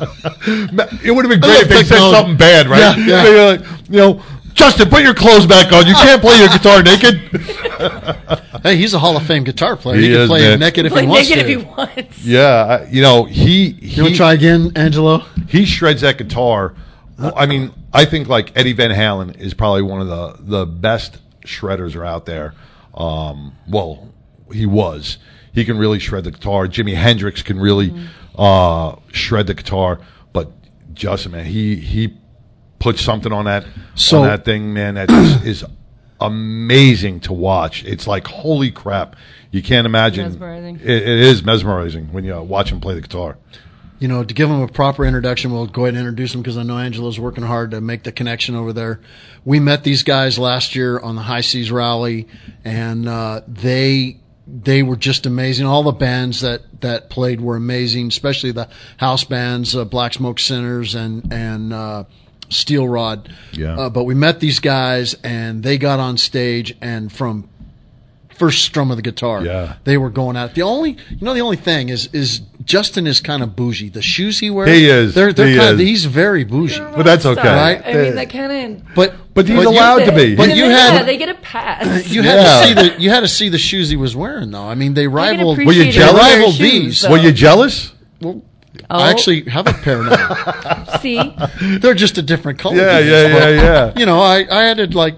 it 1.02 1.10
would 1.14 1.24
have 1.24 1.30
been 1.30 1.40
great 1.40 1.62
if 1.62 1.68
they 1.68 1.82
said 1.84 1.98
something 2.10 2.36
bad, 2.36 2.66
right? 2.68 2.96
Yeah, 2.98 3.26
yeah. 3.26 3.44
Like, 3.44 3.60
you 3.88 3.96
know, 3.96 4.22
Justin, 4.54 4.88
put 4.88 5.02
your 5.02 5.14
clothes 5.14 5.46
back 5.46 5.72
on. 5.72 5.86
You 5.86 5.94
can't 5.94 6.20
play 6.20 6.38
your 6.38 6.48
guitar 6.48 6.82
naked. 6.82 7.20
Hey, 8.60 8.76
he's 8.76 8.92
a 8.92 8.98
Hall 8.98 9.16
of 9.16 9.22
Fame 9.24 9.44
guitar 9.44 9.76
player. 9.76 9.96
He 9.98 10.08
He, 10.08 10.12
can 10.12 10.20
is, 10.22 10.28
play 10.28 10.40
man. 10.40 10.58
naked 10.58 10.84
if 10.86 10.92
Play 10.92 11.02
he 11.02 11.06
wants 11.06 11.30
naked 11.30 11.46
to. 11.46 11.52
if 11.52 11.60
he 11.60 11.64
wants. 11.64 12.24
yeah, 12.24 12.80
I- 12.82 12.88
you 12.90 13.00
know 13.02 13.22
he 13.22 13.70
he 13.70 13.86
You 13.94 14.02
want 14.02 14.14
to 14.14 14.16
try 14.18 14.32
again, 14.34 14.72
Angelo? 14.74 15.18
he 15.48 15.64
shreds 15.64 16.00
that 16.00 16.18
guitar. 16.18 16.74
Well, 17.16 17.32
I 17.36 17.46
mean, 17.46 17.72
I 17.92 18.04
think 18.04 18.26
like 18.26 18.56
Eddie 18.56 18.72
Van 18.72 18.90
Halen 18.90 19.38
is 19.38 19.54
probably 19.54 19.82
one 19.82 20.00
of 20.00 20.08
the 20.08 20.36
the 20.40 20.66
best 20.66 21.18
shredders 21.46 21.94
are 21.94 22.04
out 22.04 22.26
there. 22.26 22.52
Um, 22.94 23.52
well, 23.68 24.12
he 24.52 24.66
was. 24.66 25.18
He 25.52 25.64
can 25.64 25.78
really 25.78 25.98
shred 25.98 26.24
the 26.24 26.30
guitar. 26.30 26.66
Jimi 26.68 26.94
Hendrix 26.94 27.42
can 27.42 27.58
really 27.58 27.92
uh, 28.36 28.96
shred 29.12 29.46
the 29.46 29.54
guitar. 29.54 30.00
But 30.32 30.52
Justin, 30.94 31.32
man, 31.32 31.46
he 31.46 31.76
he 31.76 32.16
put 32.78 32.98
something 32.98 33.32
on 33.32 33.46
that 33.46 33.64
So- 33.94 34.22
on 34.22 34.28
that 34.28 34.44
thing, 34.44 34.72
man. 34.72 34.94
That 34.94 35.10
is, 35.10 35.42
is 35.62 35.64
amazing 36.20 37.20
to 37.20 37.32
watch. 37.32 37.84
It's 37.84 38.06
like 38.06 38.26
holy 38.26 38.70
crap. 38.70 39.16
You 39.50 39.62
can't 39.62 39.86
imagine. 39.86 40.24
Mesmerizing. 40.26 40.76
It, 40.82 40.90
it 40.90 41.08
is 41.20 41.42
mesmerizing 41.42 42.12
when 42.12 42.24
you 42.24 42.36
watch 42.42 42.70
him 42.70 42.80
play 42.80 42.94
the 42.94 43.00
guitar. 43.00 43.38
You 43.98 44.06
know, 44.06 44.22
to 44.22 44.32
give 44.34 44.48
him 44.48 44.60
a 44.60 44.68
proper 44.68 45.04
introduction, 45.04 45.50
we'll 45.52 45.66
go 45.66 45.82
ahead 45.82 45.94
and 45.94 45.98
introduce 46.00 46.32
him 46.32 46.40
because 46.40 46.56
I 46.56 46.62
know 46.62 46.78
Angelo's 46.78 47.18
working 47.18 47.42
hard 47.42 47.72
to 47.72 47.80
make 47.80 48.04
the 48.04 48.12
connection 48.12 48.54
over 48.54 48.72
there. 48.72 49.00
We 49.44 49.58
met 49.58 49.82
these 49.82 50.04
guys 50.04 50.38
last 50.38 50.76
year 50.76 51.00
on 51.00 51.16
the 51.16 51.22
High 51.22 51.40
Seas 51.40 51.72
Rally, 51.72 52.28
and 52.64 53.08
uh, 53.08 53.40
they 53.48 54.20
they 54.48 54.82
were 54.82 54.96
just 54.96 55.26
amazing. 55.26 55.66
All 55.66 55.82
the 55.82 55.92
bands 55.92 56.40
that 56.40 56.80
that 56.80 57.10
played 57.10 57.40
were 57.40 57.56
amazing, 57.56 58.08
especially 58.08 58.52
the 58.52 58.68
house 58.96 59.24
bands, 59.24 59.76
uh, 59.76 59.84
Black 59.84 60.14
Smoke 60.14 60.38
Sinners 60.38 60.94
and 60.94 61.32
and 61.32 61.72
uh, 61.72 62.04
Steel 62.48 62.88
Rod. 62.88 63.32
Yeah. 63.52 63.78
Uh, 63.78 63.90
but 63.90 64.04
we 64.04 64.14
met 64.14 64.40
these 64.40 64.60
guys, 64.60 65.14
and 65.22 65.62
they 65.62 65.76
got 65.76 66.00
on 66.00 66.16
stage, 66.16 66.74
and 66.80 67.12
from 67.12 67.48
first 68.38 68.64
strum 68.64 68.90
of 68.90 68.96
the 68.96 69.02
guitar. 69.02 69.44
Yeah. 69.44 69.76
They 69.84 69.98
were 69.98 70.10
going 70.10 70.36
out. 70.36 70.54
The 70.54 70.62
only, 70.62 70.92
you 71.10 71.18
know, 71.20 71.34
the 71.34 71.40
only 71.40 71.56
thing 71.56 71.88
is, 71.88 72.08
is 72.12 72.40
Justin 72.64 73.06
is 73.06 73.20
kind 73.20 73.42
of 73.42 73.56
bougie. 73.56 73.88
The 73.88 74.02
shoes 74.02 74.38
he 74.38 74.50
wears, 74.50 74.70
He 74.70 74.88
is. 74.88 75.14
They're, 75.14 75.32
they're 75.32 75.48
He 75.48 75.56
kind 75.56 75.74
Of, 75.74 75.80
is. 75.80 75.88
he's 75.88 76.04
very 76.04 76.44
bougie. 76.44 76.78
But 76.80 77.02
that's 77.04 77.26
okay. 77.26 77.42
Right? 77.48 77.82
I 77.84 77.92
mean, 77.94 78.14
that 78.14 78.30
kind 78.30 78.76
of. 78.78 78.94
But 78.94 79.14
But 79.34 79.46
he's 79.48 79.60
you- 79.62 79.68
allowed 79.68 80.04
to 80.04 80.12
be. 80.12 80.34
But 80.36 80.50
you 80.56 80.64
yeah, 80.66 80.90
had 80.98 81.06
they 81.06 81.16
get 81.16 81.28
a 81.28 81.34
pass. 81.34 82.08
you 82.12 82.22
had 82.22 82.36
Yeah. 82.36 82.60
to 82.60 82.66
see 82.66 82.74
the 82.96 83.02
you 83.02 83.10
had 83.10 83.20
to 83.20 83.28
see 83.28 83.48
the 83.48 83.58
shoes 83.58 83.88
he 83.90 83.96
was 83.96 84.14
wearing 84.16 84.50
though. 84.50 84.66
I 84.68 84.74
mean, 84.74 84.94
they 84.94 85.06
rivaled. 85.08 85.58
Were 85.58 85.72
you 85.72 85.90
jealous? 85.90 85.94
They 85.94 86.00
Their 86.28 86.36
rivaled 86.38 86.54
shoes, 86.54 86.70
these. 86.72 87.00
though. 87.02 87.10
Were 87.10 87.18
you 87.18 87.32
jealous? 87.32 87.92
Well, 88.20 88.42
Oh. 88.90 88.98
I 89.00 89.10
actually 89.10 89.42
have 89.50 89.66
a 89.66 89.72
pair 89.72 90.02
now. 90.02 90.84
See, 91.02 91.20
They're 91.80 91.94
just 91.94 92.16
a 92.16 92.22
different 92.22 92.58
color. 92.58 92.76
Yeah, 92.76 92.98
yeah, 93.00 93.26
yeah, 93.26 93.48
yeah. 93.48 93.92
You 93.98 94.06
know, 94.06 94.20
I, 94.20 94.42
I 94.44 94.64
added 94.66 94.94
like 94.94 95.16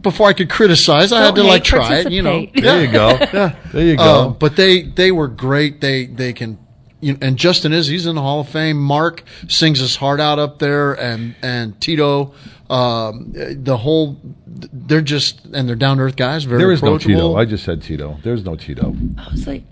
before 0.00 0.28
I 0.28 0.32
could 0.32 0.50
criticize, 0.50 1.12
I 1.12 1.22
had 1.22 1.34
to 1.36 1.42
like 1.42 1.64
try 1.64 1.98
it. 1.98 2.10
You 2.10 2.22
know. 2.22 2.46
There 2.54 2.80
you 2.84 2.90
go. 2.90 3.10
yeah. 3.10 3.56
There 3.72 3.84
you 3.84 3.96
go. 3.96 4.02
Um, 4.02 4.36
but 4.38 4.56
they 4.56 4.82
they 4.82 5.12
were 5.12 5.28
great. 5.28 5.80
They 5.80 6.06
they 6.06 6.32
can. 6.32 6.58
You 7.00 7.14
know, 7.14 7.18
and 7.20 7.36
Justin 7.36 7.72
is 7.72 7.88
he's 7.88 8.06
in 8.06 8.14
the 8.14 8.22
Hall 8.22 8.40
of 8.40 8.48
Fame. 8.48 8.80
Mark 8.80 9.24
sings 9.48 9.80
his 9.80 9.96
heart 9.96 10.20
out 10.20 10.38
up 10.38 10.60
there, 10.60 10.92
and 10.92 11.34
and 11.42 11.80
Tito, 11.80 12.32
um, 12.70 13.32
the 13.34 13.76
whole 13.76 14.20
they're 14.46 15.00
just 15.00 15.44
and 15.46 15.68
they're 15.68 15.74
down 15.74 15.96
to 15.96 16.04
earth 16.04 16.14
guys. 16.16 16.44
Very 16.44 16.60
there 16.60 16.70
is 16.70 16.80
no. 16.82 16.98
Tito. 16.98 17.34
I 17.34 17.44
just 17.44 17.64
said 17.64 17.82
Tito. 17.82 18.18
There's 18.22 18.44
no 18.44 18.54
Tito. 18.54 18.94
I 19.18 19.32
was 19.32 19.46
like, 19.48 19.64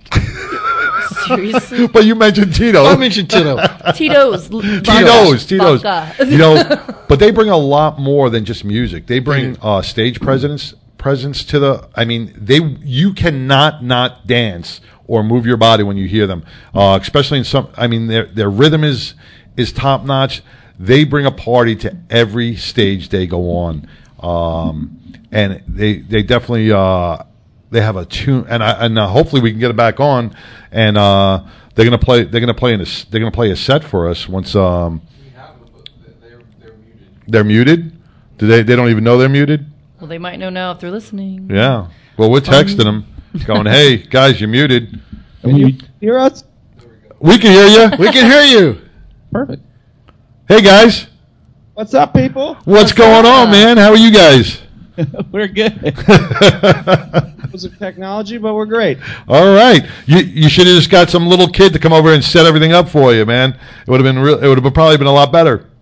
seriously, 1.26 1.86
But 1.92 2.04
you 2.04 2.14
mentioned 2.14 2.54
Tito. 2.54 2.84
I 2.84 2.96
mentioned 2.96 3.30
Tito. 3.30 3.56
Tito's, 3.94 4.48
Tito's, 4.48 5.46
Tito's. 5.46 5.82
Vodka. 5.82 6.26
You 6.26 6.38
know, 6.38 6.94
but 7.08 7.18
they 7.18 7.30
bring 7.30 7.50
a 7.50 7.56
lot 7.56 7.98
more 7.98 8.30
than 8.30 8.44
just 8.44 8.64
music. 8.64 9.06
They 9.06 9.18
bring 9.18 9.56
uh, 9.60 9.82
stage 9.82 10.20
presence 10.20 10.74
presence 10.98 11.44
to 11.44 11.58
the. 11.58 11.88
I 11.94 12.04
mean, 12.04 12.32
they 12.36 12.60
you 12.60 13.12
cannot 13.12 13.82
not 13.82 14.26
dance 14.26 14.80
or 15.06 15.24
move 15.24 15.46
your 15.46 15.56
body 15.56 15.82
when 15.82 15.96
you 15.96 16.06
hear 16.06 16.26
them. 16.26 16.44
Uh, 16.74 16.98
especially 17.00 17.38
in 17.38 17.44
some. 17.44 17.68
I 17.76 17.86
mean, 17.88 18.06
their 18.06 18.26
their 18.26 18.50
rhythm 18.50 18.84
is 18.84 19.14
is 19.56 19.72
top 19.72 20.04
notch. 20.04 20.42
They 20.78 21.04
bring 21.04 21.26
a 21.26 21.32
party 21.32 21.76
to 21.76 21.96
every 22.08 22.56
stage 22.56 23.08
they 23.08 23.26
go 23.26 23.56
on, 23.56 23.88
um, 24.20 24.98
and 25.32 25.62
they 25.66 25.98
they 25.98 26.22
definitely. 26.22 26.70
Uh, 26.70 27.24
they 27.70 27.80
have 27.80 27.96
a 27.96 28.04
tune, 28.04 28.46
and 28.48 28.62
I, 28.62 28.84
and 28.86 28.98
uh, 28.98 29.06
hopefully 29.06 29.40
we 29.42 29.50
can 29.50 29.60
get 29.60 29.70
it 29.70 29.76
back 29.76 30.00
on, 30.00 30.34
and 30.72 30.96
uh, 30.98 31.44
they're 31.74 31.84
gonna 31.84 31.98
play 31.98 32.24
they're 32.24 32.40
gonna 32.40 32.54
play 32.54 32.74
in 32.74 32.80
a, 32.80 32.84
s- 32.84 33.04
they're 33.10 33.20
gonna 33.20 33.30
play 33.30 33.50
a 33.50 33.56
set 33.56 33.84
for 33.84 34.08
us 34.08 34.28
once 34.28 34.54
um, 34.56 35.00
they're 37.26 37.44
muted. 37.44 37.92
Do 38.38 38.46
they 38.46 38.62
they 38.62 38.74
don't 38.76 38.88
even 38.90 39.04
know 39.04 39.18
they're 39.18 39.28
muted? 39.28 39.66
Well, 40.00 40.08
they 40.08 40.18
might 40.18 40.36
know 40.38 40.50
now 40.50 40.72
if 40.72 40.80
they're 40.80 40.90
listening. 40.90 41.48
Yeah. 41.50 41.88
Well, 42.16 42.30
we're 42.30 42.40
texting 42.40 42.84
them, 42.84 43.06
going, 43.46 43.66
"Hey 43.66 43.98
guys, 43.98 44.40
you're 44.40 44.48
muted." 44.48 45.00
Can 45.42 45.56
you 45.56 45.78
hear 46.00 46.18
us? 46.18 46.44
We 47.18 47.38
can 47.38 47.50
hear 47.52 47.66
you. 47.66 47.96
We 47.98 48.10
can 48.12 48.30
hear 48.30 48.42
you. 48.60 48.80
Perfect. 49.32 49.62
Hey 50.48 50.60
guys, 50.62 51.06
What's 51.74 51.94
up, 51.94 52.12
people? 52.12 52.56
what's 52.64 52.92
going 52.92 53.24
on, 53.24 53.50
man? 53.52 53.76
How 53.76 53.90
are 53.90 53.96
you 53.96 54.10
guys? 54.10 54.60
we're 55.32 55.46
good. 55.48 55.94
Was 57.52 57.64
of 57.64 57.76
technology, 57.78 58.38
but 58.38 58.54
we're 58.54 58.66
great. 58.66 58.98
All 59.26 59.54
right, 59.54 59.84
you 60.06 60.18
you 60.18 60.48
should 60.48 60.66
have 60.66 60.76
just 60.76 60.90
got 60.90 61.10
some 61.10 61.26
little 61.26 61.48
kid 61.48 61.72
to 61.72 61.78
come 61.78 61.92
over 61.92 62.12
and 62.14 62.22
set 62.22 62.46
everything 62.46 62.72
up 62.72 62.88
for 62.88 63.12
you, 63.12 63.26
man. 63.26 63.50
It 63.52 63.88
would 63.88 64.00
have 64.00 64.14
been 64.14 64.22
real. 64.22 64.42
It 64.42 64.46
would 64.46 64.62
have 64.62 64.74
probably 64.74 64.96
been 64.98 65.06
a 65.06 65.12
lot 65.12 65.32
better. 65.32 65.66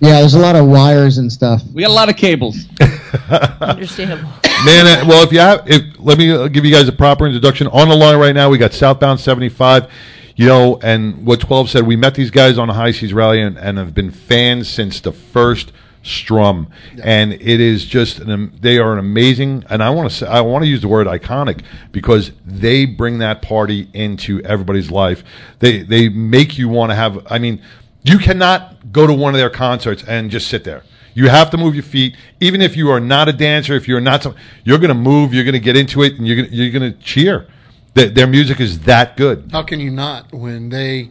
Yeah, 0.00 0.20
there's 0.20 0.34
a 0.34 0.38
lot 0.38 0.56
of 0.56 0.66
wires 0.66 1.18
and 1.18 1.32
stuff. 1.32 1.62
We 1.72 1.82
got 1.82 1.90
a 1.90 1.94
lot 1.94 2.08
of 2.10 2.16
cables. 2.16 2.66
Understandable. 3.60 4.28
Man, 4.64 4.86
uh, 4.86 5.04
well, 5.06 5.22
if 5.22 5.32
you 5.32 5.38
have, 5.38 5.62
if 5.66 5.82
let 5.98 6.18
me 6.18 6.30
uh, 6.30 6.48
give 6.48 6.66
you 6.66 6.72
guys 6.72 6.86
a 6.88 6.92
proper 6.92 7.26
introduction. 7.26 7.66
On 7.68 7.88
the 7.88 7.94
line 7.94 8.18
right 8.18 8.34
now, 8.34 8.50
we 8.50 8.58
got 8.58 8.72
Southbound 8.74 9.20
75. 9.20 9.90
You 10.36 10.46
know, 10.46 10.78
and 10.82 11.26
what 11.26 11.40
12 11.40 11.70
said, 11.70 11.86
we 11.86 11.96
met 11.96 12.14
these 12.14 12.30
guys 12.30 12.56
on 12.58 12.70
a 12.70 12.74
High 12.74 12.92
Seas 12.92 13.12
Rally 13.12 13.40
and, 13.40 13.58
and 13.58 13.78
have 13.78 13.94
been 13.94 14.10
fans 14.10 14.68
since 14.68 15.00
the 15.00 15.12
first 15.12 15.72
strum. 16.02 16.68
And 17.02 17.32
it 17.32 17.60
is 17.60 17.84
just, 17.84 18.18
an, 18.20 18.52
they 18.60 18.78
are 18.78 18.92
an 18.92 18.98
amazing, 18.98 19.64
and 19.68 19.82
I 19.82 19.90
want 19.90 20.10
to 20.10 20.16
say, 20.16 20.26
I 20.26 20.40
want 20.40 20.64
to 20.64 20.68
use 20.68 20.80
the 20.80 20.88
word 20.88 21.06
iconic 21.06 21.62
because 21.92 22.32
they 22.44 22.86
bring 22.86 23.18
that 23.18 23.42
party 23.42 23.88
into 23.92 24.40
everybody's 24.42 24.90
life. 24.90 25.24
They, 25.58 25.82
they 25.82 26.08
make 26.08 26.58
you 26.58 26.68
want 26.68 26.90
to 26.90 26.96
have, 26.96 27.26
I 27.30 27.38
mean, 27.38 27.62
you 28.02 28.18
cannot 28.18 28.92
go 28.92 29.06
to 29.06 29.12
one 29.12 29.34
of 29.34 29.38
their 29.38 29.50
concerts 29.50 30.02
and 30.04 30.30
just 30.30 30.48
sit 30.48 30.64
there. 30.64 30.84
You 31.12 31.28
have 31.28 31.50
to 31.50 31.56
move 31.56 31.74
your 31.74 31.82
feet, 31.82 32.16
even 32.38 32.62
if 32.62 32.76
you 32.76 32.88
are 32.90 33.00
not 33.00 33.28
a 33.28 33.32
dancer. 33.32 33.74
If 33.74 33.88
you're 33.88 34.00
not, 34.00 34.22
some, 34.22 34.36
you're 34.64 34.78
going 34.78 34.88
to 34.88 34.94
move. 34.94 35.34
You're 35.34 35.44
going 35.44 35.54
to 35.54 35.60
get 35.60 35.76
into 35.76 36.02
it, 36.02 36.14
and 36.14 36.26
you're 36.26 36.36
going 36.36 36.48
you're 36.52 36.70
going 36.70 36.92
to 36.92 36.98
cheer. 37.00 37.48
Their, 37.94 38.08
their 38.08 38.26
music 38.28 38.60
is 38.60 38.78
that 38.80 39.16
good. 39.16 39.50
How 39.50 39.62
can 39.64 39.80
you 39.80 39.90
not 39.90 40.32
when 40.32 40.68
they? 40.68 41.10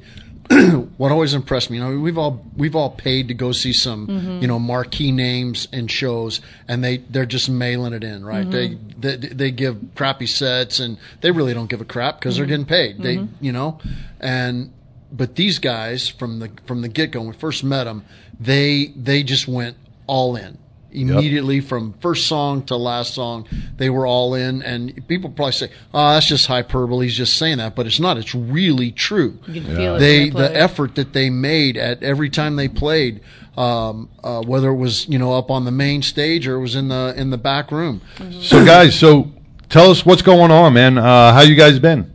what 0.98 1.12
always 1.12 1.34
impressed 1.34 1.70
me, 1.70 1.78
you 1.78 1.84
know, 1.84 2.00
we've 2.00 2.18
all 2.18 2.44
we've 2.58 2.76
all 2.76 2.90
paid 2.90 3.28
to 3.28 3.34
go 3.34 3.52
see 3.52 3.72
some, 3.74 4.08
Mhm. 4.08 4.42
you 4.42 4.48
know, 4.48 4.58
marquee 4.60 5.12
names 5.12 5.68
and 5.72 5.90
shows, 5.92 6.42
and 6.68 6.84
they 6.84 6.98
they're 6.98 7.26
just 7.26 7.50
mailing 7.50 7.94
it 7.94 8.04
in, 8.04 8.26
right? 8.26 8.48
Mhm. 8.50 8.52
They, 9.00 9.16
they 9.16 9.28
they 9.28 9.52
give 9.52 9.78
crappy 9.96 10.26
sets, 10.28 10.80
and 10.80 10.98
they 11.22 11.32
really 11.32 11.54
don't 11.54 11.70
give 11.70 11.82
a 11.82 11.86
crap 11.86 12.20
because 12.20 12.36
they're 12.38 12.46
Mhm. 12.46 12.50
getting 12.50 12.66
paid. 12.66 13.02
They, 13.02 13.18
Mhm. 13.18 13.28
you 13.42 13.52
know, 13.52 13.80
and 14.20 14.72
but 15.12 15.36
these 15.36 15.60
guys 15.60 16.08
from 16.08 16.40
the 16.40 16.50
from 16.66 16.82
the 16.82 16.88
get 16.90 17.12
go 17.12 17.20
when 17.20 17.30
we 17.30 17.36
first 17.36 17.64
met 17.64 17.84
them, 17.84 18.04
they 18.40 18.92
they 18.96 19.22
just 19.24 19.48
went 19.48 19.76
all 20.08 20.36
in 20.36 20.58
immediately 20.92 21.60
from 21.62 21.94
first 22.02 22.28
song 22.28 22.64
to 22.64 22.76
last 22.76 23.14
song 23.14 23.48
they 23.78 23.90
were 23.90 24.08
all 24.08 24.34
in 24.34 24.62
and 24.64 25.08
people 25.08 25.30
probably 25.30 25.52
say 25.52 25.70
oh 25.94 26.14
that's 26.14 26.28
just 26.28 26.48
hyperbole 26.48 27.06
he's 27.06 27.16
just 27.16 27.38
saying 27.38 27.58
that 27.60 27.76
but 27.76 27.86
it's 27.86 28.00
not 28.00 28.18
it's 28.18 28.34
really 28.34 28.92
true 28.92 29.38
You 29.48 29.62
can 29.62 29.76
feel 29.76 29.96
it 29.96 30.00
they 30.00 30.30
they 30.30 30.30
the 30.32 30.56
effort 30.56 30.96
that 30.96 31.14
they 31.14 31.30
made 31.30 31.78
at 31.78 32.02
every 32.02 32.30
time 32.30 32.56
they 32.56 32.68
played 32.68 33.22
um, 33.56 34.10
uh, 34.24 34.42
whether 34.42 34.70
it 34.70 34.76
was 34.78 35.08
you 35.10 35.20
know 35.20 35.34
up 35.34 35.52
on 35.52 35.66
the 35.66 35.72
main 35.72 36.02
stage 36.02 36.48
or 36.48 36.56
it 36.56 36.62
was 36.62 36.76
in 36.76 36.88
the 36.88 37.14
in 37.18 37.30
the 37.30 37.38
back 37.38 37.72
room 37.72 38.02
So, 38.42 38.64
guys, 38.66 38.98
so 38.98 39.32
tell 39.68 39.92
us 39.92 40.06
what's 40.06 40.22
going 40.22 40.50
on, 40.50 40.74
man. 40.74 40.98
Uh, 40.98 41.34
how 41.34 41.42
you 41.42 41.56
guys 41.56 41.78
been? 41.78 42.12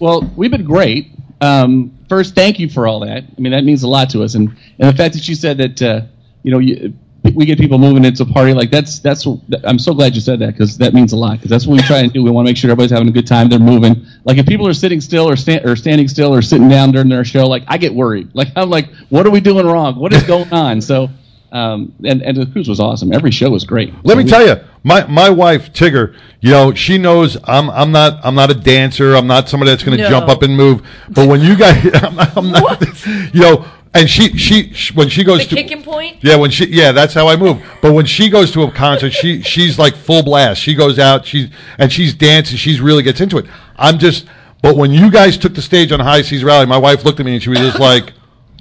Well, 0.00 0.22
we've 0.36 0.50
been 0.50 0.64
great. 0.64 1.10
Um, 1.40 1.96
first, 2.08 2.34
thank 2.34 2.58
you 2.58 2.68
for 2.68 2.86
all 2.86 3.00
that. 3.00 3.24
I 3.24 3.40
mean, 3.40 3.52
that 3.52 3.64
means 3.64 3.82
a 3.82 3.88
lot 3.88 4.10
to 4.10 4.22
us, 4.22 4.34
and 4.34 4.48
and 4.78 4.88
the 4.92 4.96
fact 4.96 5.14
that 5.14 5.28
you 5.28 5.34
said 5.34 5.58
that, 5.58 5.82
uh, 5.82 6.00
you 6.42 6.50
know, 6.52 6.58
you, 6.58 6.94
we 7.34 7.44
get 7.44 7.58
people 7.58 7.78
moving 7.78 8.04
into 8.04 8.22
a 8.22 8.26
party 8.26 8.54
like 8.54 8.70
that's 8.70 9.00
that's. 9.00 9.26
I'm 9.64 9.78
so 9.78 9.92
glad 9.92 10.14
you 10.14 10.20
said 10.20 10.38
that 10.38 10.52
because 10.52 10.78
that 10.78 10.94
means 10.94 11.12
a 11.12 11.16
lot. 11.16 11.32
Because 11.38 11.50
that's 11.50 11.66
what 11.66 11.76
we 11.76 11.82
try 11.82 11.98
and 11.98 12.12
do. 12.12 12.22
We 12.22 12.30
want 12.30 12.46
to 12.46 12.50
make 12.50 12.56
sure 12.56 12.70
everybody's 12.70 12.92
having 12.92 13.08
a 13.08 13.12
good 13.12 13.26
time. 13.26 13.48
They're 13.48 13.58
moving. 13.58 14.06
Like 14.24 14.38
if 14.38 14.46
people 14.46 14.66
are 14.68 14.74
sitting 14.74 15.00
still 15.00 15.28
or 15.28 15.36
sta- 15.36 15.62
or 15.64 15.76
standing 15.76 16.08
still 16.08 16.32
or 16.34 16.42
sitting 16.42 16.68
down 16.68 16.92
during 16.92 17.08
their 17.08 17.24
show, 17.24 17.46
like 17.46 17.64
I 17.66 17.76
get 17.76 17.92
worried. 17.94 18.30
Like 18.34 18.48
I'm 18.56 18.70
like, 18.70 18.90
what 19.08 19.26
are 19.26 19.30
we 19.30 19.40
doing 19.40 19.66
wrong? 19.66 19.96
What 19.96 20.12
is 20.12 20.22
going 20.24 20.52
on? 20.52 20.80
So. 20.80 21.08
Um, 21.50 21.94
and, 22.04 22.20
and 22.20 22.36
the 22.36 22.44
cruise 22.44 22.68
was 22.68 22.78
awesome. 22.78 23.10
Every 23.10 23.30
show 23.30 23.48
was 23.48 23.64
great. 23.64 23.94
Let 24.04 24.18
me 24.18 24.24
tell 24.24 24.46
you, 24.46 24.62
my 24.82 25.06
my 25.06 25.30
wife 25.30 25.72
Tigger, 25.72 26.14
you 26.42 26.50
know, 26.50 26.74
she 26.74 26.98
knows 26.98 27.38
I'm 27.44 27.70
I'm 27.70 27.90
not 27.90 28.20
I'm 28.22 28.34
not 28.34 28.50
a 28.50 28.54
dancer. 28.54 29.14
I'm 29.14 29.26
not 29.26 29.48
somebody 29.48 29.70
that's 29.70 29.82
going 29.82 29.96
to 29.96 30.04
No. 30.04 30.10
jump 30.10 30.28
up 30.28 30.42
and 30.42 30.54
move. 30.54 30.86
But 31.08 31.26
when 31.26 31.40
you 31.40 31.56
guys, 31.56 31.88
I'm 32.02 32.18
I'm 32.36 32.50
not 32.52 32.82
you 33.32 33.40
know, 33.40 33.66
and 33.94 34.08
she, 34.08 34.36
she 34.36 34.72
she 34.72 34.94
when 34.94 35.08
she 35.08 35.24
goes 35.24 35.46
to. 35.46 35.54
The 35.54 35.56
to 35.56 35.62
kicking 35.62 35.82
point? 35.82 36.18
Yeah, 36.22 36.36
when 36.36 36.50
she 36.50 36.66
yeah, 36.66 36.92
that's 36.92 37.14
how 37.14 37.28
I 37.28 37.36
move. 37.36 37.62
But 37.82 37.92
when 37.92 38.06
she 38.06 38.28
goes 38.28 38.52
to 38.52 38.62
a 38.62 38.70
concert, 38.70 39.10
she 39.10 39.42
she's 39.52 39.78
like 39.78 39.96
full 39.96 40.22
blast. 40.22 40.60
She 40.60 40.74
goes 40.74 40.98
out, 40.98 41.24
she's 41.24 41.48
and 41.78 41.92
she's 41.92 42.14
dancing. 42.14 42.56
She's 42.56 42.80
really 42.80 43.02
gets 43.02 43.20
into 43.20 43.38
it. 43.38 43.46
I'm 43.76 43.98
just. 43.98 44.26
But 44.60 44.76
when 44.76 44.90
you 44.90 45.10
guys 45.10 45.38
took 45.38 45.54
the 45.54 45.62
stage 45.62 45.92
on 45.92 46.00
High 46.00 46.22
Seas 46.22 46.42
Rally, 46.42 46.66
my 46.66 46.78
wife 46.78 47.04
looked 47.04 47.20
at 47.20 47.26
me 47.26 47.34
and 47.34 47.42
she 47.42 47.50
was 47.50 47.58
just 47.60 47.78
like. 47.80 48.12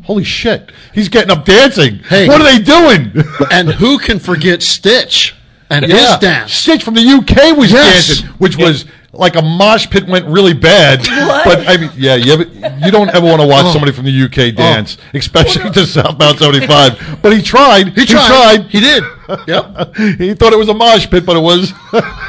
Holy 0.03 0.23
shit! 0.23 0.71
He's 0.93 1.09
getting 1.09 1.31
up 1.31 1.43
dancing. 1.43 1.97
Hey. 1.97 2.29
what 2.29 2.39
are 2.39 2.45
they 2.45 2.59
doing? 2.63 3.11
and 3.51 3.67
who 3.67 3.97
can 3.99 4.19
forget 4.19 4.63
Stitch 4.63 5.35
and 5.69 5.85
Yeah. 5.85 6.11
his 6.11 6.19
dance 6.19 6.53
Stitch 6.53 6.83
from 6.83 6.93
the 6.93 7.01
UK 7.01 7.51
was 7.57 7.73
Yes. 7.73 8.07
dancing, 8.07 8.27
which 8.37 8.55
was 8.57 8.85
like 9.13 9.35
a 9.35 9.41
mosh 9.41 9.89
pit 9.89 10.07
went 10.07 10.25
really 10.25 10.53
bad. 10.53 10.99
But 11.45 11.67
I 11.67 11.77
mean, 11.77 11.89
yeah, 11.95 12.15
you, 12.15 12.33
ever, 12.33 12.43
you 12.85 12.91
don't 12.91 13.09
ever 13.09 13.25
want 13.25 13.41
to 13.41 13.47
watch 13.47 13.65
Oh. 13.65 13.71
somebody 13.71 13.91
from 13.91 14.05
the 14.05 14.23
UK 14.23 14.37
oh. 14.37 14.51
dance, 14.51 14.97
especially 15.13 15.69
to 15.71 15.85
Southbound 15.85 16.39
75. 16.39 17.19
But 17.21 17.33
he 17.33 17.41
tried. 17.41 17.89
He 17.97 18.05
tried. 18.05 18.65
He 18.69 18.79
did. 18.79 19.03
Yep. 19.45 19.95
he 19.97 20.33
thought 20.35 20.53
it 20.53 20.57
was 20.57 20.69
a 20.69 20.73
mosh 20.73 21.05
pit, 21.09 21.25
but 21.25 21.35
it 21.35 21.41
was. 21.41 21.73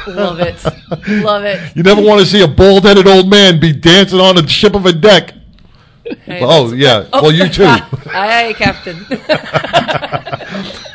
Love 0.05 0.41
it. 0.41 0.61
Love 1.23 1.45
it. 1.45 1.73
you 1.73 1.81
never 1.81 2.01
want 2.01 2.19
to 2.19 2.25
see 2.25 2.41
a 2.41 2.47
bald-headed 2.47 3.07
old 3.07 3.29
man 3.29 3.57
be 3.57 3.71
dancing 3.71 4.19
on 4.19 4.35
the 4.35 4.45
ship 4.47 4.75
of 4.75 4.85
a 4.85 4.91
deck. 4.91 5.33
Hey, 6.25 6.41
oh 6.43 6.67
that's- 6.71 6.73
yeah. 6.73 7.07
Oh. 7.13 7.23
Well, 7.23 7.31
you 7.31 7.47
too. 7.47 7.63
Aye, 7.63 7.85
aye, 8.13 8.53
Captain. 8.57 8.97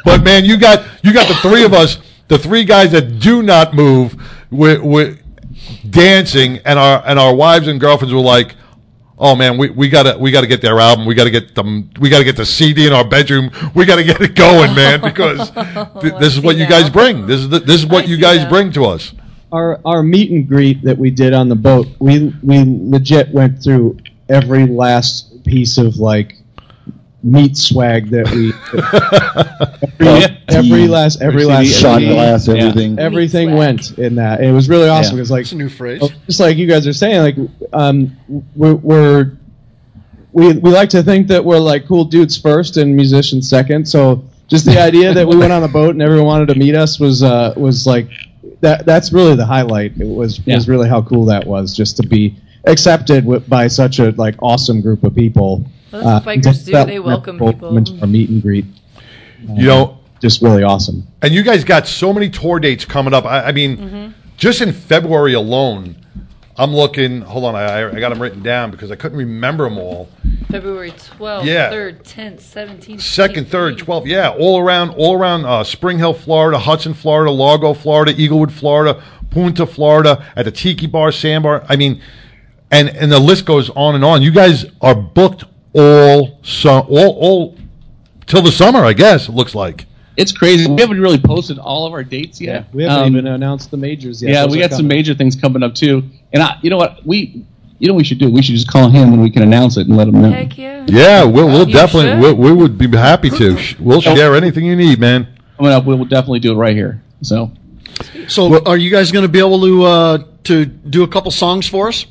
But 0.05 0.23
man, 0.23 0.45
you 0.45 0.59
got 0.59 0.85
you 1.03 1.15
got 1.15 1.27
the 1.29 1.35
three 1.37 1.65
of 1.65 1.73
us, 1.73 1.99
the 2.29 2.39
three 2.39 2.65
guys 2.65 2.93
that 2.93 3.19
do 3.19 3.43
not 3.43 3.73
move, 3.75 4.15
with 4.51 4.83
with 4.83 5.24
dancing, 5.89 6.59
and 6.65 6.79
our 6.79 7.03
and 7.07 7.19
our 7.19 7.35
wives 7.35 7.69
and 7.69 7.81
girlfriends 7.81 8.13
were 8.13 8.21
like, 8.21 8.57
"Oh 9.19 9.35
man, 9.35 9.59
we, 9.59 9.71
we 9.71 9.89
gotta 9.89 10.17
we 10.19 10.31
gotta 10.31 10.47
get 10.47 10.61
their 10.61 10.79
album. 10.81 11.07
We 11.07 11.15
gotta 11.15 11.31
get 11.31 11.55
them. 11.55 11.91
We 12.01 12.09
gotta 12.11 12.25
get 12.25 12.37
the 12.37 12.47
CD 12.47 12.87
in 12.87 12.93
our 12.93 13.05
bedroom. 13.05 13.51
We 13.75 13.85
gotta 13.85 14.05
get 14.05 14.21
it 14.21 14.35
going, 14.35 14.75
man, 14.75 15.01
because 15.01 15.51
th- 16.01 16.15
this 16.21 16.37
is 16.37 16.41
what 16.41 16.57
you 16.57 16.67
guys 16.67 16.91
bring. 16.91 17.27
This 17.27 17.41
is 17.41 17.49
the, 17.49 17.61
this 17.61 17.81
is 17.81 17.87
what 17.87 18.09
you 18.09 18.17
guys 18.17 18.49
bring 18.49 18.73
to 18.73 18.87
us." 18.87 19.13
our 19.55 19.81
our 19.85 20.03
meet 20.03 20.33
and 20.33 20.49
greet 20.49 20.83
that 20.83 20.99
we 20.99 21.11
did 21.11 21.33
on 21.33 21.49
the 21.49 21.55
boat, 21.55 21.87
we 22.01 22.35
we 22.43 22.65
legit 22.67 23.31
went 23.31 23.63
through 23.63 23.97
every 24.29 24.67
last 24.67 25.45
piece 25.45 25.79
of 25.79 25.97
like 25.97 26.35
meat 27.25 27.57
swag 27.57 28.11
that 28.11 28.29
we 28.31 28.53
every, 30.07 30.37
every 30.49 30.89
last 30.89 31.23
every 31.23 31.45
last 31.45 31.69
Shot 31.69 31.99
CD, 31.99 32.13
glass, 32.13 32.49
everything. 32.49 32.99
everything 32.99 33.57
went 33.57 33.99
in 33.99 34.17
that. 34.17 34.41
And 34.41 34.51
it 34.51 34.53
was 34.53 34.69
really 34.69 34.89
awesome 34.89 35.17
Yeah. 35.17 35.21
because 35.23 35.31
like 35.31 35.43
It's 35.43 35.53
a 35.53 35.57
new 35.57 35.69
phrase. 35.71 36.03
just 36.27 36.41
like 36.41 36.57
you 36.57 36.67
guys 36.67 36.87
are 36.87 36.93
saying, 36.93 37.21
like 37.23 37.37
um, 37.73 38.17
we're, 38.55 38.75
we're 38.75 39.33
we 40.33 40.53
we 40.53 40.71
like 40.71 40.91
to 40.91 41.03
think 41.03 41.29
that 41.29 41.45
we're 41.45 41.59
like 41.59 41.87
cool 41.87 42.05
dudes 42.05 42.37
first 42.37 42.77
and 42.77 42.95
musicians 42.95 43.49
second. 43.49 43.89
So 43.89 44.25
just 44.49 44.67
the 44.67 44.79
idea 44.79 45.15
that 45.15 45.27
we 45.27 45.37
went 45.37 45.53
on 45.53 45.63
a 45.63 45.69
boat 45.69 45.91
and 45.91 46.03
everyone 46.03 46.27
wanted 46.27 46.49
to 46.49 46.57
meet 46.57 46.75
us 46.75 47.01
was 47.01 47.23
uh, 47.23 47.55
was 47.57 47.87
like 47.87 48.09
that. 48.61 48.85
That's 48.85 49.13
really 49.13 49.35
the 49.37 49.47
highlight. 49.47 49.93
It 49.99 50.07
was 50.07 50.45
was 50.45 50.69
really 50.69 50.89
how 50.89 51.03
cool 51.03 51.25
that 51.27 51.47
was 51.47 51.75
just 51.75 51.97
to 51.99 52.07
be 52.07 52.37
accepted 52.67 53.49
by 53.49 53.69
such 53.69 53.99
a 54.01 54.11
like 54.13 54.35
awesome 54.43 54.81
group 54.83 55.05
of 55.05 55.15
people. 55.15 55.65
Well, 55.95 56.05
that's 56.05 56.27
what 56.27 56.35
and 56.35 56.43
bikers 56.43 56.45
just 56.45 56.67
do. 56.67 56.73
They 56.85 56.99
welcome 56.99 57.39
people. 57.39 57.69
moment 57.73 57.91
for 57.99 58.07
meet 58.07 58.29
and 58.31 58.43
greet. 58.43 58.65
You 59.47 59.67
know, 59.67 59.99
just 60.21 60.43
really 60.43 60.63
awesome. 60.63 61.07
And 61.23 61.35
you 61.35 61.43
guys 61.43 61.65
got 61.65 61.87
so 61.87 62.13
many 62.13 62.31
tour 62.31 62.59
dates 62.61 62.85
coming 62.85 63.13
up. 63.15 63.25
I, 63.25 63.45
I 63.47 63.53
mean, 63.53 63.77
Mm-hmm. 63.77 64.13
just 64.37 64.61
in 64.61 64.73
February 64.73 65.35
alone, 65.35 65.97
I'm 66.57 66.73
looking. 66.75 67.21
Hold 67.23 67.45
on, 67.47 67.55
I, 67.57 67.89
I 67.91 68.01
got 68.01 68.09
them 68.11 68.23
written 68.23 68.43
down 68.43 68.71
because 68.71 68.91
I 68.91 68.97
couldn't 68.97 69.19
remember 69.19 69.65
them 69.65 69.77
all. 69.79 70.09
February 70.51 70.93
12th, 70.93 71.45
Yeah. 71.45 71.71
3rd, 71.73 72.03
10th, 72.05 72.41
17th. 72.41 73.01
Second, 73.01 73.49
third, 73.49 73.77
twelfth, 73.77 74.07
yeah, 74.07 74.31
all 74.31 74.61
around, 74.61 74.91
all 74.91 75.15
around 75.19 75.45
uh, 75.47 75.65
Spring 75.65 75.99
Hill, 75.99 76.15
Florida, 76.15 76.59
Hudson, 76.59 76.95
Florida, 76.95 77.31
Largo, 77.33 77.75
Florida, 77.75 78.13
Englewood, 78.13 78.53
Florida, 78.53 79.03
Punta, 79.31 79.67
Florida, 79.67 80.25
at 80.37 80.45
the 80.45 80.53
Tiki 80.53 80.87
Bar, 80.87 81.11
Sandbar. 81.11 81.65
I 81.69 81.75
mean, 81.77 82.01
and 82.71 82.89
and 82.89 83.11
the 83.11 83.19
list 83.19 83.45
goes 83.47 83.69
on 83.71 83.97
and 83.97 84.05
on. 84.05 84.23
You 84.23 84.31
guys 84.31 84.65
are 84.81 84.95
booked 84.95 85.45
all 85.75 86.39
so 86.43 86.71
all 86.89 87.11
all 87.21 87.57
till 88.27 88.43
the 88.43 88.53
summer, 88.53 88.85
I 88.85 88.93
guess. 88.93 89.29
It 89.29 89.33
looks 89.33 89.55
like. 89.55 89.87
it's 90.17 90.33
crazy. 90.33 90.71
We 90.71 90.81
haven't 90.81 91.01
really 91.01 91.19
posted 91.19 91.59
all 91.59 91.87
of 91.87 91.93
our 91.93 92.05
dates 92.05 92.41
yet. 92.41 92.67
We 92.73 92.85
haven't 92.85 92.99
Um, 93.07 93.13
even 93.13 93.27
announced 93.27 93.71
the 93.71 93.77
majors 93.77 94.23
yet. 94.23 94.33
yeah, 94.33 94.43
Those 94.45 94.53
we 94.57 94.63
are 94.63 94.69
got 94.69 94.77
some 94.77 94.87
major 94.87 95.15
things 95.15 95.35
coming 95.37 95.63
up 95.63 95.75
too. 95.75 96.05
And 96.33 96.43
I, 96.43 96.57
you 96.63 96.71
know 96.71 96.77
what, 96.77 97.05
we, 97.05 97.45
you 97.81 97.89
know, 97.89 97.95
what 97.95 97.99
we 97.99 98.05
should 98.05 98.19
do. 98.19 98.31
We 98.31 98.41
should 98.43 98.55
just 98.55 98.69
call 98.69 98.89
him 98.89 99.11
when 99.11 99.21
we 99.21 99.31
can 99.31 99.43
announce 99.43 99.77
it 99.77 99.89
and 99.89 99.97
let 99.97 100.07
him 100.09 100.23
know. 100.23 100.31
Heck 100.31 100.57
yeah. 100.57 100.87
Yeah, 100.89 101.25
we'll, 101.25 101.49
we'll 101.49 101.67
You 101.67 101.75
definitely 101.75 102.23
should. 102.23 102.39
we, 102.39 102.51
we 102.51 102.53
would 102.53 102.79
be 102.79 102.89
happy 102.97 103.29
to. 103.31 103.59
We'll 103.81 104.01
share 104.01 104.35
anything 104.37 104.65
you 104.65 104.77
need, 104.77 105.01
man. 105.01 105.27
Coming 105.57 105.73
up, 105.73 105.85
we 105.85 105.95
will 105.97 106.05
definitely 106.05 106.41
do 106.41 106.53
it 106.53 106.57
right 106.57 106.75
here. 106.77 107.03
So, 107.23 107.51
So, 108.29 108.63
are 108.65 108.77
you 108.77 108.91
guys 108.91 109.11
going 109.13 109.25
to 109.25 109.29
be 109.29 109.39
able 109.41 109.61
to 109.63 109.83
uh, 109.85 110.19
to 110.45 110.65
do 110.65 111.03
a 111.03 111.09
couple 111.09 111.31
songs 111.33 111.67
for 111.69 111.89
us? 111.89 112.07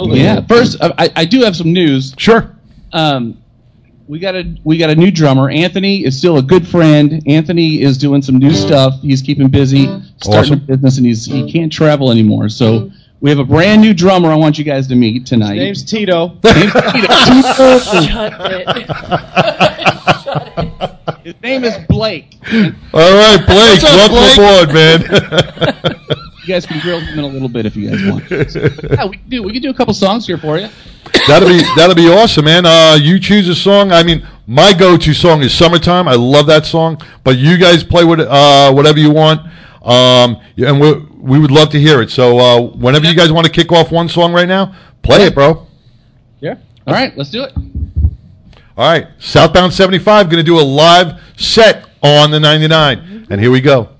yeah. 0.00 0.40
First, 0.46 0.76
I, 0.80 1.10
I 1.16 1.24
do 1.24 1.40
have 1.42 1.56
some 1.56 1.72
news. 1.72 2.14
Sure. 2.18 2.52
Um, 2.92 3.42
we 4.08 4.20
got 4.20 4.36
a 4.36 4.44
we 4.62 4.78
got 4.78 4.90
a 4.90 4.94
new 4.94 5.10
drummer. 5.10 5.50
Anthony 5.50 6.04
is 6.04 6.16
still 6.16 6.36
a 6.38 6.42
good 6.42 6.68
friend. 6.68 7.20
Anthony 7.26 7.82
is 7.82 7.98
doing 7.98 8.22
some 8.22 8.36
new 8.38 8.52
stuff. 8.54 9.00
He's 9.02 9.20
keeping 9.22 9.48
busy, 9.48 9.86
starting 10.18 10.52
Awesome. 10.52 10.52
a 10.52 10.56
business, 10.66 10.96
and 10.98 11.06
he's 11.06 11.24
he 11.26 11.50
can't 11.50 11.72
travel 11.72 12.12
anymore. 12.12 12.48
So 12.48 12.92
we 13.20 13.30
have 13.30 13.40
a 13.40 13.44
brand 13.44 13.82
new 13.82 13.92
drummer. 13.94 14.30
I 14.30 14.36
want 14.36 14.58
you 14.58 14.64
guys 14.64 14.86
to 14.88 14.94
meet 14.94 15.26
tonight. 15.26 15.56
His 15.56 15.64
name's 15.64 15.82
Tito. 15.84 16.28
Name's 16.44 16.72
Tito. 16.72 17.78
Shut 18.06 18.32
it. 20.56 20.72
His 21.24 21.34
name 21.42 21.64
is 21.64 21.76
Blake. 21.88 22.36
All 22.52 22.60
right, 23.00 23.42
Blake, 23.44 23.82
up, 23.82 24.12
welcome 24.12 24.16
Blake? 24.16 24.38
aboard, 24.38 24.72
man. 24.72 25.02
You 26.46 26.54
guys 26.54 26.64
can 26.64 26.78
grill 26.80 27.00
him 27.00 27.18
in 27.18 27.24
a 27.24 27.26
little 27.26 27.48
bit 27.48 27.66
if 27.66 27.74
you 27.74 27.90
guys 27.90 28.04
want. 28.08 28.30
yeah, 28.30 29.04
we 29.04 29.16
can 29.16 29.28
do 29.28 29.42
we 29.42 29.52
can 29.52 29.62
do 29.62 29.70
a 29.70 29.74
couple 29.74 29.92
songs 29.92 30.28
here 30.28 30.38
for 30.38 30.58
you. 30.58 30.68
that'll 31.26 31.48
be 31.48 31.60
that'll 31.74 31.96
be 31.96 32.08
awesome, 32.08 32.44
man. 32.44 32.64
Uh, 32.64 32.96
you 33.00 33.18
choose 33.18 33.48
a 33.48 33.54
song. 33.54 33.90
I 33.90 34.04
mean, 34.04 34.24
my 34.46 34.72
go-to 34.72 35.12
song 35.12 35.42
is 35.42 35.52
"Summertime." 35.52 36.06
I 36.06 36.14
love 36.14 36.46
that 36.46 36.64
song, 36.64 37.02
but 37.24 37.36
you 37.36 37.56
guys 37.58 37.82
play 37.82 38.04
with 38.04 38.20
uh, 38.20 38.72
whatever 38.72 39.00
you 39.00 39.10
want. 39.10 39.40
Um, 39.82 40.40
and 40.56 40.80
we 40.80 40.94
we 41.18 41.40
would 41.40 41.50
love 41.50 41.70
to 41.70 41.80
hear 41.80 42.00
it. 42.00 42.10
So 42.10 42.38
uh, 42.38 42.60
whenever 42.60 43.06
you 43.06 43.16
guys 43.16 43.32
want 43.32 43.46
to 43.46 43.52
kick 43.52 43.72
off 43.72 43.90
one 43.90 44.08
song 44.08 44.32
right 44.32 44.46
now, 44.46 44.72
play 45.02 45.26
it, 45.26 45.34
bro. 45.34 45.66
Yeah. 46.38 46.58
All 46.86 46.94
right, 46.94 47.16
let's 47.16 47.30
do 47.30 47.42
it. 47.42 47.52
All 48.76 48.88
right, 48.88 49.08
Southbound 49.18 49.72
75 49.72 50.26
going 50.26 50.36
to 50.36 50.44
do 50.44 50.60
a 50.60 50.62
live 50.62 51.20
set 51.36 51.88
on 52.02 52.30
the 52.30 52.38
99, 52.38 53.26
and 53.30 53.40
here 53.40 53.50
we 53.50 53.60
go. 53.60 53.95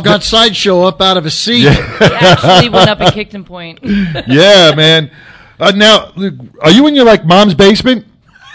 It. 0.00 0.08
You 0.08 0.12
all 0.12 0.18
got 0.18 0.22
sideshow 0.24 0.82
up 0.82 1.00
out 1.00 1.16
of 1.16 1.26
a 1.26 1.30
seat. 1.30 1.60
He 1.60 1.66
actually 2.00 2.68
went 2.68 2.88
up 2.88 3.00
and 3.00 3.12
kicked 3.12 3.34
him 3.34 3.44
point. 3.44 3.78
yeah, 3.82 4.72
man. 4.74 5.10
Uh, 5.58 5.72
now, 5.74 6.12
are 6.60 6.70
you 6.70 6.86
in 6.86 6.94
your 6.94 7.04
like 7.04 7.24
mom's 7.24 7.54
basement? 7.54 8.06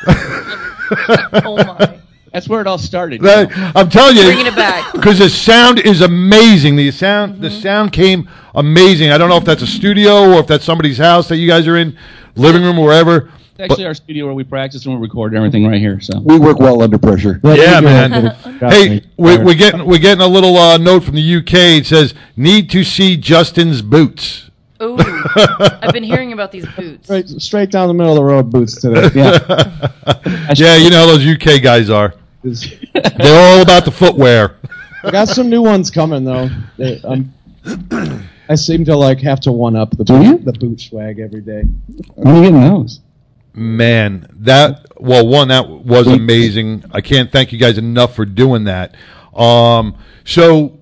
oh 0.08 1.56
my. 1.58 2.00
That's 2.34 2.50
where 2.50 2.60
it 2.60 2.68
all 2.68 2.78
started. 2.78 3.22
That- 3.22 3.50
I'm 3.74 3.90
telling 3.90 4.18
you, 4.18 4.24
Bringing 4.24 4.48
it 4.48 4.56
back. 4.58 4.92
because 4.92 5.20
the 5.20 5.30
sound 5.30 5.80
is 5.80 6.02
amazing. 6.02 6.76
The 6.76 6.92
sound, 6.92 7.42
the 7.42 7.50
sound 7.50 7.94
came 7.94 8.30
amazing. 8.54 9.12
I 9.12 9.18
don't 9.18 9.30
know 9.30 9.38
if 9.38 9.46
that's 9.46 9.62
a 9.62 9.68
studio 9.68 10.34
or 10.34 10.40
if 10.42 10.48
that's 10.48 10.66
somebody's 10.66 10.98
house 10.98 11.30
that 11.30 11.38
you 11.38 11.48
guys 11.48 11.66
are 11.66 11.78
in, 11.78 11.98
living 12.36 12.62
room, 12.62 12.76
wherever. 12.76 13.32
It's 13.58 13.72
actually 13.72 13.86
our 13.86 13.94
studio 13.94 14.26
where 14.26 14.34
we 14.34 14.44
practice 14.44 14.86
and 14.86 14.96
we 14.96 15.02
record 15.02 15.34
everything 15.34 15.66
right 15.66 15.80
here. 15.80 16.02
So 16.02 16.20
We 16.20 16.38
work 16.38 16.60
well 16.60 16.82
under 16.82 16.98
pressure. 16.98 17.40
Yeah, 17.42 17.80
man. 17.80 18.36
hey, 18.60 19.02
we're, 19.16 19.42
we're 19.44 19.56
getting 19.56 19.86
we're 19.86 19.98
getting 20.00 20.22
a 20.22 20.28
little 20.28 20.58
uh, 20.58 20.78
note 20.78 21.06
from 21.06 21.16
the 21.16 21.36
UK. 21.38 21.54
It 21.80 21.86
says, 21.86 22.14
"Need 22.36 22.70
to 22.72 22.84
see 22.84 23.16
Justin's 23.16 23.82
boots." 23.82 24.50
Ooh, 24.82 24.98
I've 25.80 25.94
been 25.94 26.04
hearing 26.04 26.34
about 26.34 26.52
these 26.52 26.66
boots. 26.76 27.06
Straight, 27.06 27.30
straight 27.30 27.72
down 27.72 27.88
the 27.88 27.94
middle 27.94 28.12
of 28.12 28.18
the 28.18 28.24
road 28.26 28.52
boots 28.52 28.82
today. 28.82 29.10
Yeah. 29.16 30.54
yeah, 30.56 30.76
you 30.76 30.90
know 30.90 31.08
how 31.08 31.18
those 31.18 31.26
UK 31.26 31.62
guys 31.64 31.90
are. 31.90 32.14
They're 32.44 33.40
all 33.56 33.62
about 33.62 33.86
the 33.86 33.92
footwear. 33.92 34.58
I 35.02 35.12
got 35.12 35.30
some 35.30 35.50
new 35.50 35.62
ones 35.62 35.90
coming 35.90 36.26
though. 36.26 36.50
They, 36.78 37.00
um, 37.04 37.34
I 38.50 38.56
seem 38.56 38.84
to 38.86 38.98
like 38.98 39.22
have 39.22 39.40
to 39.42 39.52
one 39.52 39.76
up 39.78 39.92
the 39.98 40.04
boot, 40.04 40.44
the 40.44 40.52
boot 40.54 40.82
swag 40.82 41.20
every 41.20 41.42
day. 41.42 41.64
when 42.16 42.28
are 42.28 42.36
you 42.36 42.44
getting 42.52 42.62
those? 42.62 43.00
Man, 43.56 44.28
that 44.42 44.86
well, 45.00 45.26
one 45.26 45.48
that 45.48 45.70
was 45.70 46.08
amazing. 46.08 46.84
I 46.92 47.02
can't 47.02 47.32
thank 47.32 47.54
you 47.54 47.58
guys 47.58 47.78
enough 47.78 48.16
for 48.16 48.26
doing 48.26 48.66
that. 48.66 48.96
Um, 49.34 49.98
so 50.26 50.80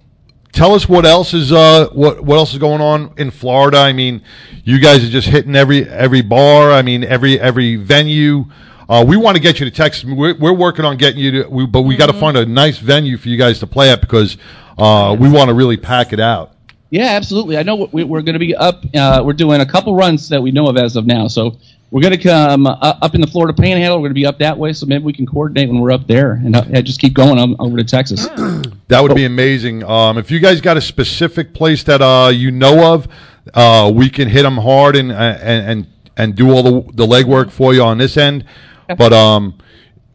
tell 0.52 0.74
us 0.74 0.88
what 0.88 1.06
else 1.06 1.34
is 1.34 1.52
uh 1.52 1.90
what 1.94 2.24
what 2.24 2.38
else 2.38 2.54
is 2.54 2.60
going 2.60 2.82
on 2.82 3.14
in 3.18 3.30
Florida? 3.30 3.78
I 3.78 3.94
mean, 3.94 4.24
you 4.64 4.80
guys 4.80 5.04
are 5.04 5.10
just 5.10 5.28
hitting 5.28 5.56
every 5.56 5.88
every 5.88 6.22
bar. 6.22 6.72
I 6.72 6.82
mean, 6.82 7.04
every 7.04 7.40
every 7.40 7.76
venue. 7.76 8.46
Uh, 8.90 9.04
we 9.08 9.18
want 9.18 9.38
to 9.38 9.42
get 9.42 9.60
you 9.60 9.66
to 9.66 9.72
Texas. 9.72 10.04
We're, 10.04 10.36
we're 10.36 10.54
working 10.54 10.84
on 10.84 10.98
getting 10.98 11.20
you 11.20 11.44
to, 11.44 11.50
we, 11.50 11.66
but 11.66 11.82
we 11.84 11.96
got 11.96 12.08
to 12.08 12.14
find 12.14 12.36
a 12.36 12.46
nice 12.46 12.78
venue 12.80 13.18
for 13.18 13.30
you 13.30 13.38
guys 13.38 13.60
to 13.60 13.68
play 13.68 13.90
at 13.90 14.02
because 14.02 14.38
uh, 14.78 15.16
we 15.18 15.30
want 15.30 15.48
to 15.48 15.54
really 15.54 15.78
pack 15.78 16.12
it 16.12 16.20
out. 16.20 16.54
Yeah, 16.90 17.06
absolutely. 17.06 17.58
I 17.58 17.64
know 17.64 17.90
we, 17.92 18.04
we're 18.04 18.22
going 18.22 18.34
to 18.34 18.40
be 18.40 18.54
up. 18.54 18.84
Uh, 18.94 19.24
we're 19.26 19.34
doing 19.34 19.62
a 19.62 19.66
couple 19.66 19.96
runs 19.96 20.30
that 20.30 20.44
we 20.44 20.52
know 20.52 20.68
of 20.68 20.78
as 20.78 20.96
of 20.96 21.06
now. 21.08 21.28
So 21.28 21.58
we're 21.94 22.02
going 22.02 22.18
to 22.18 22.18
come 22.18 22.66
uh, 22.66 22.76
up 22.82 23.14
in 23.14 23.22
the 23.22 23.28
Florida 23.28 23.54
Panhandle. 23.54 24.00
We're 24.00 24.08
going 24.08 24.16
to 24.16 24.20
be 24.20 24.26
up 24.26 24.40
that 24.40 24.58
way. 24.58 24.74
So 24.74 24.88
maybe 24.88 25.04
we 25.04 25.14
can 25.14 25.28
coordinate 25.28 25.70
when 25.70 25.80
we're 25.80 25.92
up 25.92 26.08
there 26.08 26.32
and 26.32 26.56
uh, 26.56 26.82
just 26.82 27.00
keep 27.00 27.14
going 27.14 27.38
on, 27.38 27.56
over 27.60 27.78
to 27.78 27.84
Texas. 27.84 28.28
That 28.90 29.02
would 29.02 29.16
be 29.16 29.26
amazing. 29.26 29.84
Um, 29.84 30.20
if 30.20 30.30
you 30.30 30.40
guys 30.40 30.62
got 30.62 30.78
a 30.78 30.82
specific 30.82 31.56
place 31.56 31.84
that 31.86 32.00
uh, 32.02 32.30
you 32.32 32.52
know 32.52 32.94
of, 32.94 33.08
uh, 33.56 33.92
we 33.92 34.08
can 34.08 34.28
hit 34.28 34.44
them 34.44 34.58
hard 34.58 34.96
and 34.96 35.12
and 35.12 35.68
and, 35.68 35.88
and 36.16 36.36
do 36.36 36.52
all 36.52 36.62
the 36.62 36.92
the 36.94 37.08
legwork 37.08 37.50
for 37.50 37.74
you 37.74 37.82
on 37.82 37.98
this 37.98 38.18
end. 38.18 38.46
But 38.96 39.12
um, 39.14 39.58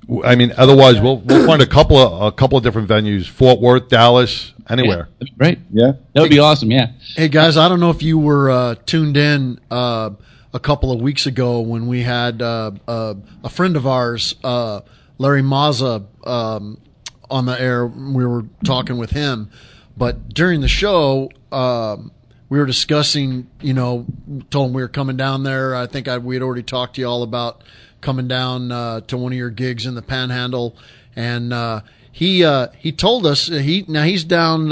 w- 0.03 0.23
I 0.23 0.37
mean, 0.37 0.53
otherwise 0.57 1.01
we'll 1.01 1.17
we'll 1.21 1.45
find 1.45 1.61
a 1.61 1.67
couple 1.67 1.97
of 1.97 2.23
a 2.23 2.31
couple 2.31 2.57
of 2.57 2.63
different 2.63 2.89
venues: 2.89 3.27
Fort 3.27 3.59
Worth, 3.59 3.89
Dallas, 3.89 4.53
anywhere. 4.71 5.09
Right. 5.37 5.59
Yeah. 5.73 5.93
That 6.13 6.21
would 6.21 6.31
be 6.31 6.39
awesome. 6.39 6.71
Yeah. 6.71 6.93
Hey 7.17 7.29
guys, 7.29 7.57
I 7.57 7.69
don't 7.69 7.81
know 7.81 7.91
if 7.91 8.03
you 8.03 8.17
were 8.19 8.51
uh, 8.51 8.75
tuned 8.87 9.17
in 9.17 9.59
uh, 9.73 10.11
a 10.53 10.61
couple 10.61 10.91
of 10.91 11.01
weeks 11.01 11.27
ago 11.27 11.61
when 11.61 11.87
we 11.87 12.03
had 12.03 12.41
uh, 12.41 12.73
uh, 12.87 13.15
a 13.45 13.51
friend 13.51 13.77
of 13.77 13.87
ours, 13.87 14.35
uh, 14.43 14.81
Larry 15.19 15.43
Mazza, 15.43 16.07
um, 16.27 16.81
on 17.31 17.45
the 17.47 17.61
air. 17.61 17.87
We 17.87 18.25
were 18.25 18.45
talking 18.65 18.97
with 18.97 19.11
him, 19.11 19.51
but 19.97 20.31
during 20.31 20.61
the 20.61 20.69
show, 20.69 21.31
um, 21.53 22.13
we 22.49 22.59
were 22.59 22.67
discussing. 22.67 23.49
You 23.61 23.75
know, 23.75 24.07
told 24.51 24.71
him 24.71 24.75
we 24.75 24.83
were 24.83 24.89
coming 24.89 25.17
down 25.17 25.43
there. 25.43 25.75
I 25.75 25.87
think 25.87 26.09
I, 26.09 26.19
we 26.19 26.35
had 26.35 26.43
already 26.43 26.63
talked 26.63 26.95
to 26.95 27.03
you 27.03 27.07
all 27.07 27.23
about 27.23 27.63
coming 28.01 28.29
down 28.29 28.73
uh, 28.73 29.01
to 29.03 29.17
one 29.17 29.33
of 29.33 29.39
your 29.39 29.51
gigs 29.51 29.85
in 29.85 29.95
the 29.95 30.03
Panhandle, 30.03 30.77
and 31.15 31.53
uh, 31.53 31.83
he 32.11 32.45
uh, 32.45 32.69
he 32.79 32.93
told 32.93 33.27
us 33.27 33.49
he 33.49 33.85
now 33.87 34.05
he's 34.05 34.25
down 34.25 34.71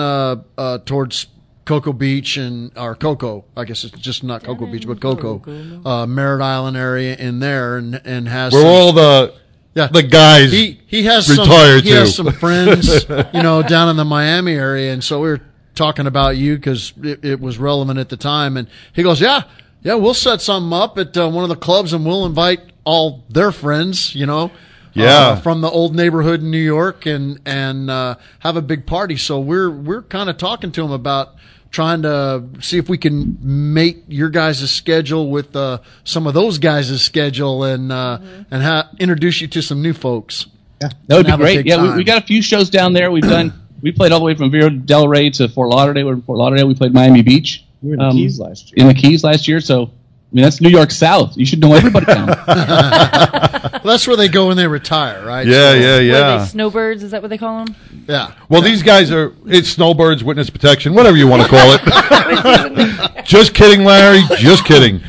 towards 0.86 1.26
Cocoa 1.66 1.92
Beach 1.92 2.36
and 2.38 2.70
or 2.78 2.94
Cocoa, 2.94 3.44
I 3.56 3.64
guess 3.64 3.84
it's 3.84 3.98
just 3.98 4.24
not 4.24 4.42
Cocoa 4.44 4.66
Beach, 4.66 4.86
but 4.86 5.00
Cocoa, 5.00 5.42
uh, 5.84 6.06
Merritt 6.06 6.40
Island 6.40 6.76
area 6.76 7.14
in 7.16 7.40
there, 7.40 7.76
and 7.76 8.00
and 8.04 8.26
has 8.28 8.52
We're 8.54 8.60
some- 8.62 8.70
all 8.70 8.92
the 8.92 9.34
yeah. 9.74 9.88
the 9.88 10.02
guys. 10.04 10.52
He 10.52 10.80
he 10.86 11.02
has 11.04 11.28
retired 11.28 11.80
some 11.80 11.84
he 11.84 11.90
too. 11.90 11.96
has 11.96 12.14
some 12.14 12.32
friends, 12.32 13.04
you 13.34 13.42
know, 13.42 13.62
down 13.62 13.88
in 13.90 13.96
the 13.96 14.04
Miami 14.04 14.52
area, 14.54 14.92
and 14.92 15.02
so 15.04 15.20
we 15.20 15.28
were 15.28 15.40
talking 15.74 16.06
about 16.06 16.36
you 16.38 16.54
because 16.56 16.94
it, 17.02 17.24
it 17.24 17.40
was 17.40 17.58
relevant 17.58 17.98
at 17.98 18.08
the 18.08 18.16
time. 18.16 18.56
And 18.56 18.68
he 18.94 19.02
goes, 19.02 19.20
"Yeah, 19.20 19.42
yeah, 19.82 19.94
we'll 19.94 20.14
set 20.14 20.40
something 20.40 20.72
up 20.72 20.96
at 20.98 21.16
uh, 21.16 21.28
one 21.28 21.42
of 21.42 21.50
the 21.50 21.56
clubs, 21.56 21.92
and 21.92 22.06
we'll 22.06 22.26
invite 22.26 22.60
all 22.84 23.24
their 23.28 23.52
friends, 23.52 24.14
you 24.14 24.26
know." 24.26 24.50
Yeah. 24.94 25.08
uh, 25.18 25.36
from 25.36 25.60
the 25.60 25.68
old 25.68 25.94
neighborhood 25.94 26.40
in 26.40 26.50
New 26.50 26.56
York, 26.56 27.04
and 27.04 27.38
and 27.44 27.90
uh, 27.90 28.14
have 28.38 28.56
a 28.56 28.62
big 28.62 28.86
party. 28.86 29.18
So 29.18 29.38
we're 29.40 29.68
we're 29.68 30.00
kind 30.00 30.30
of 30.30 30.38
talking 30.38 30.72
to 30.72 30.82
him 30.82 30.90
about 30.90 31.34
trying 31.70 32.02
to 32.02 32.44
see 32.60 32.78
if 32.78 32.88
we 32.88 32.98
can 32.98 33.38
make 33.40 34.04
your 34.08 34.28
guys' 34.30 34.70
schedule 34.70 35.30
with 35.30 35.54
uh, 35.54 35.78
some 36.04 36.26
of 36.26 36.34
those 36.34 36.58
guys' 36.58 37.02
schedule, 37.02 37.64
and 37.64 37.92
uh, 37.92 38.18
and 38.50 38.62
ha- 38.62 38.90
introduce 38.98 39.40
you 39.40 39.46
to 39.48 39.62
some 39.62 39.82
new 39.82 39.92
folks. 39.92 40.46
Yeah, 40.80 40.88
That 41.06 41.16
would 41.16 41.26
be 41.26 41.36
great. 41.36 41.66
Yeah, 41.66 41.82
we, 41.82 41.96
we 41.96 42.04
got 42.04 42.22
a 42.22 42.26
few 42.26 42.42
shows 42.42 42.70
down 42.70 42.92
there. 42.92 43.10
We've 43.10 43.22
done. 43.22 43.52
We 43.82 43.92
played 43.92 44.12
all 44.12 44.18
the 44.20 44.24
way 44.24 44.34
from 44.34 44.50
Vero 44.50 44.70
Del 44.70 45.06
Rey 45.06 45.30
to 45.30 45.48
Fort 45.48 45.68
Lauderdale. 45.68 46.06
We're 46.06 46.14
in 46.14 46.22
Fort 46.22 46.38
Lauderdale. 46.38 46.66
We 46.66 46.74
played 46.74 46.92
Miami 46.94 47.22
Beach. 47.22 47.64
We 47.82 47.90
were 47.90 47.94
in 47.94 47.98
the 48.00 48.06
um, 48.06 48.12
Keys 48.16 48.40
last 48.40 48.72
In 48.74 48.88
the 48.88 48.94
Keys 48.94 49.22
last 49.22 49.46
year. 49.46 49.60
So, 49.60 49.84
I 49.84 49.88
mean, 50.32 50.42
that's 50.42 50.60
New 50.60 50.70
York 50.70 50.90
South. 50.90 51.36
You 51.36 51.44
should 51.46 51.60
know 51.60 51.74
everybody 51.74 52.06
down. 52.06 52.28
there. 53.86 53.90
well, 53.90 53.94
that's 53.94 54.06
where 54.06 54.16
they 54.16 54.28
go 54.28 54.48
when 54.48 54.56
they 54.56 54.66
retire, 54.66 55.24
right? 55.26 55.46
Yeah, 55.46 55.74
yeah, 55.74 55.92
What 55.92 55.98
are 55.98 56.02
yeah. 56.02 56.38
they, 56.38 56.44
snowbirds? 56.44 57.02
Is 57.02 57.10
that 57.12 57.22
what 57.22 57.28
they 57.28 57.38
call 57.38 57.64
them? 57.64 57.76
Yeah. 58.08 58.32
Well, 58.48 58.62
these 58.62 58.82
guys 58.82 59.10
are 59.10 59.32
it's 59.46 59.68
snowbirds, 59.68 60.22
witness 60.24 60.50
protection, 60.50 60.94
whatever 60.94 61.16
you 61.16 61.26
want 61.26 61.42
to 61.42 61.48
call 61.56 61.76
it. 61.78 63.24
just 63.24 63.54
kidding, 63.54 63.84
Larry. 63.84 64.22
Just 64.36 64.64
kidding. 64.64 65.00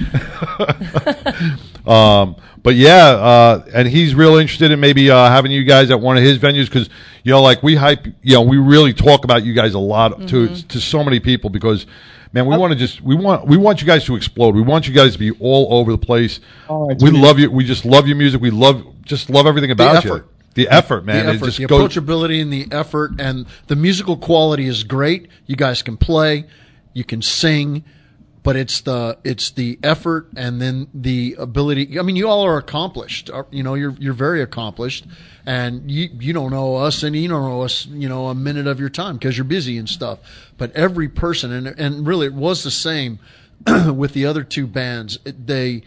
um, 1.88 2.36
but 2.64 2.76
yeah, 2.76 3.08
uh, 3.08 3.66
and 3.74 3.88
he's 3.88 4.14
real 4.16 4.36
interested 4.36 4.72
in 4.72 4.80
maybe 4.80 5.10
uh, 5.10 5.30
having 5.30 5.52
you 5.52 5.64
guys 5.64 5.92
at 5.92 6.00
one 6.00 6.18
of 6.18 6.24
his 6.24 6.38
venues 6.38 6.66
because 6.66 6.90
you 7.24 7.32
know, 7.32 7.42
like 7.42 7.64
we 7.64 7.76
hype, 7.76 8.06
you 8.22 8.34
know, 8.34 8.42
we 8.42 8.58
really 8.58 8.94
talk 8.94 9.24
about 9.24 9.44
you 9.44 9.54
guys 9.54 9.74
a 9.74 9.80
lot 9.80 10.28
to 10.28 10.48
to 10.64 10.80
so 10.80 11.04
many 11.04 11.20
people 11.20 11.50
because. 11.50 11.86
Man, 12.34 12.46
we 12.46 12.56
oh. 12.56 12.60
want 12.60 12.74
to 12.74 12.80
just 12.80 13.02
we 13.02 13.16
want 13.16 13.48
we 13.48 13.58
want 13.58 13.82
you 13.82 13.88
guys 13.88 14.06
to 14.06 14.16
explode. 14.16 14.56
We 14.56 14.62
want 14.62 14.88
you 14.88 14.94
guys 14.94 15.14
to 15.14 15.20
be 15.20 15.32
all 15.40 15.68
over 15.80 15.92
the 15.92 15.98
place. 15.98 16.40
All 16.68 16.90
right, 16.90 17.02
we 17.02 17.12
so- 17.12 17.18
love 17.18 17.40
you. 17.40 17.52
We 17.52 17.64
just 17.64 17.86
love 17.86 18.08
your 18.08 18.18
music. 18.18 18.42
We 18.42 18.52
love 18.52 18.84
just 19.04 19.30
love 19.30 19.48
everything 19.48 19.72
about 19.72 20.04
you. 20.04 20.24
The 20.54 20.68
effort, 20.70 21.06
man. 21.06 21.26
the 21.26 21.32
It 21.32 21.36
effort, 21.36 21.46
just 21.46 21.58
the 21.58 21.68
goes- 21.68 21.94
approachability 21.94 22.42
and 22.42 22.52
the 22.52 22.68
effort 22.72 23.12
and 23.20 23.46
the 23.68 23.76
musical 23.76 24.18
quality 24.18 24.66
is 24.66 24.84
great. 24.84 25.30
You 25.46 25.56
guys 25.56 25.84
can 25.84 25.98
play, 25.98 26.46
you 26.94 27.04
can 27.04 27.22
sing, 27.22 27.84
but 28.48 28.56
it's 28.56 28.80
the 28.80 29.18
it's 29.26 29.52
the 29.52 29.78
effort 29.84 30.30
and 30.38 30.62
then 30.62 30.88
the 30.94 31.36
ability. 31.38 32.00
I 32.00 32.02
mean, 32.02 32.16
you 32.16 32.30
all 32.30 32.46
are 32.46 32.58
accomplished. 32.58 33.30
Uh, 33.30 33.44
You 33.52 33.62
know, 33.62 33.74
you're 33.74 33.94
you're 34.00 34.14
very 34.14 34.42
accomplished, 34.42 35.06
and 35.46 35.92
you 35.92 36.08
you 36.18 36.32
don't 36.32 36.52
know 36.52 36.78
us 36.78 37.04
and 37.04 37.14
you 37.14 37.28
don't 37.28 37.44
know 37.44 37.64
us. 37.64 37.86
You 37.88 38.08
know, 38.08 38.28
a 38.28 38.34
minute 38.36 38.66
of 38.66 38.80
your 38.80 38.88
time 38.88 39.18
because 39.18 39.38
you're 39.38 39.44
busy 39.44 39.78
and 39.78 39.90
stuff. 39.90 40.20
But 40.58 40.74
every 40.78 41.10
person 41.10 41.52
and 41.52 41.68
and 41.78 42.08
really 42.08 42.28
it 42.28 42.34
was 42.34 42.64
the 42.64 42.72
same 42.72 43.20
with 43.94 44.14
the 44.14 44.26
other 44.26 44.46
two 44.46 44.66
bands. 44.66 45.20
They 45.26 45.84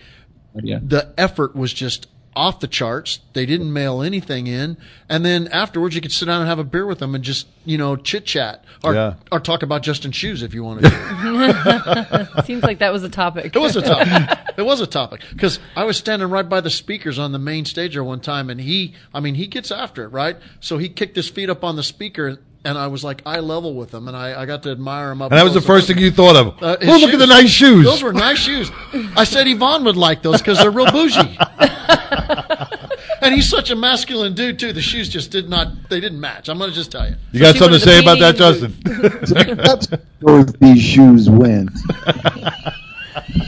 yeah. 0.55 0.81
the 0.83 1.15
effort 1.17 1.57
was 1.57 1.73
just 1.73 2.09
off 2.37 2.61
the 2.61 2.69
charts. 2.69 3.19
They 3.33 3.45
didn't 3.47 3.73
mail 3.73 4.03
anything 4.03 4.47
in, 4.47 4.77
and 5.09 5.25
then 5.25 5.49
afterwards 5.49 5.95
you 5.95 6.01
could 6.01 6.13
sit 6.13 6.27
down 6.27 6.41
and 6.41 6.49
have 6.49 6.59
a 6.61 6.65
beer 6.65 6.87
with 6.87 6.99
them 7.01 7.15
and 7.15 7.25
just 7.25 7.47
you 7.65 7.77
know 7.77 7.97
chit 7.97 8.25
chat 8.25 8.65
or 8.85 8.95
Yeah. 8.95 9.15
or 9.33 9.41
talk 9.41 9.63
about 9.63 9.83
Justin 9.83 10.13
Shoes 10.13 10.43
if 10.43 10.55
you 10.55 10.63
wanted. 10.65 10.85
to. 10.85 12.43
Seems 12.45 12.63
like 12.63 12.79
that 12.79 12.93
was 12.93 13.03
a 13.03 13.09
topic. 13.09 13.55
it 13.55 13.59
was 13.59 13.77
a 13.77 13.83
topic. 13.83 14.39
It 14.57 14.63
was 14.63 14.81
a 14.81 14.87
topic 14.87 15.23
because 15.33 15.59
I 15.75 15.85
was 15.85 15.97
standing 15.97 16.29
right 16.31 16.49
by 16.49 16.61
the 16.61 16.71
speakers 16.71 17.19
on 17.19 17.33
the 17.33 17.39
main 17.39 17.65
stage 17.65 17.95
there 17.95 18.05
one 18.05 18.21
time, 18.21 18.51
and 18.51 18.61
he, 18.61 18.95
I 19.15 19.21
mean, 19.21 19.35
he 19.35 19.47
gets 19.47 19.71
after 19.71 20.05
it, 20.05 20.09
right? 20.09 20.37
So 20.61 20.79
he 20.79 20.89
kicked 20.89 21.17
his 21.17 21.29
feet 21.29 21.51
up 21.51 21.65
on 21.65 21.77
the 21.77 21.83
speaker. 21.83 22.39
And 22.63 22.77
I 22.77 22.89
was 22.89 23.03
like 23.03 23.23
eye 23.25 23.41
level 23.41 23.75
with 23.75 23.93
him, 23.93 24.07
and 24.07 24.17
I, 24.17 24.43
I 24.43 24.45
got 24.45 24.63
to 24.65 24.71
admire 24.71 25.11
him 25.13 25.23
up. 25.23 25.33
And 25.33 25.39
that 25.39 25.45
was 25.45 25.55
the 25.55 25.63
first 25.63 25.87
thing 25.87 25.97
you 25.97 26.11
thought 26.11 26.37
of. 26.37 26.63
Uh, 26.63 26.77
oh, 26.81 26.85
his 26.85 27.01
look 27.01 27.15
at 27.15 27.19
the 27.19 27.27
nice 27.27 27.49
shoes. 27.49 27.87
Those 27.87 28.03
were 28.03 28.13
nice 28.13 28.39
shoes. 28.39 28.71
I 29.17 29.25
said 29.25 29.49
Yvonne 29.49 29.85
would 29.85 29.97
like 29.97 30.23
those 30.23 30.43
because 30.43 30.59
they're 30.59 30.71
real 30.71 30.93
bougie. 30.93 31.39
and 33.23 33.35
he's 33.35 33.49
such 33.49 33.71
a 33.71 33.77
masculine 33.77 34.35
dude 34.35 34.59
too. 34.59 34.75
The 34.75 34.83
shoes 34.83 35.09
just 35.09 35.31
did 35.31 35.49
not. 35.49 35.89
They 35.89 36.01
didn't 36.01 36.21
match. 36.21 36.51
I'm 36.51 36.59
gonna 36.59 36.73
just 36.73 36.93
tell 36.93 37.09
you. 37.09 37.17
You 37.33 37.41
got 37.41 37.57
something 37.57 37.79
to 37.79 37.85
say 37.85 38.01
about 38.03 38.19
that, 38.19 38.37
painting 38.37 38.83
Justin? 39.25 39.57
That's 39.57 39.89
where 40.21 40.45
these 40.45 40.83
shoes 40.83 41.31
went. 41.31 41.71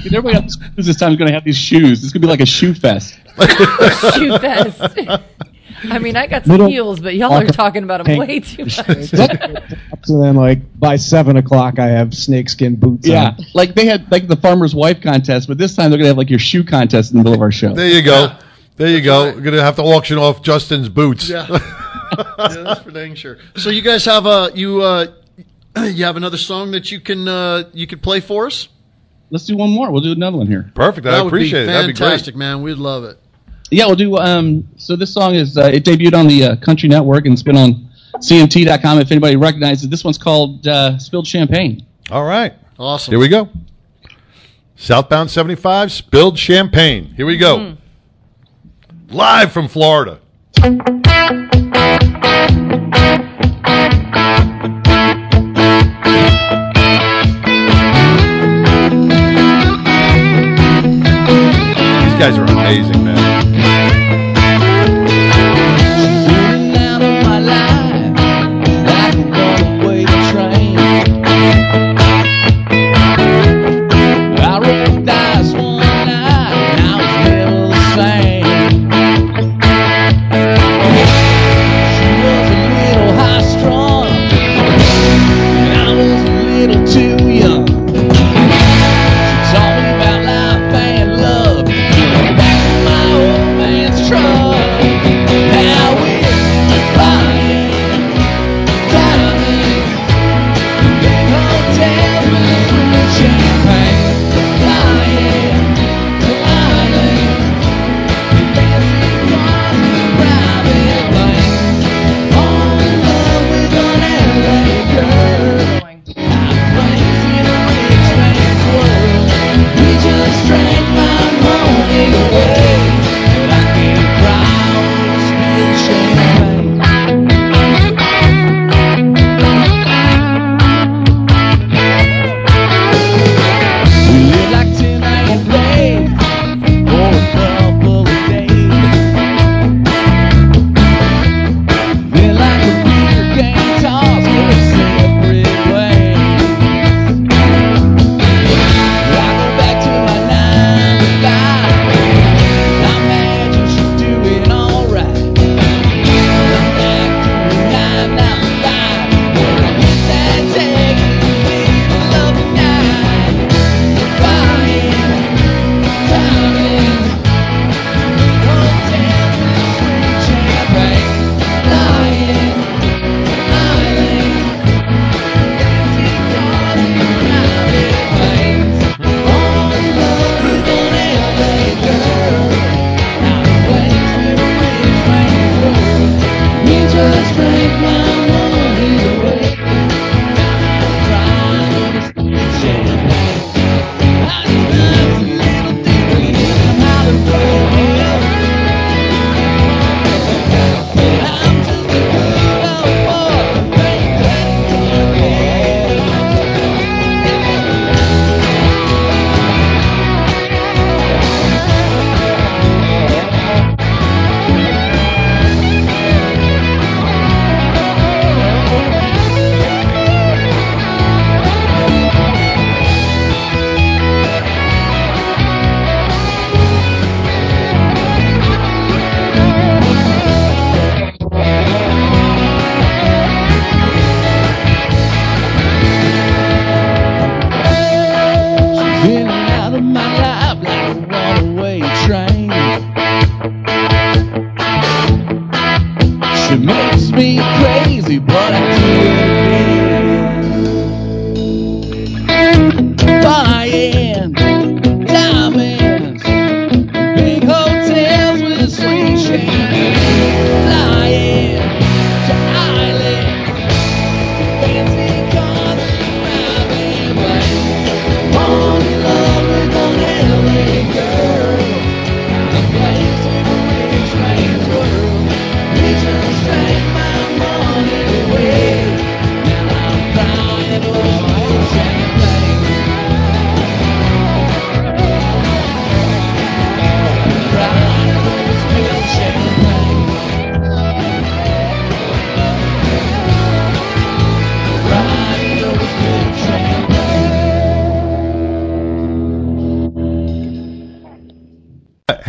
Dude, 0.02 0.14
everybody 0.14 0.36
else 0.36 0.56
this 0.76 0.96
time 0.96 1.12
is 1.12 1.18
going 1.18 1.28
to 1.28 1.34
have 1.34 1.44
these 1.44 1.56
shoes. 1.56 2.02
This 2.02 2.12
could 2.12 2.20
be 2.20 2.26
like 2.26 2.40
a 2.40 2.46
shoe 2.46 2.74
fest. 2.74 3.14
Shoe 4.14 4.38
fest. 4.38 4.98
I 5.90 5.98
mean, 5.98 6.16
I 6.16 6.26
got 6.26 6.44
some 6.44 6.52
Middle- 6.52 6.68
heels, 6.68 7.00
but 7.00 7.14
y'all 7.14 7.32
are 7.32 7.44
talking 7.46 7.82
about 7.84 8.04
them 8.04 8.18
way 8.18 8.40
too 8.40 8.64
much. 8.64 8.74
So 10.04 10.20
then, 10.20 10.36
like 10.36 10.78
by 10.78 10.96
seven 10.96 11.36
o'clock, 11.36 11.78
I 11.78 11.86
have 11.86 12.14
snakeskin 12.14 12.76
boots. 12.76 13.06
Yeah, 13.06 13.28
on. 13.38 13.44
like 13.54 13.74
they 13.74 13.86
had 13.86 14.10
like 14.10 14.26
the 14.26 14.36
farmer's 14.36 14.74
wife 14.74 15.00
contest, 15.00 15.48
but 15.48 15.58
this 15.58 15.74
time 15.76 15.90
they're 15.90 15.98
gonna 15.98 16.08
have 16.08 16.18
like 16.18 16.30
your 16.30 16.38
shoe 16.38 16.64
contest 16.64 17.12
in 17.12 17.18
the 17.18 17.24
middle 17.24 17.34
of 17.34 17.40
our 17.40 17.52
show. 17.52 17.74
There 17.74 17.88
you 17.88 18.02
go. 18.02 18.36
There 18.76 18.88
you 18.88 19.00
go. 19.00 19.32
We're 19.32 19.40
gonna 19.40 19.62
have 19.62 19.76
to 19.76 19.82
auction 19.82 20.18
off 20.18 20.42
Justin's 20.42 20.88
boots. 20.88 21.28
Yeah. 21.28 21.46
yeah, 22.18 22.34
that's 22.38 22.80
for 22.82 22.90
dang 22.90 23.14
sure. 23.14 23.38
So 23.56 23.70
you 23.70 23.82
guys 23.82 24.04
have 24.06 24.26
a 24.26 24.50
you 24.54 24.82
uh 24.82 25.06
you 25.78 26.04
have 26.04 26.16
another 26.16 26.36
song 26.38 26.72
that 26.72 26.90
you 26.90 27.00
can 27.00 27.28
uh 27.28 27.64
you 27.72 27.86
could 27.86 28.02
play 28.02 28.20
for 28.20 28.46
us? 28.46 28.68
Let's 29.30 29.46
do 29.46 29.56
one 29.56 29.70
more. 29.70 29.90
We'll 29.90 30.02
do 30.02 30.12
another 30.12 30.36
one 30.36 30.46
here. 30.46 30.70
Perfect. 30.74 31.06
I 31.06 31.12
that 31.12 31.22
would 31.24 31.28
appreciate 31.28 31.60
be 31.60 31.70
it. 31.70 31.72
That'd 31.72 31.86
be 31.86 31.92
great. 31.94 32.08
fantastic, 32.08 32.36
man. 32.36 32.60
We'd 32.62 32.76
love 32.76 33.04
it. 33.04 33.18
Yeah, 33.72 33.86
we'll 33.86 33.96
do. 33.96 34.18
Um, 34.18 34.68
so 34.76 34.96
this 34.96 35.14
song 35.14 35.34
is 35.34 35.56
uh, 35.56 35.70
it 35.72 35.82
debuted 35.82 36.12
on 36.12 36.26
the 36.26 36.44
uh, 36.44 36.56
Country 36.56 36.90
Network 36.90 37.24
and 37.24 37.32
it's 37.32 37.42
been 37.42 37.56
on 37.56 37.88
CMT.com. 38.16 39.00
If 39.00 39.10
anybody 39.10 39.36
recognizes, 39.36 39.84
it. 39.84 39.90
this 39.90 40.04
one's 40.04 40.18
called 40.18 40.68
uh, 40.68 40.98
"Spilled 40.98 41.26
Champagne." 41.26 41.86
All 42.10 42.24
right. 42.24 42.52
Awesome. 42.78 43.12
Here 43.12 43.18
we 43.18 43.28
go. 43.28 43.48
Southbound 44.76 45.30
75, 45.30 45.90
spilled 45.90 46.38
champagne. 46.38 47.14
Here 47.16 47.24
we 47.24 47.38
go. 47.38 47.56
Mm. 47.58 47.76
Live 49.08 49.52
from 49.52 49.68
Florida. 49.68 50.18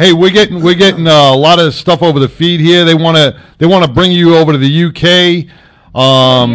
Hey, 0.03 0.11
we're 0.11 0.31
getting 0.31 0.61
we're 0.61 0.73
getting 0.73 1.07
uh, 1.07 1.31
a 1.33 1.37
lot 1.37 1.59
of 1.59 1.73
stuff 1.73 2.01
over 2.03 2.19
the 2.19 2.27
feed 2.27 2.59
here. 2.59 2.83
They 2.83 2.93
want 2.93 3.15
to 3.15 3.39
they 3.57 3.65
want 3.65 3.85
to 3.85 3.89
bring 3.89 4.11
you 4.11 4.35
over 4.35 4.51
to 4.51 4.57
the 4.57 4.83
UK. 4.85 5.95
Um, 5.97 6.51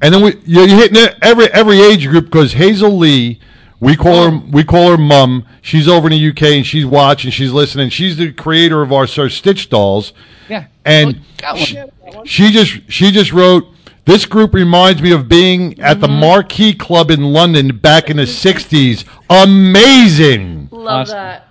And 0.00 0.14
then 0.14 0.22
we 0.22 0.40
you're 0.44 0.68
hitting 0.68 0.96
every 1.20 1.46
every 1.52 1.80
age 1.80 2.06
group 2.06 2.26
because 2.26 2.52
Hazel 2.52 2.96
Lee, 2.96 3.40
we 3.80 3.96
call 3.96 4.30
her 4.30 4.38
we 4.52 4.62
call 4.62 4.90
her 4.92 4.96
mum. 4.96 5.44
She's 5.62 5.88
over 5.88 6.06
in 6.08 6.12
the 6.12 6.28
UK 6.28 6.42
and 6.58 6.64
she's 6.64 6.86
watching, 6.86 7.32
she's 7.32 7.50
listening. 7.50 7.88
She's 7.90 8.16
the 8.18 8.32
creator 8.32 8.82
of 8.82 8.92
our 8.92 9.08
Sir 9.08 9.28
Stitch 9.28 9.68
dolls. 9.68 10.12
Yeah. 10.48 10.66
And 10.84 11.22
Got 11.38 11.58
she, 11.58 11.82
she 12.24 12.52
just 12.52 12.78
she 12.88 13.10
just 13.10 13.32
wrote. 13.32 13.66
This 14.04 14.26
group 14.26 14.54
reminds 14.54 15.02
me 15.02 15.10
of 15.10 15.28
being 15.28 15.80
at 15.80 15.96
Mm-hmm. 15.96 16.00
the 16.02 16.08
Marquee 16.08 16.74
Club 16.74 17.10
in 17.10 17.32
London 17.32 17.76
back 17.78 18.10
in 18.10 18.18
the 18.18 18.24
'60s. 18.24 19.04
Amazing. 19.28 20.68
Love 20.70 21.08
Awesome. 21.08 21.14
that. 21.16 21.48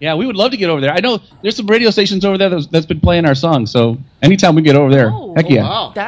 Yeah, 0.00 0.14
we 0.14 0.26
would 0.26 0.36
love 0.36 0.50
to 0.50 0.56
get 0.58 0.68
over 0.68 0.80
there. 0.80 0.92
I 0.92 1.00
know 1.00 1.20
there's 1.42 1.56
some 1.56 1.66
radio 1.66 1.90
stations 1.90 2.24
over 2.24 2.36
there 2.36 2.50
that's, 2.50 2.66
that's 2.66 2.84
been 2.86 3.00
playing 3.00 3.24
our 3.24 3.34
song. 3.34 3.64
So 3.66 3.96
anytime 4.22 4.54
we 4.54 4.60
get 4.62 4.76
over 4.76 4.90
there, 4.90 5.10
Oh, 5.10 5.32
heck 5.34 5.48
yeah. 5.48 5.62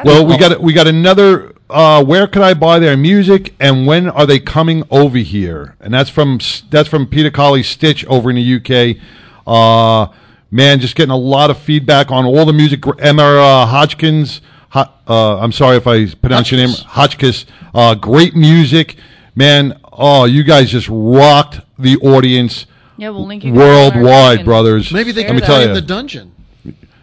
Well, 0.05 0.25
we 0.27 0.37
got 0.37 0.61
we 0.61 0.73
got 0.73 0.87
another. 0.87 1.53
Uh, 1.71 2.03
where 2.03 2.27
can 2.27 2.41
I 2.41 2.53
buy 2.55 2.79
their 2.79 2.97
music, 2.97 3.53
and 3.59 3.85
when 3.87 4.09
are 4.09 4.25
they 4.25 4.39
coming 4.39 4.83
over 4.91 5.17
here? 5.19 5.75
And 5.79 5.93
that's 5.93 6.09
from 6.09 6.39
that's 6.69 6.87
from 6.89 7.07
Peter 7.07 7.29
Colley 7.31 7.63
Stitch 7.63 8.05
over 8.05 8.29
in 8.31 8.35
the 8.35 8.55
UK. 8.57 8.97
Uh, 9.45 10.11
man, 10.51 10.79
just 10.79 10.95
getting 10.95 11.11
a 11.11 11.17
lot 11.17 11.49
of 11.49 11.57
feedback 11.57 12.11
on 12.11 12.25
all 12.25 12.45
the 12.45 12.53
music. 12.53 12.83
Emma 12.99 13.23
uh, 13.23 13.65
Hodgkins. 13.65 14.41
Ho- 14.71 14.91
uh, 15.07 15.39
I'm 15.39 15.51
sorry 15.51 15.77
if 15.77 15.87
I 15.87 16.05
pronounce 16.13 16.51
your 16.51 16.59
name 16.59 16.69
Hotchkiss. 16.75 17.45
Uh, 17.73 17.95
great 17.95 18.35
music, 18.35 18.97
man. 19.35 19.79
Oh, 19.91 20.25
you 20.25 20.43
guys 20.43 20.69
just 20.69 20.87
rocked 20.89 21.59
the 21.79 21.97
audience. 21.97 22.65
Yeah, 22.99 23.09
we'll 23.09 23.25
link 23.27 23.43
you 23.43 23.53
guys 23.53 23.61
on 23.61 23.67
our 23.67 24.03
worldwide, 24.03 24.45
brothers. 24.45 24.91
Maybe 24.91 25.11
they 25.11 25.21
Let 25.21 25.27
can 25.27 25.35
me 25.37 25.41
play 25.41 25.47
tell 25.47 25.61
in 25.61 25.69
you. 25.69 25.75
the 25.75 25.81
dungeon. 25.81 26.31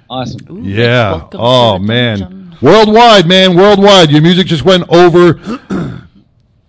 Awesome. 0.09 0.65
Yeah. 0.65 1.29
Oh 1.33 1.79
man. 1.79 2.55
Worldwide, 2.63 3.27
man. 3.27 3.57
Worldwide. 3.57 4.11
Your 4.11 4.23
music 4.23 4.47
just 4.47 4.65
went 4.65 4.89
over 4.89 5.33
the 5.33 6.05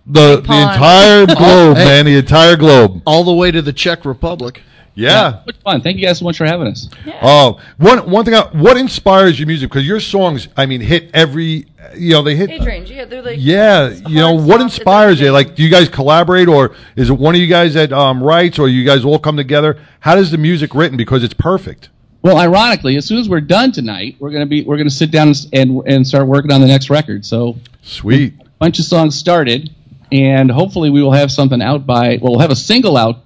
the 0.06 0.38
entire 0.40 1.26
globe, 1.26 1.76
Hey. 1.76 1.84
man. 1.84 2.04
The 2.06 2.16
entire 2.16 2.56
globe. 2.56 3.02
All 3.06 3.24
the 3.24 3.32
way 3.34 3.50
to 3.50 3.62
the 3.62 3.72
Czech 3.72 4.04
Republic. 4.04 4.62
Yeah. 4.98 5.42
Much 5.46 5.56
fun. 5.62 5.80
Thank 5.80 5.98
you 5.98 6.06
guys 6.06 6.18
so 6.18 6.24
much 6.24 6.36
for 6.36 6.44
having 6.44 6.66
us. 6.66 6.88
Oh, 7.22 7.60
one 7.76 8.10
one 8.10 8.24
thing. 8.24 8.34
I, 8.34 8.48
what 8.48 8.76
inspires 8.76 9.38
your 9.38 9.46
music? 9.46 9.70
Because 9.70 9.86
your 9.86 10.00
songs, 10.00 10.48
I 10.56 10.66
mean, 10.66 10.80
hit 10.80 11.10
every. 11.14 11.66
You 11.96 12.14
know, 12.14 12.22
they 12.22 12.34
hit. 12.34 12.50
Age 12.50 12.66
range, 12.66 12.90
yeah, 12.90 13.04
they're 13.04 13.22
like 13.22 13.36
Yeah, 13.38 13.90
you 13.90 14.16
know 14.16 14.34
what 14.34 14.60
inspires 14.60 15.20
you? 15.20 15.30
Like, 15.30 15.54
do 15.54 15.62
you 15.62 15.70
guys 15.70 15.88
collaborate, 15.88 16.48
or 16.48 16.74
is 16.96 17.10
it 17.10 17.12
one 17.12 17.36
of 17.36 17.40
you 17.40 17.46
guys 17.46 17.74
that 17.74 17.92
um, 17.92 18.22
writes, 18.22 18.58
or 18.58 18.68
you 18.68 18.84
guys 18.84 19.04
all 19.04 19.20
come 19.20 19.36
together? 19.36 19.80
How 20.00 20.16
does 20.16 20.32
the 20.32 20.38
music 20.38 20.74
written? 20.74 20.96
Because 20.96 21.22
it's 21.22 21.34
perfect. 21.34 21.90
Well, 22.22 22.36
ironically, 22.36 22.96
as 22.96 23.06
soon 23.06 23.18
as 23.18 23.28
we're 23.28 23.40
done 23.40 23.70
tonight, 23.70 24.16
we're 24.18 24.30
gonna 24.30 24.46
be 24.46 24.64
we're 24.64 24.78
gonna 24.78 24.90
sit 24.90 25.12
down 25.12 25.32
and 25.52 25.80
and 25.86 26.06
start 26.06 26.26
working 26.26 26.50
on 26.50 26.60
the 26.60 26.66
next 26.66 26.90
record. 26.90 27.24
So 27.24 27.56
sweet. 27.82 28.34
A 28.40 28.44
bunch 28.58 28.80
of 28.80 28.84
songs 28.84 29.16
started, 29.16 29.70
and 30.10 30.50
hopefully 30.50 30.90
we 30.90 31.00
will 31.02 31.12
have 31.12 31.30
something 31.30 31.62
out 31.62 31.86
by. 31.86 32.18
Well, 32.20 32.32
we'll 32.32 32.40
have 32.40 32.50
a 32.50 32.56
single 32.56 32.96
out. 32.96 33.22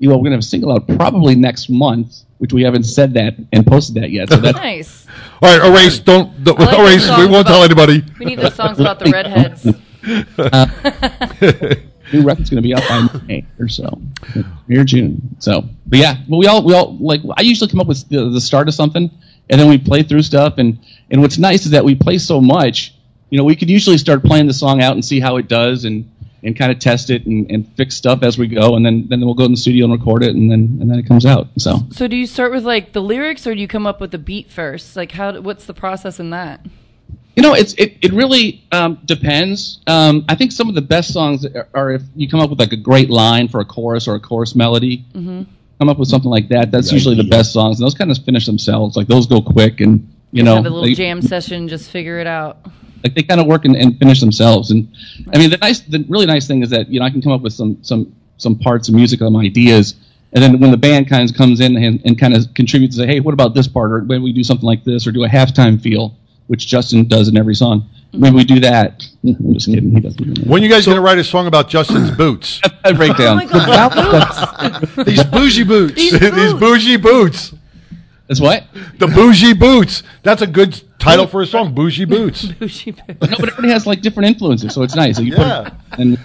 You 0.00 0.08
know, 0.08 0.16
we're 0.16 0.24
gonna 0.24 0.36
have 0.36 0.40
a 0.40 0.42
single 0.42 0.72
out 0.72 0.88
probably 0.88 1.36
next 1.36 1.68
month, 1.68 2.22
which 2.38 2.52
we 2.52 2.62
haven't 2.62 2.84
said 2.84 3.14
that 3.14 3.34
and 3.52 3.66
posted 3.66 4.02
that 4.02 4.10
yet. 4.10 4.30
So 4.30 4.36
that's 4.36 4.56
nice. 4.70 5.06
All 5.42 5.58
right, 5.58 5.70
erase. 5.70 6.00
Don't, 6.00 6.42
don't 6.42 6.58
like 6.58 6.76
erase. 6.76 7.08
We 7.18 7.26
won't 7.26 7.46
tell 7.46 7.62
anybody. 7.62 8.02
We 8.18 8.26
need 8.26 8.38
those 8.38 8.54
songs 8.54 8.80
about 8.80 8.98
the 8.98 9.10
redheads. 9.10 9.66
Uh, 10.38 11.74
new 12.12 12.22
record's 12.22 12.50
going 12.50 12.62
to 12.62 12.66
be 12.66 12.74
out 12.74 12.82
by 12.88 13.20
May 13.26 13.46
or 13.58 13.68
so, 13.68 14.00
May 14.66 14.78
or 14.78 14.84
June. 14.84 15.36
So, 15.38 15.64
but 15.86 15.98
yeah, 15.98 16.16
but 16.28 16.36
we 16.38 16.46
all 16.46 16.64
we 16.64 16.74
all 16.74 16.96
like. 16.98 17.20
I 17.36 17.42
usually 17.42 17.70
come 17.70 17.80
up 17.80 17.86
with 17.86 18.08
the, 18.08 18.30
the 18.30 18.40
start 18.40 18.68
of 18.68 18.74
something, 18.74 19.10
and 19.48 19.60
then 19.60 19.68
we 19.68 19.78
play 19.78 20.02
through 20.02 20.22
stuff. 20.22 20.54
And 20.58 20.78
and 21.10 21.20
what's 21.20 21.38
nice 21.38 21.64
is 21.64 21.72
that 21.72 21.84
we 21.84 21.94
play 21.94 22.18
so 22.18 22.40
much. 22.40 22.94
You 23.30 23.38
know, 23.38 23.44
we 23.44 23.54
could 23.54 23.70
usually 23.70 23.98
start 23.98 24.24
playing 24.24 24.46
the 24.46 24.54
song 24.54 24.82
out 24.82 24.92
and 24.94 25.04
see 25.04 25.20
how 25.20 25.36
it 25.36 25.48
does, 25.48 25.84
and 25.84 26.10
and 26.42 26.56
kind 26.56 26.72
of 26.72 26.78
test 26.78 27.10
it 27.10 27.26
and, 27.26 27.50
and 27.50 27.70
fix 27.76 27.96
stuff 27.96 28.22
as 28.22 28.38
we 28.38 28.46
go, 28.46 28.76
and 28.76 28.84
then 28.84 29.06
then 29.08 29.20
we'll 29.20 29.34
go 29.34 29.44
in 29.44 29.50
the 29.50 29.56
studio 29.56 29.84
and 29.84 29.92
record 29.92 30.22
it, 30.22 30.34
and 30.34 30.50
then 30.50 30.78
and 30.80 30.90
then 30.90 30.98
it 30.98 31.06
comes 31.06 31.26
out. 31.26 31.48
So. 31.58 31.78
So 31.90 32.08
do 32.08 32.16
you 32.16 32.26
start 32.26 32.52
with 32.52 32.64
like 32.64 32.92
the 32.92 33.02
lyrics, 33.02 33.46
or 33.46 33.54
do 33.54 33.60
you 33.60 33.68
come 33.68 33.86
up 33.86 34.00
with 34.00 34.10
the 34.10 34.18
beat 34.18 34.50
first? 34.50 34.96
Like 34.96 35.12
how? 35.12 35.40
What's 35.40 35.66
the 35.66 35.74
process 35.74 36.20
in 36.20 36.30
that? 36.30 36.64
You 37.36 37.42
know, 37.42 37.54
it's 37.54 37.74
it, 37.74 37.96
it 38.02 38.12
really 38.12 38.64
um, 38.72 39.00
depends. 39.04 39.80
Um, 39.86 40.24
I 40.28 40.34
think 40.34 40.52
some 40.52 40.68
of 40.68 40.74
the 40.74 40.82
best 40.82 41.12
songs 41.12 41.46
are, 41.46 41.68
are 41.74 41.92
if 41.92 42.02
you 42.16 42.28
come 42.28 42.40
up 42.40 42.50
with 42.50 42.58
like 42.58 42.72
a 42.72 42.76
great 42.76 43.10
line 43.10 43.48
for 43.48 43.60
a 43.60 43.64
chorus 43.64 44.08
or 44.08 44.14
a 44.14 44.20
chorus 44.20 44.54
melody. 44.54 45.04
Mm-hmm. 45.14 45.42
Come 45.78 45.88
up 45.88 45.98
with 45.98 46.08
something 46.08 46.30
like 46.30 46.48
that. 46.50 46.70
That's 46.70 46.92
usually 46.92 47.16
the 47.16 47.24
best 47.24 47.54
songs, 47.54 47.78
and 47.80 47.86
those 47.86 47.94
kind 47.94 48.10
of 48.10 48.18
finish 48.18 48.44
themselves. 48.44 48.96
Like 48.96 49.06
those 49.06 49.26
go 49.26 49.40
quick, 49.40 49.80
and 49.80 50.12
you 50.30 50.42
know, 50.42 50.56
have 50.56 50.66
a 50.66 50.68
little 50.68 50.84
they, 50.84 50.92
jam 50.92 51.22
session, 51.22 51.68
just 51.68 51.90
figure 51.90 52.18
it 52.18 52.26
out. 52.26 52.66
Like 53.02 53.14
they 53.14 53.22
kind 53.22 53.40
of 53.40 53.46
work 53.46 53.64
and, 53.64 53.76
and 53.76 53.98
finish 53.98 54.20
themselves. 54.20 54.70
And 54.70 54.88
I 55.32 55.38
mean, 55.38 55.50
the 55.50 55.58
nice, 55.58 55.80
the 55.80 56.04
really 56.08 56.26
nice 56.26 56.46
thing 56.46 56.62
is 56.62 56.70
that 56.70 56.88
you 56.88 57.00
know 57.00 57.06
I 57.06 57.10
can 57.10 57.22
come 57.22 57.32
up 57.32 57.42
with 57.42 57.52
some 57.52 57.78
some 57.82 58.14
some 58.36 58.58
parts 58.58 58.88
of 58.88 58.94
music, 58.94 59.20
some 59.20 59.36
ideas, 59.36 59.94
and 60.32 60.42
then 60.42 60.60
when 60.60 60.70
the 60.70 60.76
band 60.76 61.08
kind 61.08 61.28
of 61.28 61.36
comes 61.36 61.60
in 61.60 61.76
and, 61.76 62.00
and 62.04 62.18
kind 62.18 62.34
of 62.34 62.52
contributes, 62.54 62.96
say, 62.96 63.06
hey, 63.06 63.20
what 63.20 63.34
about 63.34 63.54
this 63.54 63.66
part, 63.66 63.92
or 63.92 64.00
when 64.00 64.22
we 64.22 64.32
do 64.32 64.44
something 64.44 64.66
like 64.66 64.84
this, 64.84 65.06
or 65.06 65.12
do 65.12 65.24
a 65.24 65.28
halftime 65.28 65.80
feel, 65.80 66.16
which 66.46 66.66
Justin 66.66 67.08
does 67.08 67.28
in 67.28 67.36
every 67.36 67.54
song. 67.54 67.88
when 68.12 68.34
we 68.34 68.44
do 68.44 68.60
that. 68.60 69.04
I'm 69.24 69.54
just 69.54 69.66
kidding. 69.66 69.90
He 69.90 70.00
doesn't. 70.00 70.46
When 70.46 70.62
you 70.62 70.68
guys 70.68 70.86
gonna 70.86 71.00
write 71.00 71.18
a 71.18 71.24
song 71.24 71.46
about 71.46 71.68
Justin's 71.68 72.10
boots? 72.12 72.60
I 72.84 72.92
break 72.92 73.16
down. 73.16 73.40
a 73.42 73.46
breakdown. 73.50 75.04
These 75.04 75.24
bougie 75.24 75.64
boots. 75.64 75.94
These, 75.94 76.54
bougie 76.54 76.96
boots. 76.96 77.52
That's 78.28 78.40
what? 78.40 78.64
The 78.98 79.08
bougie 79.08 79.54
boots. 79.54 80.04
That's 80.22 80.42
a 80.42 80.46
good 80.46 80.80
title 81.00 81.26
for 81.26 81.42
a 81.42 81.46
song. 81.46 81.74
Bougie 81.74 82.04
boots. 82.04 82.44
bougie 82.60 82.92
boots. 82.92 83.08
No, 83.08 83.14
but 83.38 83.48
everybody 83.48 83.70
has 83.70 83.86
like 83.86 84.00
different 84.02 84.28
influences, 84.28 84.72
so 84.72 84.82
it's 84.82 84.94
nice. 84.94 85.16
So 85.16 85.22
you 85.22 85.34
Yeah. 85.34 85.70
put, 85.90 85.98
and 85.98 86.18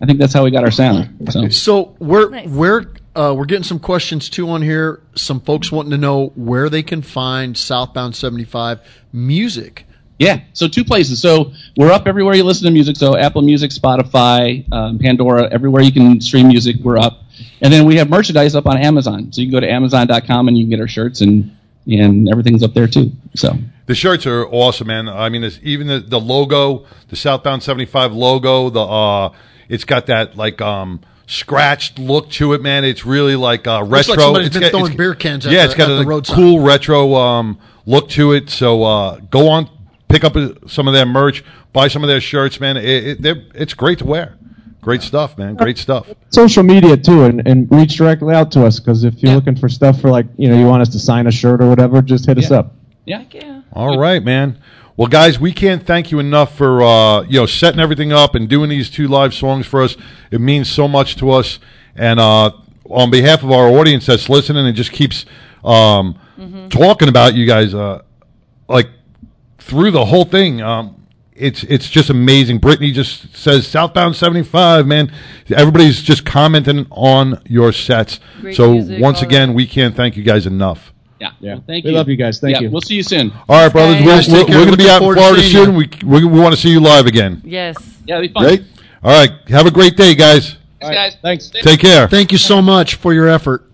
I 0.00 0.06
think 0.06 0.18
that's 0.18 0.32
how 0.32 0.42
we 0.42 0.50
got 0.50 0.64
our 0.64 0.70
sound. 0.72 1.30
So. 1.30 1.48
So 1.50 1.96
we're 2.00 2.46
we're 2.48 2.86
uh, 3.14 3.34
we're 3.36 3.44
getting 3.44 3.62
some 3.62 3.78
questions 3.78 4.28
too 4.28 4.48
on 4.50 4.62
here. 4.62 5.00
Some 5.14 5.40
folks 5.40 5.70
wanting 5.70 5.92
to 5.92 5.98
know 5.98 6.32
where 6.34 6.68
they 6.68 6.82
can 6.82 7.02
find 7.02 7.56
Southbound 7.56 8.16
seventy 8.16 8.44
five 8.44 8.80
music. 9.12 9.86
Yeah, 10.18 10.40
so 10.52 10.68
two 10.68 10.84
places. 10.84 11.20
So 11.20 11.52
we're 11.76 11.90
up 11.90 12.06
everywhere 12.06 12.34
you 12.34 12.44
listen 12.44 12.64
to 12.66 12.70
music. 12.70 12.96
So 12.96 13.16
Apple 13.16 13.42
Music, 13.42 13.70
Spotify, 13.72 14.70
um, 14.72 14.98
Pandora, 14.98 15.48
everywhere 15.50 15.82
you 15.82 15.90
can 15.90 16.20
stream 16.20 16.46
music, 16.46 16.76
we're 16.82 16.98
up. 16.98 17.22
And 17.60 17.72
then 17.72 17.86
we 17.86 17.96
have 17.96 18.08
merchandise 18.08 18.54
up 18.54 18.66
on 18.66 18.76
Amazon. 18.76 19.32
So 19.32 19.40
you 19.40 19.48
can 19.48 19.52
go 19.52 19.60
to 19.60 19.68
Amazon.com 19.70 20.46
and 20.48 20.56
you 20.56 20.64
can 20.64 20.70
get 20.70 20.80
our 20.80 20.86
shirts 20.88 21.20
and 21.22 21.56
and 21.86 22.28
everything's 22.28 22.62
up 22.62 22.72
there 22.74 22.86
too. 22.86 23.10
So 23.34 23.56
The 23.86 23.94
shirts 23.94 24.26
are 24.26 24.46
awesome, 24.46 24.86
man. 24.86 25.08
I 25.08 25.28
mean, 25.28 25.42
it's, 25.44 25.58
even 25.62 25.86
the, 25.88 25.98
the 26.00 26.20
logo, 26.20 26.86
the 27.08 27.16
Southbound 27.16 27.62
75 27.62 28.12
logo, 28.12 28.70
the 28.70 28.80
uh, 28.80 29.32
it's 29.68 29.84
got 29.84 30.06
that 30.06 30.36
like 30.36 30.60
um 30.60 31.00
scratched 31.26 31.98
look 31.98 32.30
to 32.30 32.52
it, 32.52 32.62
man. 32.62 32.84
It's 32.84 33.04
really 33.06 33.36
like 33.36 33.66
uh, 33.66 33.80
Looks 33.82 34.08
retro. 34.08 34.14
like 34.14 34.20
somebody's 34.20 34.46
It's 34.48 34.54
been 34.54 34.62
got- 34.62 34.70
throwing 34.70 34.84
it's- 34.86 34.96
beer 34.96 35.14
cans 35.14 35.44
yeah, 35.46 35.62
the- 35.62 35.64
it's 35.64 35.74
got 35.74 35.90
at 35.90 36.00
a 36.00 36.04
the 36.04 36.32
cool 36.34 36.60
retro 36.60 37.14
um 37.14 37.58
look 37.86 38.08
to 38.10 38.32
it. 38.32 38.50
So 38.50 38.84
uh, 38.84 39.18
go 39.30 39.48
on, 39.48 39.68
pick 40.08 40.24
up 40.24 40.36
uh, 40.36 40.50
some 40.66 40.86
of 40.88 40.94
their 40.94 41.06
merch, 41.06 41.42
buy 41.72 41.88
some 41.88 42.02
of 42.04 42.08
their 42.08 42.20
shirts, 42.20 42.60
man. 42.60 42.76
It, 42.76 43.24
it, 43.26 43.38
it's 43.54 43.74
great 43.74 43.98
to 43.98 44.04
wear. 44.06 44.36
Great 44.80 45.02
stuff, 45.02 45.38
man. 45.38 45.54
Great 45.54 45.78
stuff. 45.78 46.08
social 46.30 46.62
media 46.64 46.96
too 46.96 47.22
and, 47.24 47.46
and 47.46 47.68
reach 47.70 47.96
directly 47.96 48.34
out 48.34 48.50
to 48.52 48.64
us 48.66 48.80
because 48.80 49.04
if 49.04 49.22
you're 49.22 49.34
looking 49.34 49.54
for 49.56 49.68
stuff 49.68 50.00
for 50.00 50.10
like 50.10 50.26
you 50.36 50.48
know 50.48 50.56
you 50.58 50.66
want 50.66 50.82
us 50.82 50.88
to 50.90 50.98
sign 50.98 51.26
a 51.28 51.30
shirt 51.32 51.62
or 51.62 51.68
whatever 51.68 52.02
just 52.02 52.26
hit 52.26 52.36
us 52.38 52.50
Yeah. 53.04 53.20
up 53.20 53.34
yeah. 53.34 53.62
All 53.72 53.98
right, 53.98 54.22
man. 54.22 54.58
Well, 54.96 55.08
guys, 55.08 55.40
we 55.40 55.52
can't 55.52 55.84
thank 55.84 56.10
you 56.10 56.18
enough 56.18 56.56
for 56.56 56.82
uh, 56.82 57.22
you 57.22 57.40
know 57.40 57.46
setting 57.46 57.80
everything 57.80 58.12
up 58.12 58.34
and 58.34 58.48
doing 58.48 58.68
these 58.68 58.90
two 58.90 59.08
live 59.08 59.34
songs 59.34 59.66
for 59.66 59.82
us. 59.82 59.96
It 60.30 60.40
means 60.40 60.70
so 60.70 60.86
much 60.86 61.16
to 61.16 61.30
us, 61.30 61.58
and 61.96 62.20
uh, 62.20 62.52
on 62.90 63.10
behalf 63.10 63.42
of 63.42 63.50
our 63.50 63.68
audience 63.68 64.06
that's 64.06 64.28
listening 64.28 64.66
and 64.66 64.76
just 64.76 64.92
keeps 64.92 65.24
um, 65.64 66.18
talking 66.70 67.08
about 67.08 67.34
you 67.34 67.46
guys, 67.46 67.74
uh, 67.74 68.02
like 68.68 68.88
through 69.58 69.90
the 69.92 70.04
whole 70.04 70.24
thing. 70.24 70.60
Um, 70.60 70.98
it's 71.34 71.64
it's 71.64 71.88
just 71.88 72.10
amazing. 72.10 72.58
Brittany 72.58 72.92
just 72.92 73.34
says 73.34 73.66
Southbound 73.66 74.14
seventy 74.14 74.42
five, 74.42 74.86
man. 74.86 75.10
Everybody's 75.50 76.02
just 76.02 76.26
commenting 76.26 76.86
on 76.90 77.42
your 77.48 77.72
sets. 77.72 78.20
Great 78.40 78.54
so 78.54 78.72
music, 78.72 79.00
once 79.00 79.18
all 79.18 79.24
again, 79.24 79.54
we 79.54 79.66
can't 79.66 79.96
thank 79.96 80.16
you 80.16 80.22
guys 80.22 80.46
enough. 80.46 80.92
Yeah. 81.22 81.30
yeah. 81.40 81.58
Thank 81.66 81.84
We 81.84 81.90
you. 81.92 81.96
love 81.96 82.08
you 82.08 82.16
guys. 82.16 82.40
Thank 82.40 82.56
yeah, 82.56 82.62
you. 82.62 82.70
We'll 82.70 82.80
see 82.80 82.96
you 82.96 83.02
soon. 83.04 83.30
All 83.48 83.62
right, 83.62 83.72
brothers. 83.72 84.04
Guys, 84.04 84.28
We're, 84.28 84.44
we're, 84.44 84.58
we're 84.58 84.64
going 84.66 84.70
to 84.72 84.76
be 84.76 84.90
out 84.90 85.02
in 85.02 85.12
Florida 85.14 85.42
soon. 85.42 85.76
We, 85.76 85.88
we, 86.04 86.24
we 86.24 86.40
want 86.40 86.52
to 86.54 86.60
see 86.60 86.70
you 86.70 86.80
live 86.80 87.06
again. 87.06 87.40
Yes. 87.44 87.76
Yeah, 88.04 88.16
it'll 88.16 88.26
be 88.28 88.32
fun. 88.32 88.44
Right? 88.44 88.62
All 89.04 89.12
right. 89.12 89.30
Have 89.48 89.66
a 89.66 89.70
great 89.70 89.96
day, 89.96 90.14
guys. 90.16 90.56
Thanks, 90.80 90.96
guys. 90.96 91.16
Thanks. 91.22 91.50
Take 91.50 91.78
care. 91.80 92.08
Thank 92.08 92.32
you 92.32 92.38
so 92.38 92.60
much 92.60 92.96
for 92.96 93.12
your 93.14 93.28
effort. 93.28 93.70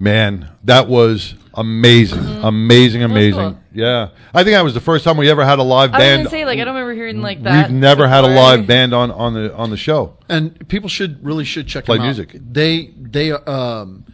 Man, 0.00 0.50
that 0.64 0.88
was 0.88 1.34
amazing. 1.54 2.18
Amazing, 2.42 3.04
amazing. 3.04 3.52
cool. 3.52 3.58
Yeah. 3.72 4.08
I 4.34 4.42
think 4.42 4.54
that 4.54 4.64
was 4.64 4.74
the 4.74 4.80
first 4.80 5.04
time 5.04 5.16
we 5.16 5.30
ever 5.30 5.44
had 5.44 5.60
a 5.60 5.62
live 5.62 5.92
band. 5.92 6.02
I 6.02 6.06
was 6.06 6.08
band. 6.08 6.24
gonna 6.24 6.30
say 6.30 6.44
like 6.44 6.58
I 6.58 6.64
don't 6.64 6.74
remember 6.74 6.94
hearing 6.94 7.22
like 7.22 7.42
that. 7.44 7.70
We've 7.70 7.78
never 7.80 8.08
had 8.08 8.24
a 8.24 8.26
live 8.26 8.66
band 8.66 8.92
on, 8.92 9.10
on 9.12 9.34
the 9.34 9.54
on 9.54 9.70
the 9.70 9.76
show. 9.76 10.16
and 10.28 10.68
people 10.68 10.88
should 10.88 11.24
really 11.24 11.44
should 11.44 11.68
check 11.68 11.84
Play 11.84 11.96
them 11.98 12.02
out. 12.02 12.06
music. 12.06 12.36
They 12.50 12.92
they 12.98 13.30
um 13.30 14.04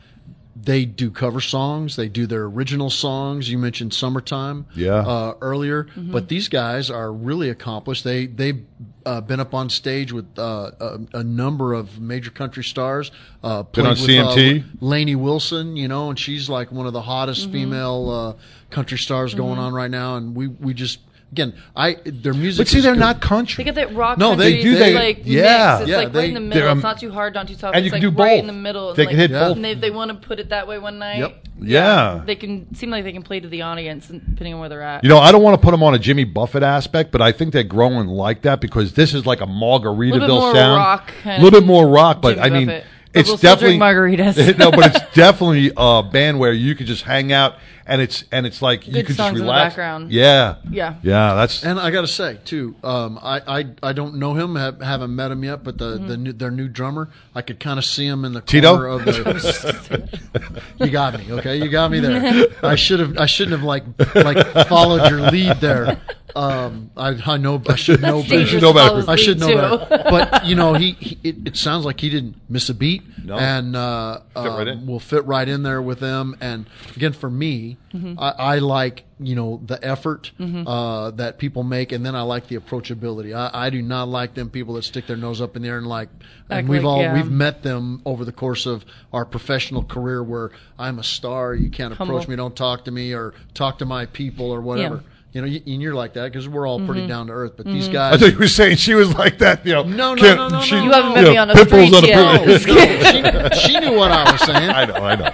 they 0.63 0.85
do 0.85 1.11
cover 1.11 1.41
songs. 1.41 1.97
They 1.97 2.09
do 2.09 2.27
their 2.27 2.45
original 2.45 2.91
songs. 2.91 3.51
You 3.51 3.59
mentioned 3.59 3.95
"Summertime" 3.95 4.67
Yeah. 4.75 4.95
uh, 4.97 5.35
earlier, 5.41 5.87
but 5.97 6.29
these 6.29 6.49
guys 6.49 6.91
are 6.91 7.13
really 7.13 7.49
accomplished. 7.51 8.05
They 8.05 8.27
they've 8.27 8.65
uh, 9.07 9.21
been 9.23 9.41
up 9.41 9.55
on 9.55 9.71
stage 9.71 10.13
with 10.13 10.27
uh, 10.39 10.71
a, 10.81 11.01
a 11.15 11.25
number 11.25 11.73
of 11.73 12.01
major 12.01 12.31
country 12.31 12.65
stars. 12.65 13.11
Uh, 13.43 13.63
Been 13.63 13.87
on 13.87 13.93
with, 13.93 14.01
CMT? 14.01 14.61
Uh, 14.63 14.67
Lainey 14.81 15.17
Wilson, 15.17 15.77
you 15.77 15.89
know, 15.89 16.11
and 16.11 16.19
she's 16.19 16.49
like 16.51 16.71
one 16.71 16.87
of 16.87 16.93
the 16.93 17.03
hottest 17.03 17.51
female 17.51 18.11
uh, 18.11 18.43
country 18.71 18.99
stars 18.99 19.35
going 19.35 19.59
on 19.59 19.73
right 19.73 19.91
now. 19.91 20.17
And 20.17 20.35
we 20.37 20.49
we 20.49 20.75
just 20.75 20.99
again, 21.33 21.55
I 21.77 21.97
their 22.05 22.35
music. 22.35 22.61
But 22.67 22.69
see, 22.69 22.79
is 22.79 22.85
they're 22.85 22.95
good. 22.95 23.01
not 23.01 23.21
country. 23.21 23.63
They 23.65 23.71
get 23.73 23.77
that 23.77 23.95
rock. 23.95 24.19
No, 24.19 24.35
they 24.37 24.61
do, 24.63 24.75
they- 24.77 24.95
like 24.95 25.21
yeah. 25.25 25.79
mix. 25.79 25.81
It's 25.83 25.91
Yeah, 25.91 25.97
like 25.99 26.13
they- 26.13 26.19
right 26.21 26.29
in 26.29 26.35
the 26.35 26.41
middle. 26.41 26.69
um, 26.69 26.79
it's 26.79 26.83
not 26.83 26.99
too 27.01 27.11
hard, 27.13 27.35
not 27.35 27.49
too 27.49 27.55
soft. 27.55 27.77
and 27.77 27.85
you 27.85 27.89
it's 27.89 27.95
can 28.01 28.05
like 28.05 28.17
do 28.17 28.23
right 28.23 28.31
both. 28.37 28.41
in 28.41 28.47
the 28.47 28.53
middle. 28.53 28.95
They 28.95 29.03
and 29.05 29.11
can 29.11 29.19
like, 29.21 29.31
hit 29.31 29.39
both. 29.39 29.57
And 29.57 29.67
if 29.67 29.81
they 29.81 29.91
want 29.91 30.11
to 30.11 30.27
put 30.27 30.41
it 30.41 30.49
that 30.51 30.67
way 30.67 30.79
one 30.79 30.99
night, 30.99 31.19
Yep. 31.19 31.47
Yeah. 31.63 32.23
they 32.25 32.37
can 32.37 32.75
seem 32.75 32.91
like 32.91 33.05
they 33.05 33.13
can 33.13 33.23
play 33.23 33.39
to 33.41 33.49
the 33.49 33.63
audience, 33.63 34.09
depending 34.09 34.55
on 34.55 34.61
where 34.61 34.69
they're 34.69 34.83
at. 34.83 35.03
You 35.05 35.11
know, 35.11 35.19
I 35.19 35.31
don't 35.33 35.43
want 35.43 35.61
to 35.61 35.65
put 35.65 35.71
them 35.73 35.83
on 35.83 35.95
a 35.95 35.99
Jimmy 35.99 36.25
Buffett 36.25 36.63
aspect, 36.63 37.13
but 37.13 37.21
I 37.21 37.33
think 37.33 37.53
they're 37.53 37.63
growing 37.63 38.07
like 38.09 38.43
that 38.43 38.61
because 38.61 38.95
this 38.95 39.13
is 39.15 39.27
like 39.27 39.41
a 39.41 39.47
Margaritaville 39.47 40.29
more 40.29 40.55
sound. 40.55 40.77
rock, 40.79 41.13
a 41.25 41.41
little 41.41 41.61
bit 41.61 41.67
more 41.67 41.87
rock, 41.89 42.21
but 42.23 42.37
Jimmy 42.37 42.47
I 42.47 42.51
mean, 42.51 42.67
Buffett. 42.67 42.85
But 43.13 43.19
it's 43.21 43.29
we'll 43.29 43.39
still 43.39 43.55
definitely 43.57 43.79
drink 43.79 44.21
margaritas. 44.37 44.59
no, 44.59 44.71
but 44.71 44.95
it's 44.95 45.15
definitely 45.17 45.73
a 45.77 46.03
band 46.03 46.39
where 46.39 46.53
you 46.53 46.77
could 46.77 46.87
just 46.87 47.03
hang 47.03 47.33
out 47.33 47.57
and 47.91 48.01
it's 48.01 48.25
and 48.33 48.47
it's 48.47 48.63
like 48.63 48.87
you 48.87 48.95
Good 48.95 49.07
could 49.07 49.17
songs 49.17 49.33
just 49.33 49.41
in 49.41 49.47
the 49.47 49.53
relax. 49.53 49.75
background. 49.75 50.13
Yeah, 50.13 50.55
Yeah. 50.71 50.95
yeah. 51.03 51.35
That's 51.35 51.63
And 51.65 51.79
I 51.79 51.91
got 51.91 52.03
to 52.03 52.07
say 52.07 52.39
too, 52.45 52.75
um, 52.85 53.19
I, 53.23 53.43
I 53.61 53.67
I 53.83 53.93
don't 53.93 54.15
know 54.15 54.33
him, 54.35 54.55
have, 54.57 54.81
haven't 54.81 55.15
met 55.15 55.31
him 55.31 55.43
yet, 55.45 55.63
but 55.65 55.77
the, 55.77 55.97
Mm-hmm. 55.97 56.07
the 56.09 56.17
new, 56.17 56.33
their 56.33 56.51
new 56.51 56.69
drummer, 56.69 57.11
I 57.35 57.43
could 57.43 57.59
kind 57.61 57.79
of 57.79 57.85
see 57.85 58.07
him 58.07 58.25
in 58.25 58.33
the 58.33 58.41
Tito? 58.41 58.73
corner 58.77 58.87
of 58.87 59.05
the. 59.05 60.63
you 60.79 60.89
got 60.91 61.19
me, 61.19 61.33
okay? 61.33 61.57
You 61.57 61.69
got 61.69 61.91
me 61.91 62.01
there. 62.01 62.47
I 62.63 62.77
should 62.77 63.01
have 63.01 63.19
I 63.19 63.27
shouldn't 63.27 63.53
have 63.59 63.65
like 63.65 63.85
like 64.15 64.69
followed 64.69 65.11
your 65.11 65.21
lead 65.31 65.57
there. 65.61 66.01
Um, 66.37 66.91
I 66.97 67.17
I 67.27 67.37
know 67.37 67.61
I 67.69 67.77
should 67.77 68.01
know 68.03 68.19
That's 68.23 68.29
better. 68.29 68.45
dangerous 68.45 68.63
to 68.63 68.73
follow 68.73 68.97
his 68.97 69.09
I 69.09 69.17
should 69.17 69.41
know 69.41 69.47
lead, 69.49 69.89
better. 69.89 70.05
But 70.11 70.45
you 70.47 70.55
know, 70.55 70.75
he, 70.75 70.93
he 70.93 71.19
it, 71.23 71.37
it 71.49 71.57
sounds 71.57 71.85
like 71.85 72.01
he 72.01 72.11
didn't 72.11 72.37
miss 72.49 72.69
a 72.69 72.75
beat, 72.75 73.03
No. 73.25 73.37
and 73.37 73.75
uh, 73.77 74.21
Fit 74.35 74.49
right 74.49 74.61
um, 74.61 74.69
in. 74.69 74.87
will 74.87 75.01
fit 75.01 75.25
right 75.27 75.49
in 75.49 75.63
there 75.63 75.81
with 75.83 76.01
them. 76.01 76.37
And 76.41 76.67
again, 76.97 77.13
for 77.13 77.31
me, 77.31 77.77
Mm-hmm. 77.91 78.21
I, 78.21 78.31
I 78.39 78.59
like 78.61 79.03
you 79.19 79.35
know 79.35 79.61
the 79.67 79.85
effort 79.85 80.31
uh, 80.41 81.11
that 81.11 81.39
people 81.39 81.65
make, 81.65 81.91
and 81.91 82.07
then 82.07 82.15
I 82.15 82.23
like 82.23 82.47
the 82.47 82.57
approachability. 82.57 83.35
I, 83.35 83.67
I 83.67 83.71
do 83.71 83.83
not 83.83 84.07
like 84.09 84.35
them 84.35 84.49
people 84.49 84.75
that 84.75 84.85
stick 84.85 85.09
their 85.09 85.17
nose 85.17 85.41
up 85.41 85.57
in 85.57 85.63
the 85.63 85.69
air 85.69 85.79
and 85.79 85.89
like. 85.89 86.09
And 86.49 86.61
Act 86.61 86.69
we've 86.69 86.85
like, 86.85 86.89
all 86.89 87.01
yeah. 87.03 87.15
we've 87.15 87.29
met 87.31 87.65
them 87.65 88.01
over 88.05 88.25
the 88.25 88.31
course 88.31 88.65
of 88.67 88.85
our 89.13 89.25
professional 89.25 89.83
career, 89.83 90.23
where 90.23 90.53
I'm 90.79 91.01
a 91.01 91.03
star. 91.03 91.53
You 91.53 91.69
can't 91.69 91.93
approach 91.93 92.29
me, 92.29 92.37
don't 92.37 92.55
talk 92.55 92.85
to 92.85 92.93
me, 92.93 93.13
or 93.13 93.35
talk 93.55 93.79
to 93.79 93.85
my 93.87 94.07
people, 94.07 94.53
or 94.53 94.61
whatever. 94.61 95.03
You 95.33 95.41
know, 95.43 95.47
you, 95.47 95.61
and 95.73 95.81
you're 95.81 95.95
like 95.95 96.15
that 96.15 96.25
because 96.33 96.49
we're 96.49 96.67
all 96.67 96.79
Mm-hmm. 96.79 96.87
pretty 96.91 97.07
down 97.07 97.29
to 97.29 97.33
earth. 97.33 97.53
But 97.57 97.67
these 97.67 97.87
guys, 97.89 98.15
I 98.15 98.17
guys, 98.17 98.21
thought 98.21 98.33
you 98.33 98.39
were 98.39 98.49
saying 98.49 98.77
she 98.79 98.95
was 98.95 99.15
like 99.15 99.39
that. 99.39 99.65
You 99.65 99.75
know, 99.75 99.83
No, 99.85 100.15
no, 100.15 100.35
no, 100.35 100.49
no, 100.49 100.61
she- 100.61 100.75
no. 100.75 100.83
You 100.85 100.91
haven't 100.91 101.15
met 101.15 101.21
you 101.23 101.29
me 101.31 101.35
know, 101.37 101.43
on 101.43 101.49
the 101.49 101.55
pimples 101.55 101.97
streets 101.97 101.97
on 101.97 102.03
the 102.03 103.51
yet. 103.53 103.53
she, 103.55 103.69
she 103.73 103.79
knew 103.81 103.97
what 103.97 104.11
I 104.11 104.33
was 104.33 104.41
saying. 104.41 104.71
I 104.71 104.85
know, 104.87 104.95
I 104.95 105.15
know. 105.15 105.31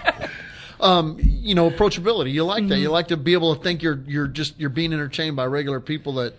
um, 0.81 1.16
you 1.20 1.55
know, 1.55 1.70
approachability. 1.70 2.32
You 2.32 2.44
like 2.44 2.62
Mm-hmm. 2.64 2.68
that. 2.70 2.78
You 2.78 2.90
like 2.90 3.09
to 3.09 3.16
be 3.16 3.32
able 3.32 3.56
to 3.56 3.62
think 3.62 3.82
you're 3.82 4.01
you're 4.06 4.27
just 4.28 4.59
you're 4.60 4.68
being 4.70 4.93
entertained 4.93 5.35
by 5.36 5.47
regular 5.47 5.81
people 5.81 6.12
that, 6.14 6.35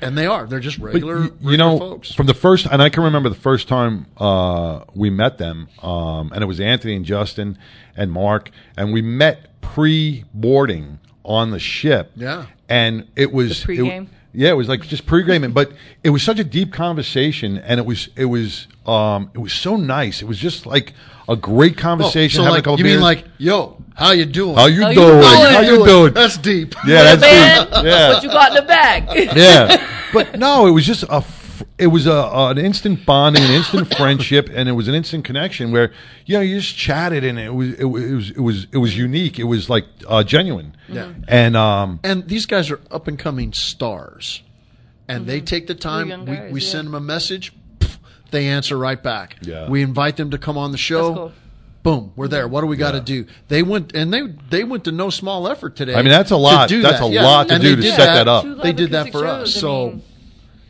and 0.00 0.18
they 0.18 0.26
are. 0.26 0.46
They're 0.46 0.58
just 0.58 0.80
But 0.80 0.86
regular, 0.94 1.16
y- 1.20 1.22
regular 1.26 1.50
you 1.52 1.56
know, 1.56 1.78
folks. 1.78 2.12
from 2.12 2.26
the 2.26 2.34
first, 2.34 2.66
and 2.66 2.82
I 2.82 2.88
can 2.88 3.04
remember 3.04 3.28
the 3.28 3.34
first 3.36 3.68
time 3.68 4.06
uh, 4.16 4.80
we 4.94 5.08
met 5.10 5.38
them, 5.38 5.68
um, 5.84 6.32
and 6.34 6.42
it 6.42 6.46
was 6.46 6.58
Anthony 6.58 6.96
and 6.96 7.04
Justin 7.04 7.58
and 7.96 8.10
Mark, 8.10 8.50
and 8.76 8.92
we 8.92 9.02
met 9.02 9.60
pre-boarding 9.60 10.98
on 11.28 11.50
the 11.52 11.58
ship. 11.60 12.10
Yeah. 12.16 12.46
and 12.68 13.06
it 13.14 13.32
was 13.32 13.62
The 13.64 13.72
it- 13.88 14.06
yeah, 14.34 14.50
it 14.50 14.56
was 14.56 14.68
like 14.68 14.82
just 14.82 15.06
pre-game, 15.06 15.50
but 15.52 15.72
it 16.04 16.10
was 16.10 16.22
such 16.22 16.38
a 16.38 16.44
deep 16.44 16.72
conversation, 16.72 17.58
and 17.58 17.78
it 17.80 17.86
was 17.86 18.08
it 18.16 18.26
was 18.26 18.66
um, 18.86 19.30
it 19.34 19.38
was 19.38 19.52
so 19.52 19.76
nice. 19.76 20.20
It 20.22 20.26
was 20.26 20.38
just 20.38 20.66
like 20.66 20.92
a 21.28 21.34
great 21.36 21.76
Oh, 21.78 21.80
conversation. 21.82 22.44
so 22.44 22.50
like 22.50 22.60
a 22.60 22.62
couple 22.62 22.78
you 22.78 22.84
beers. 22.84 22.96
mean 22.96 23.02
like, 23.02 23.24
yo, 23.38 23.76
how 23.94 24.12
you 24.12 24.26
doing? 24.26 24.54
how 24.54 24.66
you 24.66 24.82
How 24.82 24.88
you 24.90 24.94
doing? 24.94 25.20
doing? 25.20 25.52
How 25.54 25.60
you 25.60 25.84
doing? 25.84 26.12
That's 26.14 26.36
deep. 26.38 26.74
Yeah, 26.86 27.02
that's 27.16 27.20
Man, 27.22 27.66
deep. 27.66 27.84
Yeah, 27.84 28.08
what 28.12 28.22
you 28.22 28.28
got 28.28 28.48
in 28.50 28.54
the 28.56 28.62
bag? 28.62 29.36
yeah, 29.36 29.86
but 30.12 30.38
no, 30.38 30.66
it 30.66 30.70
was 30.72 30.84
just 30.86 31.02
a. 31.04 31.24
f- 31.78 31.84
It 31.84 31.86
was 31.88 32.06
a, 32.06 32.30
an 32.32 32.58
instant 32.58 33.04
bonding, 33.06 33.42
an 33.42 33.50
instant 33.50 33.94
friendship, 33.96 34.48
and 34.52 34.68
it 34.68 34.72
was 34.72 34.88
an 34.88 34.94
instant 34.94 35.24
connection 35.24 35.70
where 35.72 35.92
you 36.26 36.34
know 36.36 36.40
you 36.40 36.58
just 36.60 36.76
chatted, 36.76 37.24
and 37.24 37.38
it 37.38 37.54
was 37.54 37.74
it 37.74 37.84
was 37.84 38.30
it 38.30 38.40
was 38.40 38.66
it 38.72 38.78
was 38.78 38.96
unique. 38.96 39.38
It 39.38 39.44
was 39.44 39.68
like 39.70 39.84
uh, 40.06 40.22
genuine. 40.24 40.74
Yeah. 40.88 41.12
And 41.28 41.56
um, 41.56 42.00
And 42.04 42.26
these 42.28 42.46
guys 42.46 42.70
are 42.70 42.80
up 42.90 43.08
and 43.08 43.18
coming 43.18 43.52
stars, 43.52 44.42
and 45.08 45.26
they 45.26 45.40
take 45.40 45.66
the 45.66 45.74
time. 45.74 46.08
young 46.08 46.24
we 46.26 46.36
guys, 46.36 46.52
we 46.52 46.60
yeah. 46.60 46.68
send 46.68 46.86
them 46.88 46.94
a 46.94 47.00
message, 47.00 47.52
pff, 47.78 47.98
they 48.30 48.46
answer 48.48 48.76
right 48.76 49.02
back. 49.02 49.36
Yeah. 49.42 49.68
We 49.68 49.82
invite 49.82 50.16
them 50.16 50.30
to 50.30 50.38
come 50.38 50.56
on 50.58 50.72
the 50.72 50.78
show. 50.78 51.08
That's 51.08 51.16
cool. 51.18 51.32
Boom, 51.84 52.12
we're 52.16 52.28
there. 52.28 52.46
What 52.48 52.60
do 52.62 52.66
we 52.66 52.76
got 52.76 52.90
to 52.92 53.00
do? 53.00 53.24
They 53.46 53.62
went 53.62 53.94
and 53.94 54.12
they 54.12 54.22
they 54.50 54.64
went 54.64 54.84
to 54.84 54.92
no 54.92 55.10
small 55.10 55.48
effort 55.48 55.76
today. 55.76 55.94
I 55.94 56.02
mean, 56.02 56.10
that's 56.10 56.32
a 56.32 56.36
lot. 56.36 56.68
That's 56.68 56.82
that. 56.82 57.02
a 57.02 57.08
Yeah. 57.08 57.22
lot 57.22 57.48
to 57.48 57.54
And 57.54 57.62
do 57.62 57.76
to 57.76 57.82
set 57.82 57.98
that 57.98 58.28
up. 58.28 58.44
They 58.62 58.72
did 58.72 58.90
that 58.90 59.12
for 59.12 59.24
acoustic 59.24 59.42
us. 59.42 59.48
shows, 59.52 59.56
I 59.56 59.60
So 59.60 59.90
mean, 59.90 60.02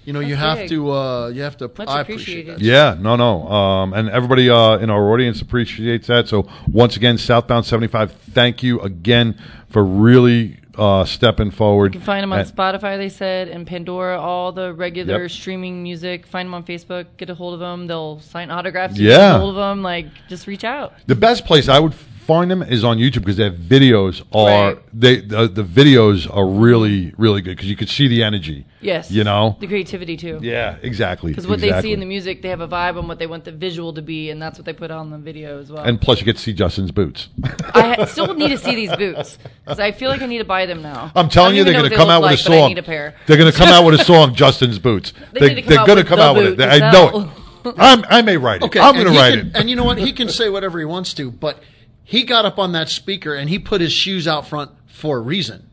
you 0.08 0.14
know, 0.14 0.20
you 0.20 0.36
have 0.36 0.56
big. 0.58 0.70
to 0.70 0.90
uh, 0.90 1.28
you 1.28 1.42
have 1.42 1.56
to. 1.58 1.68
Much 1.76 1.86
I 1.88 2.00
appreciate 2.00 2.48
appreciated. 2.48 2.60
that. 2.60 2.64
Yeah, 2.64 2.96
no, 2.98 3.16
no, 3.16 3.46
um, 3.46 3.92
and 3.92 4.08
everybody 4.08 4.48
uh, 4.48 4.78
in 4.78 4.88
our 4.88 5.12
audience 5.12 5.42
appreciates 5.42 6.06
that. 6.06 6.28
So 6.28 6.48
once 6.66 6.96
again, 6.96 7.18
Southbound 7.18 7.66
seventy 7.66 7.88
five. 7.88 8.10
Thank 8.32 8.62
you 8.62 8.80
again 8.80 9.38
for 9.68 9.84
really 9.84 10.60
uh, 10.76 11.04
stepping 11.04 11.50
forward. 11.50 11.92
You 11.94 12.00
can 12.00 12.06
find 12.06 12.22
them 12.22 12.32
on 12.32 12.38
And- 12.40 12.48
Spotify, 12.48 12.96
they 12.96 13.10
said, 13.10 13.48
and 13.48 13.66
Pandora, 13.66 14.18
all 14.18 14.52
the 14.52 14.72
regular 14.72 15.22
Yep. 15.22 15.30
streaming 15.30 15.82
music. 15.82 16.26
Find 16.26 16.46
them 16.46 16.54
on 16.54 16.62
Facebook, 16.64 17.04
get 17.18 17.28
a 17.28 17.34
hold 17.34 17.52
of 17.54 17.60
them. 17.60 17.86
They'll 17.86 18.20
sign 18.20 18.50
autographs. 18.50 18.96
Yeah. 18.98 19.10
Get 19.10 19.36
a 19.36 19.38
hold 19.40 19.50
of 19.50 19.56
them. 19.56 19.82
Like, 19.82 20.06
just 20.28 20.46
reach 20.46 20.64
out. 20.64 20.94
The 21.06 21.16
best 21.16 21.44
place 21.44 21.68
I 21.68 21.78
would 21.80 21.94
find 22.28 22.50
them 22.50 22.62
is 22.62 22.84
on 22.84 22.98
YouTube 22.98 23.20
because 23.24 23.38
their 23.38 23.50
videos 23.50 24.22
are 24.32 24.74
Right. 24.74 24.78
they 24.92 25.20
the, 25.20 25.48
the 25.48 25.64
videos 25.64 26.28
are 26.32 26.46
really 26.46 27.12
really 27.16 27.40
good 27.40 27.56
because 27.56 27.70
you 27.70 27.74
could 27.76 27.88
see 27.88 28.06
the 28.06 28.22
energy. 28.22 28.66
Yes. 28.80 29.10
You 29.10 29.24
know. 29.24 29.56
The 29.58 29.66
creativity, 29.66 30.16
too. 30.16 30.38
Yeah, 30.40 30.76
exactly. 30.82 31.32
Because 31.32 31.48
what 31.48 31.60
they 31.60 31.72
see 31.80 31.92
in 31.92 31.98
the 31.98 32.06
music, 32.06 32.42
they 32.42 32.48
have 32.50 32.60
a 32.60 32.68
vibe 32.68 32.96
on 32.96 33.08
what 33.08 33.18
they 33.18 33.26
want 33.26 33.44
the 33.44 33.50
visual 33.50 33.92
to 33.94 34.02
be, 34.02 34.30
and 34.30 34.40
that's 34.40 34.56
what 34.56 34.66
they 34.66 34.72
put 34.72 34.92
on 34.92 35.10
the 35.10 35.18
video 35.18 35.58
as 35.58 35.72
well. 35.72 35.82
and 35.82 36.00
plus 36.00 36.20
you 36.20 36.24
get 36.26 36.36
to 36.36 36.42
see 36.42 36.52
Justin's 36.52 36.92
boots. 36.92 37.28
I 37.74 37.94
ha- 37.96 38.04
still 38.04 38.32
need 38.34 38.50
to 38.50 38.58
see 38.58 38.76
these 38.76 38.94
boots 38.94 39.38
because 39.64 39.80
I 39.80 39.90
feel 39.90 40.10
like 40.10 40.22
I 40.22 40.26
need 40.26 40.38
to 40.38 40.44
buy 40.44 40.66
them 40.66 40.80
now. 40.82 41.10
I'm 41.16 41.28
telling 41.28 41.56
you, 41.56 41.64
they're 41.64 41.72
going 41.80 41.90
to 41.90 41.96
come 41.96 42.08
out 42.10 42.20
they 42.20 42.30
with 42.34 42.40
a 42.40 42.42
look 42.42 42.46
but 42.46 42.52
I 42.52 42.58
song. 42.60 42.68
need 42.68 42.78
a 42.78 42.82
pair. 42.84 43.14
They're 43.26 43.36
going 43.36 43.50
to 43.50 43.58
come 43.58 43.68
out 43.70 43.84
with 43.84 44.00
a 44.00 44.04
song, 44.12 44.34
Justin's 44.34 44.78
boots. 44.78 45.12
They 45.32 45.40
They, 45.40 45.48
need 45.54 45.62
to 45.62 45.74
come 45.74 45.78
are 45.78 45.86
going 45.86 45.98
to 45.98 46.04
come 46.04 46.20
out 46.20 46.36
with 46.36 46.46
it. 46.46 46.56
boot 46.58 46.64
to 46.66 46.70
I 46.70 46.92
know 46.92 47.32
it. 47.64 47.74
I'm, 47.78 48.04
I 48.08 48.22
may 48.22 48.36
write 48.36 48.62
it. 48.62 48.66
Okay, 48.66 48.78
I'm 48.80 48.94
going 48.94 49.06
to 49.12 49.18
write 49.18 49.38
can- 49.38 49.46
it. 49.48 49.56
And 49.56 49.68
you 49.70 49.74
know 49.74 49.84
what? 49.84 49.98
He 49.98 50.12
can 50.12 50.28
say 50.40 50.48
whatever 50.50 50.78
he 50.78 50.84
wants 50.84 51.14
to, 51.14 51.30
but 51.32 51.60
he 52.08 52.22
got 52.24 52.46
up 52.46 52.58
on 52.58 52.72
that 52.72 52.88
speaker 52.88 53.34
and 53.34 53.50
he 53.50 53.58
put 53.58 53.82
his 53.82 53.92
shoes 53.92 54.26
out 54.26 54.46
front 54.48 54.70
for 54.86 55.18
a 55.18 55.20
reason, 55.20 55.68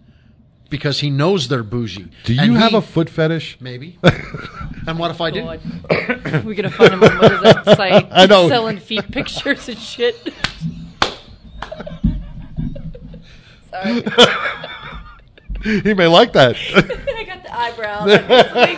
because 0.69 0.99
he 0.99 1.09
knows 1.09 1.47
they're 1.47 1.63
bougie. 1.63 2.09
Do 2.25 2.33
you 2.33 2.41
And 2.41 2.57
have 2.57 2.71
he- 2.71 2.77
a 2.77 2.81
foot 2.81 3.09
fetish? 3.09 3.57
maybe? 3.61 3.97
and 4.85 4.99
what 4.99 5.11
if 5.11 5.21
I 5.21 5.31
do? 5.31 5.43
We're 5.45 6.53
gonna 6.55 6.69
find 6.69 6.93
him 6.93 7.01
on 7.03 7.17
what 7.19 7.31
is 7.31 7.41
that 7.41 7.65
site? 7.77 8.07
I 8.11 8.25
know. 8.25 8.49
selling 8.49 8.79
feet 8.79 9.09
pictures 9.11 9.69
and 9.69 9.77
shit. 9.79 10.15
Sorry, 13.71 14.03
he 15.83 15.93
may 15.93 16.07
like 16.07 16.33
that. 16.33 16.55
I 16.75 17.23
got 17.23 17.43
the 17.43 17.57
eyebrow. 17.57 18.05
Wink, 18.05 18.77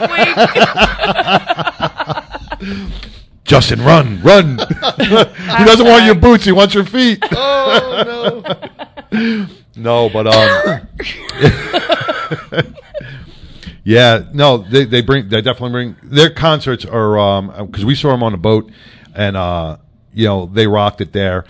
wink. 2.87 3.17
Justin, 3.47 3.81
run, 3.81 4.21
run. 4.21 4.59
he 4.97 5.65
doesn't 5.65 5.87
want 5.87 6.03
your 6.03 6.15
boots. 6.15 6.43
He 6.43 6.51
wants 6.51 6.73
your 6.73 6.83
feet. 6.83 7.23
Oh 7.31 8.43
no! 9.11 9.47
No, 9.77 10.09
but 10.09 10.25
um, 10.25 10.87
yeah, 13.83 14.23
no, 14.33 14.57
they 14.57 14.85
they 14.85 15.01
bring 15.01 15.29
they 15.29 15.39
definitely 15.39 15.69
bring 15.71 15.95
their 16.01 16.31
concerts 16.31 16.83
are 16.83 17.19
um 17.19 17.67
because 17.67 17.85
we 17.85 17.93
saw 17.93 18.09
them 18.09 18.23
on 18.23 18.33
a 18.33 18.37
boat 18.37 18.71
and 19.13 19.37
uh 19.37 19.77
you 20.15 20.25
know 20.25 20.47
they 20.47 20.65
rocked 20.65 20.99
it 20.99 21.13
there. 21.13 21.45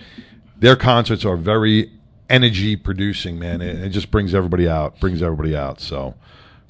Their 0.58 0.76
concerts 0.76 1.24
are 1.24 1.38
very 1.38 1.90
energy 2.28 2.76
producing, 2.76 3.38
man. 3.38 3.62
It, 3.62 3.76
it 3.76 3.88
just 3.88 4.10
brings 4.10 4.34
everybody 4.34 4.68
out, 4.68 5.00
brings 5.00 5.22
everybody 5.22 5.56
out. 5.56 5.80
So 5.80 6.14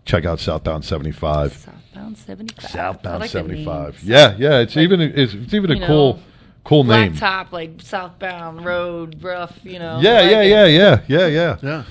check 0.08 0.24
out 0.24 0.40
Southbound 0.40 0.84
seventy 0.84 1.12
five. 1.12 1.52
Southbound 1.52 2.18
seventy 2.18 2.54
five. 2.54 2.70
Southbound 2.70 3.20
like 3.20 3.30
seventy 3.30 3.64
five. 3.64 4.02
Yeah, 4.02 4.34
yeah. 4.38 4.60
It's 4.60 4.76
even 4.76 5.00
it's, 5.00 5.34
it's 5.34 5.54
even 5.54 5.70
a 5.70 5.74
you 5.74 5.80
know, 5.80 5.86
cool 5.86 6.20
cool 6.64 6.84
name. 6.84 7.12
Blacktop, 7.12 7.52
like 7.52 7.80
southbound 7.82 8.64
road, 8.64 9.22
rough. 9.22 9.56
You 9.62 9.78
know. 9.78 10.00
Yeah, 10.00 10.20
like 10.20 10.30
yeah, 10.30 10.42
yeah, 10.42 10.66
yeah, 10.66 11.00
yeah, 11.06 11.26
yeah. 11.26 11.56
Yeah. 11.62 11.84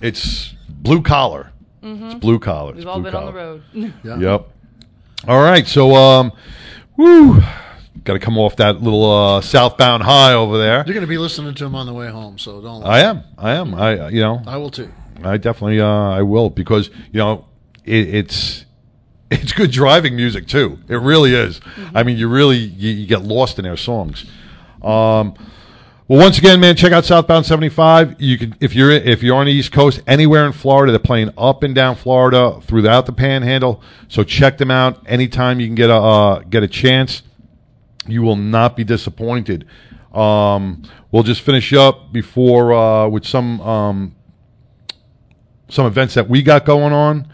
It's 0.00 0.54
blue 0.68 1.02
collar. 1.02 1.52
It's 1.82 2.14
blue 2.14 2.38
collar. 2.38 2.72
Mm-hmm. 2.72 2.78
We've 2.78 2.86
It's 2.86 2.86
all 2.86 3.00
blue 3.00 3.10
been 3.10 3.14
on 3.14 3.26
the 3.26 3.32
road. 3.32 3.62
Yeah. 4.02 4.18
Yep. 4.18 4.48
All 5.28 5.42
right. 5.42 5.66
So, 5.66 5.94
um, 5.94 6.32
woo. 6.96 7.42
got 8.04 8.14
to 8.14 8.18
come 8.18 8.38
off 8.38 8.56
that 8.56 8.82
little 8.82 9.04
uh, 9.10 9.40
southbound 9.42 10.02
high 10.02 10.32
over 10.32 10.56
there. 10.58 10.84
You're 10.86 10.94
going 10.94 11.00
to 11.02 11.06
be 11.06 11.18
listening 11.18 11.54
to 11.54 11.64
him 11.66 11.74
on 11.74 11.86
the 11.86 11.92
way 11.92 12.08
home, 12.08 12.38
so 12.38 12.62
don't. 12.62 12.84
I 12.84 13.00
am. 13.00 13.22
I 13.36 13.52
am. 13.52 13.74
I 13.74 14.08
you 14.08 14.20
know. 14.20 14.42
I 14.46 14.56
will 14.56 14.70
too. 14.70 14.90
I 15.22 15.36
definitely 15.36 15.80
uh, 15.80 15.86
I 15.86 16.22
will 16.22 16.50
because 16.50 16.88
you 17.12 17.18
know 17.18 17.46
it, 17.84 18.14
it's 18.14 18.64
it's 19.30 19.52
good 19.52 19.70
driving 19.70 20.16
music 20.16 20.46
too. 20.46 20.78
It 20.88 20.96
really 20.96 21.34
is. 21.34 21.60
I 21.94 22.02
mean, 22.02 22.16
you 22.16 22.28
really 22.28 22.58
you, 22.58 22.90
you 22.90 23.06
get 23.06 23.22
lost 23.22 23.58
in 23.58 23.64
their 23.64 23.76
songs. 23.76 24.24
Um, 24.82 25.34
well, 26.06 26.18
once 26.18 26.36
again, 26.36 26.60
man, 26.60 26.76
check 26.76 26.92
out 26.92 27.06
Southbound 27.06 27.46
75. 27.46 28.20
You 28.20 28.36
can 28.36 28.54
if 28.60 28.74
you're 28.74 28.90
if 28.90 29.22
you're 29.22 29.36
on 29.36 29.46
the 29.46 29.52
East 29.52 29.72
Coast, 29.72 30.02
anywhere 30.06 30.44
in 30.44 30.52
Florida, 30.52 30.92
they're 30.92 30.98
playing 30.98 31.30
up 31.38 31.62
and 31.62 31.74
down 31.74 31.96
Florida 31.96 32.60
throughout 32.62 33.06
the 33.06 33.12
Panhandle. 33.12 33.82
So 34.08 34.22
check 34.22 34.58
them 34.58 34.70
out 34.70 35.02
anytime 35.06 35.60
you 35.60 35.66
can 35.66 35.74
get 35.74 35.88
a 35.88 35.94
uh, 35.94 36.38
get 36.40 36.62
a 36.62 36.68
chance. 36.68 37.22
You 38.06 38.20
will 38.20 38.36
not 38.36 38.76
be 38.76 38.84
disappointed. 38.84 39.66
Um, 40.12 40.82
we'll 41.10 41.22
just 41.22 41.40
finish 41.40 41.72
up 41.72 42.12
before 42.12 42.74
uh, 42.74 43.08
with 43.08 43.24
some 43.24 43.62
um, 43.62 44.14
some 45.68 45.86
events 45.86 46.14
that 46.14 46.28
we 46.28 46.42
got 46.42 46.64
going 46.64 46.92
on. 46.92 47.28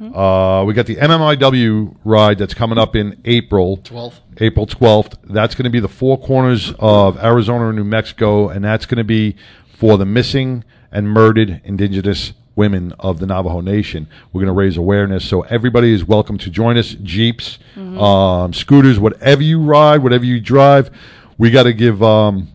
Uh, 0.00 0.64
we 0.66 0.74
got 0.74 0.86
the 0.86 0.96
MMIW 0.96 1.96
ride 2.04 2.38
that's 2.38 2.52
coming 2.52 2.78
up 2.78 2.96
in 2.96 3.20
April. 3.24 3.78
12th. 3.78 4.20
April 4.38 4.66
12th. 4.66 5.14
That's 5.24 5.54
going 5.54 5.64
to 5.64 5.70
be 5.70 5.80
the 5.80 5.88
four 5.88 6.18
corners 6.18 6.72
of 6.78 7.16
Arizona 7.22 7.68
and 7.68 7.76
New 7.76 7.84
Mexico, 7.84 8.48
and 8.48 8.64
that's 8.64 8.86
going 8.86 8.98
to 8.98 9.04
be 9.04 9.36
for 9.78 9.96
the 9.96 10.04
missing 10.04 10.64
and 10.90 11.08
murdered 11.08 11.60
indigenous 11.64 12.32
women 12.56 12.92
of 12.98 13.18
the 13.18 13.26
Navajo 13.26 13.60
Nation. 13.60 14.08
We're 14.32 14.40
going 14.40 14.54
to 14.54 14.58
raise 14.58 14.76
awareness, 14.76 15.24
so 15.24 15.42
everybody 15.42 15.92
is 15.92 16.04
welcome 16.04 16.38
to 16.38 16.50
join 16.50 16.76
us. 16.76 16.90
Jeeps, 17.02 17.58
um, 17.76 18.52
scooters, 18.52 18.98
whatever 18.98 19.42
you 19.42 19.60
ride, 19.60 20.02
whatever 20.02 20.24
you 20.24 20.40
drive, 20.40 20.90
we 21.38 21.50
got 21.50 21.64
to 21.64 21.72
give. 21.72 22.02
Um, 22.02 22.48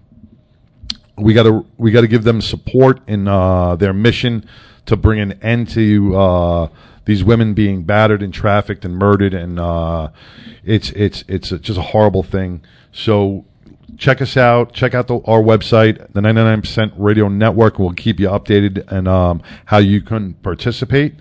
we 1.17 1.33
got 1.33 1.43
to 1.43 1.65
we 1.77 1.91
got 1.91 2.01
to 2.01 2.07
give 2.07 2.23
them 2.23 2.39
support 2.39 3.01
in 3.07 3.27
uh, 3.27 3.75
their 3.75 3.91
mission 3.91 4.45
to 4.85 4.95
bring 4.95 5.19
an 5.19 5.33
end 5.41 5.69
to 5.69 6.15
uh, 6.15 6.69
these 7.05 7.23
women 7.23 7.53
being 7.53 7.83
battered 7.83 8.21
and 8.21 8.33
trafficked 8.33 8.85
and 8.85 8.95
murdered, 8.95 9.33
and 9.33 9.59
uh, 9.59 10.09
it's 10.63 10.91
it's 10.91 11.23
it's 11.27 11.49
just 11.49 11.77
a 11.77 11.81
horrible 11.81 12.23
thing. 12.23 12.61
So 12.91 13.45
check 13.97 14.21
us 14.21 14.37
out. 14.37 14.73
Check 14.73 14.93
out 14.93 15.07
the, 15.07 15.19
our 15.25 15.41
website, 15.41 16.11
the 16.13 16.21
99% 16.21 16.93
Radio 16.97 17.27
Network. 17.27 17.79
We'll 17.79 17.93
keep 17.93 18.19
you 18.19 18.29
updated 18.29 18.89
and 18.91 19.07
um, 19.07 19.41
how 19.65 19.77
you 19.77 20.01
can 20.01 20.33
participate. 20.35 21.15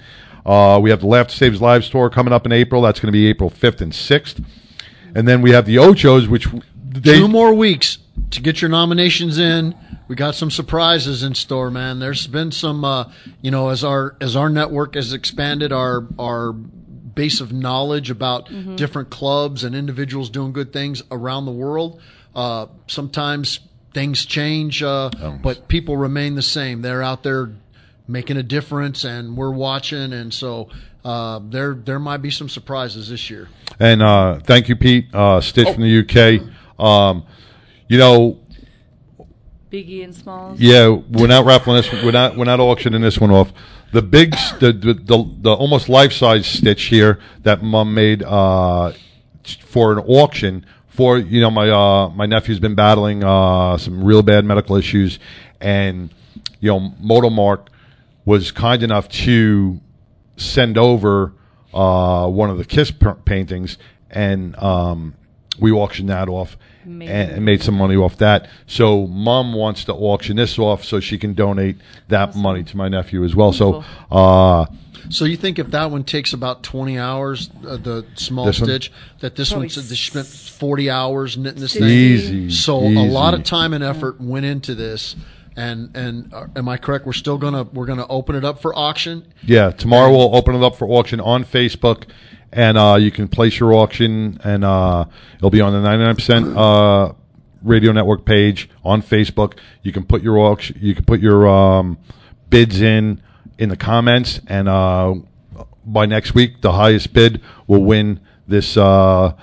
Uh, 0.46 0.78
we 0.80 0.90
have 0.90 1.00
the 1.00 1.06
Laughter 1.06 1.34
Saves 1.34 1.60
Lives 1.60 1.90
tour 1.90 2.08
coming 2.08 2.32
up 2.32 2.46
in 2.46 2.52
April. 2.52 2.80
That's 2.82 3.00
going 3.00 3.08
to 3.08 3.12
be 3.12 3.26
April 3.26 3.50
5th 3.50 3.80
and 3.80 3.92
6th. 3.92 4.44
And 5.14 5.26
then 5.26 5.42
we 5.42 5.50
have 5.50 5.66
the 5.66 5.76
Ochos, 5.76 6.28
which 6.28 6.46
they, 6.88 7.18
Two 7.18 7.28
more 7.28 7.52
weeks 7.54 7.98
to 8.30 8.40
get 8.40 8.60
your 8.62 8.70
nominations 8.70 9.38
in. 9.38 9.74
We 10.08 10.16
got 10.16 10.34
some 10.34 10.50
surprises 10.50 11.22
in 11.22 11.34
store, 11.34 11.70
man. 11.70 11.98
There's 11.98 12.26
been 12.26 12.50
some, 12.50 12.82
uh, 12.84 13.10
you 13.42 13.50
know, 13.50 13.68
as 13.68 13.84
our 13.84 14.16
as 14.20 14.36
our 14.36 14.48
network 14.48 14.94
has 14.94 15.12
expanded, 15.12 15.70
our 15.72 16.06
our 16.18 16.52
base 16.52 17.40
of 17.40 17.52
knowledge 17.52 18.10
about 18.10 18.46
Mm-hmm. 18.46 18.76
different 18.76 19.10
clubs 19.10 19.64
and 19.64 19.74
individuals 19.74 20.30
doing 20.30 20.52
good 20.52 20.72
things 20.72 21.02
around 21.10 21.44
the 21.44 21.52
world. 21.52 22.00
Uh, 22.34 22.66
sometimes 22.86 23.60
things 23.92 24.24
change, 24.24 24.82
uh, 24.82 25.10
but 25.42 25.68
people 25.68 25.96
remain 25.96 26.36
the 26.36 26.42
same. 26.42 26.80
They're 26.82 27.02
out 27.02 27.22
there 27.22 27.50
making 28.06 28.36
a 28.36 28.42
difference, 28.42 29.04
and 29.04 29.36
we're 29.36 29.50
watching, 29.50 30.12
and 30.12 30.32
so. 30.32 30.70
Uh, 31.04 31.40
there, 31.48 31.74
there 31.74 31.98
might 32.00 32.18
be 32.18 32.30
some 32.30 32.48
surprises 32.50 33.08
this 33.08 33.30
year. 33.30 33.48
And 33.78 34.02
uh, 34.02 34.40
thank 34.40 34.68
you, 34.68 34.76
Pete 34.76 35.06
uh, 35.14 35.40
Stitch 35.40 35.68
from 35.72 35.82
the 35.82 36.00
UK. 36.00 36.42
Um, 36.78 37.24
you 37.88 37.98
know, 37.98 38.38
Biggie 39.70 40.04
and 40.04 40.14
Smalls. 40.14 40.58
yeah, 40.58 40.88
we're 40.88 41.26
not 41.26 41.44
raffling 41.44 41.76
this. 41.76 41.92
We're 41.92 42.10
not. 42.10 42.36
We're 42.36 42.44
not 42.44 42.60
auctioning 42.60 43.02
this 43.02 43.18
one 43.18 43.30
off. 43.30 43.52
The 43.92 44.02
big, 44.02 44.32
the 44.60 44.72
the, 44.72 44.94
the, 44.94 45.36
the 45.40 45.52
almost 45.52 45.88
life 45.88 46.12
size 46.12 46.46
Stitch 46.46 46.84
here 46.84 47.18
that 47.42 47.62
Mom 47.62 47.94
made 47.94 48.22
uh, 48.22 48.92
for 49.60 49.92
an 49.92 49.98
auction. 49.98 50.64
For 50.88 51.18
you 51.18 51.40
know, 51.40 51.50
my 51.50 51.70
uh, 51.70 52.08
my 52.10 52.26
nephew's 52.26 52.60
been 52.60 52.74
battling 52.74 53.22
uh, 53.24 53.76
some 53.78 54.02
real 54.02 54.22
bad 54.22 54.44
medical 54.44 54.76
issues, 54.76 55.18
and 55.60 56.10
you 56.60 56.70
know, 56.70 56.92
Motomark 57.02 57.68
was 58.24 58.50
kind 58.50 58.82
enough 58.82 59.08
to 59.08 59.80
send 60.36 60.76
over 60.76 61.32
uh, 61.72 62.28
one 62.28 62.50
of 62.50 62.58
the 62.58 62.64
Kiss 62.64 62.92
paintings, 63.24 63.78
and 64.10 64.56
um, 64.56 65.14
we 65.58 65.72
auctioned 65.72 66.08
that 66.08 66.28
off 66.28 66.56
and, 66.84 67.02
and 67.02 67.44
made 67.44 67.62
some 67.62 67.74
money 67.74 67.96
off 67.96 68.16
that. 68.18 68.48
So, 68.66 69.06
Mom 69.06 69.52
wants 69.52 69.84
to 69.84 69.92
auction 69.94 70.36
this 70.36 70.58
off 70.58 70.84
so 70.84 71.00
she 71.00 71.18
can 71.18 71.34
donate 71.34 71.76
that 72.08 72.34
money 72.34 72.62
to 72.64 72.76
my 72.76 72.88
nephew 72.88 73.24
as 73.24 73.34
well. 73.36 73.52
So, 73.52 73.84
uh, 74.10 74.66
So 75.10 75.24
you 75.24 75.36
think 75.36 75.58
if 75.58 75.70
that 75.70 75.90
one 75.90 76.04
takes 76.04 76.32
about 76.32 76.62
twenty 76.62 76.98
hours, 76.98 77.50
uh, 77.66 77.76
the 77.76 78.04
small 78.14 78.46
This 78.46 78.60
one? 78.60 78.68
stitch, 78.68 78.92
that 79.20 79.36
this 79.36 79.50
Probably 79.50 79.66
one 79.66 79.70
said 79.70 79.84
they 79.84 79.94
spent 79.94 80.26
forty 80.26 80.90
hours 80.90 81.36
knitting 81.36 81.60
this 81.60 81.74
thing. 81.74 81.84
Easy, 81.84 82.50
So 82.50 82.80
a 82.80 83.06
lot 83.08 83.34
of 83.34 83.42
time 83.44 83.72
and 83.74 83.84
effort 83.84 84.20
went 84.20 84.44
into 84.46 84.74
this, 84.74 85.14
and 85.56 85.94
and 85.96 86.32
uh, 86.34 86.46
am 86.56 86.68
I 86.68 86.76
correct? 86.78 87.06
We're 87.06 87.12
still 87.12 87.38
gonna 87.38 87.64
we're 87.64 87.86
gonna 87.86 88.06
open 88.08 88.34
it 88.34 88.44
up 88.44 88.60
for 88.60 88.74
auction. 88.76 89.24
yeah, 89.44 89.70
tomorrow 89.70 90.10
we'll 90.10 90.34
open 90.34 90.54
it 90.54 90.62
up 90.62 90.76
for 90.76 90.86
auction 90.88 91.20
on 91.20 91.44
Facebook, 91.44 92.04
and 92.52 92.78
uh, 92.78 92.96
you 92.98 93.10
can 93.10 93.28
place 93.28 93.58
your 93.58 93.74
auction, 93.74 94.40
and 94.44 94.64
uh, 94.64 95.04
it'll 95.36 95.50
be 95.50 95.60
on 95.60 95.72
the 95.72 95.86
99% 95.88 96.56
uh, 96.56 97.14
radio 97.62 97.92
network 97.92 98.24
page 98.24 98.70
on 98.84 99.02
Facebook. 99.02 99.58
You 99.82 99.92
can 99.92 100.04
put 100.04 100.22
your 100.22 100.38
auction, 100.38 100.76
you 100.80 100.94
can 100.94 101.04
put 101.04 101.20
your 101.20 101.48
um, 101.48 101.98
bids 102.50 102.80
in 102.80 103.22
in 103.58 103.68
the 103.68 103.76
comments, 103.76 104.40
and 104.46 104.68
uh, 104.68 105.14
by 105.84 106.06
next 106.06 106.34
week, 106.34 106.60
the 106.60 106.72
highest 106.72 107.12
bid 107.12 107.40
will 107.66 107.82
win 107.82 108.20
this 108.46 108.76
uh, 108.76 109.34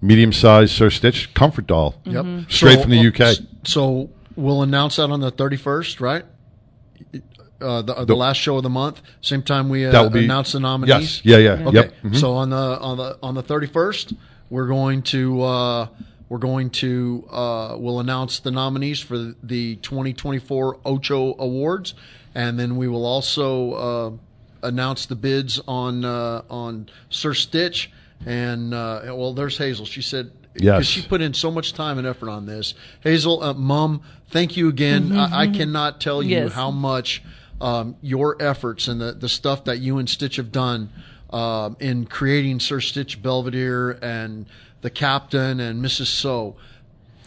medium-sized 0.00 0.72
Sir 0.72 0.90
Stitch 0.90 1.32
comfort 1.34 1.66
doll. 1.66 1.94
Yep, 2.04 2.50
straight 2.50 2.76
So, 2.76 2.82
from 2.82 2.90
the 2.90 2.98
uh, 2.98 3.30
UK. 3.30 3.36
So 3.64 4.10
we'll 4.36 4.62
announce 4.62 4.96
that 4.96 5.10
on 5.10 5.20
the 5.20 5.30
thirty 5.30 5.56
first, 5.56 6.00
right? 6.00 6.24
Uh, 7.62 7.82
the, 7.82 7.94
the 7.94 8.04
The- 8.06 8.16
last 8.16 8.36
show 8.38 8.56
of 8.56 8.62
the 8.62 8.70
month, 8.70 9.00
same 9.20 9.42
time 9.42 9.68
we 9.68 9.86
uh, 9.86 10.08
be- 10.08 10.24
announce 10.24 10.52
the 10.52 10.60
nominees. 10.60 11.22
Yes. 11.22 11.24
Yeah, 11.24 11.36
yeah. 11.38 11.68
Okay. 11.68 11.76
Yep. 11.76 11.94
Mhm. 12.04 12.16
So 12.20 12.32
on 12.34 12.50
the 12.50 12.78
on 12.80 12.96
the 12.96 13.16
on 13.22 13.34
the 13.34 13.42
thirty 13.42 13.66
first, 13.66 14.12
we're 14.50 14.66
going 14.68 15.02
to 15.02 15.42
uh, 15.42 15.86
we're 16.28 16.38
going 16.38 16.70
to 16.70 17.24
uh, 17.30 17.76
we'll 17.78 18.00
announce 18.00 18.40
the 18.40 18.50
nominees 18.50 19.00
for 19.00 19.16
the 19.42 19.76
2024 19.76 20.78
Ocho 20.84 21.34
Awards, 21.38 21.94
and 22.34 22.58
then 22.58 22.76
we 22.76 22.88
will 22.88 23.04
also 23.06 23.72
uh, 23.72 24.66
announce 24.66 25.06
the 25.06 25.14
bids 25.16 25.60
on 25.68 26.04
uh, 26.04 26.42
on 26.50 26.88
Sir 27.10 27.34
Stitch. 27.34 27.90
And 28.24 28.72
uh, 28.72 29.02
well, 29.06 29.32
there's 29.34 29.58
Hazel. 29.58 29.84
She 29.86 30.00
said 30.02 30.30
Yes. 30.54 30.74
because 30.76 30.86
she 30.86 31.02
put 31.02 31.20
in 31.22 31.32
so 31.34 31.50
much 31.50 31.72
time 31.72 31.96
and 31.98 32.06
effort 32.06 32.28
on 32.28 32.44
this. 32.46 32.74
Hazel, 33.00 33.42
uh, 33.42 33.54
Mom, 33.54 34.02
thank 34.28 34.54
you 34.56 34.68
again. 34.68 35.10
I, 35.16 35.40
I 35.42 35.46
cannot 35.48 35.98
tell 36.00 36.22
you 36.22 36.36
Yes. 36.36 36.52
how 36.52 36.70
much 36.70 37.22
um, 37.62 37.96
your 38.02 38.36
efforts 38.42 38.88
and 38.88 39.00
the, 39.00 39.12
the 39.12 39.28
stuff 39.28 39.64
that 39.64 39.78
you 39.78 39.98
and 39.98 40.08
Stitch 40.08 40.36
have 40.36 40.50
done 40.52 40.90
um 41.30 41.76
in 41.80 42.04
creating 42.04 42.60
Sir 42.60 42.80
Stitch 42.80 43.22
Belvedere 43.22 43.92
and 44.02 44.44
the 44.82 44.90
captain 44.90 45.60
and 45.60 45.82
Mrs. 45.82 46.06
So. 46.06 46.56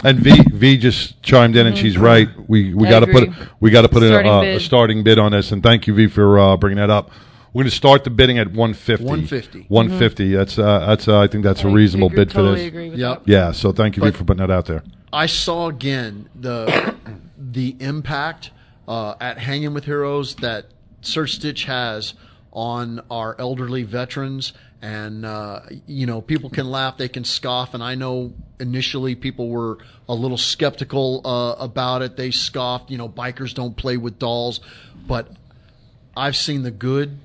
And 0.04 0.20
V 0.20 0.44
V 0.54 0.78
just 0.78 1.24
chimed 1.24 1.56
in, 1.56 1.66
and 1.66 1.76
she's 1.78 1.98
right. 1.98 2.28
We 2.50 2.74
we 2.74 2.88
got 2.90 3.00
to 3.00 3.08
put 3.08 3.30
we 3.62 3.72
got 3.72 3.84
to 3.84 3.90
put 3.90 4.04
a, 4.04 4.08
Starting 4.10 4.32
uh, 4.32 4.38
a 4.40 4.42
bid. 4.42 4.62
starting 4.62 5.04
bid 5.04 5.18
on 5.18 5.32
this. 5.32 5.52
And 5.54 5.64
thank 5.64 5.88
you 5.88 5.94
V 5.94 6.08
for 6.08 6.38
uh, 6.38 6.58
bringing 6.58 6.78
that 6.78 6.90
up. 6.90 7.10
We're 7.54 7.64
going 7.64 7.72
to 7.72 7.76
start 7.76 8.04
the 8.04 8.10
bidding 8.10 8.38
at 8.38 8.48
150. 8.48 9.06
150. 9.06 9.66
150. 9.70 10.36
That's 10.36 10.60
uh, 10.60 10.86
that's 10.86 11.08
uh, 11.08 11.20
I 11.22 11.28
think 11.28 11.46
that's 11.46 11.64
a 11.64 11.70
I 11.70 11.72
reasonable 11.72 12.08
agree- 12.08 12.26
bid 12.26 12.34
for 12.34 12.42
this. 12.44 12.68
agree 12.68 12.90
with 12.90 13.00
Yep. 13.00 13.24
Yeah. 13.26 13.52
So 13.54 13.72
thank 13.72 13.96
you 13.96 14.04
V 14.04 14.12
for 14.12 14.26
putting 14.26 14.46
that 14.46 14.52
out 14.54 14.66
there. 14.66 14.84
I 15.14 15.28
saw 15.28 15.70
again 15.70 16.28
the 16.36 16.94
the 17.40 17.78
impact 17.80 18.52
uh, 18.88 19.16
at 19.20 19.38
Hanging 19.38 19.74
with 19.74 19.86
Heroes 19.86 20.36
that 20.36 20.66
Sir 21.02 21.28
Stitch 21.28 21.66
has 21.66 22.14
on 22.52 23.02
our 23.12 23.36
elderly 23.40 23.84
veterans. 23.84 24.54
And 24.82 25.26
uh, 25.26 25.62
you 25.88 26.06
know, 26.06 26.22
people 26.22 26.50
can 26.50 26.70
laugh, 26.70 26.98
they 26.98 27.08
can 27.08 27.24
scoff, 27.24 27.74
and 27.74 27.84
I 27.84 27.96
know 27.96 28.34
initially 28.60 29.16
people 29.16 29.50
were 29.50 29.80
a 30.08 30.14
little 30.14 30.38
skeptical 30.38 31.22
uh, 31.26 31.56
about 31.64 32.02
it. 32.04 32.18
They 32.18 32.30
scoffed, 32.30 32.92
you 32.92 32.98
know, 32.98 33.10
bikers 33.10 33.54
don't 33.54 33.76
play 33.76 33.98
with 33.98 34.20
dolls, 34.20 34.60
but 35.08 35.28
I've 36.16 36.36
seen 36.36 36.62
the 36.62 36.72
good, 36.72 37.18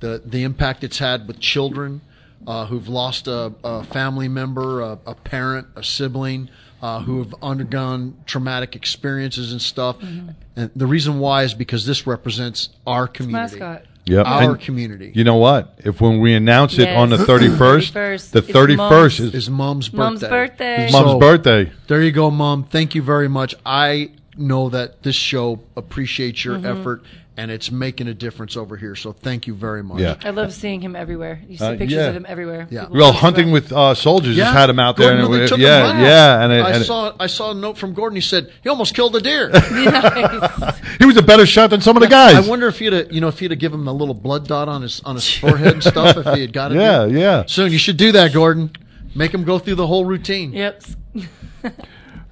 the 0.00 0.22
the 0.24 0.42
impact 0.44 0.84
it's 0.84 0.98
had 0.98 1.28
with 1.28 1.38
children 1.38 2.00
uh, 2.46 2.66
who've 2.66 2.88
lost 2.88 3.28
a, 3.28 3.52
a 3.62 3.84
family 3.84 4.28
member, 4.28 4.80
a, 4.80 4.98
a 5.06 5.14
parent, 5.14 5.68
a 5.76 5.82
sibling, 5.82 6.48
uh, 6.82 7.00
who 7.02 7.18
have 7.18 7.34
undergone 7.42 8.14
traumatic 8.26 8.74
experiences 8.74 9.52
and 9.52 9.62
stuff. 9.62 9.96
And 10.02 10.34
the 10.74 10.86
reason 10.86 11.20
why 11.20 11.44
is 11.44 11.54
because 11.54 11.86
this 11.86 12.06
represents 12.06 12.70
our 12.86 13.06
community, 13.06 13.58
mascot. 13.60 13.84
Yep. 14.04 14.26
our 14.26 14.50
And 14.50 14.60
community. 14.60 15.12
You 15.14 15.22
know 15.22 15.36
what? 15.36 15.78
If 15.78 16.00
when 16.00 16.18
we 16.18 16.34
announce 16.34 16.76
it 16.78 16.88
on 16.88 17.10
the 17.10 17.18
31st, 17.18 17.92
31st. 17.92 18.30
the 18.32 18.38
It's 18.40 18.48
31st 18.48 19.20
is, 19.20 19.34
is 19.34 19.50
mom's 19.50 19.88
birthday. 19.88 20.02
Mom's 20.02 20.22
birthday. 20.24 20.88
Mom's 20.90 21.12
So, 21.12 21.18
birthday. 21.20 21.72
There 21.86 22.02
you 22.02 22.10
go, 22.10 22.30
mom. 22.30 22.64
Thank 22.64 22.96
you 22.96 23.02
very 23.02 23.28
much. 23.28 23.54
I 23.64 24.10
know 24.36 24.68
that 24.70 25.04
this 25.04 25.14
show 25.14 25.60
appreciates 25.76 26.44
your 26.44 26.58
Mhm. 26.58 26.80
effort 26.80 27.04
and 27.36 27.50
it's 27.50 27.70
making 27.70 28.08
a 28.08 28.14
difference 28.14 28.56
over 28.56 28.76
here. 28.76 28.94
So 28.94 29.12
thank 29.12 29.46
you 29.46 29.54
very 29.54 29.82
much. 29.82 30.00
Yeah. 30.00 30.16
I 30.22 30.30
love 30.30 30.52
seeing 30.52 30.80
him 30.82 30.94
everywhere. 30.94 31.40
You 31.48 31.56
see 31.56 31.64
Uh, 31.64 31.70
pictures 31.72 31.92
yeah. 31.92 32.06
of 32.08 32.16
him 32.16 32.26
everywhere. 32.28 32.66
Yeah. 32.70 32.82
People 32.82 32.96
Well, 32.98 33.12
hunting 33.12 33.44
about- 33.48 33.52
with 33.52 33.72
uh, 33.72 33.94
soldiers 33.94 34.36
just 34.36 34.52
had 34.52 34.68
him 34.68 34.78
out 34.78 34.96
there. 34.96 35.16
Gordon 35.16 35.32
and 35.32 35.42
it- 35.44 35.48
took 35.48 35.58
yeah, 35.58 35.90
him 35.90 35.96
back. 35.96 36.02
yeah, 36.02 36.44
and, 36.44 36.52
it, 36.52 36.56
I 36.64 36.70
and 36.72 36.82
it- 36.82 36.86
saw 36.86 37.12
I 37.18 37.26
saw 37.26 37.50
a 37.52 37.54
note 37.54 37.78
from 37.78 37.94
Gordon. 37.94 38.16
He 38.16 38.20
said 38.20 38.50
he 38.62 38.68
almost 38.68 38.94
killed 38.94 39.16
a 39.16 39.20
deer. 39.20 39.48
he 40.98 41.04
was 41.06 41.16
a 41.16 41.22
better 41.22 41.46
shot 41.46 41.70
than 41.70 41.80
some 41.80 41.96
of 41.96 42.02
the 42.02 42.08
guys. 42.08 42.36
I 42.36 42.48
wonder 42.48 42.68
if 42.68 42.78
he'd 42.78 42.92
have, 42.92 43.12
you 43.12 43.20
know 43.20 43.28
if 43.28 43.38
he'd 43.38 43.50
have 43.50 43.60
given 43.60 43.80
him 43.80 43.88
a 43.88 43.92
little 43.92 44.14
blood 44.14 44.46
dot 44.46 44.68
on 44.68 44.82
his 44.82 45.00
on 45.04 45.14
his 45.14 45.30
forehead 45.38 45.72
and 45.74 45.82
stuff 45.82 46.16
if 46.16 46.34
he 46.34 46.40
had 46.42 46.52
got 46.52 46.72
it. 46.72 46.76
Yeah, 46.76 47.06
yeah. 47.06 47.44
Soon 47.46 47.72
you 47.72 47.78
should 47.78 47.96
do 47.96 48.12
that, 48.12 48.32
Gordon. 48.32 48.70
Make 49.14 49.32
him 49.32 49.44
go 49.44 49.58
through 49.58 49.74
the 49.76 49.86
whole 49.86 50.04
routine. 50.04 50.52
Yep. 50.52 50.82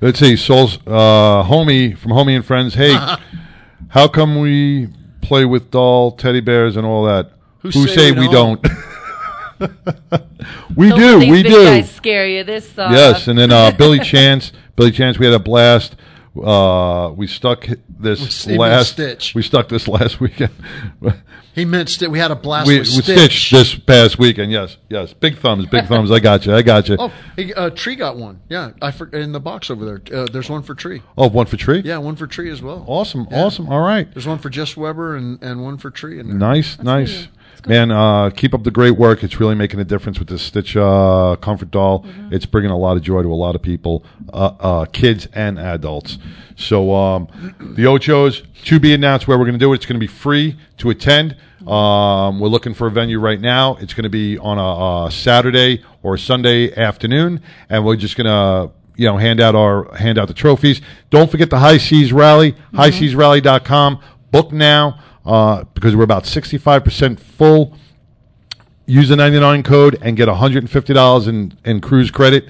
Let's 0.01 0.18
see, 0.18 0.36
Soul's 0.36 0.77
uh, 0.86 1.43
homie 1.44 1.97
from 1.97 2.12
Homie 2.12 2.35
and 2.36 2.44
Friends. 2.44 2.72
Hey, 2.74 2.94
how 3.91 4.09
come 4.09 4.41
we 4.41 4.89
play 5.21 5.45
with 5.45 5.71
doll 5.71 6.12
teddy 6.12 6.41
bears 6.41 6.77
and 6.77 6.87
all 6.87 7.05
that? 7.05 7.33
Who 7.59 7.71
say, 7.73 7.95
say 7.95 8.12
we 8.12 8.21
we 8.21 8.29
don't? 8.33 8.62
we 10.75 10.89
Don't 10.89 10.99
do, 10.99 11.07
let 11.12 11.21
these 11.21 11.31
we 11.31 11.43
big 11.43 11.53
do. 11.53 11.65
guys 11.65 11.91
scare 11.91 12.27
you. 12.27 12.43
This 12.45 12.79
uh, 12.79 12.89
Yes, 12.91 13.29
and 13.29 13.39
then 13.39 13.53
uh, 13.53 13.71
Billy 13.73 13.99
Chance, 13.99 14.53
Billy 14.77 14.91
Chance, 14.91 15.19
we 15.19 15.27
had 15.27 15.35
a 15.35 15.39
blast. 15.39 15.97
Uh, 16.40 17.12
we 17.16 17.27
stuck 17.27 17.66
this 17.89 18.44
He 18.47 18.57
last. 18.57 18.90
Stitch. 18.93 19.35
We 19.35 19.43
stuck 19.43 19.69
this 19.69 19.89
last 19.89 20.20
weekend. 20.20 20.52
He 21.55 21.65
meant 21.65 21.89
sti- 21.89 22.07
we 22.07 22.20
had 22.20 22.31
a 22.31 22.36
blast 22.36 22.69
we, 22.69 22.78
with 22.78 22.89
with 22.94 23.05
Stitch. 23.05 23.47
Stitch 23.47 23.51
this 23.51 23.74
past 23.74 24.19
weekend. 24.19 24.52
Yes, 24.52 24.77
yes. 24.89 25.12
Big 25.12 25.39
thumbs, 25.39 25.66
big 25.66 25.86
thumbs. 25.86 26.11
I 26.12 26.20
got 26.20 26.47
you. 26.47 26.55
I 26.55 26.62
got 26.62 26.89
you. 26.89 26.97
Oh, 27.01 27.12
uh, 27.57 27.70
Tree 27.70 27.97
got 27.97 28.16
one. 28.16 28.40
Yeah, 28.48 28.70
I 28.81 28.90
for, 28.93 29.09
in 29.09 29.32
the 29.32 29.40
box 29.40 29.70
over 29.70 29.85
there. 29.85 30.20
Uh, 30.20 30.27
there's 30.31 30.48
one 30.48 30.62
for 30.62 30.74
Tree. 30.74 31.02
Oh, 31.19 31.28
one 31.28 31.47
for 31.47 31.57
Tree. 31.57 31.81
Yeah, 31.85 31.98
one 31.98 32.15
for 32.16 32.27
Tree 32.27 32.51
as 32.51 32.62
well. 32.62 32.85
Awesome, 32.86 33.27
Yeah. 33.31 33.43
awesome. 33.44 33.69
All 33.69 33.81
right. 33.81 34.11
There's 34.12 34.27
one 34.27 34.39
for 34.39 34.51
Jess 34.51 34.77
Weber 34.77 35.16
and, 35.16 35.43
and 35.43 35.62
one 35.65 35.78
for 35.78 35.90
Tree 35.90 36.20
in 36.20 36.28
there. 36.28 36.36
Nice, 36.36 36.78
nice. 36.78 37.27
Man, 37.66 37.91
uh, 37.91 38.31
keep 38.31 38.55
up 38.55 38.65
the 38.65 38.70
great 38.70 38.93
work. 38.93 39.23
It's 39.23 39.39
really 39.39 39.55
making 39.55 39.81
a 39.81 39.85
difference 39.85 40.19
with 40.19 40.28
this 40.28 40.43
Stitch 40.43 40.77
uh, 40.77 41.37
Comfort 41.41 41.70
Doll. 41.70 42.07
It's 42.31 42.47
bringing 42.47 42.70
a 42.70 42.78
lot 42.78 42.97
of 42.97 43.03
joy 43.03 43.23
to 43.23 43.32
a 43.32 43.35
lot 43.35 43.55
of 43.55 43.62
people, 43.62 44.05
uh, 44.32 44.53
uh, 44.59 44.85
kids 44.87 45.28
and 45.35 45.59
adults. 45.59 46.19
So, 46.57 46.95
um, 46.95 47.27
the 47.59 47.85
Ochos, 47.85 48.45
to 48.65 48.81
be 48.81 48.95
announced 48.95 49.28
where 49.28 49.39
we're 49.39 49.45
going 49.45 49.59
to 49.59 49.65
do 49.65 49.73
it. 49.73 49.77
It's 49.77 49.87
going 49.87 50.01
to 50.01 50.07
be 50.07 50.07
free 50.07 50.59
to 50.78 50.91
attend. 50.91 51.37
Um, 51.66 52.41
we're 52.41 52.49
looking 52.49 52.74
for 52.74 52.87
a 52.87 52.91
venue 52.91 53.20
right 53.20 53.41
now. 53.41 53.77
It's 53.77 53.93
going 53.93 54.05
to 54.05 54.11
be 54.11 54.39
on 54.39 54.59
a, 54.59 55.07
a 55.07 55.11
Saturday 55.11 55.85
or 56.03 56.16
Sunday 56.16 56.74
afternoon, 56.74 57.43
and 57.69 57.85
we're 57.85 57.97
just 57.97 58.16
going 58.16 58.27
to 58.27 58.73
you 58.97 59.07
know 59.07 59.16
hand 59.16 59.41
out 59.41 59.55
our 59.55 59.95
hand 59.95 60.19
out 60.19 60.28
the 60.28 60.35
trophies. 60.35 60.81
Don't 61.11 61.31
forget 61.31 61.51
the 61.51 61.59
High 61.59 61.78
Seas 61.78 62.12
Rally, 62.12 62.53
highseasrally.com. 62.73 64.01
Book 64.31 64.53
now 64.53 65.01
uh, 65.25 65.65
because 65.75 65.95
we're 65.97 66.05
about 66.05 66.25
65% 66.25 67.19
full. 67.21 67.77
Use 68.87 69.09
the 69.09 69.17
99 69.17 69.63
code 69.63 69.99
and 70.03 70.17
get 70.17 70.29
$150 70.29 71.29
in, 71.29 71.53
in 71.65 71.81
cruise 71.81 72.11
credit. 72.11 72.49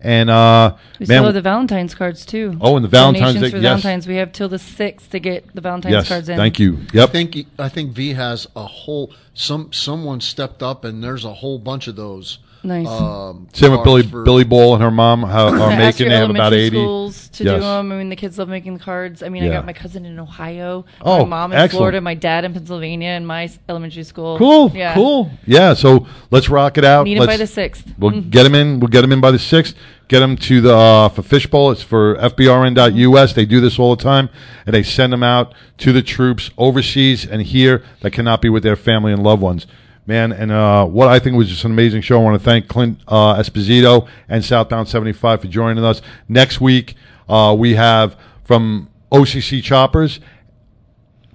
And 0.00 0.30
uh, 0.30 0.76
We 1.00 1.06
man, 1.06 1.16
still 1.16 1.24
have 1.24 1.34
the 1.34 1.40
Valentine's 1.42 1.94
cards 1.94 2.24
too. 2.24 2.56
Oh, 2.60 2.76
and 2.76 2.84
the 2.84 2.88
Valentine's 2.88 3.34
Donations 3.34 3.42
Day- 3.42 3.50
for 3.50 3.56
yes. 3.56 3.82
Valentine's. 3.82 4.06
We 4.06 4.16
have 4.16 4.30
till 4.32 4.48
the 4.48 4.58
sixth 4.58 5.10
to 5.10 5.18
get 5.18 5.52
the 5.54 5.60
Valentine's 5.60 5.92
Yes, 5.92 6.08
cards 6.08 6.28
in. 6.28 6.36
thank 6.36 6.58
you. 6.60 6.78
Yep. 6.92 7.08
I 7.08 7.12
think 7.12 7.36
I 7.58 7.68
think 7.68 7.92
V 7.92 8.12
has 8.12 8.46
a 8.54 8.64
whole 8.64 9.12
some 9.34 9.72
someone 9.72 10.20
stepped 10.20 10.62
up 10.62 10.84
and 10.84 11.02
there's 11.02 11.24
a 11.24 11.34
whole 11.34 11.58
bunch 11.58 11.88
of 11.88 11.96
those. 11.96 12.38
Nice. 12.64 12.88
Um, 12.88 13.46
Same 13.52 13.70
with 13.72 13.84
Billy 13.84 14.02
for- 14.02 14.24
Billy 14.24 14.42
Ball 14.44 14.74
and 14.74 14.82
her 14.82 14.90
mom 14.90 15.22
how, 15.22 15.46
are 15.54 15.60
I 15.60 15.76
making. 15.78 16.06
your 16.06 16.08
They 16.10 16.16
have 16.20 16.30
about 16.30 16.52
elementary 16.52 16.66
80. 16.66 16.76
schools 16.76 17.28
to 17.28 17.44
Yes. 17.44 17.54
do 17.54 17.60
them. 17.60 17.92
I 17.92 17.96
mean, 17.96 18.08
the 18.08 18.16
kids 18.16 18.36
love 18.38 18.48
making 18.48 18.74
the 18.74 18.80
cards. 18.80 19.22
I 19.22 19.28
mean, 19.28 19.44
I 19.44 19.48
got 19.48 19.64
my 19.64 19.72
cousin 19.72 20.04
in 20.04 20.18
Ohio, 20.18 20.84
Oh, 21.00 21.20
my 21.20 21.24
mom 21.24 21.52
in 21.52 21.58
excellent. 21.58 21.78
Florida, 21.80 22.00
my 22.00 22.14
dad 22.14 22.44
in 22.44 22.52
Pennsylvania, 22.52 23.10
and 23.10 23.26
my 23.26 23.48
elementary 23.68 24.02
school. 24.02 24.38
Cool, 24.38 24.72
Yeah. 24.74 24.94
cool. 24.94 25.30
Yeah, 25.46 25.74
so 25.74 26.06
let's 26.32 26.48
rock 26.48 26.78
it 26.78 26.84
out. 26.84 27.04
Meet 27.04 27.18
'em 27.18 27.26
by 27.26 27.36
Let's- 27.36 27.38
the 27.40 27.46
6th. 27.46 27.84
We'll 27.98 28.10
Mhm. 28.12 28.30
get 28.30 28.42
them 28.42 28.54
in. 28.56 28.80
We'll 28.80 28.88
get 28.88 29.02
them 29.02 29.12
in 29.12 29.20
by 29.20 29.30
the 29.30 29.38
sixth. 29.38 29.74
Get 30.08 30.20
them 30.20 30.36
to 30.36 30.60
the 30.60 30.74
uh, 30.74 31.08
for 31.10 31.22
fishbowl. 31.22 31.70
It's 31.70 31.82
for 31.82 32.16
FBRN.us. 32.16 33.34
They 33.34 33.44
do 33.44 33.60
this 33.60 33.78
all 33.78 33.94
the 33.94 34.02
time, 34.02 34.30
and 34.66 34.74
they 34.74 34.82
send 34.82 35.12
them 35.12 35.22
out 35.22 35.52
to 35.78 35.92
the 35.92 36.02
troops 36.02 36.50
overseas 36.58 37.26
and 37.26 37.42
here 37.42 37.82
that 38.00 38.10
cannot 38.12 38.40
be 38.42 38.48
with 38.48 38.62
their 38.62 38.76
family 38.76 39.12
and 39.12 39.22
loved 39.22 39.42
ones. 39.42 39.66
Man, 40.08 40.32
and 40.32 40.50
uh, 40.50 40.86
what 40.86 41.08
I 41.08 41.18
think 41.18 41.36
was 41.36 41.50
just 41.50 41.66
an 41.66 41.70
amazing 41.70 42.00
show. 42.00 42.18
I 42.18 42.24
want 42.24 42.40
to 42.40 42.42
thank 42.42 42.66
Clint 42.66 42.98
uh, 43.06 43.34
Esposito 43.34 44.08
and 44.26 44.42
Southbound 44.42 44.88
75 44.88 45.42
for 45.42 45.46
joining 45.48 45.84
us. 45.84 46.00
Next 46.30 46.62
week, 46.62 46.94
uh, 47.28 47.54
we 47.58 47.74
have 47.74 48.16
from 48.42 48.88
OCC 49.12 49.62
Choppers, 49.62 50.18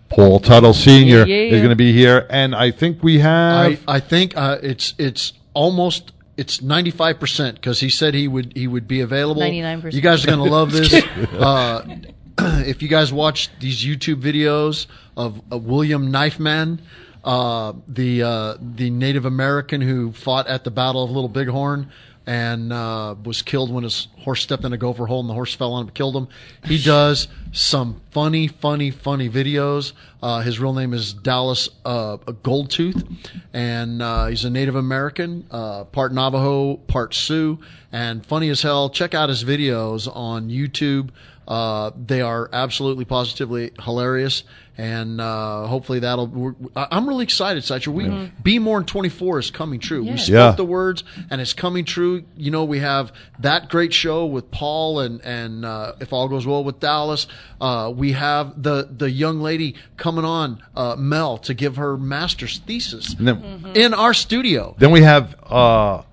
Paul 0.10 0.40
Teutul 0.40 0.74
Sr. 0.74 1.06
Yeah, 1.06 1.26
yeah, 1.26 1.54
is 1.54 1.60
going 1.60 1.70
to 1.70 1.76
be 1.76 1.94
here. 1.94 2.26
And 2.32 2.56
I 2.56 2.72
think 2.72 3.04
we 3.04 3.20
have. 3.20 3.80
I, 3.88 3.98
I 3.98 4.00
think 4.00 4.36
uh, 4.36 4.58
it's 4.64 4.96
it's 4.98 5.34
almost 5.54 6.12
it's 6.36 6.64
ninety 6.64 6.90
five 6.90 7.20
percent 7.20 7.58
because 7.58 7.80
he 7.80 7.92
said 7.92 8.16
he 8.16 8.28
would 8.28 8.54
he 8.58 8.66
would 8.66 8.88
be 8.88 9.02
available. 9.02 9.44
99%. 9.44 9.94
You 9.94 10.02
guys 10.02 10.26
are 10.26 10.32
gonna 10.32 10.46
love 10.46 10.72
this. 10.72 10.92
uh, 11.38 11.86
if 12.40 12.82
you 12.82 12.88
guys 12.88 13.14
watch 13.14 13.52
these 13.60 13.86
YouTube 13.86 14.20
videos 14.20 14.88
of 15.16 15.40
uh, 15.52 15.60
William 15.60 16.12
Knifeman, 16.12 16.80
uh, 17.24 17.74
the 17.88 18.24
uh, 18.24 18.58
the 18.60 18.90
Native 18.90 19.26
American 19.26 19.82
who 19.82 20.12
fought 20.12 20.48
at 20.48 20.64
the 20.64 20.72
Battle 20.72 21.04
of 21.04 21.12
Little 21.12 21.30
Bighorn 21.30 21.90
and 22.26 22.72
uh, 22.72 23.16
was 23.24 23.42
killed 23.42 23.72
when 23.72 23.84
his 23.84 24.08
horse 24.20 24.42
stepped 24.42 24.64
in 24.64 24.72
a 24.72 24.78
gopher 24.78 25.06
hole 25.06 25.20
and 25.20 25.30
the 25.30 25.34
horse 25.34 25.54
fell 25.54 25.74
on 25.74 25.82
him 25.82 25.88
and 25.88 25.96
killed 25.96 26.16
him. 26.16 26.28
He 26.64 26.82
does 26.82 27.28
some 27.52 28.02
funny, 28.12 28.48
funny, 28.48 28.92
funny 28.92 29.30
videos. 29.30 29.92
Uh, 30.22 30.42
his 30.42 30.60
real 30.60 30.74
name 30.74 30.94
is 30.94 31.14
Dallas 31.14 31.70
uh, 31.84 32.18
Goldtooth, 32.18 33.06
and 33.54 34.02
uh, 34.02 34.28
he's 34.28 34.46
a 34.46 34.50
Native 34.50 34.76
American, 34.76 35.46
uh, 35.52 35.84
part 35.86 36.14
Navajo, 36.14 36.78
part 36.78 37.14
Sioux, 37.14 37.60
and 37.92 38.26
funny 38.26 38.50
as 38.50 38.62
hell. 38.62 38.90
Check 38.90 39.14
out 39.14 39.28
his 39.28 39.44
videos 39.44 40.14
on 40.14 40.50
YouTube. 40.50 41.10
Uh, 41.48 41.92
they 41.98 42.22
are 42.22 42.50
absolutely 42.54 43.06
positively 43.06 43.72
hilarious, 43.82 44.44
and 44.78 45.20
uh, 45.20 45.68
hopefully 45.68 46.00
that'll. 46.00 46.28
We're, 46.28 46.56
I- 46.76 46.88
I'm 46.92 47.08
really 47.08 47.24
excited, 47.26 47.64
Satcher. 47.64 47.90
We 47.90 48.32
be 48.42 48.60
more 48.60 48.80
in 48.80 48.86
24 48.86 49.40
is 49.40 49.52
coming 49.52 49.80
true. 49.80 50.04
We 50.04 50.10
Yeah. 50.12 50.16
spoke 50.16 50.30
Yeah. 50.34 50.52
the 50.52 50.64
words, 50.66 51.04
and 51.30 51.42
it's 51.42 51.54
coming 51.54 51.84
true. 51.86 52.24
You 52.38 52.52
know, 52.52 52.64
we 52.64 52.80
have 52.80 53.12
that 53.40 53.70
great 53.70 53.94
show 53.94 54.26
with 54.26 54.52
Paul, 54.52 55.02
and 55.02 55.20
and 55.26 55.66
uh, 55.66 55.94
if 56.00 56.14
all 56.14 56.28
goes 56.30 56.48
well 56.48 56.64
with 56.64 56.80
Dallas, 56.80 57.28
uh, 57.60 57.92
we 57.96 58.14
have 58.14 58.64
the 58.64 58.88
the 58.90 59.12
young 59.12 59.42
lady 59.42 59.76
coming 59.98 60.26
on, 60.26 60.64
uh, 60.78 60.96
Mel, 60.98 61.38
to 61.40 61.54
give 61.54 61.76
her 61.76 61.98
master's 61.98 62.60
thesis 62.60 63.16
then- 63.20 63.36
Mm-hmm. 63.36 63.76
in 63.76 63.94
our 63.94 64.14
studio. 64.14 64.76
Then 64.80 64.92
we 64.92 65.02
have 65.02 65.36
uh, 65.44 66.04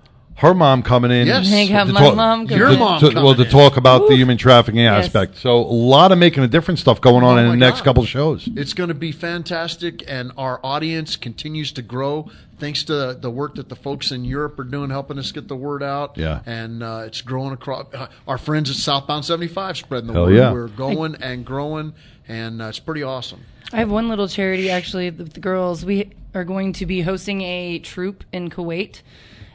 her 0.41 0.55
mom 0.55 0.83
coming 0.83 1.11
in. 1.11 1.27
Yes. 1.27 1.53
I 1.53 1.67
have 1.67 1.87
to 1.89 1.93
my 1.93 2.13
mom 2.15 2.47
to- 2.47 2.55
coming 2.55 2.71
Your 2.71 2.79
mom 2.79 3.01
to- 3.01 3.09
coming 3.09 3.25
well, 3.25 3.35
to 3.35 3.43
in. 3.45 3.49
talk 3.51 3.77
about 3.77 4.09
the 4.09 4.17
human 4.17 4.37
trafficking 4.39 4.81
Yes. 4.81 5.05
aspect. 5.07 5.37
So 5.39 5.59
a 5.59 5.61
lot 5.95 6.13
of 6.13 6.19
making 6.19 6.43
a 6.43 6.49
different 6.49 6.79
stuff 6.81 7.01
going 7.01 7.23
on 7.25 7.39
Oh 7.39 7.43
in 7.43 7.51
the 7.51 7.57
next 7.57 7.81
God. 7.81 7.85
couple 7.85 8.03
of 8.05 8.09
shows. 8.09 8.49
It's 8.57 8.73
going 8.73 8.89
to 8.89 8.95
be 8.95 9.13
fantastic, 9.13 10.03
and 10.09 10.33
our 10.39 10.59
audience 10.65 11.17
continues 11.17 11.73
to 11.73 11.83
grow 11.83 12.31
thanks 12.59 12.85
to 12.85 13.15
the 13.15 13.31
work 13.31 13.55
that 13.57 13.69
the 13.71 13.77
folks 13.77 14.11
in 14.13 14.25
Europe 14.25 14.59
are 14.59 14.65
doing, 14.65 14.91
helping 14.91 15.19
us 15.19 15.33
get 15.33 15.49
the 15.49 15.57
word 15.57 15.83
out. 15.83 16.17
Yeah. 16.17 16.41
and 16.47 16.83
uh, 16.83 17.03
it's 17.07 17.21
growing 17.23 17.53
across. 17.53 17.87
Uh, 17.95 18.07
our 18.27 18.39
friends 18.39 18.71
at 18.71 18.77
Southbound 18.77 19.25
Seventy 19.25 19.47
Five 19.49 19.77
spreading 19.77 20.09
the 20.09 20.13
Hell 20.15 20.25
word. 20.27 20.37
yeah. 20.37 20.53
We're 20.53 20.69
going 20.69 21.17
and 21.17 21.45
growing, 21.45 21.93
and 22.29 22.63
uh, 22.63 22.67
it's 22.67 22.79
pretty 22.79 23.03
awesome. 23.03 23.41
I 23.73 23.77
have 23.77 23.91
one 23.91 24.09
little 24.09 24.27
charity 24.29 24.71
actually 24.71 25.11
with 25.11 25.35
the 25.35 25.41
girls. 25.41 25.85
We 25.85 26.11
are 26.35 26.45
going 26.45 26.73
to 26.75 26.87
be 26.87 27.03
hosting 27.03 27.43
a 27.43 27.79
troop 27.79 28.25
in 28.33 28.51
Kuwait, 28.51 29.03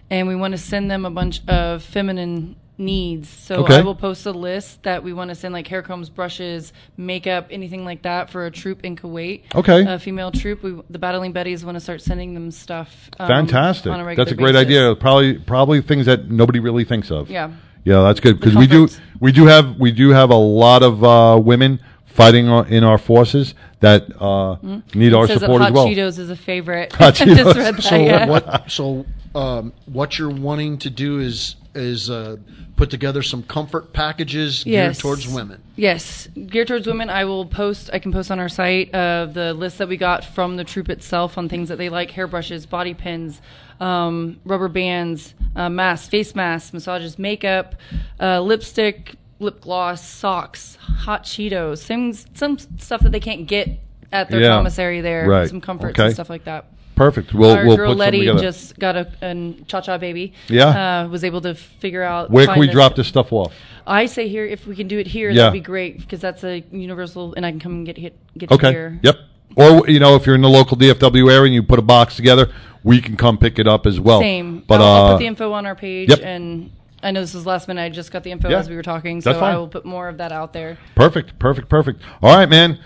and 0.09 0.27
we 0.27 0.35
want 0.35 0.51
to 0.53 0.57
send 0.57 0.89
them 0.91 1.05
a 1.05 1.09
bunch 1.11 1.41
of 1.47 1.83
feminine 1.83 2.55
needs. 2.77 3.29
So 3.29 3.63
Okay. 3.63 3.77
I 3.77 3.81
will 3.81 3.95
post 3.95 4.25
a 4.25 4.31
list 4.31 4.83
that 4.83 5.01
we 5.01 5.13
want 5.13 5.29
to 5.29 5.35
send 5.35 5.53
like 5.53 5.65
hair 5.67 5.81
combs, 5.81 6.09
brushes, 6.09 6.73
makeup, 6.97 7.47
anything 7.49 7.85
like 7.85 8.01
that 8.01 8.29
for 8.29 8.45
a 8.45 8.51
troop 8.51 8.83
in 8.83 8.95
Kuwait. 8.97 9.43
Okay. 9.55 9.85
A 9.87 9.97
female 9.97 10.29
troop. 10.31 10.61
We, 10.61 10.81
the 10.89 10.99
Battling 10.99 11.33
Betties 11.33 11.63
want 11.63 11.75
to 11.75 11.79
start 11.79 12.01
sending 12.01 12.33
them 12.33 12.51
stuff. 12.51 13.09
um, 13.17 13.27
Fantastic. 13.27 13.91
on 13.91 13.99
a 14.01 14.03
regular 14.05 14.25
That's 14.25 14.33
a 14.33 14.35
great 14.35 14.53
basis. 14.53 14.65
idea. 14.67 14.95
Probably 14.95 15.37
probably 15.39 15.81
things 15.81 16.05
that 16.07 16.29
nobody 16.29 16.59
really 16.59 16.83
thinks 16.83 17.11
of. 17.11 17.29
Yeah. 17.29 17.51
Yeah, 17.85 18.01
that's 18.01 18.19
good 18.19 18.39
because 18.39 18.55
we 18.55 18.65
do 18.67 18.89
we 19.19 19.31
do 19.31 19.45
have 19.45 19.79
we 19.79 19.91
do 19.91 20.09
have 20.09 20.31
a 20.31 20.35
lot 20.35 20.81
of 20.83 21.03
uh, 21.03 21.39
women 21.41 21.79
fighting 22.05 22.47
in 22.47 22.83
our 22.83 22.97
forces 22.97 23.53
that 23.81 24.05
uh, 24.19 24.55
need 24.95 25.13
our 25.13 25.25
Mm-hmm. 25.25 25.27
Says 25.27 25.39
that 25.39 25.39
support 25.41 25.61
hot 25.61 25.67
as 25.69 25.73
well. 25.73 25.87
Cheetos 25.87 26.17
is 26.19 26.29
a 26.31 26.35
favorite. 26.35 26.91
Hot 26.93 27.21
I 27.21 27.25
just 27.25 27.41
Cheetos. 27.41 27.55
read 27.55 27.75
that, 27.75 27.83
So 27.83 27.95
yeah. 27.95 28.27
what? 28.27 28.71
So 28.71 29.05
um, 29.35 29.73
what 29.85 30.17
you're 30.17 30.29
wanting 30.29 30.77
to 30.79 30.89
do 30.89 31.19
is 31.19 31.55
is 31.75 32.09
uh, 32.09 32.37
put 32.77 32.89
together 32.89 33.21
some 33.21 33.43
comfort 33.43 33.91
packages 33.91 34.63
geared 34.63 34.97
towards 34.97 35.27
women. 35.27 35.61
Yes, 35.75 36.27
geared 36.47 36.69
towards 36.69 36.87
women. 36.87 37.09
I 37.09 37.25
will 37.25 37.45
post. 37.45 37.89
I 37.91 37.99
can 37.99 38.13
post 38.13 38.31
on 38.31 38.39
our 38.39 38.47
site 38.47 38.95
uh, 38.95 39.25
the 39.25 39.53
list 39.53 39.77
that 39.79 39.89
we 39.89 39.97
got 39.97 40.23
from 40.23 40.55
the 40.55 40.63
troop 40.63 40.89
itself 40.89 41.37
on 41.37 41.49
things 41.49 41.67
that 41.69 41.77
they 41.77 41.89
like: 41.89 42.11
hairbrushes, 42.11 42.65
body 42.65 42.93
pins, 42.93 43.41
um, 43.81 44.39
rubber 44.45 44.69
bands, 44.69 45.33
uh, 45.55 45.69
masks, 45.69 46.07
face 46.07 46.33
masks, 46.33 46.71
massages, 46.71 47.19
makeup, 47.19 47.75
uh, 48.21 48.39
lipstick, 48.39 49.15
lip 49.39 49.59
gloss, 49.59 50.07
socks, 50.07 50.77
hot 50.77 51.25
Cheetos, 51.25 51.83
things, 51.83 52.25
some 52.35 52.57
stuff 52.57 53.01
that 53.01 53.11
they 53.11 53.19
can't 53.19 53.47
get 53.47 53.67
at 54.13 54.29
their 54.29 54.39
Yeah. 54.39 54.49
commissary 54.49 55.01
there. 55.01 55.27
Right. 55.27 55.49
Some 55.49 55.59
comforts 55.59 55.99
Okay. 55.99 56.05
and 56.05 56.13
stuff 56.13 56.29
like 56.29 56.45
that. 56.45 56.67
Perfect. 56.95 57.33
We'll 57.33 57.51
Our 57.51 57.65
we'll 57.65 57.77
girl 57.77 57.91
put 57.91 57.97
Letty 57.97 58.19
together. 58.19 58.39
just 58.39 58.79
got 58.79 58.95
a, 58.95 59.53
Cha 59.67 59.81
Cha 59.81 59.97
baby. 59.97 60.33
Yeah. 60.47 61.03
uh, 61.03 61.07
was 61.07 61.23
able 61.23 61.41
to 61.41 61.53
figure 61.55 62.03
out 62.03 62.31
Where 62.31 62.47
can 62.47 62.59
we 62.59 62.67
drop 62.67 62.95
this 62.95 63.07
stuff 63.07 63.33
off? 63.33 63.53
I 63.85 64.05
say 64.05 64.27
here 64.27 64.45
if 64.45 64.65
we 64.65 64.75
can 64.75 64.87
do 64.87 64.97
it 64.97 65.07
here, 65.07 65.29
Yeah. 65.29 65.43
that'd 65.43 65.53
be 65.53 65.59
great 65.59 65.99
because 65.99 66.21
that's 66.21 66.43
a 66.43 66.63
universal, 66.71 67.33
and 67.35 67.45
I 67.45 67.51
can 67.51 67.59
come 67.59 67.73
and 67.73 67.85
get 67.85 67.97
hit, 67.97 68.17
get 68.37 68.51
Okay. 68.51 68.71
here. 68.71 68.99
Yep. 69.03 69.15
Or 69.57 69.87
you 69.89 69.99
know, 69.99 70.15
if 70.15 70.25
you're 70.25 70.35
in 70.35 70.41
the 70.41 70.49
local 70.49 70.77
DFW 70.77 71.29
area 71.31 71.43
and 71.45 71.53
you 71.53 71.63
put 71.63 71.79
a 71.79 71.83
box 71.83 72.15
together, 72.15 72.51
we 72.83 73.01
can 73.01 73.15
come 73.17 73.37
pick 73.37 73.59
it 73.59 73.67
up 73.67 73.85
as 73.85 73.99
well. 73.99 74.19
Same. 74.21 74.63
But 74.67 74.81
I'll, 74.81 74.87
I'll 74.87 75.05
uh, 75.05 75.11
put 75.13 75.19
the 75.19 75.27
info 75.27 75.51
on 75.53 75.65
our 75.65 75.75
page, 75.75 76.09
yep. 76.09 76.19
and 76.23 76.71
I 77.03 77.11
know 77.11 77.21
this 77.21 77.33
was 77.33 77.45
last 77.45 77.67
minute. 77.67 77.81
I 77.81 77.89
just 77.89 78.11
got 78.11 78.23
the 78.23 78.31
info 78.31 78.49
Yeah. 78.49 78.59
as 78.59 78.69
we 78.69 78.75
were 78.75 78.83
talking, 78.83 79.21
so 79.21 79.31
I 79.31 79.55
will 79.57 79.67
put 79.67 79.85
more 79.85 80.07
of 80.07 80.17
that 80.17 80.31
out 80.31 80.53
there. 80.53 80.77
Perfect, 80.95 81.37
perfect, 81.39 81.69
perfect. 81.69 82.01
All 82.21 82.35
right, 82.35 82.49
man. 82.49 82.79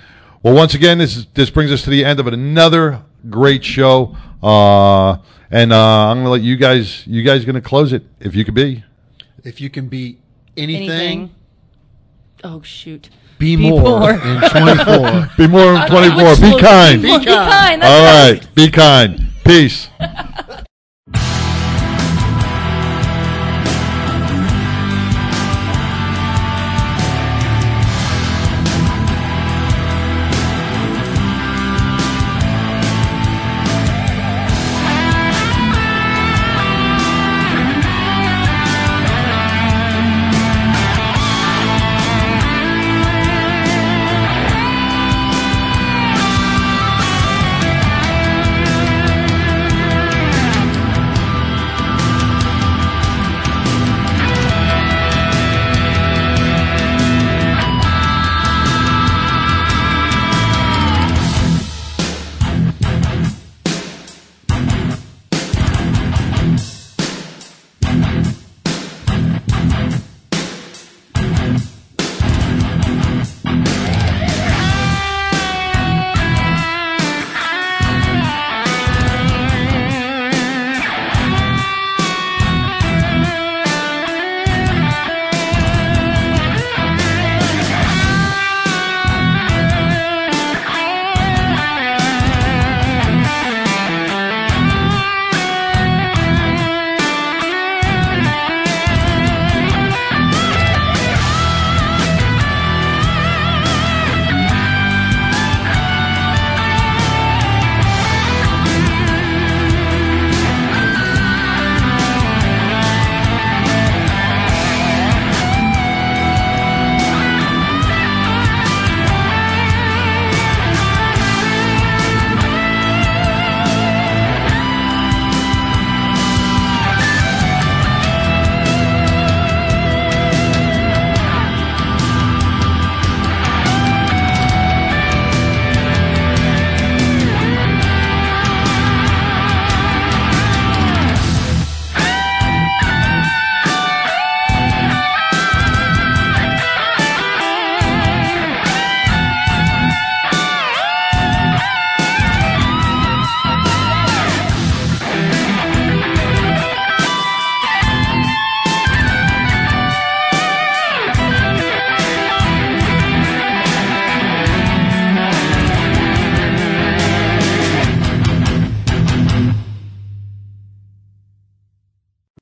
Well, 0.43 0.53
once 0.53 0.73
again, 0.73 0.97
this 0.97 1.17
is, 1.17 1.25
this 1.33 1.49
brings 1.49 1.71
us 1.71 1.83
to 1.83 1.89
the 1.89 2.05
end 2.05 2.19
of 2.19 2.27
another 2.27 3.01
great 3.29 3.63
show. 3.63 4.15
Uh, 4.41 5.17
and 5.51 5.73
uh, 5.73 6.09
I'm 6.09 6.17
gonna 6.17 6.29
let 6.29 6.41
you 6.41 6.55
guys. 6.55 7.05
You 7.07 7.23
guys 7.23 7.45
gonna 7.45 7.61
close 7.61 7.91
it 7.93 8.03
if 8.19 8.35
you 8.35 8.45
could 8.45 8.53
be. 8.53 8.83
If 9.43 9.59
you 9.61 9.69
can 9.69 9.87
be 9.87 10.19
anything, 10.57 10.89
Anything. 10.89 11.35
Oh 12.43 12.61
shoot. 12.61 13.09
be, 13.37 13.55
Be 13.55 13.69
more, 13.69 13.81
more. 13.81 14.11
in 14.11 14.49
24. 14.49 15.29
Be 15.37 15.47
more 15.47 15.73
than 15.73 15.87
24. 15.87 16.35
Be 16.35 16.59
kind. 16.61 17.01
Be 17.01 17.25
kind. 17.25 17.83
All 17.83 18.03
right. 18.03 18.47
Be 18.55 18.69
kind. 18.69 19.27
Peace. 19.43 19.89